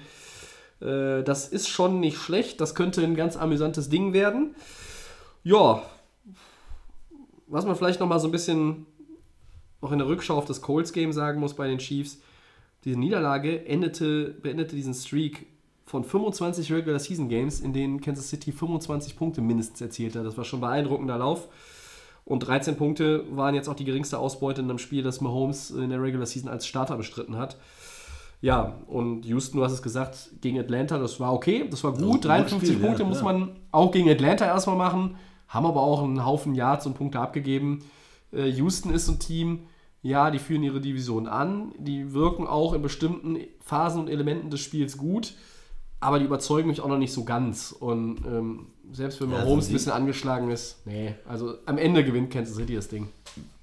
Äh, 0.83 1.23
das 1.23 1.47
ist 1.47 1.69
schon 1.69 1.99
nicht 1.99 2.17
schlecht. 2.17 2.59
Das 2.61 2.75
könnte 2.75 3.01
ein 3.01 3.15
ganz 3.15 3.37
amüsantes 3.37 3.89
Ding 3.89 4.13
werden. 4.13 4.55
Ja, 5.43 5.83
was 7.47 7.65
man 7.65 7.75
vielleicht 7.75 7.99
noch 7.99 8.07
mal 8.07 8.19
so 8.19 8.27
ein 8.27 8.31
bisschen 8.31 8.85
auch 9.81 9.91
in 9.91 9.99
der 9.99 10.07
Rückschau 10.07 10.37
auf 10.37 10.45
das 10.45 10.61
Colts-Game 10.61 11.11
sagen 11.11 11.39
muss 11.39 11.55
bei 11.55 11.67
den 11.67 11.77
Chiefs, 11.77 12.19
diese 12.85 12.97
Niederlage 12.97 13.65
endete, 13.65 14.29
beendete 14.41 14.75
diesen 14.75 14.93
Streak 14.93 15.45
von 15.85 16.03
25 16.03 16.71
Regular 16.71 16.99
Season 16.99 17.29
Games, 17.29 17.59
in 17.59 17.73
denen 17.73 18.01
Kansas 18.01 18.29
City 18.29 18.51
25 18.51 19.15
Punkte 19.15 19.41
mindestens 19.41 19.81
erzielt. 19.81 20.15
Das 20.15 20.37
war 20.37 20.45
schon 20.45 20.59
ein 20.59 20.61
beeindruckender 20.61 21.17
Lauf. 21.17 21.49
Und 22.25 22.39
13 22.39 22.77
Punkte 22.77 23.25
waren 23.35 23.53
jetzt 23.53 23.67
auch 23.67 23.75
die 23.75 23.83
geringste 23.83 24.17
Ausbeute 24.17 24.61
in 24.61 24.69
einem 24.69 24.79
Spiel, 24.79 25.03
das 25.03 25.19
Mahomes 25.19 25.71
in 25.71 25.89
der 25.89 26.01
Regular 26.01 26.25
Season 26.25 26.49
als 26.49 26.65
Starter 26.65 26.95
bestritten 26.95 27.37
hat. 27.37 27.57
Ja, 28.43 28.77
und 28.87 29.23
Houston, 29.23 29.59
du 29.59 29.63
hast 29.63 29.71
es 29.71 29.81
gesagt, 29.81 30.31
gegen 30.41 30.59
Atlanta, 30.59 30.97
das 30.97 31.17
war 31.17 31.31
okay, 31.31 31.65
das 31.71 31.81
war 31.85 31.93
gut. 31.93 32.01
gutes 32.01 32.21
53 32.23 32.67
Spiel, 32.67 32.81
ja, 32.81 32.85
Punkte 32.85 33.05
muss 33.05 33.21
klar. 33.21 33.31
man 33.31 33.55
auch 33.71 33.89
gegen 33.89 34.09
Atlanta 34.09 34.45
erstmal 34.45 34.75
machen, 34.75 35.15
haben 35.47 35.65
aber 35.65 35.81
auch 35.81 36.03
einen 36.03 36.25
Haufen 36.25 36.53
Yards 36.53 36.85
und 36.85 36.93
Punkte 36.93 37.21
abgegeben. 37.21 37.85
Äh, 38.33 38.47
Houston 38.49 38.91
ist 38.91 39.07
ein 39.07 39.19
Team, 39.19 39.67
ja, 40.01 40.29
die 40.29 40.39
führen 40.39 40.61
ihre 40.61 40.81
Division 40.81 41.27
an, 41.27 41.71
die 41.77 42.11
wirken 42.11 42.45
auch 42.45 42.73
in 42.73 42.81
bestimmten 42.81 43.37
Phasen 43.61 44.01
und 44.01 44.09
Elementen 44.09 44.49
des 44.49 44.59
Spiels 44.59 44.97
gut, 44.97 45.35
aber 46.01 46.19
die 46.19 46.25
überzeugen 46.25 46.67
mich 46.67 46.81
auch 46.81 46.89
noch 46.89 46.97
nicht 46.97 47.13
so 47.13 47.23
ganz. 47.23 47.71
Und 47.71 48.25
ähm, 48.25 48.72
selbst 48.91 49.21
wenn 49.21 49.31
Ja, 49.31 49.39
Mahomes 49.39 49.65
so 49.65 49.71
ein 49.71 49.73
bisschen 49.73 49.91
angeschlagen 49.93 50.51
ist, 50.51 50.77
nee, 50.85 51.15
also 51.27 51.55
am 51.65 51.77
Ende 51.77 52.03
gewinnt 52.03 52.31
Kansas 52.31 52.55
City 52.55 52.75
das 52.75 52.87
Ding. 52.89 53.07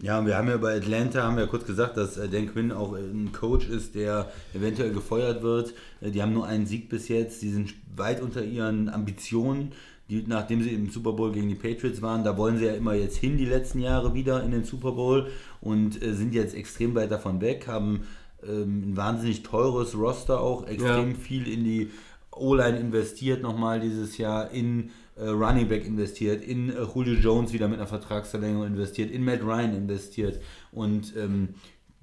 Ja, 0.01 0.19
und 0.19 0.27
wir 0.27 0.37
haben 0.37 0.49
ja 0.49 0.57
bei 0.57 0.77
Atlanta, 0.77 1.23
haben 1.23 1.37
wir 1.37 1.45
ja 1.45 1.49
kurz 1.49 1.65
gesagt, 1.65 1.97
dass 1.97 2.17
äh, 2.17 2.29
Dan 2.29 2.53
Quinn 2.53 2.73
auch 2.73 2.95
ein 2.95 3.31
Coach 3.33 3.69
ist, 3.69 3.95
der 3.95 4.31
eventuell 4.55 4.93
gefeuert 4.93 5.43
wird. 5.43 5.75
Äh, 6.01 6.11
Die 6.11 6.23
haben 6.23 6.33
nur 6.33 6.47
einen 6.47 6.67
Sieg 6.67 6.89
bis 6.89 7.09
jetzt, 7.09 7.43
die 7.43 7.51
sind 7.51 7.75
weit 7.97 8.21
unter 8.21 8.43
ihren 8.43 8.89
Ambitionen. 8.89 9.73
Die, 10.09 10.25
nachdem 10.27 10.61
sie 10.63 10.71
im 10.71 10.91
Super 10.91 11.13
Bowl 11.13 11.31
gegen 11.31 11.49
die 11.49 11.55
Patriots 11.55 12.03
waren, 12.03 12.25
da 12.25 12.37
wollen 12.37 12.59
sie 12.59 12.65
ja 12.65 12.73
immer 12.73 12.95
jetzt 12.95 13.17
hin, 13.17 13.37
die 13.37 13.45
letzten 13.45 13.79
Jahre 13.79 14.13
wieder 14.13 14.43
in 14.43 14.51
den 14.51 14.65
Super 14.65 14.91
Bowl 14.91 15.29
und 15.61 16.03
äh, 16.03 16.15
sind 16.15 16.35
jetzt 16.35 16.57
extrem 16.57 16.97
weit 16.97 17.13
davon 17.13 17.41
weg, 17.41 17.69
haben 17.69 18.03
ähm, 18.45 18.91
ein 18.91 18.97
wahnsinnig 18.97 19.45
teures 19.45 19.95
Roster 19.97 20.41
auch, 20.41 20.67
extrem 20.67 21.11
Ja. 21.11 21.17
viel 21.17 21.47
in 21.47 21.63
die 21.63 21.91
O-Line 22.33 22.79
investiert 22.81 23.43
nochmal 23.43 23.79
dieses 23.79 24.19
Jahr 24.19 24.51
in 24.51 24.91
äh, 25.21 25.29
Running 25.29 25.69
Back 25.69 25.87
investiert, 25.87 26.43
in 26.43 26.71
äh, 26.71 26.83
Julio 26.95 27.15
Jones 27.15 27.53
wieder 27.53 27.69
mit 27.69 27.79
einer 27.79 27.87
Vertragsverlängerung 27.87 28.67
investiert, 28.67 29.11
in 29.11 29.25
Matt 29.25 29.43
Ryan 29.43 29.75
investiert 29.75 30.41
und 30.73 31.15
ähm, 31.17 31.51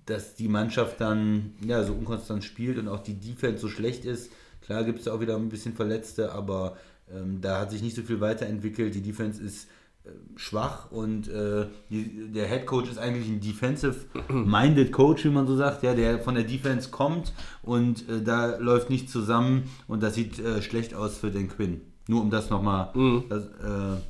dass 0.06 0.36
die 0.36 0.48
Mannschaft 0.48 1.02
dann 1.02 1.54
ja 1.66 1.84
so 1.84 1.94
unkonstant 1.94 2.44
spielt 2.44 2.78
und 2.78 2.88
auch 2.88 3.00
die 3.00 3.20
Defense 3.20 3.60
so 3.60 3.68
schlecht 3.68 4.06
ist. 4.06 4.32
Klar 4.62 4.84
gibt 4.84 5.00
es 5.00 5.06
da 5.06 5.14
auch 5.14 5.20
wieder 5.20 5.36
ein 5.36 5.50
bisschen 5.50 5.74
Verletzte, 5.74 6.32
aber 6.32 6.78
ähm, 7.12 7.42
da 7.42 7.60
hat 7.60 7.72
sich 7.72 7.82
nicht 7.82 7.96
so 7.96 8.04
viel 8.04 8.22
weiterentwickelt. 8.22 8.96
Die 8.96 9.02
Defense 9.02 9.42
ist 9.42 9.68
äh, 10.06 10.10
schwach 10.36 10.92
und 10.92 11.28
äh, 11.28 11.68
die, 11.90 12.32
der 12.32 12.48
Head 12.48 12.66
Coach 12.66 12.90
ist 12.90 12.98
eigentlich 12.98 13.28
ein 13.28 13.42
defensive-minded 13.42 14.92
Coach, 14.94 15.26
wie 15.26 15.30
man 15.30 15.48
so 15.48 15.56
sagt, 15.56 15.84
ja, 15.84 15.94
der 15.94 16.20
von 16.20 16.36
der 16.36 16.44
Defense 16.44 16.90
kommt 16.90 17.34
und 17.62 18.08
äh, 18.10 18.22
da 18.24 18.58
läuft 18.58 18.90
nichts 18.90 19.12
zusammen 19.12 19.64
und 19.88 20.04
das 20.04 20.16
sieht 20.16 20.40
äh, 20.40 20.62
schlecht 20.62 20.94
aus 20.94 21.18
für 21.18 21.32
den 21.32 21.50
Quinn. 21.50 21.82
Nur 22.08 22.22
um 22.22 22.30
das 22.30 22.50
nochmal 22.50 22.92
äh, 22.96 24.02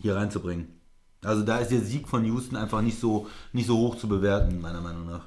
hier 0.00 0.16
reinzubringen. 0.16 0.68
Also 1.24 1.42
da 1.42 1.58
ist 1.58 1.70
der 1.70 1.80
Sieg 1.80 2.06
von 2.06 2.24
Houston 2.24 2.56
einfach 2.56 2.82
nicht 2.82 3.00
so, 3.00 3.26
nicht 3.52 3.66
so 3.66 3.76
hoch 3.76 3.96
zu 3.96 4.08
bewerten, 4.08 4.60
meiner 4.60 4.80
Meinung 4.80 5.06
nach. 5.06 5.22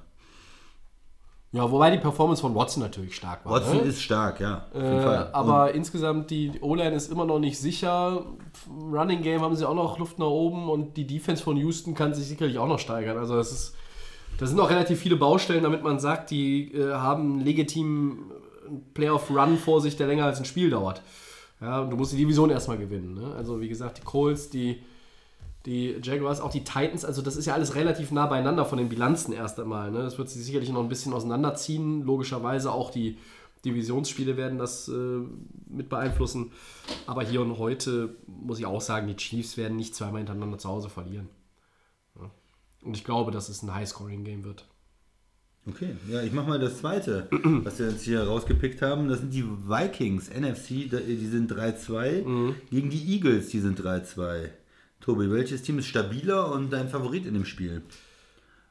Ja, 1.52 1.70
wobei 1.72 1.90
die 1.90 1.98
Performance 1.98 2.42
von 2.42 2.54
Watson 2.54 2.84
natürlich 2.84 3.16
stark 3.16 3.44
war. 3.44 3.54
Watson 3.54 3.78
ne? 3.78 3.84
ist 3.84 4.02
stark, 4.02 4.40
ja. 4.40 4.68
Äh, 4.74 5.32
aber 5.34 5.74
insgesamt, 5.74 6.30
die 6.30 6.52
O-Line 6.62 6.96
ist 6.96 7.12
immer 7.12 7.26
noch 7.26 7.40
nicht 7.40 7.58
sicher. 7.58 8.24
Running 8.70 9.24
Game 9.24 9.42
haben 9.42 9.56
sie 9.56 9.68
auch 9.68 9.74
noch 9.74 9.98
Luft 9.98 10.20
nach 10.20 10.28
oben 10.28 10.70
und 10.70 10.96
die 10.96 11.08
Defense 11.08 11.42
von 11.42 11.58
Houston 11.58 11.96
kann 11.96 12.14
sich 12.14 12.28
sicherlich 12.28 12.60
auch 12.60 12.68
noch 12.68 12.78
steigern. 12.78 13.18
Also 13.18 13.36
das 13.36 13.52
ist, 13.52 13.76
das 14.38 14.50
sind 14.50 14.58
noch 14.58 14.70
relativ 14.70 15.00
viele 15.00 15.16
Baustellen, 15.16 15.64
damit 15.64 15.82
man 15.82 16.00
sagt, 16.00 16.30
die 16.30 16.72
äh, 16.72 16.94
haben 16.94 17.34
einen 17.34 17.40
legitimen 17.40 18.32
Playoff-Run 18.94 19.58
vor 19.58 19.82
sich, 19.82 19.98
der 19.98 20.06
länger 20.06 20.26
als 20.26 20.38
ein 20.38 20.46
Spiel 20.46 20.70
dauert. 20.70 21.02
Ja, 21.62 21.82
und 21.82 21.90
du 21.90 21.98
musst 21.98 22.14
die 22.14 22.18
Division 22.18 22.50
erstmal 22.50 22.78
gewinnen. 22.78 23.16
Ne? 23.16 23.34
Also 23.36 23.60
wie 23.60 23.68
gesagt, 23.68 23.98
die 23.98 24.04
Colts, 24.04 24.50
die, 24.50 24.82
die 25.66 26.00
Jaguars, 26.02 26.40
auch 26.40 26.52
die 26.52 26.64
Titans, 26.64 27.04
also 27.04 27.22
das 27.22 27.36
ist 27.36 27.46
ja 27.46 27.54
alles 27.54 27.76
relativ 27.76 28.12
nah 28.12 28.28
beieinander 28.28 28.66
von 28.66 28.78
den 28.78 28.90
Bilanzen 28.90 29.34
erst 29.34 29.60
einmal. 29.60 29.92
Ne? 29.92 30.00
Das 30.00 30.18
wird 30.18 30.30
sich 30.30 30.44
sicherlich 30.44 30.72
noch 30.72 30.82
ein 30.82 30.90
bisschen 30.90 31.14
auseinanderziehen. 31.14 32.04
Logischerweise 32.04 32.72
auch 32.72 32.92
die 32.92 33.18
Divisionsspiele 33.66 34.38
werden 34.38 34.58
das 34.58 34.88
äh, 34.88 35.22
mit 35.68 35.90
beeinflussen. 35.90 36.52
Aber 37.08 37.24
hier 37.24 37.42
und 37.42 37.58
heute 37.58 38.16
muss 38.26 38.60
ich 38.60 38.66
auch 38.66 38.82
sagen, 38.82 39.08
die 39.08 39.18
Chiefs 39.18 39.58
werden 39.58 39.76
nicht 39.76 39.96
zweimal 39.96 40.20
hintereinander 40.20 40.58
zu 40.58 40.70
Hause 40.70 40.90
verlieren. 40.90 41.28
Ja. 42.16 42.30
Und 42.84 42.96
ich 42.96 43.04
glaube, 43.04 43.32
dass 43.32 43.50
es 43.50 43.62
ein 43.64 43.74
High-Scoring-Game 43.74 44.46
wird. 44.46 44.66
Okay, 45.70 45.90
ja, 46.12 46.22
ich 46.24 46.32
mach 46.32 46.48
mal 46.48 46.60
das 46.60 46.80
zweite, 46.80 47.28
was 47.64 47.80
wir 47.80 47.90
jetzt 47.90 48.04
hier 48.04 48.24
rausgepickt 48.24 48.82
haben. 48.82 49.08
Das 49.10 49.20
sind 49.20 49.34
die 49.34 49.44
Vikings, 49.44 50.30
NFC, 50.30 50.90
die 50.90 51.28
sind 51.28 51.52
3-2, 51.52 52.24
Mhm. 52.26 52.56
gegen 52.72 52.90
die 52.90 53.14
Eagles, 53.14 53.50
die 53.50 53.60
sind 53.60 53.80
3-2. 53.80 54.50
Tobi, 55.02 55.32
welches 55.32 55.62
Team 55.62 55.80
ist 55.80 55.88
stabiler 55.88 56.52
und 56.52 56.72
dein 56.74 56.90
Favorit 56.90 57.26
in 57.26 57.34
dem 57.34 57.46
Spiel? 57.46 57.82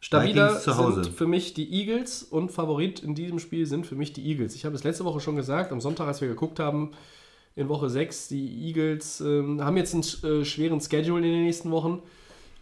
Stabiler 0.01 0.49
Vikings 0.49 0.63
zu 0.65 0.77
Hause. 0.77 1.05
sind 1.05 1.17
für 1.17 1.27
mich 1.27 1.55
die 1.55 1.73
Eagles 1.73 2.23
und 2.23 2.51
Favorit 2.53 3.01
in 3.01 3.15
diesem 3.15 3.39
Spiel 3.39 3.67
sind 3.67 3.87
für 3.87 3.97
mich 3.97 4.13
die 4.13 4.25
Eagles. 4.27 4.55
Ich 4.55 4.65
habe 4.65 4.75
es 4.77 4.85
letzte 4.85 5.05
Woche 5.05 5.21
schon 5.21 5.37
gesagt, 5.37 5.73
am 5.73 5.81
Sonntag, 5.81 6.07
als 6.07 6.21
wir 6.21 6.29
geguckt 6.29 6.61
haben, 6.61 6.93
in 7.57 7.69
Woche 7.69 7.91
6, 7.91 8.29
die 8.29 8.67
Eagles 8.69 9.21
ähm, 9.21 9.61
haben 9.65 9.77
jetzt 9.77 9.93
einen 9.95 10.05
äh, 10.43 10.45
schweren 10.45 10.81
Schedule 10.81 11.27
in 11.27 11.33
den 11.33 11.45
nächsten 11.45 11.71
Wochen, 11.73 12.01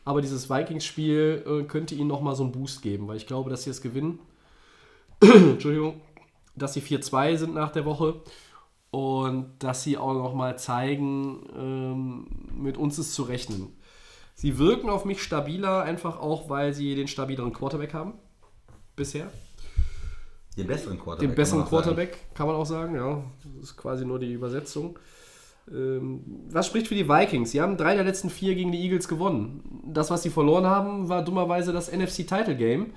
aber 0.06 0.22
dieses 0.22 0.48
Vikings-Spiel 0.48 1.44
äh, 1.44 1.64
könnte 1.64 1.96
ihnen 1.96 2.06
nochmal 2.06 2.36
so 2.36 2.44
einen 2.44 2.52
Boost 2.52 2.80
geben, 2.80 3.08
weil 3.08 3.16
ich 3.16 3.26
glaube, 3.26 3.50
dass 3.50 3.64
sie 3.64 3.70
es 3.70 3.82
gewinnen. 3.82 4.20
Entschuldigung, 5.20 6.00
dass 6.54 6.74
sie 6.74 6.80
4-2 6.80 7.36
sind 7.36 7.54
nach 7.54 7.72
der 7.72 7.84
Woche 7.84 8.22
und 8.92 9.50
dass 9.58 9.82
sie 9.82 9.98
auch 9.98 10.14
nochmal 10.14 10.58
zeigen, 10.58 11.42
ähm, 11.56 12.26
mit 12.54 12.78
uns 12.78 13.00
ist 13.00 13.14
zu 13.14 13.24
rechnen. 13.24 13.76
Sie 14.36 14.58
wirken 14.58 14.90
auf 14.90 15.04
mich 15.04 15.22
stabiler, 15.22 15.82
einfach 15.82 16.20
auch, 16.20 16.48
weil 16.48 16.72
sie 16.72 16.94
den 16.94 17.08
stabileren 17.08 17.52
Quarterback 17.52 17.92
haben. 17.92 18.14
Bisher. 18.94 19.28
Den 20.56 20.68
besseren 20.68 21.00
Quarterback. 21.00 21.20
Den 21.20 21.28
kann 21.30 21.36
besseren 21.36 21.58
man 21.58 21.66
auch 21.66 21.70
sagen. 21.70 21.82
Quarterback, 21.82 22.34
kann 22.34 22.46
man 22.46 22.56
auch 22.56 22.64
sagen, 22.64 22.94
ja. 22.94 23.24
Das 23.42 23.70
ist 23.70 23.76
quasi 23.76 24.06
nur 24.06 24.20
die 24.20 24.32
Übersetzung. 24.32 25.00
Ähm, 25.70 26.22
was 26.50 26.66
spricht 26.66 26.88
für 26.88 26.94
die 26.94 27.08
Vikings? 27.08 27.50
Sie 27.50 27.60
haben 27.60 27.76
drei 27.76 27.94
der 27.94 28.04
letzten 28.04 28.30
vier 28.30 28.54
gegen 28.54 28.72
die 28.72 28.80
Eagles 28.80 29.08
gewonnen. 29.08 29.82
Das, 29.86 30.10
was 30.10 30.22
sie 30.22 30.30
verloren 30.30 30.66
haben, 30.66 31.08
war 31.08 31.24
dummerweise 31.24 31.72
das 31.72 31.90
NFC-Title-Game 31.92 32.92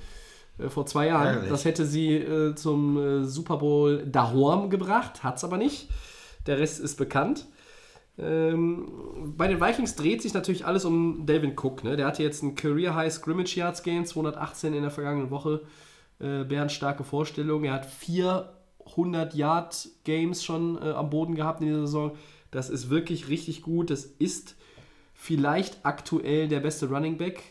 äh, 0.59 0.69
vor 0.69 0.85
zwei 0.85 1.07
Jahren. 1.07 1.27
Ärgerlich. 1.27 1.49
Das 1.49 1.65
hätte 1.65 1.85
sie 1.85 2.15
äh, 2.15 2.55
zum 2.55 2.97
äh, 2.97 3.25
Super 3.25 3.57
Bowl 3.57 4.05
Dahorm 4.05 4.69
gebracht, 4.69 5.23
hat 5.23 5.37
es 5.37 5.43
aber 5.43 5.57
nicht. 5.57 5.89
Der 6.45 6.59
Rest 6.59 6.79
ist 6.79 6.95
bekannt. 6.95 7.47
Ähm, 8.17 9.33
bei 9.37 9.47
den 9.47 9.61
Vikings 9.61 9.95
dreht 9.95 10.21
sich 10.21 10.33
natürlich 10.33 10.65
alles 10.65 10.85
um 10.85 11.25
Delvin 11.25 11.55
Cook. 11.57 11.83
Ne? 11.83 11.95
Der 11.95 12.05
hatte 12.05 12.21
jetzt 12.21 12.43
ein 12.43 12.55
Career 12.55 12.93
High 12.93 13.13
Scrimmage 13.13 13.55
Yards 13.55 13.81
Game, 13.81 14.05
218 14.05 14.73
in 14.73 14.81
der 14.81 14.91
vergangenen 14.91 15.31
Woche. 15.31 15.61
Äh, 16.19 16.43
bärenstarke 16.43 17.05
Vorstellung. 17.05 17.63
Er 17.63 17.73
hat 17.73 17.85
400 17.85 19.33
Yard 19.33 19.87
Games 20.03 20.43
schon 20.43 20.77
am 20.77 21.09
Boden 21.09 21.33
gehabt 21.33 21.61
in 21.61 21.67
dieser 21.67 21.81
Saison. 21.81 22.11
Das 22.51 22.69
ist 22.69 22.89
wirklich 22.89 23.29
richtig 23.29 23.61
gut. 23.61 23.89
Das 23.89 24.05
ist 24.05 24.55
vielleicht 25.13 25.79
aktuell 25.83 26.47
der 26.47 26.59
beste 26.59 26.89
Running 26.89 27.17
Back 27.17 27.43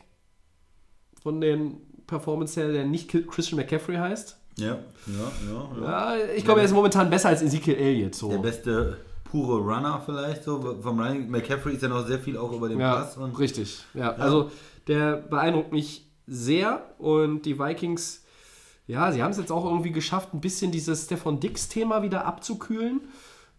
von 1.23 1.41
den 1.41 1.77
Performance 2.07 2.61
her, 2.61 2.73
der 2.73 2.85
nicht 2.85 3.09
Christian 3.09 3.61
McCaffrey 3.61 3.97
heißt. 3.97 4.39
Ja, 4.57 4.67
ja, 4.67 4.79
ja. 5.07 5.81
ja. 5.81 6.17
Ja, 6.17 6.25
ich 6.35 6.45
glaube, 6.45 6.61
er 6.61 6.67
ist 6.67 6.73
momentan 6.73 7.11
besser 7.11 7.29
als 7.29 7.43
Ezekiel 7.43 7.75
Elliott. 7.75 8.15
So. 8.15 8.29
Der 8.29 8.39
beste 8.39 8.97
pure 9.25 9.61
Runner 9.61 10.03
vielleicht 10.05 10.45
so 10.45 10.79
vom 10.81 11.01
Running. 11.01 11.31
McCaffrey 11.31 11.75
ist 11.75 11.83
ja 11.83 11.89
noch 11.89 12.07
sehr 12.07 12.19
viel 12.19 12.37
auch 12.37 12.53
über 12.53 12.69
den 12.69 12.81
Ja, 12.81 12.97
Pass. 12.97 13.17
Und 13.17 13.39
richtig. 13.39 13.85
Ja, 13.95 14.13
also 14.15 14.51
der 14.87 15.17
beeindruckt 15.17 15.73
mich 15.73 16.11
sehr 16.27 16.95
und 16.99 17.43
die 17.43 17.59
Vikings, 17.59 18.25
ja, 18.87 19.13
sie 19.13 19.23
haben 19.23 19.31
es 19.31 19.39
jetzt 19.39 19.53
auch 19.53 19.65
irgendwie 19.65 19.93
geschafft, 19.93 20.35
ein 20.35 20.41
bisschen 20.41 20.73
dieses 20.73 21.05
Stefan 21.05 21.41
Dix-Thema 21.41 22.03
wieder 22.03 22.25
abzukühlen. 22.25 23.01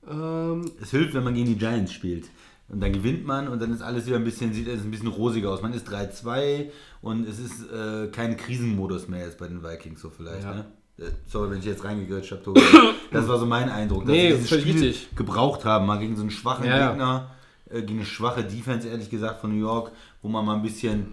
Ähm, 0.10 0.72
es 0.82 0.92
hilft, 0.92 1.14
wenn 1.14 1.24
man 1.24 1.34
gegen 1.34 1.48
die 1.48 1.58
Giants 1.58 1.94
spielt. 1.94 2.26
Und 2.68 2.82
dann 2.82 2.94
gewinnt 2.94 3.26
man 3.26 3.48
und 3.48 3.60
dann 3.62 3.74
ist 3.74 3.82
alles 3.82 4.06
wieder 4.06 4.18
ein 4.18 4.24
bisschen, 4.24 4.54
sieht 4.54 4.68
es 4.68 4.84
ein 4.84 4.92
bisschen 4.92 5.08
rosiger 5.08 5.50
aus. 5.50 5.62
Man 5.62 5.74
ist 5.74 5.90
3-2 5.90 6.68
und 7.02 7.28
es 7.28 7.40
ist 7.40 7.72
äh, 7.72 8.08
kein 8.12 8.38
Krisenmodus 8.38 9.08
mehr 9.08 9.26
jetzt 9.26 9.40
bei 9.40 9.48
den 9.48 9.64
Vikings 9.64 10.02
so 10.02 10.10
vielleicht. 10.10 10.44
Ja. 10.44 10.54
Ne? 10.54 10.66
Äh, 11.00 11.04
Sorry, 11.28 11.50
wenn 11.50 11.60
ich 11.60 11.66
jetzt 11.66 11.84
reingegrätscht 11.84 12.32
habe, 12.32 12.44
Tobi. 12.44 12.62
Das 13.12 13.28
war 13.28 13.40
so 13.40 13.48
mein 13.48 13.70
Eindruck, 13.70 14.02
dass 14.06 14.12
Nee, 14.12 14.34
sie 14.34 14.38
dieses 14.38 14.62
Spiel 14.62 14.74
richtig. 14.74 15.16
gebraucht 15.16 15.66
haben, 15.66 15.88
mal 15.88 15.98
gegen 15.98 16.16
so 16.16 16.22
einen 16.22 16.30
schwachen 16.30 16.68
ja. 16.68 16.90
Gegner, 16.90 17.32
äh, 17.72 17.82
gegen 17.82 18.00
eine 18.00 18.06
schwache 18.06 18.44
Defense, 18.44 18.88
ehrlich 18.88 19.10
gesagt, 19.10 19.42
von 19.42 19.52
New 19.52 19.60
York, 19.60 19.92
wo 20.22 20.30
man 20.30 20.46
mal 20.46 20.54
ein 20.54 20.62
bisschen 20.62 21.08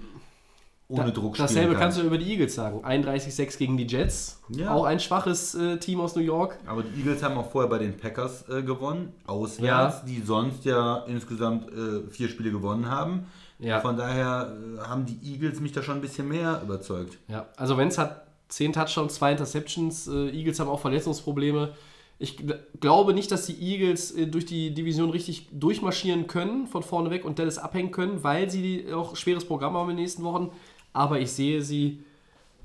ohne 0.88 1.12
Druck 1.12 1.34
spielen 1.36 1.48
dasselbe 1.48 1.72
kann. 1.72 1.82
kannst 1.82 1.98
du 1.98 2.02
über 2.02 2.16
die 2.18 2.30
Eagles 2.30 2.54
sagen. 2.54 2.84
31-6 2.84 3.58
gegen 3.58 3.76
die 3.76 3.86
Jets. 3.86 4.40
Ja. 4.50 4.72
Auch 4.72 4.84
ein 4.84 5.00
schwaches 5.00 5.54
äh, 5.56 5.78
Team 5.78 6.00
aus 6.00 6.14
New 6.14 6.22
York. 6.22 6.58
Aber 6.66 6.82
die 6.82 7.00
Eagles 7.00 7.22
haben 7.22 7.36
auch 7.36 7.50
vorher 7.50 7.68
bei 7.68 7.78
den 7.78 7.96
Packers 7.96 8.48
äh, 8.48 8.62
gewonnen, 8.62 9.12
auswärts, 9.26 9.96
Ja. 9.96 10.02
die 10.06 10.20
sonst 10.20 10.64
ja 10.64 10.98
insgesamt 11.08 11.68
äh, 11.72 12.08
vier 12.10 12.28
Spiele 12.28 12.50
gewonnen 12.52 12.88
haben. 12.88 13.26
Ja. 13.58 13.80
Von 13.80 13.96
daher 13.96 14.54
äh, 14.76 14.80
haben 14.82 15.06
die 15.06 15.18
Eagles 15.32 15.60
mich 15.60 15.72
da 15.72 15.82
schon 15.82 15.96
ein 15.96 16.00
bisschen 16.02 16.28
mehr 16.28 16.60
überzeugt. 16.62 17.18
Ja, 17.28 17.46
also 17.56 17.76
Wenz 17.78 17.98
hat 17.98 18.26
10 18.48 18.72
Touchdowns, 18.74 19.14
2 19.14 19.32
Interceptions. 19.32 20.06
Äh, 20.06 20.28
Eagles 20.30 20.60
haben 20.60 20.68
auch 20.68 20.78
Verletzungsprobleme. 20.80 21.70
Ich 22.18 22.36
gl 22.38 22.58
glaube 22.80 23.12
nicht, 23.12 23.30
dass 23.32 23.44
die 23.46 23.58
Eagles 23.60 24.12
äh, 24.12 24.26
durch 24.26 24.46
die 24.46 24.72
Division 24.72 25.10
richtig 25.10 25.48
durchmarschieren 25.52 26.26
können, 26.28 26.66
von 26.66 26.82
vorne 26.82 27.10
weg 27.10 27.24
und 27.24 27.38
Dallas 27.38 27.58
abhängen 27.58 27.90
können, 27.90 28.22
weil 28.22 28.48
sie 28.50 28.86
auch 28.94 29.16
schweres 29.16 29.44
Programm 29.44 29.74
haben 29.74 29.90
in 29.90 29.96
den 29.96 30.02
nächsten 30.04 30.22
Wochen. 30.22 30.50
Aber 30.96 31.20
ich 31.20 31.30
sehe 31.30 31.60
sie, 31.60 32.02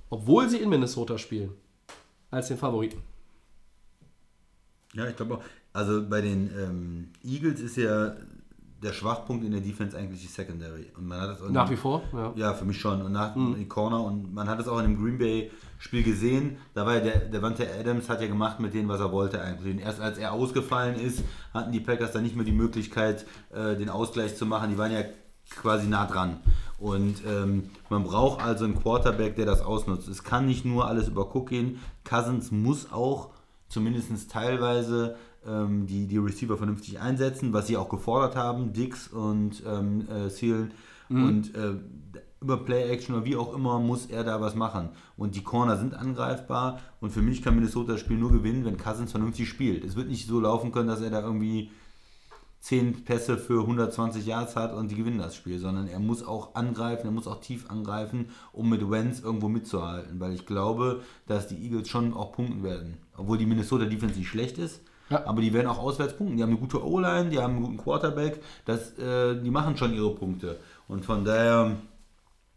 obwohl 0.10 0.48
sie 0.48 0.58
in 0.60 0.70
Minnesota 0.70 1.18
spielen, 1.18 1.52
als 2.30 2.48
den 2.48 2.58
Favoriten. 2.58 3.02
Ja, 4.94 5.08
ich 5.08 5.16
glaube 5.16 5.36
auch. 5.36 5.44
Also 5.74 6.02
bei 6.08 6.22
den 6.22 6.50
ähm, 6.58 7.10
Eagles 7.24 7.60
ist 7.62 7.76
ja 7.78 8.14
der 8.84 8.94
Schwachpunkt 8.94 9.44
in 9.46 9.52
der 9.52 9.62
Defense 9.62 9.96
eigentlich 9.98 10.22
die 10.22 10.28
Secondary. 10.28 10.88
Und 10.98 11.08
man 11.08 11.22
hat 11.22 11.30
das 11.30 11.50
Nach 11.50 11.68
dem- 11.68 11.74
wie 11.74 11.78
vor, 11.78 12.02
ja. 12.14 12.34
Ja, 12.36 12.54
für 12.54 12.66
mich 12.66 12.80
schon. 12.80 13.02
Und 13.02 13.12
nach 13.12 13.34
dem 13.34 13.68
Corner 13.70 14.02
und 14.04 14.34
man 14.34 14.50
hat 14.50 14.60
es 14.60 14.68
auch 14.68 14.80
in 14.80 14.86
dem 14.86 14.98
Green 15.02 15.18
Bay-Spiel 15.18 16.04
gesehen. 16.04 16.58
Da 16.74 16.86
war 16.86 16.96
ja 16.96 17.00
der, 17.02 17.20
der 17.30 17.42
Wante 17.42 17.68
Adams 17.80 18.10
hat 18.10 18.22
ja 18.22 18.28
gemacht 18.28 18.60
mit 18.60 18.74
denen, 18.74 18.88
was 18.90 19.00
er 19.00 19.12
wollte 19.12 19.42
eigentlich. 19.42 19.74
Und 19.76 19.80
erst 19.80 20.00
als 20.02 20.18
er 20.18 20.32
ausgefallen 20.34 20.96
ist, 20.96 21.24
hatten 21.54 21.72
die 21.72 21.80
Packers 21.80 22.12
dann 22.12 22.24
nicht 22.24 22.36
mehr 22.36 22.46
die 22.46 22.52
Möglichkeit, 22.54 23.26
äh, 23.54 23.76
den 23.76 23.90
Ausgleich 23.90 24.36
zu 24.36 24.46
machen. 24.46 24.72
Die 24.72 24.78
waren 24.78 24.92
ja 24.92 25.04
quasi 25.56 25.88
nah 25.88 26.06
dran. 26.06 26.40
Und 26.78 27.22
ähm, 27.28 27.70
man 27.90 28.04
braucht 28.04 28.42
also 28.42 28.66
einen 28.66 28.76
Quarterback, 28.76 29.36
der 29.36 29.46
das 29.46 29.62
ausnutzt. 29.62 30.08
Es 30.08 30.24
kann 30.24 30.48
nicht 30.48 30.66
nur 30.66 30.88
alles 30.88 31.08
über 31.08 31.36
Cook 31.36 31.50
gehen. 31.50 31.80
Cousins 32.04 32.52
muss 32.52 32.92
auch 32.92 33.30
zumindest 33.70 34.32
teilweise 34.32 35.16
ähm, 35.48 35.86
die, 35.86 36.08
die 36.08 36.18
Receiver 36.18 36.58
vernünftig 36.58 37.00
einsetzen, 37.00 37.54
was 37.54 37.68
sie 37.68 37.78
auch 37.78 37.90
gefordert 37.90 38.36
haben, 38.36 38.74
Dix 38.74 39.08
und 39.08 39.64
ähm, 39.66 40.08
äh, 40.10 40.30
Seal. 40.30 40.72
Und 41.10 41.56
äh, 41.56 41.74
über 42.42 42.58
Play-Action 42.58 43.16
oder 43.16 43.26
wie 43.26 43.36
auch 43.36 43.54
immer 43.54 43.80
muss 43.80 44.08
er 44.08 44.24
da 44.24 44.42
was 44.42 44.56
machen. 44.56 44.90
Und 45.16 45.36
die 45.36 45.44
Corner 45.44 45.78
sind 45.78 45.94
angreifbar 45.94 46.80
und 47.00 47.12
für 47.12 47.22
mich 47.22 47.44
kann 47.44 47.56
Minnesota 47.56 47.94
das 47.94 48.02
Spiel 48.02 48.18
nur 48.18 48.32
gewinnen, 48.32 48.66
wenn 48.66 48.78
Cousins 48.78 49.12
vernünftig 49.12 49.48
spielt. 49.48 49.84
Es 49.84 49.96
wird 49.96 50.08
nicht 50.08 50.28
so 50.28 50.40
laufen 50.40 50.72
können, 50.72 50.88
dass 50.88 51.02
er 51.02 51.12
da 51.12 51.22
irgendwie 51.22 51.70
10 52.62 53.04
Pässe 53.06 53.38
für 53.38 53.62
120 53.62 54.26
Yards 54.26 54.56
hat 54.56 54.74
und 54.74 54.90
die 54.92 54.96
gewinnen 54.96 55.18
das 55.18 55.36
Spiel, 55.36 55.58
sondern 55.60 55.88
er 55.88 56.00
muss 56.00 56.24
auch 56.24 56.54
angreifen, 56.56 57.06
er 57.08 57.12
muss 57.12 57.28
auch 57.28 57.42
tief 57.42 57.70
angreifen, 57.70 58.30
um 58.54 58.70
mit 58.70 58.88
Wentz 58.90 59.20
irgendwo 59.20 59.50
mitzuhalten, 59.50 60.20
weil 60.20 60.34
ich 60.34 60.46
glaube, 60.46 61.02
dass 61.28 61.48
die 61.48 61.58
Eagles 61.64 61.90
schon 61.90 62.14
auch 62.14 62.32
punkten 62.34 62.64
werden. 62.64 62.98
Obwohl 63.18 63.38
die 63.40 63.48
Minnesota 63.48 63.86
Defense 63.86 64.18
nicht 64.18 64.30
schlecht 64.30 64.58
ist, 64.60 64.82
Ja. 65.10 65.26
aber 65.26 65.42
die 65.42 65.54
werden 65.54 65.68
auch 65.68 65.80
auswärts 65.80 66.16
punkten. 66.16 66.38
Die 66.38 66.44
haben 66.44 66.52
eine 66.52 66.60
gute 66.60 66.86
O-Line, 66.86 67.30
die 67.32 67.40
haben 67.40 67.56
einen 67.56 67.64
guten 67.64 67.78
Quarterback, 67.78 68.40
das, 68.66 68.98
äh, 69.00 69.42
die 69.42 69.50
machen 69.50 69.76
schon 69.76 69.94
ihre 69.96 70.14
Punkte. 70.14 70.58
Und 70.88 71.04
von 71.04 71.26
daher 71.26 71.78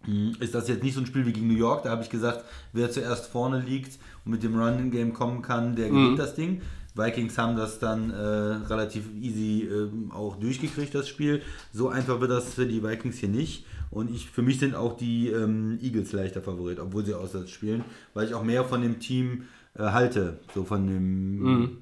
mh, 0.06 0.36
ist 0.40 0.54
das 0.54 0.68
jetzt 0.68 0.82
nicht 0.82 0.94
so 0.94 1.00
ein 1.00 1.06
Spiel 1.06 1.24
wie 1.24 1.32
gegen 1.32 1.48
New 1.48 1.54
York. 1.56 1.82
Da 1.84 1.90
habe 1.90 2.02
ich 2.02 2.10
gesagt, 2.10 2.44
wer 2.74 2.90
zuerst 2.90 3.26
vorne 3.26 3.58
liegt 3.60 3.98
und 4.26 4.32
mit 4.32 4.42
dem 4.42 4.54
Running-Game 4.60 5.14
kommen 5.14 5.40
kann, 5.40 5.74
der 5.76 5.88
gewinnt 5.88 6.18
das 6.18 6.34
Ding. 6.34 6.60
Vikings 6.94 7.36
haben 7.38 7.56
das 7.56 7.78
dann 7.80 8.10
äh, 8.10 8.16
relativ 8.16 9.10
easy 9.20 9.62
ähm, 9.68 10.12
auch 10.12 10.36
durchgekriegt, 10.36 10.94
das 10.94 11.08
Spiel. 11.08 11.42
So 11.72 11.88
einfach 11.88 12.20
wird 12.20 12.30
das 12.30 12.54
für 12.54 12.66
die 12.66 12.82
Vikings 12.84 13.16
hier 13.18 13.28
nicht. 13.28 13.66
Und 13.90 14.10
ich, 14.14 14.30
für 14.30 14.42
mich 14.42 14.58
sind 14.60 14.74
auch 14.74 14.96
die 14.96 15.28
ähm, 15.28 15.78
Eagles 15.82 16.12
leichter 16.12 16.40
Favorit, 16.42 16.78
obwohl 16.78 17.04
sie 17.04 17.14
auswärts 17.14 17.50
spielen, 17.50 17.84
weil 18.12 18.26
ich 18.28 18.34
auch 18.34 18.44
mehr 18.44 18.64
von 18.64 18.80
dem 18.82 19.00
Team 19.00 19.46
äh, 19.76 19.82
halte. 19.82 20.40
So 20.54 20.64
von 20.64 20.86
dem, 20.86 21.78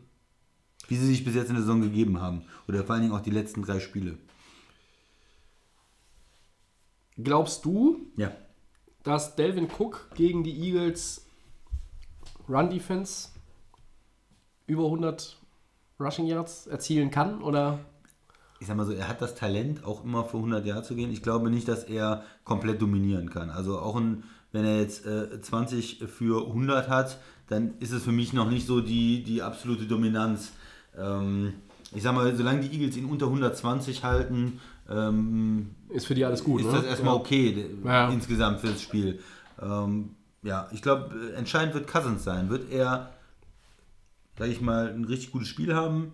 wie 0.88 0.96
sie 0.96 1.06
sich 1.06 1.24
bis 1.24 1.34
jetzt 1.34 1.48
in 1.48 1.54
der 1.56 1.62
Saison 1.62 1.82
gegeben 1.82 2.20
haben. 2.20 2.42
Oder 2.66 2.82
vor 2.84 2.94
allen 2.94 3.02
Dingen 3.02 3.14
auch 3.14 3.20
die 3.22 3.30
letzten 3.30 3.62
drei 3.62 3.80
Spiele. 3.80 4.16
Glaubst 7.22 7.64
du, 7.64 8.06
Ja. 8.16 8.32
dass 9.02 9.36
Delvin 9.36 9.68
Cook 9.78 10.08
gegen 10.14 10.42
die 10.42 10.58
Eagles 10.58 11.26
Run 12.48 12.70
Defense 12.70 13.28
über 14.66 14.84
100 14.84 15.38
Rushing 16.00 16.26
Yards 16.26 16.66
erzielen 16.66 17.10
kann? 17.10 17.42
Oder 17.42 17.78
ich 18.62 18.68
sag 18.68 18.76
mal 18.76 18.86
so, 18.86 18.92
er 18.92 19.08
hat 19.08 19.20
das 19.20 19.34
Talent, 19.34 19.84
auch 19.84 20.04
immer 20.04 20.24
für 20.24 20.36
100 20.36 20.64
Jahre 20.64 20.84
zu 20.84 20.94
gehen. 20.94 21.10
Ich 21.12 21.22
glaube 21.22 21.50
nicht, 21.50 21.66
dass 21.66 21.82
er 21.82 22.22
komplett 22.44 22.80
dominieren 22.80 23.28
kann. 23.28 23.50
Also 23.50 23.80
auch 23.80 23.96
ein, 23.96 24.22
wenn 24.52 24.64
er 24.64 24.78
jetzt 24.78 25.04
äh, 25.04 25.40
20 25.40 26.04
für 26.06 26.46
100 26.46 26.88
hat, 26.88 27.18
dann 27.48 27.74
ist 27.80 27.90
es 27.90 28.04
für 28.04 28.12
mich 28.12 28.32
noch 28.32 28.48
nicht 28.48 28.66
so 28.66 28.80
die, 28.80 29.24
die 29.24 29.42
absolute 29.42 29.86
Dominanz. 29.86 30.52
Ähm, 30.96 31.54
ich 31.92 32.04
sag 32.04 32.14
mal, 32.14 32.34
solange 32.36 32.60
die 32.60 32.72
Eagles 32.72 32.96
ihn 32.96 33.06
unter 33.06 33.26
120 33.26 34.04
halten, 34.04 34.60
ähm, 34.88 35.74
ist 35.88 36.06
für 36.06 36.14
die 36.14 36.24
alles 36.24 36.44
gut? 36.44 36.60
ist 36.60 36.68
ne? 36.68 36.72
das 36.74 36.84
erstmal 36.84 37.14
Ja. 37.14 37.20
okay 37.20 37.66
Ja. 37.84 38.08
insgesamt 38.10 38.60
für 38.60 38.68
das 38.68 38.80
Spiel. 38.82 39.18
Ähm, 39.60 40.10
ja, 40.42 40.68
ich 40.72 40.82
glaube, 40.82 41.32
entscheidend 41.36 41.74
wird 41.74 41.86
Cousins 41.86 42.24
sein. 42.24 42.48
Wird 42.48 42.70
er, 42.70 43.10
sag 44.38 44.48
ich 44.48 44.60
mal, 44.60 44.92
ein 44.92 45.04
richtig 45.04 45.32
gutes 45.32 45.48
Spiel 45.48 45.74
haben, 45.74 46.12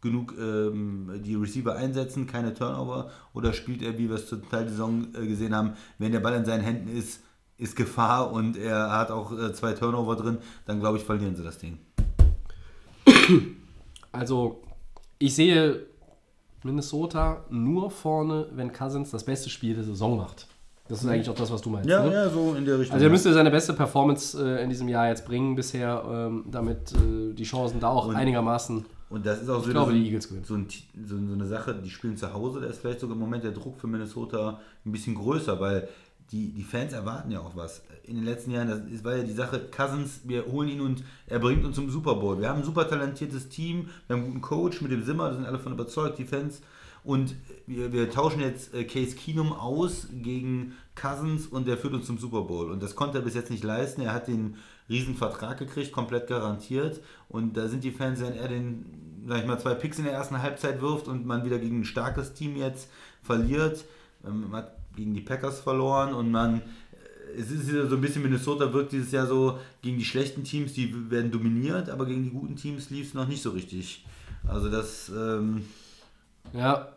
genug 0.00 0.34
ähm, 0.38 1.20
die 1.24 1.36
Receiver 1.36 1.74
einsetzen, 1.76 2.26
keine 2.26 2.54
Turnover, 2.54 3.10
oder 3.32 3.52
spielt 3.52 3.82
er, 3.82 3.98
wie 3.98 4.08
wir 4.08 4.16
es 4.16 4.28
zum 4.28 4.48
Teil 4.48 4.64
der 4.64 4.70
Saison 4.70 5.06
äh, 5.14 5.26
gesehen 5.26 5.54
haben, 5.54 5.74
wenn 5.98 6.12
der 6.12 6.20
Ball 6.20 6.34
in 6.34 6.44
seinen 6.44 6.62
Händen 6.62 6.88
ist, 6.88 7.22
ist 7.56 7.76
Gefahr 7.76 8.32
und 8.32 8.56
er 8.56 8.90
hat 8.90 9.10
auch 9.10 9.32
äh, 9.32 9.52
zwei 9.52 9.72
Turnover 9.72 10.16
drin, 10.16 10.38
dann 10.66 10.80
glaube 10.80 10.98
ich, 10.98 11.04
verlieren 11.04 11.36
sie 11.36 11.44
das 11.44 11.58
Ding. 11.58 11.78
Also, 14.10 14.62
ich 15.18 15.34
sehe 15.34 15.86
Minnesota 16.64 17.44
nur 17.50 17.90
vorne, 17.90 18.48
wenn 18.52 18.72
Cousins 18.72 19.10
das 19.10 19.24
beste 19.24 19.48
Spiel 19.48 19.74
der 19.74 19.84
Saison 19.84 20.16
macht. 20.16 20.46
Das 20.92 21.02
ist 21.02 21.08
eigentlich 21.08 21.30
auch 21.30 21.34
das, 21.34 21.50
was 21.50 21.62
du 21.62 21.70
meinst. 21.70 21.88
Ja, 21.88 22.04
ne? 22.04 22.12
ja, 22.12 22.28
so 22.28 22.54
in 22.54 22.66
der 22.66 22.78
Richtung. 22.78 22.92
Also 22.92 23.06
er 23.06 23.10
müsste 23.10 23.32
seine 23.32 23.50
beste 23.50 23.72
Performance 23.72 24.38
äh, 24.38 24.62
in 24.62 24.68
diesem 24.68 24.88
Jahr 24.88 25.08
jetzt 25.08 25.24
bringen 25.24 25.56
bisher, 25.56 26.04
ähm, 26.06 26.44
damit 26.50 26.92
äh, 26.92 27.32
die 27.32 27.44
Chancen 27.44 27.80
da 27.80 27.88
auch 27.88 28.08
Und- 28.08 28.16
einigermaßen. 28.16 28.84
Und 29.08 29.24
das 29.24 29.40
ist 29.40 29.48
auch 29.48 29.64
so, 29.64 29.70
glaube, 29.70 29.92
so, 29.92 29.96
die 29.96 30.04
Eagles 30.04 30.28
gewinnen. 30.28 30.44
so, 30.44 30.54
ein, 30.54 30.66
so, 31.06 31.16
so 31.16 31.32
eine 31.32 31.46
Sache, 31.46 31.74
die 31.74 31.88
spielen 31.88 32.18
zu 32.18 32.32
Hause, 32.34 32.60
da 32.60 32.66
ist 32.66 32.80
vielleicht 32.80 33.00
sogar 33.00 33.14
im 33.14 33.20
Moment 33.20 33.42
der 33.42 33.52
Druck 33.52 33.78
für 33.78 33.86
Minnesota 33.86 34.60
ein 34.84 34.92
bisschen 34.92 35.14
größer, 35.14 35.58
weil 35.60 35.88
die, 36.30 36.52
die 36.52 36.62
Fans 36.62 36.92
erwarten 36.92 37.30
ja 37.30 37.40
auch 37.40 37.56
was. 37.56 37.82
In 38.04 38.16
den 38.16 38.24
letzten 38.24 38.50
Jahren, 38.50 38.68
das 38.68 38.80
ist, 38.90 39.02
war 39.02 39.16
ja 39.16 39.22
die 39.22 39.32
Sache, 39.32 39.60
Cousins, 39.74 40.20
wir 40.24 40.44
holen 40.46 40.68
ihn 40.68 40.80
und 40.82 41.04
er 41.26 41.38
bringt 41.38 41.64
uns 41.64 41.76
zum 41.76 41.88
Super 41.90 42.16
Bowl. 42.16 42.38
Wir 42.38 42.50
haben 42.50 42.58
ein 42.60 42.64
super 42.64 42.86
talentiertes 42.86 43.48
Team, 43.48 43.88
wir 44.06 44.16
haben 44.16 44.24
einen 44.24 44.32
guten 44.32 44.42
Coach 44.42 44.82
mit 44.82 44.92
dem 44.92 45.02
Simmer, 45.02 45.28
da 45.30 45.36
sind 45.36 45.46
alle 45.46 45.58
von 45.58 45.72
überzeugt, 45.72 46.18
die 46.18 46.24
Fans. 46.24 46.60
Und 47.04 47.34
wir, 47.66 47.92
wir 47.92 48.10
tauschen 48.10 48.40
jetzt 48.40 48.74
äh, 48.74 48.84
Case 48.84 49.16
Keenum 49.16 49.52
aus 49.52 50.06
gegen 50.22 50.74
Cousins 50.94 51.46
und 51.46 51.66
der 51.66 51.76
führt 51.78 51.94
uns 51.94 52.06
zum 52.06 52.18
Super 52.18 52.42
Bowl. 52.42 52.70
Und 52.70 52.82
das 52.82 52.94
konnte 52.94 53.18
er 53.18 53.24
bis 53.24 53.34
jetzt 53.34 53.50
nicht 53.50 53.64
leisten. 53.64 54.02
Er 54.02 54.12
hat 54.12 54.28
den 54.28 54.56
riesen 54.88 55.14
Vertrag 55.16 55.58
gekriegt, 55.58 55.92
komplett 55.92 56.26
garantiert. 56.28 57.00
Und 57.28 57.56
da 57.56 57.68
sind 57.68 57.82
die 57.84 57.90
Fans, 57.90 58.20
wenn 58.20 58.34
er 58.34 58.48
den, 58.48 58.84
sag 59.26 59.40
ich 59.40 59.46
mal, 59.46 59.58
zwei 59.58 59.74
Picks 59.74 59.98
in 59.98 60.04
der 60.04 60.12
ersten 60.12 60.42
Halbzeit 60.42 60.80
wirft 60.82 61.08
und 61.08 61.24
man 61.26 61.44
wieder 61.44 61.58
gegen 61.58 61.80
ein 61.80 61.84
starkes 61.84 62.34
Team 62.34 62.56
jetzt 62.56 62.88
verliert. 63.22 63.84
Ähm, 64.26 64.50
Man 64.50 64.62
hat 64.62 64.76
gegen 64.94 65.14
die 65.14 65.22
Packers 65.22 65.60
verloren 65.60 66.12
und 66.12 66.30
man 66.30 66.60
äh, 66.60 67.38
es 67.38 67.50
ist 67.50 67.70
ja 67.70 67.86
so 67.86 67.96
ein 67.96 68.02
bisschen 68.02 68.22
Minnesota 68.22 68.72
wirkt 68.74 68.92
dieses 68.92 69.10
Jahr 69.10 69.26
so 69.26 69.58
gegen 69.80 69.96
die 69.98 70.04
schlechten 70.04 70.44
Teams, 70.44 70.74
die 70.74 71.10
werden 71.10 71.30
dominiert, 71.30 71.88
aber 71.88 72.04
gegen 72.04 72.24
die 72.24 72.30
guten 72.30 72.56
Teams 72.56 72.90
lief 72.90 73.08
es 73.08 73.14
noch 73.14 73.26
nicht 73.26 73.40
so 73.40 73.50
richtig. 73.50 74.04
Also 74.46 74.70
das, 74.70 75.08
ähm, 75.08 75.64
Ja, 76.52 76.88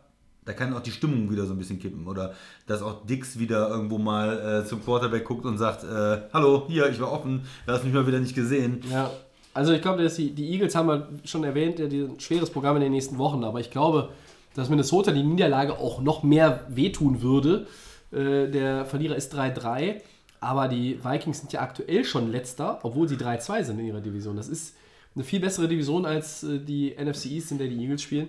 da 0.46 0.52
kann 0.52 0.72
auch 0.72 0.80
die 0.80 0.92
Stimmung 0.92 1.30
wieder 1.30 1.44
so 1.44 1.52
ein 1.52 1.58
bisschen 1.58 1.78
kippen. 1.78 2.06
Oder 2.06 2.32
dass 2.66 2.80
auch 2.80 3.04
Dix 3.04 3.38
wieder 3.38 3.68
irgendwo 3.68 3.98
mal 3.98 4.62
äh, 4.62 4.66
zum 4.66 4.82
Quarterback 4.82 5.24
guckt 5.24 5.44
und 5.44 5.58
sagt, 5.58 5.84
äh, 5.84 6.22
hallo, 6.32 6.64
hier, 6.68 6.88
ich 6.88 7.00
war 7.00 7.12
offen, 7.12 7.42
du 7.66 7.72
hast 7.72 7.84
mich 7.84 7.92
mal 7.92 8.06
wieder 8.06 8.20
nicht 8.20 8.34
gesehen. 8.34 8.80
ja. 8.90 9.10
Also 9.52 9.72
ich 9.72 9.80
glaube, 9.80 10.02
dass 10.02 10.16
die, 10.16 10.32
die 10.32 10.50
Eagles 10.50 10.74
haben 10.74 10.86
wir 10.86 11.08
schon 11.24 11.42
erwähnt, 11.42 11.78
ja, 11.78 11.86
die 11.86 12.02
ein 12.02 12.20
schweres 12.20 12.50
Programm 12.50 12.76
in 12.76 12.82
den 12.82 12.92
nächsten 12.92 13.16
Wochen, 13.16 13.42
aber 13.42 13.58
ich 13.58 13.70
glaube, 13.70 14.10
dass 14.52 14.68
Minnesota 14.68 15.12
die 15.12 15.22
Niederlage 15.22 15.78
auch 15.78 16.02
noch 16.02 16.22
mehr 16.22 16.66
wehtun 16.68 17.22
würde. 17.22 17.66
Äh, 18.12 18.48
der 18.48 18.84
Verlierer 18.84 19.16
ist 19.16 19.34
3-3, 19.34 20.02
aber 20.40 20.68
die 20.68 21.02
Vikings 21.02 21.38
sind 21.38 21.54
ja 21.54 21.62
aktuell 21.62 22.04
schon 22.04 22.30
letzter, 22.30 22.80
obwohl 22.82 23.08
sie 23.08 23.16
3-2 23.16 23.64
sind 23.64 23.78
in 23.78 23.86
ihrer 23.86 24.02
Division. 24.02 24.36
Das 24.36 24.48
ist 24.48 24.74
eine 25.14 25.24
viel 25.24 25.40
bessere 25.40 25.68
Division 25.68 26.04
als 26.04 26.42
äh, 26.44 26.58
die 26.58 26.94
NFC 26.94 27.24
East, 27.32 27.50
in 27.50 27.56
der 27.56 27.68
die 27.68 27.80
Eagles 27.80 28.02
spielen. 28.02 28.28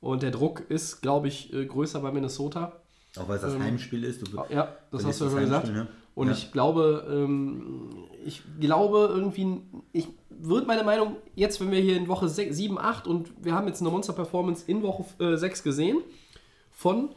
Und 0.00 0.22
der 0.22 0.30
Druck 0.30 0.62
ist, 0.68 1.00
glaube 1.00 1.28
ich, 1.28 1.52
äh, 1.52 1.64
größer 1.66 2.00
bei 2.00 2.10
Minnesota. 2.12 2.80
Auch 3.18 3.28
weil 3.28 3.36
es 3.36 3.42
das 3.42 3.58
Heimspiel 3.58 4.04
ist. 4.04 4.22
Du, 4.22 4.42
Ja, 4.50 4.76
das 4.90 5.04
hast 5.04 5.20
du 5.20 5.24
ja 5.24 5.30
schon 5.30 5.40
gesagt. 5.40 5.68
Ne? 5.72 5.86
Und 6.14 6.28
Ja. 6.28 6.32
ich 6.32 6.52
glaube, 6.52 7.06
ähm, 7.10 7.90
ich 8.24 8.42
glaube 8.60 9.10
irgendwie, 9.12 9.60
ich 9.92 10.08
würde 10.30 10.66
meine 10.66 10.82
Meinung 10.84 11.16
jetzt, 11.34 11.60
wenn 11.60 11.70
wir 11.70 11.80
hier 11.80 11.96
in 11.96 12.08
Woche 12.08 12.28
6, 12.28 12.56
7, 12.56 12.78
8 12.78 13.06
und 13.06 13.32
wir 13.42 13.54
haben 13.54 13.66
jetzt 13.68 13.80
eine 13.80 13.90
Monster-Performance 13.90 14.64
in 14.66 14.82
Woche 14.82 15.04
äh, 15.22 15.36
6 15.36 15.62
gesehen 15.62 15.98
von 16.70 17.10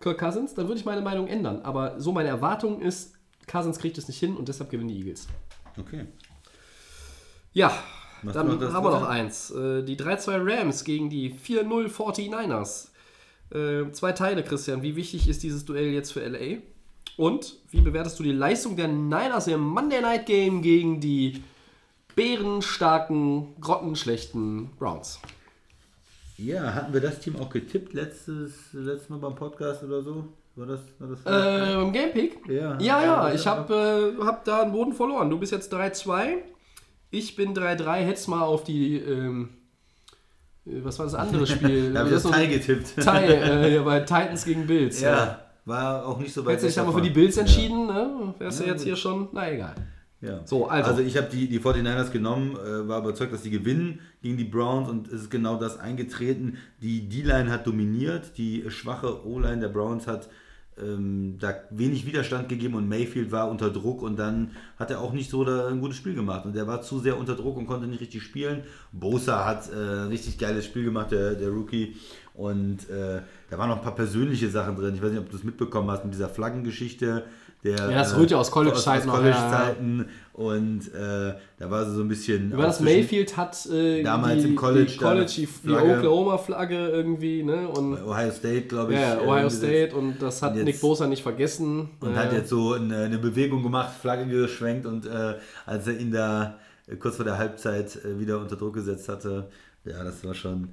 Kirk 0.00 0.18
Cousins, 0.18 0.54
dann 0.54 0.68
würde 0.68 0.78
ich 0.80 0.84
meine 0.86 1.00
Meinung 1.02 1.26
ändern. 1.28 1.60
Aber 1.62 2.00
so 2.00 2.12
meine 2.12 2.28
Erwartung 2.28 2.80
ist, 2.80 3.14
Cousins 3.46 3.78
kriegt 3.78 3.98
es 3.98 4.08
nicht 4.08 4.18
hin 4.18 4.36
und 4.36 4.48
deshalb 4.48 4.70
gewinnen 4.70 4.88
die 4.88 4.98
Eagles. 4.98 5.28
Okay. 5.78 6.06
Ja, 7.52 7.72
Was 8.22 8.34
dann 8.34 8.48
haben 8.48 8.84
wir 8.84 8.90
noch 8.90 9.08
eins. 9.08 9.50
Äh, 9.50 9.82
die 9.82 9.96
3-2 9.96 10.60
Rams 10.60 10.84
gegen 10.84 11.10
die 11.10 11.34
4-0 11.34 11.88
49ers. 11.88 12.88
Äh, 13.52 13.90
zwei 13.92 14.12
Teile, 14.12 14.42
Christian. 14.42 14.82
Wie 14.82 14.96
wichtig 14.96 15.28
ist 15.28 15.42
dieses 15.42 15.64
Duell 15.64 15.92
jetzt 15.92 16.12
für 16.12 16.20
LA? 16.26 16.58
Und 17.16 17.56
wie 17.70 17.80
bewertest 17.80 18.18
du 18.18 18.22
die 18.22 18.32
Leistung 18.32 18.76
der 18.76 18.88
Niners 18.88 19.46
im 19.46 19.60
Monday 19.60 20.00
Night 20.00 20.26
Game 20.26 20.62
gegen 20.62 21.00
die 21.00 21.42
bärenstarken, 22.14 23.54
grottenschlechten 23.60 24.70
Browns? 24.78 25.20
Ja, 26.38 26.74
hatten 26.74 26.92
wir 26.92 27.00
das 27.00 27.20
Team 27.20 27.36
auch 27.36 27.50
getippt 27.50 27.92
letztes, 27.92 28.72
letztes 28.72 29.10
Mal 29.10 29.18
beim 29.18 29.34
Podcast 29.34 29.82
oder 29.84 30.02
so? 30.02 30.24
War 30.56 30.66
das, 30.66 30.80
war 30.98 31.08
das 31.08 31.20
Äh, 31.20 31.74
beim 31.76 31.92
Gamepick? 31.92 32.38
Ja. 32.48 32.78
Ja, 32.78 32.78
ja, 32.78 33.04
Ja, 33.28 33.34
ich 33.34 33.46
habe 33.46 34.14
äh, 34.18 34.24
hab 34.24 34.44
da 34.44 34.62
einen 34.62 34.72
Boden 34.72 34.92
verloren. 34.92 35.30
Du 35.30 35.38
bist 35.38 35.52
jetzt 35.52 35.72
3-2. 35.72 36.36
Ich 37.12 37.36
bin 37.36 37.54
3-3. 37.54 37.92
Hättest 38.06 38.26
mal 38.28 38.40
auf 38.42 38.64
die, 38.64 38.96
ähm, 38.96 39.50
äh, 40.66 40.82
was 40.82 40.98
war 40.98 41.06
das 41.06 41.14
andere 41.14 41.46
Spiel? 41.46 41.90
Da 41.92 42.00
habe 42.00 42.08
ich 42.08 42.14
das 42.14 42.24
Teil 42.24 42.48
getippt. 42.48 42.96
Teil, 42.96 43.30
äh, 43.30 43.74
ja, 43.76 43.82
bei 43.82 44.00
Titans 44.00 44.44
gegen 44.44 44.66
Bills. 44.66 45.00
Ja, 45.02 45.44
war 45.66 46.06
auch 46.06 46.18
nicht 46.18 46.32
so 46.32 46.44
weit 46.44 46.54
Hättest 46.54 46.64
du 46.76 46.80
dich 46.80 46.88
aber 46.88 46.98
für 46.98 47.02
die. 47.04 47.10
Bills 47.10 47.36
entschieden, 47.36 47.86
ne? 47.86 48.34
Wärst 48.38 48.60
du 48.60 48.64
Ja, 48.64 48.70
jetzt 48.70 48.80
gut. 48.80 48.86
hier 48.86 48.96
schon, 48.96 49.28
na 49.32 49.52
egal. 49.52 49.74
Ja. 50.22 50.40
So, 50.46 50.66
also. 50.68 50.90
Also, 50.90 51.02
ich 51.02 51.16
habe 51.16 51.28
die, 51.30 51.48
die 51.48 51.60
49ers 51.60 52.10
genommen, 52.12 52.56
äh, 52.56 52.88
war 52.88 53.00
überzeugt, 53.00 53.32
dass 53.32 53.42
sie 53.42 53.50
gewinnen 53.50 54.00
gegen 54.22 54.36
die 54.38 54.44
Browns 54.44 54.88
und 54.88 55.08
es 55.08 55.22
ist 55.22 55.30
genau 55.30 55.56
das 55.56 55.78
eingetreten. 55.78 56.56
Die 56.80 57.08
D-Line 57.08 57.50
hat 57.50 57.66
dominiert, 57.66 58.38
die 58.38 58.64
schwache 58.68 59.26
O-Line 59.26 59.58
der 59.60 59.68
Browns 59.68 60.06
hat 60.06 60.28
ähm, 60.80 61.36
da 61.38 61.54
wenig 61.70 62.06
Widerstand 62.06 62.48
gegeben 62.48 62.74
und 62.74 62.88
Mayfield 62.88 63.30
war 63.30 63.50
unter 63.50 63.70
Druck 63.70 64.02
und 64.02 64.18
dann 64.18 64.52
hat 64.78 64.90
er 64.90 65.00
auch 65.00 65.12
nicht 65.12 65.30
so 65.30 65.44
ein 65.44 65.80
gutes 65.80 65.96
Spiel 65.96 66.14
gemacht 66.14 66.46
und 66.46 66.54
der 66.54 66.66
war 66.66 66.82
zu 66.82 66.98
sehr 66.98 67.18
unter 67.18 67.34
Druck 67.34 67.56
und 67.56 67.66
konnte 67.66 67.86
nicht 67.86 68.00
richtig 68.00 68.22
spielen. 68.22 68.62
Bosa 68.92 69.44
hat 69.44 69.70
äh, 69.70 69.74
ein 69.74 70.08
richtig 70.08 70.38
geiles 70.38 70.64
Spiel 70.64 70.84
gemacht, 70.84 71.12
der, 71.12 71.34
der 71.34 71.50
Rookie 71.50 71.96
und 72.34 72.88
äh, 72.88 73.20
da 73.50 73.58
waren 73.58 73.68
noch 73.68 73.76
ein 73.76 73.82
paar 73.82 73.94
persönliche 73.94 74.48
Sachen 74.48 74.76
drin. 74.76 74.94
Ich 74.94 75.02
weiß 75.02 75.10
nicht, 75.10 75.20
ob 75.20 75.30
du 75.30 75.36
es 75.36 75.44
mitbekommen 75.44 75.90
hast 75.90 76.04
mit 76.04 76.14
dieser 76.14 76.30
Flaggengeschichte. 76.30 77.24
Der, 77.64 77.76
Ja, 77.76 77.90
das 77.90 78.16
rührt 78.16 78.30
ja 78.32 78.38
aus 78.38 78.50
College-Zeiten 78.50 79.02
Aus, 79.02 79.06
noch, 79.06 79.14
College-Zeiten. 79.22 80.08
Und 80.32 80.92
äh, 80.94 81.34
da 81.58 81.70
war 81.70 81.84
sie 81.84 81.94
so 81.94 82.00
ein 82.00 82.08
bisschen. 82.08 82.50
Über 82.52 82.64
das 82.64 82.80
Mayfield 82.80 83.36
hat 83.36 83.66
äh, 83.66 84.02
Damals 84.02 84.42
die, 84.42 84.48
im 84.48 84.56
College 84.56 84.86
die, 84.90 84.96
College, 84.96 85.26
die, 85.36 85.40
die 85.42 85.46
Flagge. 85.46 85.96
Oklahoma-Flagge 85.98 86.88
irgendwie, 86.88 87.42
ne? 87.42 87.68
Und 87.68 88.02
Ohio 88.02 88.30
State, 88.32 88.62
glaube 88.62 88.94
ich. 88.94 88.98
ja, 88.98 89.14
äh, 89.20 89.26
Ohio 89.26 89.44
gesetzt. 89.44 89.62
State 89.62 89.94
und 89.96 90.20
das 90.20 90.42
hat 90.42 90.52
Und 90.52 90.56
jetzt- 90.58 90.66
Nick 90.66 90.80
Bosa 90.80 91.06
nicht 91.06 91.22
vergessen. 91.22 91.90
Und 92.00 92.14
Äh, 92.14 92.16
hat 92.16 92.32
jetzt 92.32 92.48
so 92.48 92.72
eine, 92.72 93.04
eine 93.04 93.18
Bewegung 93.18 93.62
gemacht, 93.62 93.92
Flagge 94.00 94.26
geschwenkt 94.26 94.86
und 94.86 95.06
äh, 95.06 95.34
als 95.66 95.86
er 95.86 95.98
ihn 96.00 96.10
da 96.10 96.58
äh, 96.88 96.96
kurz 96.96 97.16
vor 97.16 97.24
der 97.26 97.38
Halbzeit 97.38 97.96
äh, 98.04 98.18
wieder 98.18 98.38
unter 98.40 98.56
Druck 98.56 98.74
gesetzt 98.74 99.08
hatte, 99.08 99.50
ja, 99.84 100.02
das 100.02 100.24
war 100.24 100.34
schon. 100.34 100.70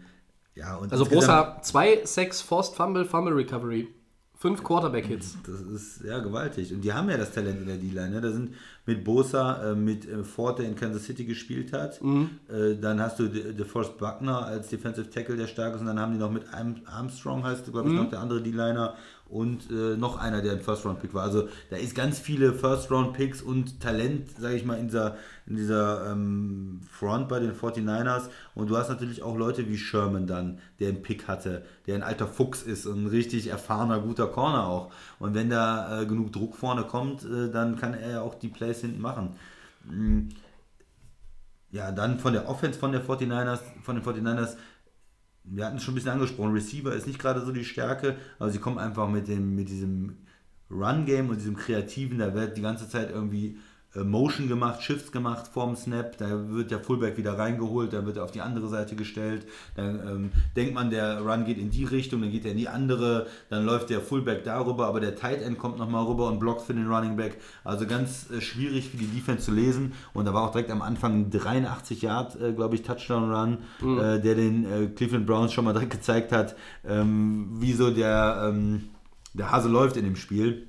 Ja, 0.56 0.80
also 0.90 1.06
Bosa 1.06 1.58
2, 1.62 2.02
6, 2.06 2.42
Forced 2.42 2.76
Fumble, 2.76 3.06
Fumble 3.06 3.34
Recovery. 3.34 3.88
5 4.42 4.64
Quarterback-Hits. 4.64 5.38
Das 5.46 5.60
ist 5.62 6.02
ja 6.06 6.20
gewaltig. 6.20 6.74
Und 6.74 6.80
die 6.82 6.94
haben 6.94 7.10
ja 7.10 7.18
das 7.18 7.32
Talent 7.34 7.60
in 7.60 7.68
der 7.68 7.76
D-Line. 7.76 8.10
Ne? 8.10 8.22
Da 8.22 8.32
sind 8.32 8.56
mit 8.86 9.04
Bosa, 9.04 9.72
äh, 9.72 9.76
mit 9.76 10.08
äh, 10.10 10.24
Ford, 10.24 10.60
der 10.60 10.66
in 10.68 10.76
Kansas 10.76 11.04
City 11.04 11.26
gespielt 11.26 11.74
hat. 11.74 12.02
Mhm. 12.02 12.30
Äh, 12.48 12.76
dann 12.80 13.02
hast 13.02 13.20
du 13.20 13.28
De- 13.28 13.52
DeForest 13.54 13.98
Buckner 13.98 14.46
als 14.46 14.70
Defensive 14.70 15.10
Tackle, 15.10 15.36
der 15.36 15.48
stark 15.48 15.76
ist. 15.76 15.82
Und 15.82 15.88
dann 15.88 16.00
haben 16.00 16.14
die 16.14 16.20
noch 16.20 16.32
mit 16.32 16.44
Arm 16.54 16.76
Armstrong, 16.86 17.44
heißt 17.44 17.66
glaube 17.70 17.90
ich, 17.90 17.94
Mhm. 17.96 18.02
noch 18.04 18.10
der 18.10 18.20
andere 18.22 18.42
D-Liner. 18.42 18.94
Und 19.30 19.70
äh, 19.70 19.96
noch 19.96 20.18
einer, 20.18 20.42
der 20.42 20.54
ein 20.54 20.60
First-Round-Pick 20.60 21.14
war. 21.14 21.24
Also 21.24 21.50
da 21.70 21.78
ist 21.78 21.94
ganz 21.94 22.18
viele 22.18 22.52
First-Round-Picks 22.52 23.44
und 23.44 23.80
Talent, 23.80 24.32
sage 24.40 24.56
ich 24.56 24.66
mal, 24.66 24.80
in 24.80 24.88
dieser, 24.88 25.18
in 25.46 25.56
dieser 25.56 26.12
ähm, 26.12 26.82
Front 26.90 27.30
bei 27.30 27.40
den 27.40 27.54
49ers. 27.54 28.30
Und 28.56 28.72
du 28.72 28.78
hast 28.78 28.90
natürlich 28.90 29.22
auch 29.22 29.38
Leute 29.38 29.70
wie 29.70 29.78
Sherman 29.78 30.26
dann, 30.26 30.58
der 30.80 30.90
einen 30.90 31.04
Pick 31.04 31.28
hatte, 31.28 31.64
der 31.86 31.96
ein 31.96 32.04
alter 32.04 32.28
Fuchs 32.28 32.64
ist 32.64 32.88
und 32.88 33.04
ein 33.04 33.08
richtig 33.08 33.48
erfahrener, 33.48 34.00
guter 34.00 34.28
Corner 34.28 34.66
auch. 34.66 34.92
Und 35.20 35.36
wenn 35.36 35.52
da 35.52 36.02
äh, 36.02 36.06
genug 36.08 36.32
Druck 36.32 36.56
vorne 36.56 36.84
kommt, 36.84 37.24
äh, 37.24 37.52
dann 37.52 37.76
kann 37.76 37.94
er 37.94 38.24
auch 38.24 38.34
die 38.34 38.50
Plays 38.50 38.82
hinten 38.82 39.02
machen. 39.02 39.36
Mm. 39.86 40.30
Ja, 41.72 41.92
dann 41.92 42.18
von 42.18 42.34
der 42.34 42.50
Offense 42.50 42.80
von 42.80 42.92
der 42.92 43.06
49ers, 43.06 43.60
von 43.84 43.96
den 43.96 44.04
49ers, 44.04 44.56
wir 45.44 45.66
hatten 45.66 45.78
es 45.78 45.84
schon 45.84 45.94
ein 45.94 45.96
bisschen 45.96 46.12
angesprochen, 46.12 46.54
Receiver 46.54 46.94
ist 46.94 47.08
nicht 47.08 47.20
gerade 47.20 47.46
so 47.46 47.52
die 47.52 47.66
Stärke, 47.66 48.18
aber 48.38 48.52
sie 48.52 48.60
kommen 48.60 48.78
einfach 48.78 49.10
mit 49.10 49.28
dem, 49.28 49.56
mit 49.56 49.70
diesem 49.70 50.18
Run-Game 50.70 51.30
und 51.30 51.38
diesem 51.38 51.56
Kreativen, 51.56 52.20
da 52.20 52.34
wird 52.34 52.58
die 52.58 52.62
ganze 52.62 52.88
Zeit 52.88 53.10
irgendwie 53.12 53.58
Motion 53.96 54.48
gemacht, 54.48 54.84
Shifts 54.84 55.12
gemacht 55.12 55.48
vorm 55.52 55.76
Snap, 55.76 56.16
da 56.20 56.50
wird 56.50 56.70
der 56.70 56.80
Fullback 56.80 57.18
wieder 57.18 57.40
reingeholt, 57.40 57.92
dann 57.92 58.06
wird 58.06 58.18
er 58.18 58.24
auf 58.24 58.32
die 58.32 58.42
andere 58.42 58.68
Seite 58.68 58.96
gestellt, 58.96 59.48
dann 59.76 60.00
ähm, 60.08 60.32
denkt 60.56 60.76
man, 60.76 60.92
der 60.92 61.22
Run 61.22 61.44
geht 61.44 61.58
in 61.58 61.72
die 61.72 61.86
Richtung, 61.86 62.22
dann 62.22 62.32
geht 62.32 62.46
er 62.46 62.52
in 62.52 62.58
die 62.58 62.68
andere, 62.68 63.26
dann 63.50 63.66
läuft 63.66 63.90
der 63.90 64.02
Fullback 64.02 64.44
darüber, 64.44 64.86
aber 64.86 65.00
der 65.00 65.16
Tight 65.16 65.42
End 65.42 65.58
kommt 65.58 65.80
nochmal 65.80 66.06
rüber 66.06 66.28
und 66.28 66.40
blockt 66.40 66.62
für 66.62 66.76
den 66.76 66.88
Running 66.88 67.16
Back. 67.16 67.38
Also 67.64 67.88
ganz 67.88 68.30
äh, 68.30 68.42
schwierig 68.42 68.90
für 68.90 68.98
die 68.98 69.08
Defense 69.08 69.46
zu 69.46 69.52
lesen 69.52 69.94
und 70.14 70.26
da 70.26 70.36
war 70.36 70.44
auch 70.44 70.52
direkt 70.52 70.70
am 70.70 70.84
Anfang 70.84 71.22
ein 71.22 71.32
83 71.32 72.04
Yard, 72.04 72.40
äh, 72.40 72.54
glaube 72.54 72.76
ich, 72.76 72.84
Touchdown 72.84 73.34
Run, 73.34 73.58
äh, 73.98 74.22
der 74.22 74.36
den 74.36 74.66
äh, 74.66 74.88
Cleveland 74.88 75.26
Browns 75.26 75.52
schon 75.52 75.66
mal 75.66 75.74
direkt 75.74 75.92
gezeigt 75.92 76.32
hat, 76.32 76.56
ähm, 76.88 77.50
wie 77.60 77.74
so 77.74 77.90
der, 77.90 78.50
ähm, 78.50 78.90
der 79.34 79.52
Hase 79.52 79.68
läuft 79.68 79.98
in 79.98 80.06
dem 80.06 80.16
Spiel. 80.16 80.68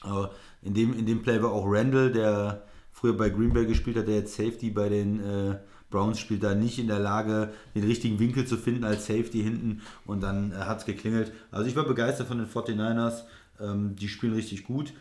Aber 0.00 0.30
in 0.66 0.74
dem, 0.74 0.98
in 0.98 1.06
dem 1.06 1.22
Play 1.22 1.42
war 1.42 1.52
auch 1.52 1.64
Randall, 1.66 2.10
der 2.10 2.62
früher 2.90 3.16
bei 3.16 3.30
Green 3.30 3.52
Bay 3.52 3.66
gespielt 3.66 3.96
hat, 3.96 4.08
der 4.08 4.16
jetzt 4.16 4.34
Safety 4.34 4.70
bei 4.70 4.88
den 4.88 5.20
äh, 5.20 5.58
Browns 5.90 6.18
spielt, 6.18 6.42
da 6.42 6.54
nicht 6.54 6.78
in 6.78 6.88
der 6.88 6.98
Lage, 6.98 7.52
den 7.74 7.84
richtigen 7.84 8.18
Winkel 8.18 8.46
zu 8.46 8.56
finden 8.56 8.84
als 8.84 9.06
Safety 9.06 9.42
hinten 9.42 9.82
und 10.04 10.22
dann 10.22 10.52
äh, 10.52 10.56
hat 10.56 10.80
es 10.80 10.86
geklingelt. 10.86 11.32
Also 11.50 11.68
ich 11.68 11.76
war 11.76 11.84
begeistert 11.84 12.26
von 12.26 12.38
den 12.38 12.48
49ers, 12.48 13.22
ähm, 13.60 13.94
die 13.96 14.08
spielen 14.08 14.34
richtig 14.34 14.64
gut. 14.64 14.92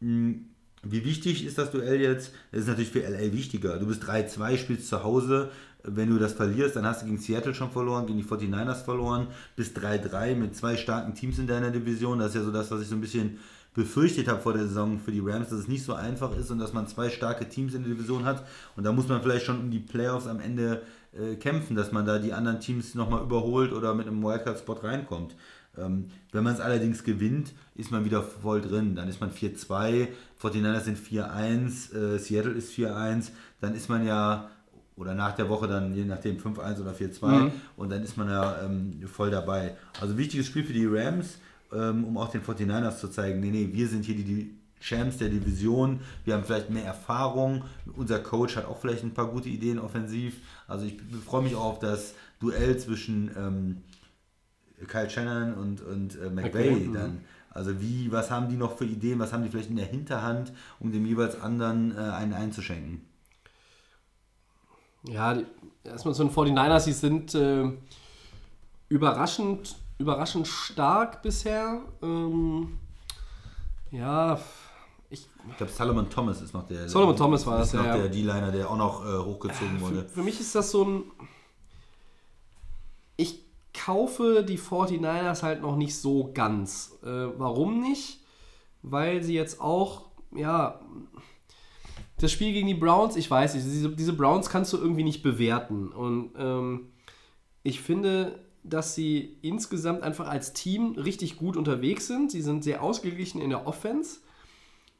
Mm, 0.00 0.32
Wie 0.82 1.04
wichtig 1.04 1.44
ist 1.44 1.58
das 1.58 1.70
Duell 1.70 2.00
jetzt? 2.00 2.32
Das 2.50 2.62
ist 2.62 2.68
natürlich 2.68 2.90
für 2.90 3.00
LA 3.06 3.32
wichtiger. 3.32 3.78
Du 3.78 3.86
bist 3.86 4.02
3-2, 4.04 4.56
spielst 4.56 4.88
zu 4.88 5.04
Hause. 5.04 5.50
Wenn 5.84 6.10
du 6.10 6.18
das 6.18 6.32
verlierst, 6.32 6.76
dann 6.76 6.86
hast 6.86 7.02
du 7.02 7.06
gegen 7.06 7.18
Seattle 7.18 7.54
schon 7.54 7.70
verloren, 7.70 8.06
gegen 8.06 8.18
die 8.18 8.24
49ers 8.24 8.84
verloren, 8.84 9.26
bist 9.56 9.76
3-3 9.78 10.36
mit 10.36 10.56
zwei 10.56 10.76
starken 10.76 11.14
Teams 11.14 11.38
in 11.38 11.48
deiner 11.48 11.72
Division. 11.72 12.20
Das 12.20 12.28
ist 12.28 12.34
ja 12.36 12.44
so 12.44 12.52
das, 12.52 12.70
was 12.70 12.82
ich 12.82 12.88
so 12.88 12.94
ein 12.94 13.00
bisschen 13.00 13.38
befürchtet 13.74 14.28
habe 14.28 14.40
vor 14.40 14.52
der 14.52 14.66
Saison 14.66 14.98
für 14.98 15.12
die 15.12 15.20
Rams, 15.20 15.48
dass 15.48 15.60
es 15.60 15.68
nicht 15.68 15.84
so 15.84 15.94
einfach 15.94 16.36
ist 16.36 16.50
und 16.50 16.58
dass 16.58 16.72
man 16.72 16.86
zwei 16.86 17.08
starke 17.08 17.48
Teams 17.48 17.74
in 17.74 17.82
der 17.84 17.94
Division 17.94 18.24
hat. 18.24 18.46
Und 18.76 18.84
da 18.84 18.92
muss 18.92 19.08
man 19.08 19.22
vielleicht 19.22 19.46
schon 19.46 19.58
um 19.58 19.70
die 19.70 19.78
Playoffs 19.78 20.26
am 20.26 20.40
Ende 20.40 20.82
äh, 21.18 21.36
kämpfen, 21.36 21.74
dass 21.74 21.92
man 21.92 22.04
da 22.04 22.18
die 22.18 22.32
anderen 22.32 22.60
Teams 22.60 22.94
nochmal 22.94 23.22
überholt 23.22 23.72
oder 23.72 23.94
mit 23.94 24.06
einem 24.06 24.22
Wildcard-Spot 24.22 24.74
reinkommt. 24.74 25.34
Ähm, 25.78 26.08
wenn 26.32 26.44
man 26.44 26.54
es 26.54 26.60
allerdings 26.60 27.02
gewinnt, 27.02 27.52
ist 27.74 27.90
man 27.90 28.04
wieder 28.04 28.22
voll 28.22 28.60
drin. 28.60 28.94
Dann 28.94 29.08
ist 29.08 29.20
man 29.20 29.30
4-2, 29.30 30.08
49ers 30.40 30.80
sind 30.80 30.98
4-1, 30.98 31.94
äh, 31.94 32.18
Seattle 32.18 32.52
ist 32.52 32.72
4-1, 32.72 33.30
dann 33.60 33.74
ist 33.74 33.88
man 33.88 34.06
ja, 34.06 34.50
oder 34.96 35.14
nach 35.14 35.34
der 35.34 35.48
Woche 35.48 35.66
dann 35.68 35.94
je 35.94 36.04
nachdem 36.04 36.36
5-1 36.36 36.80
oder 36.82 36.92
4-2 36.92 37.50
und 37.76 37.90
dann 37.90 38.02
ist 38.02 38.18
man 38.18 38.28
ja 38.28 38.62
ähm, 38.64 39.00
voll 39.06 39.30
dabei. 39.30 39.74
Also 40.00 40.18
wichtiges 40.18 40.46
Spiel 40.46 40.64
für 40.64 40.74
die 40.74 40.86
Rams, 40.86 41.38
ähm, 41.74 42.04
um 42.04 42.16
auch 42.18 42.28
den 42.28 42.42
49ers 42.42 42.98
zu 42.98 43.08
zeigen, 43.08 43.40
nee, 43.40 43.50
nee, 43.50 43.68
wir 43.72 43.88
sind 43.88 44.04
hier 44.04 44.14
die, 44.14 44.24
die 44.24 44.58
Champs 44.80 45.18
der 45.18 45.28
Division, 45.28 46.00
wir 46.24 46.34
haben 46.34 46.44
vielleicht 46.44 46.70
mehr 46.70 46.84
Erfahrung, 46.84 47.64
unser 47.96 48.18
Coach 48.18 48.56
hat 48.56 48.66
auch 48.66 48.78
vielleicht 48.78 49.04
ein 49.04 49.14
paar 49.14 49.28
gute 49.28 49.48
Ideen 49.48 49.78
offensiv. 49.78 50.40
Also 50.66 50.86
ich 50.86 50.96
freue 51.24 51.42
mich 51.42 51.54
auch 51.54 51.64
auf 51.64 51.78
das 51.78 52.14
Duell 52.40 52.76
zwischen 52.78 53.30
ähm, 53.36 53.76
Kyle 54.88 55.08
Shannon 55.08 55.54
und, 55.54 55.80
und 55.82 56.16
äh, 56.16 56.30
McVay 56.30 56.70
McVay, 56.70 56.88
mhm. 56.88 56.94
dann. 56.94 57.20
Also 57.50 57.80
wie, 57.80 58.10
was 58.10 58.30
haben 58.30 58.48
die 58.48 58.56
noch 58.56 58.76
für 58.76 58.86
Ideen, 58.86 59.18
was 59.18 59.32
haben 59.32 59.44
die 59.44 59.50
vielleicht 59.50 59.70
in 59.70 59.76
der 59.76 59.86
Hinterhand, 59.86 60.52
um 60.80 60.90
dem 60.90 61.04
jeweils 61.04 61.40
anderen 61.40 61.94
äh, 61.96 62.00
einen 62.00 62.32
einzuschenken? 62.32 63.02
Ja, 65.04 65.34
die, 65.34 65.46
erstmal 65.84 66.14
zu 66.14 66.24
den 66.24 66.32
49ers, 66.32 66.84
die 66.84 66.92
sind 66.92 67.34
äh, 67.34 67.70
überraschend, 68.88 69.76
überraschend 70.02 70.46
stark 70.46 71.22
bisher. 71.22 71.80
Ähm, 72.02 72.78
ja, 73.90 74.38
ich, 75.10 75.28
Ich 75.50 75.56
glaube, 75.56 75.72
Solomon 75.72 76.10
Thomas 76.10 76.40
ist 76.40 76.54
noch 76.54 76.66
der. 76.66 76.88
Solomon 76.88 77.16
Thomas 77.16 77.46
war 77.46 77.58
das, 77.58 77.72
ja, 77.72 77.96
der 77.96 78.08
D-Liner, 78.08 78.50
der 78.50 78.70
auch 78.70 78.76
noch 78.76 79.04
äh, 79.04 79.18
hochgezogen 79.18 79.80
wurde. 79.80 80.08
für 80.08 80.22
mich 80.22 80.40
ist 80.40 80.54
das 80.54 80.70
so 80.70 80.84
ein. 80.84 81.02
Ich 83.16 83.40
kaufe 83.74 84.44
die 84.46 84.58
49ers 84.58 85.42
halt 85.42 85.62
noch 85.62 85.76
nicht 85.76 85.96
so 85.96 86.30
ganz. 86.32 86.98
Äh, 87.02 87.06
warum 87.38 87.80
nicht? 87.80 88.20
Weil 88.82 89.22
sie 89.22 89.34
jetzt 89.34 89.60
auch, 89.60 90.06
ja, 90.34 90.80
das 92.18 92.32
Spiel 92.32 92.52
gegen 92.52 92.68
die 92.68 92.74
Browns, 92.74 93.16
ich 93.16 93.30
weiß 93.30 93.54
nicht, 93.54 93.66
diese, 93.66 93.90
diese 93.90 94.12
Browns 94.12 94.48
kannst 94.48 94.72
du 94.72 94.78
irgendwie 94.78 95.04
nicht 95.04 95.22
bewerten. 95.22 95.88
Und 95.92 96.32
ähm, 96.38 96.92
ich 97.62 97.80
finde, 97.80 98.38
dass 98.62 98.94
sie 98.94 99.36
insgesamt 99.42 100.02
einfach 100.02 100.28
als 100.28 100.52
Team 100.52 100.94
richtig 100.96 101.36
gut 101.36 101.56
unterwegs 101.56 102.06
sind. 102.06 102.30
Sie 102.30 102.42
sind 102.42 102.64
sehr 102.64 102.82
ausgeglichen 102.82 103.40
in 103.40 103.50
der 103.50 103.66
Offense. 103.66 104.20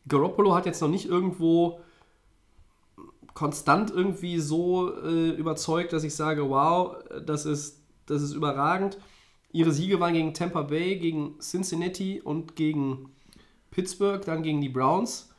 Garoppolo 0.08 0.54
hat 0.54 0.66
jetzt 0.66 0.80
noch 0.80 0.88
nicht 0.88 1.06
irgendwo 1.06 1.80
konstant 3.34 3.90
irgendwie 3.90 4.38
so 4.38 4.94
äh, 5.02 5.30
überzeugt, 5.30 5.92
dass 5.92 6.04
ich 6.04 6.14
sage, 6.14 6.50
wow, 6.50 6.96
das 7.24 7.46
ist, 7.46 7.82
das 8.06 8.22
ist 8.22 8.34
überragend. 8.34 8.98
Ihre 9.52 9.72
Siege 9.72 10.00
waren 10.00 10.14
gegen 10.14 10.34
Tampa 10.34 10.62
Bay, 10.62 10.96
gegen 10.96 11.38
Cincinnati 11.38 12.20
und 12.20 12.56
gegen 12.56 13.10
Pittsburgh, 13.70 14.24
dann 14.24 14.42
gegen 14.42 14.60
die 14.60 14.68
Browns. 14.68 15.30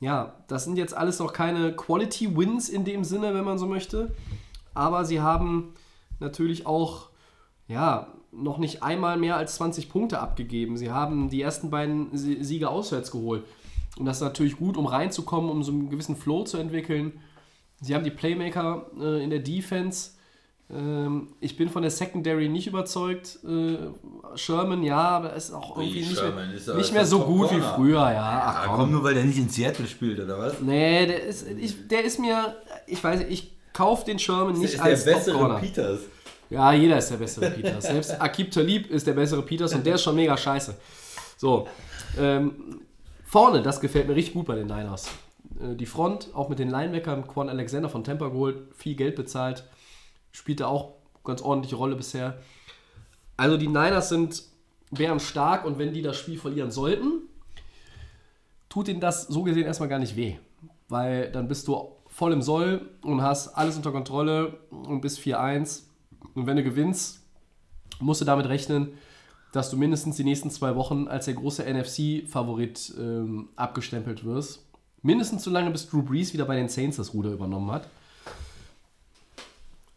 Ja, 0.00 0.44
das 0.46 0.64
sind 0.64 0.78
jetzt 0.78 0.96
alles 0.96 1.18
noch 1.18 1.32
keine 1.32 1.74
Quality 1.74 2.36
Wins 2.36 2.68
in 2.68 2.84
dem 2.84 3.02
Sinne, 3.04 3.34
wenn 3.34 3.44
man 3.44 3.58
so 3.58 3.66
möchte. 3.66 4.14
Aber 4.74 5.04
sie 5.04 5.20
haben 5.20 5.74
natürlich 6.20 6.66
auch, 6.66 7.07
ja, 7.68 8.08
noch 8.32 8.58
nicht 8.58 8.82
einmal 8.82 9.16
mehr 9.16 9.36
als 9.36 9.54
20 9.56 9.88
Punkte 9.90 10.18
abgegeben. 10.20 10.76
Sie 10.76 10.90
haben 10.90 11.28
die 11.30 11.40
ersten 11.42 11.70
beiden 11.70 12.16
Sie- 12.16 12.42
Siege 12.44 12.68
auswärts 12.68 13.10
geholt. 13.10 13.44
Und 13.98 14.04
das 14.06 14.18
ist 14.18 14.22
natürlich 14.22 14.56
gut, 14.58 14.76
um 14.76 14.86
reinzukommen, 14.86 15.50
um 15.50 15.62
so 15.62 15.72
einen 15.72 15.90
gewissen 15.90 16.16
Flow 16.16 16.44
zu 16.44 16.56
entwickeln. 16.58 17.12
Sie 17.80 17.94
haben 17.94 18.04
die 18.04 18.10
Playmaker 18.10 18.86
äh, 19.00 19.22
in 19.24 19.30
der 19.30 19.38
Defense. 19.40 20.10
Ähm, 20.70 21.28
ich 21.40 21.56
bin 21.56 21.68
von 21.70 21.82
der 21.82 21.90
Secondary 21.90 22.48
nicht 22.48 22.66
überzeugt. 22.66 23.38
Äh, 23.44 23.78
Sherman, 24.36 24.82
ja, 24.82 24.96
aber 24.98 25.30
er 25.30 25.36
ist 25.36 25.50
auch 25.52 25.76
Ui, 25.78 25.84
irgendwie 25.84 26.00
nicht 26.00 26.18
Sherman 26.18 26.34
mehr, 26.34 26.44
ja 26.58 26.74
nicht 26.74 26.76
jetzt 26.76 26.92
mehr 26.92 27.06
so 27.06 27.20
gut 27.20 27.50
wie 27.50 27.60
früher. 27.60 27.98
Ja, 28.12 28.42
ach 28.44 28.54
Ah, 28.56 28.66
komm. 28.66 28.76
komm, 28.76 28.90
nur 28.92 29.02
weil 29.04 29.14
der 29.14 29.24
nicht 29.24 29.38
in 29.38 29.48
Seattle 29.48 29.86
spielt, 29.86 30.20
oder 30.20 30.38
was? 30.38 30.60
Nee, 30.60 31.06
der 31.06 31.22
ist, 31.24 31.46
ich, 31.48 31.88
der 31.88 32.04
ist 32.04 32.18
mir, 32.20 32.54
ich 32.86 33.02
weiß 33.02 33.20
nicht, 33.20 33.30
ich 33.30 33.52
kaufe 33.72 34.04
den 34.04 34.18
Sherman 34.18 34.58
nicht 34.58 34.74
ist 34.74 34.80
als 34.80 35.04
der 35.04 35.14
bessere. 35.14 35.58
Peters. 35.60 36.00
Ja, 36.50 36.72
jeder 36.72 36.98
ist 36.98 37.10
der 37.10 37.16
bessere 37.16 37.50
Peters. 37.50 37.84
Selbst 37.84 38.20
Akib 38.20 38.50
Talib 38.50 38.90
ist 38.90 39.06
der 39.06 39.12
bessere 39.12 39.42
Peters 39.42 39.74
und 39.74 39.84
der 39.84 39.96
ist 39.96 40.02
schon 40.02 40.16
mega 40.16 40.36
scheiße. 40.36 40.76
So, 41.36 41.68
ähm, 42.18 42.80
vorne, 43.24 43.62
das 43.62 43.80
gefällt 43.80 44.08
mir 44.08 44.14
richtig 44.14 44.34
gut 44.34 44.46
bei 44.46 44.56
den 44.56 44.66
Niners. 44.66 45.10
Äh, 45.60 45.76
die 45.76 45.86
Front, 45.86 46.30
auch 46.34 46.48
mit 46.48 46.58
den 46.58 46.70
Linebackern, 46.70 47.26
Quan 47.26 47.48
Alexander 47.48 47.88
von 47.88 48.02
Tampa 48.02 48.28
geholt, 48.28 48.74
viel 48.74 48.94
Geld 48.94 49.14
bezahlt, 49.14 49.64
spielte 50.32 50.66
auch 50.66 50.94
ganz 51.22 51.42
ordentliche 51.42 51.76
Rolle 51.76 51.96
bisher. 51.96 52.38
Also 53.36 53.56
die 53.56 53.68
Niners 53.68 54.08
sind 54.08 54.42
wären 54.90 55.20
stark 55.20 55.64
und 55.64 55.78
wenn 55.78 55.92
die 55.92 56.02
das 56.02 56.16
Spiel 56.16 56.38
verlieren 56.38 56.70
sollten, 56.70 57.22
tut 58.68 58.88
ihnen 58.88 59.00
das 59.00 59.26
so 59.26 59.42
gesehen 59.42 59.66
erstmal 59.66 59.88
gar 59.88 59.98
nicht 59.98 60.16
weh. 60.16 60.36
Weil 60.88 61.30
dann 61.30 61.48
bist 61.48 61.68
du 61.68 61.92
voll 62.06 62.32
im 62.32 62.42
Soll 62.42 62.88
und 63.02 63.22
hast 63.22 63.48
alles 63.48 63.76
unter 63.76 63.92
Kontrolle 63.92 64.58
und 64.70 65.00
bist 65.00 65.20
4-1. 65.20 65.82
Und 66.34 66.46
wenn 66.46 66.56
du 66.56 66.62
gewinnst, 66.62 67.22
musst 68.00 68.20
du 68.20 68.24
damit 68.24 68.46
rechnen, 68.46 68.92
dass 69.52 69.70
du 69.70 69.76
mindestens 69.76 70.16
die 70.16 70.24
nächsten 70.24 70.50
zwei 70.50 70.76
Wochen 70.76 71.08
als 71.08 71.24
der 71.24 71.34
große 71.34 71.64
NFC-Favorit 71.64 72.94
ähm, 72.98 73.48
abgestempelt 73.56 74.24
wirst. 74.24 74.66
Mindestens 75.02 75.44
so 75.44 75.50
lange, 75.50 75.70
bis 75.70 75.88
Drew 75.88 76.02
Brees 76.02 76.32
wieder 76.32 76.44
bei 76.44 76.56
den 76.56 76.68
Saints 76.68 76.96
das 76.96 77.14
Ruder 77.14 77.32
übernommen 77.32 77.70
hat. 77.70 77.88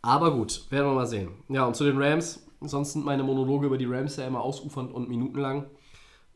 Aber 0.02 0.34
gut, 0.34 0.66
werden 0.70 0.88
wir 0.88 0.94
mal 0.94 1.08
sehen. 1.08 1.30
Ja, 1.50 1.66
und 1.66 1.76
zu 1.76 1.84
den 1.84 2.02
Rams. 2.02 2.44
Sonst 2.62 2.94
sind 2.94 3.06
meine 3.06 3.24
Monologe 3.24 3.66
über 3.66 3.78
die 3.78 3.86
Rams 3.86 4.16
ja 4.18 4.28
immer 4.28 4.42
ausufernd 4.42 4.94
und 4.94 5.10
minutenlang. 5.10 5.66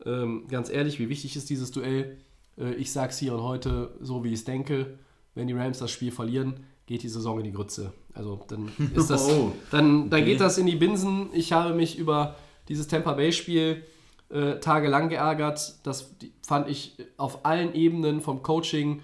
Ähm, 0.04 0.46
ganz 0.48 0.68
ehrlich, 0.68 0.98
wie 0.98 1.08
wichtig 1.08 1.36
ist 1.36 1.48
dieses 1.48 1.70
Duell? 1.70 2.18
Äh, 2.58 2.74
ich 2.74 2.92
sage 2.92 3.10
es 3.10 3.18
hier 3.18 3.34
und 3.34 3.42
heute 3.42 3.96
so, 4.00 4.24
wie 4.24 4.28
ich 4.28 4.40
es 4.40 4.44
denke. 4.44 4.98
Wenn 5.34 5.46
die 5.46 5.54
Rams 5.54 5.78
das 5.78 5.90
Spiel 5.90 6.12
verlieren, 6.12 6.64
geht 6.86 7.02
die 7.02 7.08
Saison 7.08 7.38
in 7.38 7.44
die 7.44 7.52
Grütze. 7.52 7.92
Also 8.14 8.40
dann 8.48 8.70
ist 8.94 9.10
das, 9.10 9.28
Oh. 9.28 9.52
dann, 9.70 10.08
dann 10.10 10.24
geht 10.24 10.40
das 10.40 10.58
in 10.58 10.66
die 10.66 10.76
Binsen. 10.76 11.28
Ich 11.32 11.52
habe 11.52 11.74
mich 11.74 11.98
über 11.98 12.36
dieses 12.68 12.88
Tampa 12.88 13.12
Bay-Spiel 13.12 13.84
äh, 14.28 14.58
tagelang 14.60 15.08
geärgert. 15.08 15.74
Das 15.84 16.14
fand 16.46 16.68
ich 16.68 16.96
auf 17.16 17.44
allen 17.44 17.74
Ebenen, 17.74 18.20
vom 18.20 18.42
Coaching 18.42 19.02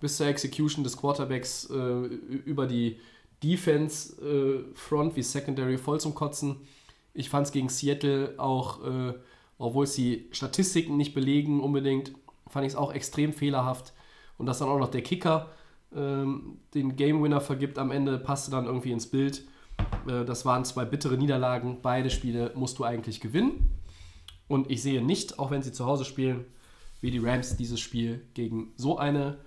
bis 0.00 0.16
zur 0.16 0.26
Execution 0.26 0.84
des 0.84 0.96
Quarterbacks 0.96 1.68
äh, 1.70 1.74
über 2.44 2.66
die 2.66 2.98
Defense, 3.42 4.14
äh, 4.22 4.64
Front 4.74 5.16
wie 5.16 5.22
Secondary 5.22 5.78
voll 5.78 6.00
zum 6.00 6.14
Kotzen. 6.14 6.56
Ich 7.12 7.28
fand 7.28 7.46
es 7.46 7.52
gegen 7.52 7.68
Seattle 7.68 8.34
auch, 8.38 8.84
äh, 8.84 9.14
obwohl 9.58 9.84
es 9.84 9.94
die 9.94 10.26
Statistiken 10.32 10.96
nicht 10.96 11.14
belegen 11.14 11.60
unbedingt, 11.60 12.12
fand 12.48 12.66
ich 12.66 12.72
es 12.72 12.76
auch 12.76 12.92
extrem 12.92 13.32
fehlerhaft. 13.32 13.92
Und 14.38 14.46
dass 14.46 14.58
dann 14.58 14.68
auch 14.68 14.78
noch 14.78 14.90
der 14.90 15.02
Kicker 15.02 15.50
ähm, 15.94 16.58
den 16.74 16.96
Game 16.96 17.22
Winner 17.22 17.40
vergibt 17.40 17.78
am 17.78 17.90
Ende, 17.90 18.18
passte 18.18 18.50
dann 18.50 18.66
irgendwie 18.66 18.92
ins 18.92 19.06
Bild. 19.06 19.44
Äh, 20.06 20.24
das 20.24 20.44
waren 20.44 20.64
zwei 20.64 20.84
bittere 20.84 21.16
Niederlagen. 21.16 21.78
Beide 21.82 22.10
Spiele 22.10 22.52
musst 22.54 22.78
du 22.78 22.84
eigentlich 22.84 23.20
gewinnen. 23.20 23.70
Und 24.48 24.70
ich 24.70 24.82
sehe 24.82 25.02
nicht, 25.02 25.38
auch 25.38 25.50
wenn 25.50 25.62
sie 25.62 25.72
zu 25.72 25.86
Hause 25.86 26.04
spielen, 26.04 26.44
wie 27.00 27.10
die 27.10 27.18
Rams 27.18 27.56
dieses 27.56 27.80
Spiel 27.80 28.26
gegen 28.34 28.72
so 28.76 28.98
eine 28.98 29.38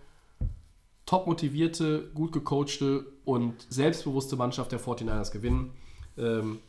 top 1.06 1.28
motivierte, 1.28 2.10
gut 2.14 2.32
gecoachte 2.32 3.06
und 3.26 3.66
selbstbewusste 3.70 4.36
Mannschaft 4.36 4.72
der 4.72 4.80
49ers 4.80 5.32
gewinnen. 5.32 5.72
Ähm, 6.18 6.60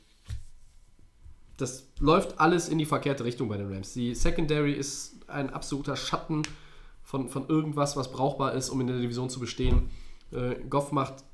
das 1.57 1.89
läuft 1.99 2.39
alles 2.39 2.69
in 2.69 2.79
die 2.79 2.87
verkehrte 2.87 3.25
Richtung 3.25 3.49
bei 3.49 3.57
den 3.57 3.73
Rams. 3.73 3.93
Die 3.93 4.15
Secondary 4.15 4.73
ist 4.73 5.29
ein 5.29 5.51
absoluter 5.51 5.97
Schatten 5.97 6.43
von, 7.09 7.31
von 7.31 7.49
irgendwas, 7.49 7.97
was 7.97 8.13
brauchbar 8.13 8.53
ist, 8.53 8.69
um 8.69 8.83
in 8.83 8.87
der 8.87 8.99
Division 8.99 9.31
zu 9.31 9.41
bestehen. 9.41 9.89
Äh, 10.31 10.57
Goff 10.69 10.93
macht 10.93 11.25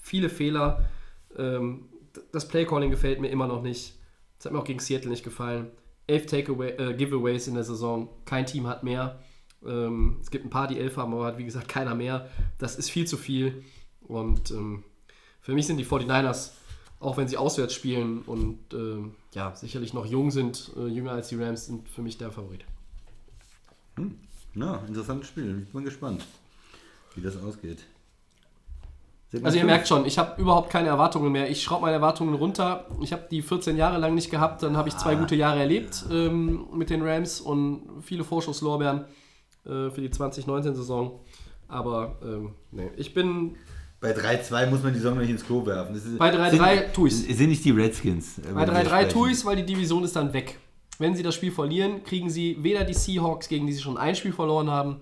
viele 0.00 0.28
Fehler. 0.28 0.88
Ähm, 1.36 1.88
das 2.30 2.46
Playcalling 2.46 2.92
gefällt 2.92 3.20
mir 3.20 3.26
immer 3.26 3.48
noch 3.48 3.60
nicht. 3.60 3.96
Das 4.38 4.44
hat 4.44 4.52
mir 4.52 4.60
auch 4.60 4.64
gegen 4.64 4.78
Seattle 4.78 5.10
nicht 5.10 5.24
gefallen. 5.24 5.72
Elf 6.06 6.26
Takeaway, 6.26 6.76
äh, 6.76 6.94
Giveaways 6.94 7.48
in 7.48 7.54
der 7.54 7.64
Saison. 7.64 8.08
Kein 8.24 8.46
Team 8.46 8.68
hat 8.68 8.84
mehr. 8.84 9.18
Ähm, 9.66 10.18
es 10.22 10.30
gibt 10.30 10.44
ein 10.44 10.50
paar, 10.50 10.68
die 10.68 10.78
elf 10.78 10.96
haben, 10.96 11.12
aber 11.12 11.26
hat 11.26 11.38
wie 11.38 11.44
gesagt 11.44 11.68
keiner 11.68 11.96
mehr. 11.96 12.28
Das 12.58 12.76
ist 12.76 12.88
viel 12.88 13.08
zu 13.08 13.16
viel. 13.16 13.64
Und 14.02 14.52
ähm, 14.52 14.84
für 15.40 15.54
mich 15.54 15.66
sind 15.66 15.78
die 15.78 15.84
49ers, 15.84 16.52
auch 17.00 17.16
wenn 17.16 17.26
sie 17.26 17.36
auswärts 17.36 17.74
spielen 17.74 18.22
und 18.22 18.60
ähm, 18.74 19.16
ja, 19.34 19.56
sicherlich 19.56 19.92
noch 19.92 20.06
jung 20.06 20.30
sind, 20.30 20.70
äh, 20.76 20.86
jünger 20.86 21.10
als 21.10 21.30
die 21.30 21.34
Rams, 21.34 21.66
sind 21.66 21.88
für 21.88 22.02
mich 22.02 22.16
der 22.16 22.30
Favorit. 22.30 22.64
Ja, 24.54 24.80
interessantes 24.86 25.28
Spiel. 25.28 25.64
Ich 25.66 25.72
bin 25.72 25.84
gespannt, 25.84 26.24
wie 27.14 27.20
das 27.22 27.36
ausgeht. 27.36 27.78
Also 29.44 29.58
ihr 29.58 29.64
merkt 29.64 29.86
schon, 29.86 30.06
ich 30.06 30.18
habe 30.18 30.40
überhaupt 30.42 30.70
keine 30.70 30.88
Erwartungen 30.88 31.30
mehr. 31.30 31.48
Ich 31.48 31.62
schraube 31.62 31.82
meine 31.82 31.94
Erwartungen 31.94 32.34
runter. 32.34 32.86
Ich 33.00 33.12
habe 33.12 33.26
die 33.30 33.42
14 33.42 33.76
Jahre 33.76 33.98
lang 33.98 34.14
nicht 34.16 34.28
gehabt, 34.28 34.62
dann 34.64 34.76
habe 34.76 34.88
ich 34.88 34.96
zwei 34.96 35.14
gute 35.14 35.36
Jahre 35.36 35.60
erlebt 35.60 36.04
ähm, 36.10 36.66
mit 36.74 36.90
den 36.90 37.00
Rams 37.02 37.40
und 37.40 38.02
viele 38.02 38.24
Vorschusslorbeeren 38.24 39.04
äh, 39.66 39.90
für 39.90 40.00
die 40.00 40.08
2019-Saison. 40.08 41.20
Aber 41.68 42.18
ähm, 42.24 42.54
nee, 42.72 42.90
ich 42.96 43.14
bin 43.14 43.54
Bei 44.00 44.10
3-2 44.16 44.66
muss 44.68 44.82
man 44.82 44.92
die 44.92 44.98
Saison 44.98 45.16
nicht 45.18 45.30
ins 45.30 45.46
Klo 45.46 45.64
werfen. 45.64 45.94
Ist, 45.94 46.18
Bei 46.18 46.34
3-3 46.34 46.50
sind- 46.50 46.94
tu 46.94 47.06
ich's. 47.06 47.20
Sind 47.20 47.50
nicht 47.50 47.64
die 47.64 47.70
Redskins. 47.70 48.40
bei 48.42 48.50
über 48.50 48.66
die 48.66 48.72
wir 48.72 48.80
3-3 48.80 48.84
sprechen. 48.86 49.10
tue 49.10 49.30
ich 49.30 49.44
weil 49.44 49.56
die 49.56 49.66
Division 49.66 50.02
ist 50.02 50.16
dann 50.16 50.32
weg. 50.32 50.58
Wenn 51.00 51.16
sie 51.16 51.22
das 51.22 51.34
Spiel 51.34 51.50
verlieren, 51.50 52.04
kriegen 52.04 52.28
sie 52.30 52.58
weder 52.60 52.84
die 52.84 52.92
Seahawks, 52.94 53.48
gegen 53.48 53.66
die 53.66 53.72
sie 53.72 53.80
schon 53.80 53.96
ein 53.96 54.14
Spiel 54.14 54.32
verloren 54.32 54.70
haben, 54.70 55.00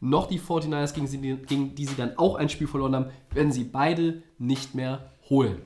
noch 0.00 0.26
die 0.26 0.40
49ers, 0.40 0.92
gegen, 0.92 1.06
sie, 1.06 1.18
gegen 1.18 1.74
die 1.74 1.86
sie 1.86 1.94
dann 1.96 2.18
auch 2.18 2.34
ein 2.34 2.48
Spiel 2.48 2.66
verloren 2.66 2.94
haben, 2.96 3.06
werden 3.32 3.52
sie 3.52 3.64
beide 3.64 4.22
nicht 4.38 4.74
mehr 4.74 5.12
holen. 5.30 5.62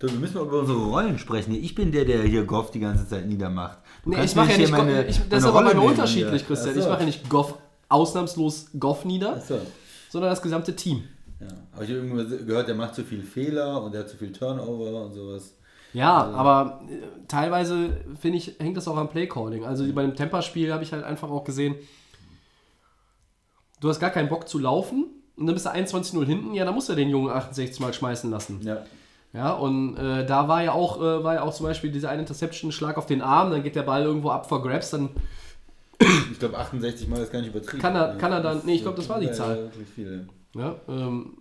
Du, 0.00 0.08
wir 0.08 0.18
müssen 0.18 0.34
mal 0.34 0.44
über 0.46 0.58
unsere 0.58 0.84
Rollen 0.84 1.18
sprechen. 1.20 1.54
Ich 1.54 1.76
bin 1.76 1.92
der, 1.92 2.04
der 2.04 2.24
hier 2.24 2.42
Goff 2.44 2.72
die 2.72 2.80
ganze 2.80 3.08
Zeit 3.08 3.26
niedermacht. 3.28 3.78
Du 4.04 4.10
Nee, 4.10 4.24
ich 4.24 4.34
mache 4.34 4.50
ja 4.50 4.58
nicht 4.58 4.72
meine- 4.72 5.04
ich, 5.06 5.16
das 5.18 5.28
meine 5.28 5.36
ist 5.38 5.44
aber 5.46 5.62
nehmen 5.74 5.86
unterschiedlich. 5.86 6.44
Christian. 6.44 6.74
So. 6.74 6.80
Ich 6.80 6.86
mache 6.88 7.00
ja 7.00 7.06
nicht 7.06 7.28
Goff, 7.30 7.54
ausnahmslos 7.88 8.70
Goff 8.78 9.04
nieder, 9.04 9.40
so. 9.40 9.60
sondern 10.10 10.30
das 10.30 10.42
gesamte 10.42 10.74
Team. 10.74 11.04
Ja. 11.40 11.46
Aber 11.72 11.84
ich 11.84 11.90
habe 11.90 12.00
irgendwo 12.00 12.44
gehört, 12.44 12.66
der 12.66 12.74
macht 12.74 12.96
zu 12.96 13.04
viel 13.04 13.22
Fehler 13.22 13.80
und 13.84 13.92
der 13.94 14.00
hat 14.00 14.08
zu 14.10 14.16
viel 14.16 14.32
Turnover 14.32 15.04
und 15.06 15.12
sowas. 15.14 15.54
Ja, 15.92 16.22
Also 16.24 16.36
aber 16.36 16.80
äh, 16.88 17.26
teilweise 17.28 18.00
finde 18.20 18.38
ich, 18.38 18.56
hängt 18.58 18.76
das 18.76 18.88
auch 18.88 18.96
am 18.96 19.08
Playcalling. 19.08 19.64
Also 19.64 19.84
bei 19.92 20.02
dem 20.02 20.14
Temperspiel 20.16 20.72
habe 20.72 20.82
ich 20.84 20.92
halt 20.92 21.04
einfach 21.04 21.30
auch 21.30 21.44
gesehen, 21.44 21.74
du 23.80 23.88
hast 23.88 24.00
gar 24.00 24.10
keinen 24.10 24.28
Bock 24.28 24.48
zu 24.48 24.58
laufen 24.58 25.06
und 25.36 25.46
dann 25.46 25.54
bist 25.54 25.66
du 25.66 25.70
21-0 25.70 26.24
hinten, 26.24 26.54
ja, 26.54 26.64
dann 26.64 26.74
musst 26.74 26.88
du 26.88 26.94
den 26.94 27.08
Jungen 27.10 27.30
68 27.30 27.80
Mal 27.80 27.92
schmeißen 27.92 28.30
lassen. 28.30 28.60
Ja. 28.62 28.78
Ja, 29.34 29.52
und 29.52 29.96
äh, 29.96 30.26
da 30.26 30.46
war 30.46 30.62
ja 30.62 30.72
auch, 30.72 30.98
äh, 31.00 31.24
war 31.24 31.34
ja 31.36 31.42
auch 31.42 31.54
zum 31.54 31.64
Beispiel 31.64 31.90
diese 31.90 32.08
eine 32.10 32.20
Interception, 32.20 32.70
Schlag 32.70 32.98
auf 32.98 33.06
den 33.06 33.22
Arm, 33.22 33.50
dann 33.50 33.62
geht 33.62 33.74
der 33.76 33.82
Ball 33.82 34.02
irgendwo 34.02 34.28
ab 34.30 34.46
for 34.46 34.62
Grabs, 34.62 34.90
dann 34.90 35.08
Ich 36.32 36.38
glaube 36.38 36.58
68 36.58 37.08
Mal 37.08 37.20
ist 37.22 37.32
gar 37.32 37.40
nicht 37.40 37.48
übertrieben. 37.50 37.80
Kann 37.80 37.96
er- 37.96 38.16
kann 38.18 38.30
er 38.32 38.40
dann- 38.42 38.60
nee, 38.66 38.74
ich 38.74 38.82
glaub, 38.82 38.94
das 38.96 39.08
war 39.08 39.20
die 39.20 39.30
Zahl. 39.32 39.56
Ja, 39.56 39.62
wirklich 39.62 39.88
viele. 39.94 40.28
ja, 40.54 40.74
ähm, 40.88 41.38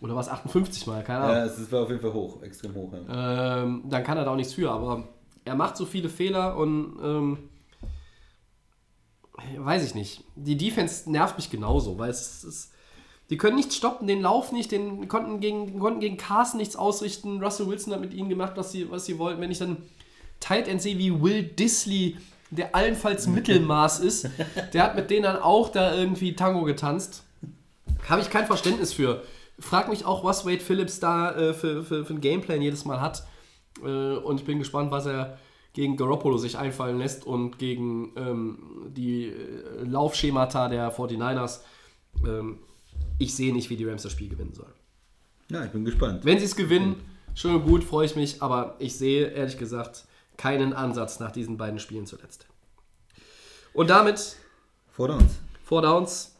oder 0.00 0.14
war 0.14 0.20
es 0.20 0.28
58 0.28 0.86
Mal, 0.86 1.02
keine 1.02 1.20
Ahnung. 1.20 1.36
Ja, 1.36 1.44
es 1.44 1.58
es 1.58 1.72
war 1.72 1.82
auf 1.82 1.88
jeden 1.88 2.00
Fall 2.00 2.12
hoch, 2.12 2.42
extrem 2.42 2.74
hoch. 2.74 2.92
Ja. 2.92 3.62
ähm, 3.62 3.82
dann 3.88 4.04
kann 4.04 4.18
er 4.18 4.24
da 4.24 4.32
auch 4.32 4.36
nichts 4.36 4.52
für. 4.54 4.70
Aber 4.70 5.08
er 5.44 5.54
macht 5.54 5.76
so 5.76 5.86
viele 5.86 6.08
Fehler 6.08 6.56
und 6.56 6.98
ähm, 7.02 7.38
weiß 9.58 9.84
ich 9.84 9.94
nicht. 9.94 10.24
Die 10.34 10.56
Defense 10.56 11.10
nervt 11.10 11.36
mich 11.36 11.50
genauso, 11.50 11.98
weil 11.98 12.10
es 12.10 12.44
ist. 12.44 12.72
Die 13.28 13.36
können 13.36 13.56
nichts 13.56 13.74
stoppen, 13.74 14.06
den 14.06 14.22
Lauf 14.22 14.52
nicht, 14.52 14.70
den 14.70 15.08
konnten 15.08 15.40
gegen, 15.40 15.80
konnten 15.80 15.98
gegen 15.98 16.16
Carson 16.16 16.58
nichts 16.58 16.76
ausrichten. 16.76 17.42
Russell 17.42 17.66
Wilson 17.66 17.92
hat 17.92 18.00
mit 18.00 18.14
ihnen 18.14 18.28
gemacht, 18.28 18.52
was 18.54 18.70
sie, 18.70 18.88
was 18.88 19.04
sie 19.04 19.18
wollten. 19.18 19.40
Wenn 19.40 19.50
ich 19.50 19.58
dann 19.58 19.78
Tight 20.38 20.68
End 20.68 20.80
sehe 20.80 20.96
wie 20.96 21.20
Will 21.20 21.42
Disley, 21.42 22.18
der 22.50 22.76
allenfalls 22.76 23.26
Mittelmaß 23.26 23.98
ist, 23.98 24.28
der 24.72 24.82
hat 24.84 24.94
mit 24.94 25.10
denen 25.10 25.24
dann 25.24 25.38
auch 25.38 25.70
da 25.70 25.92
irgendwie 25.94 26.36
Tango 26.36 26.62
getanzt. 26.62 27.24
Habe 28.08 28.20
ich 28.20 28.30
kein 28.30 28.46
Verständnis 28.46 28.92
für. 28.92 29.24
Frag 29.58 29.88
mich 29.88 30.04
auch, 30.04 30.24
was 30.24 30.44
Wade 30.44 30.60
Phillips 30.60 31.00
da 31.00 31.32
äh, 31.34 31.54
für, 31.54 31.82
für, 31.82 32.04
für 32.04 32.12
einen 32.12 32.20
Gameplan 32.20 32.60
jedes 32.60 32.84
Mal 32.84 33.00
hat. 33.00 33.26
Äh, 33.82 34.16
und 34.16 34.40
ich 34.40 34.46
bin 34.46 34.58
gespannt, 34.58 34.90
was 34.90 35.06
er 35.06 35.38
gegen 35.72 35.96
Garoppolo 35.96 36.38
sich 36.38 36.56
einfallen 36.56 36.98
lässt 36.98 37.26
und 37.26 37.58
gegen 37.58 38.12
ähm, 38.16 38.58
die 38.88 39.26
äh, 39.28 39.84
Laufschemata 39.84 40.68
der 40.68 40.92
49ers. 40.92 41.60
Ähm, 42.26 42.58
ich 43.18 43.34
sehe 43.34 43.52
nicht, 43.52 43.70
wie 43.70 43.76
die 43.76 43.84
Rams 43.84 44.02
das 44.02 44.12
Spiel 44.12 44.28
gewinnen 44.28 44.54
sollen. 44.54 44.72
ja, 45.50 45.64
ich 45.64 45.70
bin 45.70 45.84
gespannt. 45.84 46.24
Wenn 46.24 46.38
sie 46.38 46.44
es 46.44 46.56
gewinnen, 46.56 46.96
schön 47.34 47.54
und 47.54 47.64
gut, 47.64 47.84
freue 47.84 48.06
ich 48.06 48.16
mich, 48.16 48.42
aber 48.42 48.76
ich 48.78 48.96
sehe 48.96 49.28
ehrlich 49.28 49.58
gesagt 49.58 50.04
keinen 50.36 50.72
Ansatz 50.72 51.18
nach 51.20 51.30
diesen 51.30 51.56
beiden 51.56 51.78
Spielen 51.78 52.06
zuletzt. 52.06 52.46
Und 53.72 53.90
damit, 53.90 54.36
Vor 54.90 55.10
uns. 55.10 55.38
Four 55.62 55.82
Downs, 55.82 56.35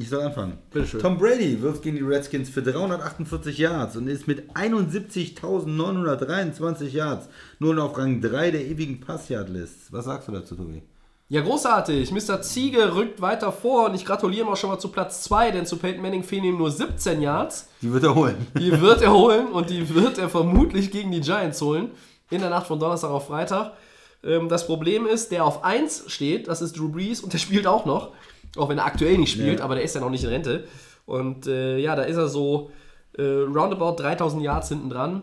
Ich 0.00 0.10
soll 0.10 0.22
anfangen. 0.22 0.58
Bitteschön. 0.70 1.00
Tom 1.00 1.18
Brady 1.18 1.60
wirft 1.60 1.82
gegen 1.82 1.96
die 1.96 2.04
Redskins 2.04 2.48
für 2.48 2.62
348 2.62 3.58
Yards 3.58 3.96
und 3.96 4.06
ist 4.06 4.28
mit 4.28 4.52
71.923 4.52 6.90
Yards 6.90 7.28
nun 7.58 7.80
auf 7.80 7.98
Rang 7.98 8.20
3 8.20 8.52
der 8.52 8.64
ewigen 8.64 9.00
Passyard-List. 9.00 9.92
Was 9.92 10.04
sagst 10.04 10.28
du 10.28 10.32
dazu, 10.32 10.54
Tobi? 10.54 10.84
Ja, 11.28 11.40
großartig. 11.40 12.12
Mr. 12.12 12.40
Ziege 12.42 12.94
rückt 12.94 13.20
weiter 13.20 13.50
vor 13.50 13.86
und 13.86 13.96
ich 13.96 14.04
gratuliere 14.04 14.46
ihm 14.46 14.52
auch 14.52 14.56
schon 14.56 14.70
mal 14.70 14.78
zu 14.78 14.86
Platz 14.88 15.24
2, 15.24 15.50
denn 15.50 15.66
zu 15.66 15.78
Peyton 15.78 16.00
Manning 16.00 16.22
fehlen 16.22 16.44
ihm 16.44 16.58
nur 16.58 16.70
17 16.70 17.20
Yards. 17.20 17.68
Die 17.82 17.92
wird 17.92 18.04
er 18.04 18.14
holen. 18.14 18.46
Die 18.56 18.80
wird 18.80 19.02
er 19.02 19.12
holen 19.12 19.48
und 19.48 19.68
die 19.68 19.92
wird 19.92 20.18
er 20.18 20.28
vermutlich 20.28 20.92
gegen 20.92 21.10
die 21.10 21.22
Giants 21.22 21.60
holen. 21.60 21.90
In 22.30 22.40
der 22.40 22.50
Nacht 22.50 22.68
von 22.68 22.78
Donnerstag 22.78 23.10
auf 23.10 23.26
Freitag. 23.26 23.72
Ähm, 24.22 24.48
das 24.48 24.64
Problem 24.64 25.06
ist, 25.06 25.32
der 25.32 25.44
auf 25.44 25.64
1 25.64 26.04
steht, 26.06 26.46
das 26.46 26.62
ist 26.62 26.78
Drew 26.78 26.88
Brees 26.88 27.20
und 27.20 27.32
der 27.32 27.38
spielt 27.38 27.66
auch 27.66 27.84
noch. 27.84 28.12
Auch 28.56 28.68
wenn 28.68 28.78
er 28.78 28.86
aktuell 28.86 29.18
nicht 29.18 29.32
spielt, 29.32 29.58
Ja. 29.58 29.64
aber 29.64 29.74
der 29.74 29.84
ist 29.84 29.94
ja 29.94 30.00
noch 30.00 30.10
nicht 30.10 30.24
in 30.24 30.30
Rente. 30.30 30.64
Und 31.06 31.46
äh, 31.46 31.78
ja, 31.78 31.94
da 31.96 32.02
ist 32.02 32.16
er 32.16 32.28
so 32.28 32.70
äh, 33.16 33.22
roundabout 33.22 33.96
3000 34.02 34.42
Yards 34.42 34.68
hinten 34.68 34.90
dran. 34.90 35.22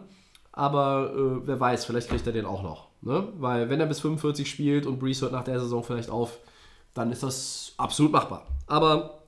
Aber 0.52 1.12
äh, 1.16 1.48
wer 1.48 1.60
weiß, 1.60 1.86
vielleicht 1.86 2.10
kriegt 2.10 2.26
er 2.28 2.34
den 2.34 2.46
auch 2.46 2.64
noch. 2.64 2.88
Ne? 3.02 3.28
Weil 3.38 3.70
wenn 3.70 3.80
er 3.80 3.86
bis 3.88 4.00
45 4.00 4.50
spielt 4.50 4.86
und 4.86 5.00
Brees 5.00 5.22
hört 5.22 5.32
nach 5.34 5.44
der 5.44 5.60
Saison 5.60 5.84
vielleicht 5.84 6.10
auf, 6.10 6.38
dann 6.94 7.12
ist 7.12 7.24
das 7.24 7.74
absolut 7.78 8.12
machbar. 8.14 8.46
Aber 8.68 9.20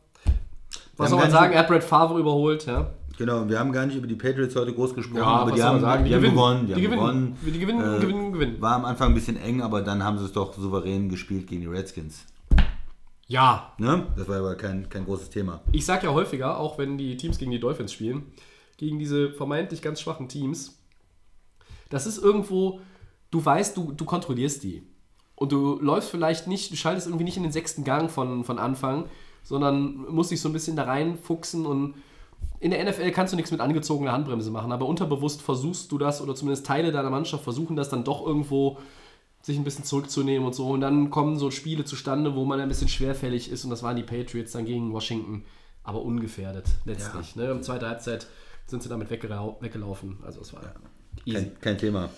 was 0.95 1.09
soll 1.09 1.19
man 1.19 1.29
sagen? 1.29 1.53
Er 1.53 1.59
hat 1.59 1.67
Brett 1.67 1.83
Favre 1.83 2.19
überholt, 2.19 2.65
ja. 2.65 2.87
Genau, 3.17 3.47
wir 3.49 3.59
haben 3.59 3.71
gar 3.71 3.85
nicht 3.85 3.97
über 3.97 4.07
die 4.07 4.15
Patriots 4.15 4.55
heute 4.55 4.73
groß 4.73 4.93
gesprochen, 4.93 5.17
Ja, 5.19 5.25
aber 5.25 5.51
die 5.51 5.61
haben, 5.61 5.81
sagen? 5.81 6.03
die 6.03 6.09
Die 6.11 6.15
haben 6.15 6.21
gewonnen. 6.23 6.59
Die, 6.61 6.65
Die 6.67 6.73
haben 6.73 6.81
gewinnen. 6.81 6.99
gewonnen. 6.99 7.37
Die 7.45 7.59
gewinnen, 7.59 7.99
gewinnen, 7.99 8.31
gewinnen. 8.33 8.61
War 8.61 8.75
am 8.75 8.85
Anfang 8.85 9.09
ein 9.09 9.13
bisschen 9.15 9.37
eng, 9.37 9.61
aber 9.61 9.81
dann 9.81 10.03
haben 10.03 10.17
sie 10.19 10.25
es 10.25 10.31
doch 10.33 10.53
souverän 10.53 11.09
gespielt 11.09 11.47
gegen 11.47 11.61
die 11.61 11.67
Redskins. 11.67 12.25
Ja, 13.27 13.73
Ne? 13.77 14.07
Das 14.15 14.27
war 14.27 14.37
aber 14.37 14.55
kein, 14.55 14.89
kein 14.89 15.05
großes 15.05 15.29
Thema. 15.29 15.61
ich 15.71 15.85
sag 15.85 16.03
ja 16.03 16.13
häufiger, 16.13 16.57
auch 16.57 16.77
wenn 16.77 16.97
die 16.97 17.17
Teams 17.17 17.37
gegen 17.37 17.51
die 17.51 17.59
Dolphins 17.59 17.91
spielen, 17.93 18.31
gegen 18.77 18.99
diese 18.99 19.31
vermeintlich 19.31 19.81
ganz 19.81 19.99
schwachen 20.01 20.29
Teams, 20.29 20.79
das 21.89 22.07
ist 22.07 22.17
irgendwo, 22.17 22.81
du 23.31 23.43
weißt, 23.43 23.75
du, 23.75 23.91
du 23.91 24.05
kontrollierst 24.05 24.63
die. 24.63 24.83
Und 25.35 25.51
du 25.51 25.79
läufst 25.79 26.09
vielleicht 26.09 26.47
nicht, 26.47 26.71
du 26.71 26.75
schaltest 26.75 27.07
irgendwie 27.07 27.25
nicht 27.25 27.37
in 27.37 27.43
den 27.43 27.51
sechsten 27.51 27.83
Gang 27.83 28.09
von, 28.09 28.43
von 28.43 28.57
Anfang, 28.57 29.07
sondern 29.43 29.95
musst 30.09 30.31
dich 30.31 30.41
so 30.41 30.49
ein 30.49 30.53
bisschen 30.53 30.75
da 30.75 30.83
reinfuchsen 30.83 31.65
und 31.65 31.95
in 32.59 32.71
der 32.71 32.83
NFL 32.83 33.11
kannst 33.11 33.33
du 33.33 33.37
nichts 33.37 33.51
mit 33.51 33.61
angezogener 33.61 34.11
Handbremse 34.11 34.49
machen, 34.49 34.71
aber 34.71 34.87
unterbewusst 34.87 35.41
versuchst 35.41 35.91
du 35.91 35.97
das 35.97 36.21
oder 36.21 36.33
zumindest 36.33 36.65
Teile 36.65 36.91
deiner 36.91 37.09
Mannschaft 37.09 37.43
versuchen 37.43 37.75
das 37.75 37.89
dann 37.89 38.03
doch 38.03 38.25
irgendwo 38.25 38.79
sich 39.47 39.57
ein 39.57 39.63
bisschen 39.63 39.85
zurückzunehmen 39.85 40.45
und 40.45 40.53
so. 40.53 40.67
Und 40.67 40.81
dann 40.81 41.09
kommen 41.09 41.39
so 41.39 41.51
Spiele 41.51 41.85
zustande, 41.85 42.35
wo 42.35 42.43
man 42.43 42.59
ein 42.59 42.67
bisschen 42.67 42.89
schwerfällig 42.89 43.49
ist 43.49 43.63
und 43.63 43.69
das 43.69 43.81
waren 43.81 43.95
die 43.95 44.03
Patriots 44.03 44.51
dann 44.51 44.65
gegen 44.65 44.91
Washington, 44.91 45.45
aber 45.83 46.01
ungefährdet 46.01 46.65
letztlich. 46.83 47.37
Ne? 47.37 47.49
Im 47.49 47.63
zweiten 47.63 47.85
Halbzeit 47.85 48.27
sind 48.65 48.83
sie 48.83 48.89
damit 48.89 49.09
weggelau 49.09 49.57
weggelaufen. 49.61 50.17
Also 50.25 50.41
es 50.41 50.51
war 50.51 50.75
easy. 51.23 51.45
Kein, 51.45 51.61
kein 51.61 51.77
Thema. 51.77 52.09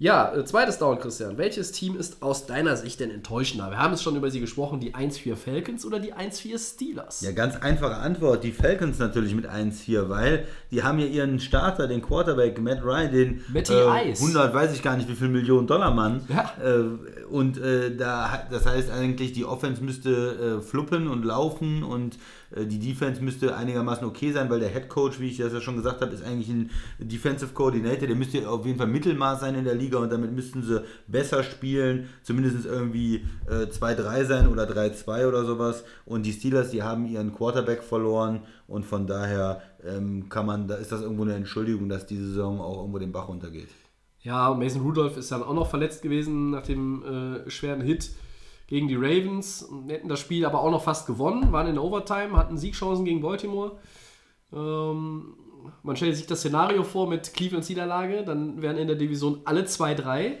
Ja, 0.00 0.34
äh, 0.34 0.46
zweites 0.46 0.78
Down, 0.78 0.98
Christian. 0.98 1.36
Welches 1.36 1.72
Team 1.72 1.94
ist 1.94 2.22
aus 2.22 2.46
deiner 2.46 2.74
Sicht 2.74 3.00
denn 3.00 3.10
enttäuschender? 3.10 3.70
Wir 3.70 3.76
haben 3.76 3.92
es 3.92 4.02
schon 4.02 4.16
über 4.16 4.30
sie 4.30 4.40
gesprochen, 4.40 4.80
die 4.80 4.94
1-4 4.94 5.36
Falcons 5.36 5.84
oder 5.84 6.00
die 6.00 6.14
1-4 6.14 6.58
Steelers? 6.58 7.20
Ja, 7.20 7.32
ganz 7.32 7.56
einfache 7.56 7.96
Antwort. 7.96 8.42
Die 8.42 8.52
Falcons 8.52 8.98
natürlich 8.98 9.34
mit 9.34 9.46
1-4, 9.46 10.08
weil 10.08 10.46
die 10.70 10.82
haben 10.82 11.00
ja 11.00 11.04
ihren 11.04 11.38
Starter, 11.38 11.86
den 11.86 12.00
Quarterback 12.00 12.58
Matt 12.62 12.82
Ryan, 12.82 13.12
den 13.12 13.44
äh, 13.54 14.10
Ice. 14.10 14.22
100, 14.22 14.54
weiß 14.54 14.72
ich 14.72 14.82
gar 14.82 14.96
nicht, 14.96 15.06
wie 15.06 15.14
viel 15.14 15.28
Millionen 15.28 15.66
Dollar 15.66 15.92
Mann. 15.92 16.22
Ja. 16.30 16.50
Äh, 16.64 17.26
und 17.26 17.58
äh, 17.58 17.94
da, 17.94 18.44
das 18.50 18.64
heißt 18.64 18.90
eigentlich, 18.90 19.34
die 19.34 19.44
Offense 19.44 19.84
müsste 19.84 20.60
äh, 20.60 20.62
fluppen 20.62 21.08
und 21.08 21.26
laufen 21.26 21.82
und 21.82 22.16
die 22.56 22.78
Defense 22.78 23.22
müsste 23.22 23.56
einigermaßen 23.56 24.04
okay 24.04 24.32
sein, 24.32 24.50
weil 24.50 24.60
der 24.60 24.70
Head 24.70 24.88
Coach, 24.88 25.20
wie 25.20 25.28
ich 25.28 25.36
das 25.36 25.52
ja 25.52 25.60
schon 25.60 25.76
gesagt 25.76 26.00
habe, 26.00 26.12
ist 26.12 26.24
eigentlich 26.24 26.48
ein 26.48 26.70
Defensive 26.98 27.52
Coordinator. 27.52 28.08
Der 28.08 28.16
müsste 28.16 28.48
auf 28.48 28.66
jeden 28.66 28.78
Fall 28.78 28.88
Mittelmaß 28.88 29.40
sein 29.40 29.54
in 29.54 29.64
der 29.64 29.74
Liga 29.74 29.98
und 29.98 30.10
damit 30.10 30.32
müssten 30.32 30.62
sie 30.62 30.82
besser 31.06 31.44
spielen, 31.44 32.08
zumindest 32.22 32.66
irgendwie 32.66 33.26
äh, 33.48 33.66
2-3 33.66 34.24
sein 34.24 34.48
oder 34.48 34.64
3-2 34.64 35.28
oder 35.28 35.44
sowas. 35.44 35.84
Und 36.04 36.26
die 36.26 36.32
Steelers, 36.32 36.70
die 36.70 36.82
haben 36.82 37.06
ihren 37.06 37.32
Quarterback 37.32 37.84
verloren 37.84 38.40
und 38.66 38.84
von 38.84 39.06
daher 39.06 39.62
ähm, 39.84 40.28
kann 40.28 40.46
man, 40.46 40.66
da 40.66 40.74
ist 40.74 40.90
das 40.90 41.02
irgendwo 41.02 41.22
eine 41.22 41.34
Entschuldigung, 41.34 41.88
dass 41.88 42.06
die 42.06 42.16
Saison 42.16 42.60
auch 42.60 42.78
irgendwo 42.78 42.98
den 42.98 43.12
Bach 43.12 43.28
runtergeht. 43.28 43.68
Ja, 44.22 44.52
Mason 44.54 44.82
Rudolph 44.82 45.16
ist 45.16 45.32
dann 45.32 45.42
auch 45.42 45.54
noch 45.54 45.70
verletzt 45.70 46.02
gewesen 46.02 46.50
nach 46.50 46.62
dem 46.62 47.02
äh, 47.46 47.50
schweren 47.50 47.80
Hit 47.80 48.10
gegen 48.70 48.88
die 48.88 48.94
Ravens. 48.94 49.68
Wir 49.84 49.96
hätten 49.96 50.08
das 50.08 50.20
Spiel 50.20 50.46
aber 50.46 50.62
auch 50.62 50.70
noch 50.70 50.82
fast 50.82 51.06
gewonnen, 51.06 51.52
waren 51.52 51.66
in 51.66 51.74
der 51.74 51.84
Overtime, 51.84 52.36
hatten 52.36 52.56
Siegchancen 52.56 53.04
gegen 53.04 53.20
Baltimore. 53.20 53.72
Ähm, 54.52 55.34
man 55.82 55.96
stellt 55.96 56.16
sich 56.16 56.26
das 56.26 56.38
Szenario 56.38 56.84
vor 56.84 57.08
mit 57.08 57.34
Clevelands 57.34 57.68
Niederlage, 57.68 58.24
dann 58.24 58.62
wären 58.62 58.78
in 58.78 58.86
der 58.86 58.96
Division 58.96 59.40
alle 59.44 59.64
2-3. 59.64 60.36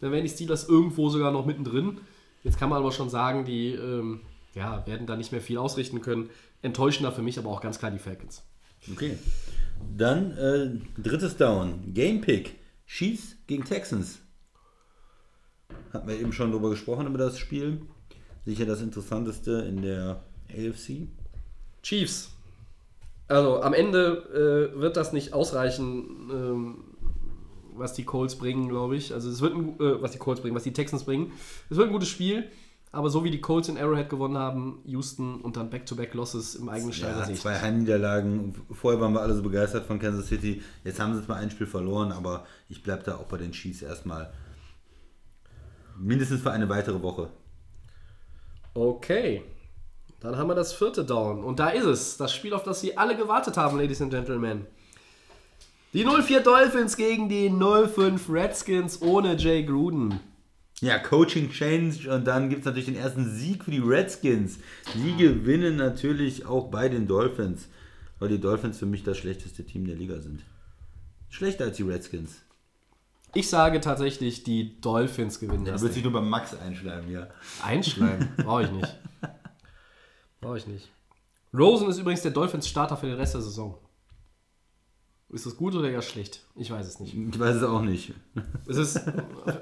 Dann 0.00 0.12
wären 0.12 0.24
die 0.24 0.30
Steelers 0.30 0.68
irgendwo 0.68 1.08
sogar 1.08 1.30
noch 1.32 1.46
mittendrin. 1.46 2.00
Jetzt 2.44 2.58
kann 2.58 2.68
man 2.68 2.78
aber 2.78 2.92
schon 2.92 3.08
sagen, 3.08 3.44
die 3.44 3.72
ähm, 3.72 4.20
ja, 4.54 4.86
werden 4.86 5.06
da 5.06 5.16
nicht 5.16 5.32
mehr 5.32 5.40
viel 5.40 5.58
ausrichten 5.58 6.00
können. 6.00 6.30
Enttäuschender 6.62 7.12
für 7.12 7.22
mich 7.22 7.38
aber 7.38 7.48
auch 7.48 7.60
ganz 7.60 7.78
klar 7.78 7.90
die 7.90 7.98
Falcons. 7.98 8.42
Okay. 8.92 9.18
Dann 9.96 10.36
äh, 10.36 11.00
drittes 11.00 11.36
Down. 11.36 11.94
Game 11.94 12.20
Pick. 12.20 12.56
Chiefs 12.86 13.36
gegen 13.46 13.64
Texans. 13.64 14.20
Hatten 15.92 16.08
wir 16.08 16.18
eben 16.18 16.32
schon 16.32 16.52
drüber 16.52 16.70
gesprochen, 16.70 17.06
über 17.06 17.18
das 17.18 17.38
Spiel. 17.38 17.80
Sicher 18.44 18.66
das 18.66 18.80
interessanteste 18.80 19.52
in 19.68 19.82
der 19.82 20.22
AFC. 20.50 21.08
Chiefs. 21.82 22.30
Also 23.28 23.62
am 23.62 23.74
Ende 23.74 24.72
äh, 24.74 24.80
wird 24.80 24.96
das 24.96 25.12
nicht 25.12 25.34
ausreichen, 25.34 26.30
ähm, 26.32 26.74
was 27.76 27.92
die 27.92 28.04
Colts 28.04 28.36
bringen, 28.36 28.68
glaube 28.68 28.96
ich. 28.96 29.12
Also 29.12 29.30
es 29.30 29.40
wird 29.40 29.54
ein, 29.54 29.80
äh, 29.80 30.02
was 30.02 30.12
die 30.12 30.18
Colts 30.18 30.40
bringen, 30.40 30.56
was 30.56 30.62
die 30.62 30.72
Texans 30.72 31.04
bringen. 31.04 31.32
Es 31.68 31.76
wird 31.76 31.88
ein 31.88 31.92
gutes 31.92 32.08
Spiel, 32.08 32.44
aber 32.90 33.10
so 33.10 33.24
wie 33.24 33.30
die 33.30 33.40
Colts 33.40 33.68
in 33.68 33.76
Arrowhead 33.76 34.08
gewonnen 34.08 34.38
haben, 34.38 34.80
Houston 34.86 35.42
und 35.42 35.58
dann 35.58 35.68
Back-to-Back-Losses 35.68 36.54
im 36.54 36.70
eigenen 36.70 36.94
Stadion 36.94 37.28
Ja, 37.28 37.34
zwei. 37.34 37.60
Heimniederlagen. 37.60 38.54
Vorher 38.72 38.98
waren 39.00 39.12
wir 39.12 39.20
alle 39.20 39.34
so 39.34 39.42
begeistert 39.42 39.86
von 39.86 39.98
Kansas 39.98 40.26
City. 40.26 40.62
Jetzt 40.84 40.98
haben 40.98 41.14
sie 41.14 41.24
zwar 41.24 41.36
ein 41.36 41.50
Spiel 41.50 41.66
verloren, 41.66 42.12
aber 42.12 42.46
ich 42.70 42.82
bleibe 42.82 43.02
da 43.04 43.16
auch 43.16 43.26
bei 43.26 43.36
den 43.36 43.52
Chiefs 43.52 43.82
erstmal. 43.82 44.32
Mindestens 45.98 46.42
für 46.42 46.52
eine 46.52 46.68
weitere 46.68 47.02
Woche. 47.02 47.30
Okay. 48.74 49.42
Dann 50.20 50.36
haben 50.36 50.48
wir 50.48 50.54
das 50.54 50.72
vierte 50.72 51.04
Down. 51.04 51.44
Und 51.44 51.58
da 51.58 51.70
ist 51.70 51.84
es. 51.84 52.16
Das 52.16 52.32
Spiel, 52.32 52.54
auf 52.54 52.62
das 52.62 52.80
Sie 52.80 52.96
alle 52.96 53.16
gewartet 53.16 53.56
haben, 53.56 53.78
Ladies 53.78 54.00
and 54.00 54.10
Gentlemen. 54.10 54.66
Die 55.92 56.04
04 56.04 56.40
Dolphins 56.40 56.96
gegen 56.96 57.28
die 57.28 57.50
05 57.50 58.28
Redskins 58.28 59.00
ohne 59.00 59.36
Jay 59.36 59.64
Gruden. 59.64 60.20
Ja, 60.80 60.98
Coaching 60.98 61.50
Change 61.50 62.12
und 62.14 62.26
dann 62.26 62.50
gibt 62.50 62.60
es 62.60 62.66
natürlich 62.66 62.86
den 62.86 62.96
ersten 62.96 63.34
Sieg 63.34 63.64
für 63.64 63.70
die 63.72 63.78
Redskins. 63.78 64.58
Die 64.94 65.16
gewinnen 65.16 65.76
natürlich 65.76 66.46
auch 66.46 66.70
bei 66.70 66.88
den 66.88 67.08
Dolphins, 67.08 67.68
weil 68.20 68.28
die 68.28 68.38
Dolphins 68.38 68.78
für 68.78 68.86
mich 68.86 69.02
das 69.02 69.18
schlechteste 69.18 69.64
Team 69.64 69.86
der 69.86 69.96
Liga 69.96 70.20
sind. 70.20 70.44
Schlechter 71.30 71.64
als 71.64 71.78
die 71.78 71.82
Redskins. 71.82 72.42
Ich 73.38 73.48
sage 73.48 73.80
tatsächlich, 73.80 74.42
die 74.42 74.80
Dolphins 74.80 75.38
gewinnen 75.38 75.64
Da 75.64 75.72
das. 75.72 75.82
wird 75.82 75.90
Ding. 75.90 75.94
sich 75.94 76.02
nur 76.04 76.12
beim 76.12 76.28
Max 76.28 76.54
einschleimen, 76.58 77.08
ja. 77.08 77.28
Einschleimen. 77.64 78.28
Brauche 78.38 78.64
ich 78.64 78.72
nicht. 78.72 78.96
Brauche 80.40 80.58
ich 80.58 80.66
nicht. 80.66 80.88
Rosen 81.56 81.88
ist 81.88 81.98
übrigens 81.98 82.22
der 82.22 82.32
Dolphins-Starter 82.32 82.96
für 82.96 83.06
den 83.06 83.14
Rest 83.14 83.34
der 83.34 83.40
Saison. 83.42 83.78
Ist 85.30 85.46
das 85.46 85.56
gut 85.56 85.74
oder 85.76 85.88
eher 85.88 86.02
schlecht? 86.02 86.42
Ich 86.56 86.70
weiß 86.72 86.84
es 86.86 86.98
nicht. 86.98 87.14
Ich 87.14 87.38
weiß 87.38 87.56
es 87.56 87.62
auch 87.62 87.82
nicht. 87.82 88.12
Es 88.66 88.76
ist, 88.76 89.00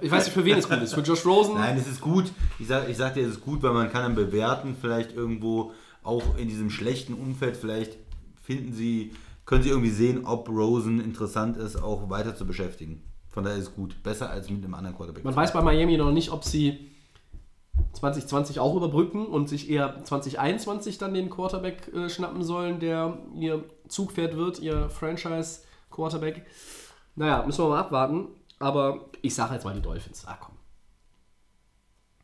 ich 0.00 0.10
weiß 0.10 0.24
nicht, 0.24 0.32
für 0.34 0.44
wen 0.46 0.56
es 0.56 0.68
gut 0.68 0.78
ist. 0.80 0.94
Für 0.94 1.02
Josh 1.02 1.26
Rosen? 1.26 1.54
Nein, 1.56 1.76
es 1.76 1.86
ist 1.86 2.00
gut. 2.00 2.32
Ich 2.58 2.68
sag, 2.68 2.88
ich 2.88 2.96
sag 2.96 3.12
dir, 3.12 3.26
es 3.26 3.32
ist 3.34 3.40
gut, 3.42 3.62
weil 3.62 3.72
man 3.74 3.90
kann 3.92 4.02
dann 4.04 4.14
bewerten, 4.14 4.74
vielleicht 4.80 5.12
irgendwo 5.12 5.72
auch 6.02 6.38
in 6.38 6.48
diesem 6.48 6.70
schlechten 6.70 7.12
Umfeld, 7.12 7.56
vielleicht 7.58 7.98
finden 8.42 8.72
sie, 8.72 9.12
können 9.44 9.62
sie 9.64 9.68
irgendwie 9.70 9.90
sehen, 9.90 10.24
ob 10.24 10.48
Rosen 10.48 10.98
interessant 11.00 11.56
ist, 11.58 11.76
auch 11.76 12.08
weiter 12.08 12.34
zu 12.36 12.46
beschäftigen. 12.46 13.02
Von 13.36 13.44
daher 13.44 13.58
ist 13.58 13.68
es 13.68 13.74
gut. 13.74 14.02
Besser 14.02 14.30
als 14.30 14.48
mit 14.48 14.64
einem 14.64 14.72
anderen 14.72 14.96
Quarterback. 14.96 15.22
Man 15.22 15.36
weiß 15.36 15.52
bei 15.52 15.60
Miami 15.60 15.98
noch 15.98 16.10
nicht, 16.10 16.30
ob 16.30 16.42
sie 16.42 16.90
2020 17.92 18.60
auch 18.60 18.74
überbrücken 18.74 19.26
und 19.26 19.46
sich 19.50 19.68
eher 19.68 20.02
2021 20.02 20.96
dann 20.96 21.12
den 21.12 21.28
Quarterback 21.28 21.92
äh, 21.92 22.08
schnappen 22.08 22.42
sollen, 22.42 22.80
der 22.80 23.18
ihr 23.34 23.62
Zugpferd 23.88 24.38
wird, 24.38 24.60
ihr 24.60 24.88
Franchise-Quarterback. 24.88 26.46
Naja, 27.14 27.42
müssen 27.44 27.62
wir 27.62 27.68
mal 27.68 27.80
abwarten. 27.80 28.28
Aber 28.58 29.04
ich 29.20 29.34
sage 29.34 29.52
jetzt 29.52 29.64
mal 29.64 29.74
die 29.74 29.82
Dolphins. 29.82 30.24
Ah, 30.26 30.38
komm. 30.40 30.54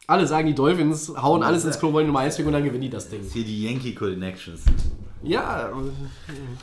Alle 0.06 0.26
sagen, 0.26 0.46
die 0.46 0.54
Dolphins 0.54 1.12
hauen 1.14 1.42
alles 1.42 1.66
ins 1.66 1.78
Klo, 1.78 1.92
wollen 1.92 2.06
Nummer 2.06 2.20
1 2.20 2.38
und 2.38 2.52
dann 2.52 2.64
gewinnen 2.64 2.80
die 2.80 2.88
das 2.88 3.10
Ding. 3.10 3.20
Hier 3.30 3.44
die 3.44 3.64
Yankee 3.64 3.92
Connections. 3.92 4.62
Ja, 5.22 5.68
äh, 5.68 5.72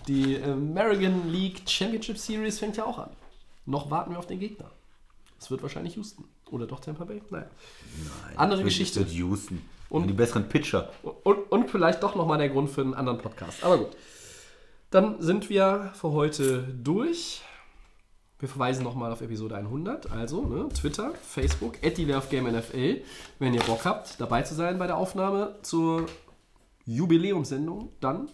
die 0.07 0.41
American 0.41 1.29
League 1.31 1.61
Championship 1.69 2.17
Series 2.17 2.57
fängt 2.57 2.77
ja 2.77 2.85
auch 2.85 2.97
an. 2.97 3.11
Noch 3.69 3.91
warten 3.91 4.11
wir 4.11 4.19
auf 4.19 4.27
den 4.27 4.39
Gegner. 4.39 4.71
Es 5.39 5.49
wird 5.51 5.61
wahrscheinlich 5.61 5.95
Houston. 5.95 6.25
Oder 6.51 6.65
doch 6.65 6.79
Tampa 6.79 7.05
Bay? 7.05 7.21
Naja. 7.29 7.45
Andere 8.35 8.47
Das 8.47 8.57
wird- 8.57 8.63
Geschichte. 8.65 8.99
wird 9.01 9.11
Houston. 9.11 9.61
Und- 9.89 10.01
Und 10.03 10.07
die 10.07 10.13
besseren 10.13 10.49
Pitcher. 10.49 10.89
Und, 11.23 11.37
und 11.51 11.69
vielleicht 11.69 12.03
doch 12.03 12.15
nochmal 12.15 12.37
der 12.39 12.49
Grund 12.49 12.69
für 12.69 12.81
einen 12.81 12.93
anderen 12.93 13.19
Podcast. 13.19 13.63
Aber 13.63 13.77
gut. 13.77 13.89
Dann 14.89 15.21
sind 15.21 15.49
wir 15.49 15.91
für 15.93 16.11
heute 16.11 16.63
durch. 16.83 17.41
Wir 18.39 18.49
verweisen 18.49 18.83
nochmal 18.83 19.11
auf 19.11 19.21
Episode 19.21 19.55
100. 19.55 20.11
Also 20.11 20.41
ne, 20.45 20.67
Twitter, 20.69 21.13
Facebook, 21.21 21.75
NFL, 21.83 23.01
wenn 23.37 23.53
ihr 23.53 23.61
Bock 23.61 23.85
habt, 23.85 24.19
dabei 24.19 24.41
zu 24.43 24.55
sein 24.55 24.79
bei 24.79 24.87
der 24.87 24.97
Aufnahme 24.97 25.55
zur 25.61 26.05
Jubiläumssendung, 26.85 27.91
dann 27.99 28.29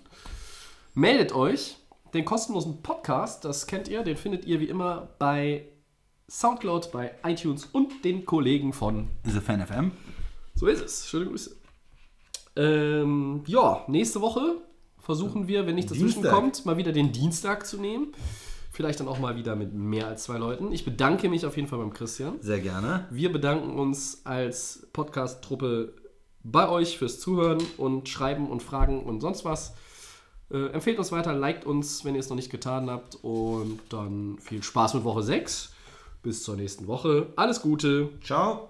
meldet 0.94 1.34
euch. 1.34 1.78
Den 2.14 2.23
kostenlosen 2.26 2.82
Podcast, 2.82 3.44
das 3.45 3.68
kennt 3.68 3.88
ihr, 3.88 4.03
den 4.03 4.15
findet 4.15 4.45
ihr 4.45 4.60
wie 4.60 4.69
immer 4.69 5.10
bei 5.19 5.68
Soundcloud, 6.30 6.91
bei 6.91 7.11
iTunes 7.26 7.65
und 7.65 8.03
den 8.06 8.26
Kollegen 8.26 8.73
von 8.73 9.10
The 9.26 9.40
Fan 9.41 9.65
FM. 9.65 9.91
so 10.56 10.68
ist 10.68 10.82
es. 10.82 11.07
Schöne 11.07 11.26
Grüße. 11.26 11.56
Ähm, 12.56 13.44
ja, 13.48 13.84
nächste 13.88 14.22
Woche 14.22 14.61
versuchen 14.99 15.48
wir, 15.48 15.68
wenn 15.68 15.76
nichts 15.76 15.91
dazwischen 15.91 16.22
Dienstag. 16.22 16.34
kommt, 16.34 16.65
mal 16.65 16.77
wieder 16.77 16.91
den 16.94 17.11
Dienstag 17.11 17.68
zu 17.68 17.77
nehmen. 17.77 18.14
Vielleicht 18.72 18.99
dann 18.99 19.07
auch 19.07 19.19
mal 19.19 19.36
wieder 19.38 19.56
mit 19.56 19.73
mehr 19.73 20.07
als 20.07 20.23
zwei 20.23 20.38
Leuten. 20.38 20.72
Ich 20.72 20.84
bedanke 20.84 21.30
mich 21.30 21.45
auf 21.45 21.56
jeden 21.56 21.68
Fall 21.68 21.80
beim 21.80 21.94
Christian. 21.94 22.36
Sehr 22.41 22.60
gerne. 22.60 23.07
Wir 23.10 23.32
bedanken 23.32 23.77
uns 23.77 24.22
als 24.26 24.88
Podcast-Truppe 24.94 25.94
bei 26.44 26.68
euch 26.69 26.98
fürs 26.98 27.19
Zuhören 27.19 27.61
und 27.77 28.07
Schreiben 28.10 28.49
und 28.49 28.64
Fragen 28.64 29.03
und 29.03 29.22
sonst 29.22 29.45
was. 29.45 29.76
Äh, 30.52 30.68
empfehlt 30.68 31.00
uns 31.00 31.12
weiter, 31.12 31.34
liked 31.34 31.66
uns, 31.66 32.06
wenn 32.06 32.16
ihr 32.16 32.20
es 32.20 32.30
noch 32.30 32.36
nicht 32.36 32.52
getan 32.52 32.90
habt. 32.90 33.18
Und 33.24 33.80
dann 33.90 34.38
viel 34.40 34.64
Spaß 34.64 34.94
mit 34.96 35.04
Woche 35.04 35.24
6. 35.24 35.72
Bis 36.24 36.44
zur 36.44 36.56
nächsten 36.56 36.88
Woche. 36.88 37.28
Alles 37.36 37.62
Gute. 37.62 38.10
Ciao. 38.24 38.70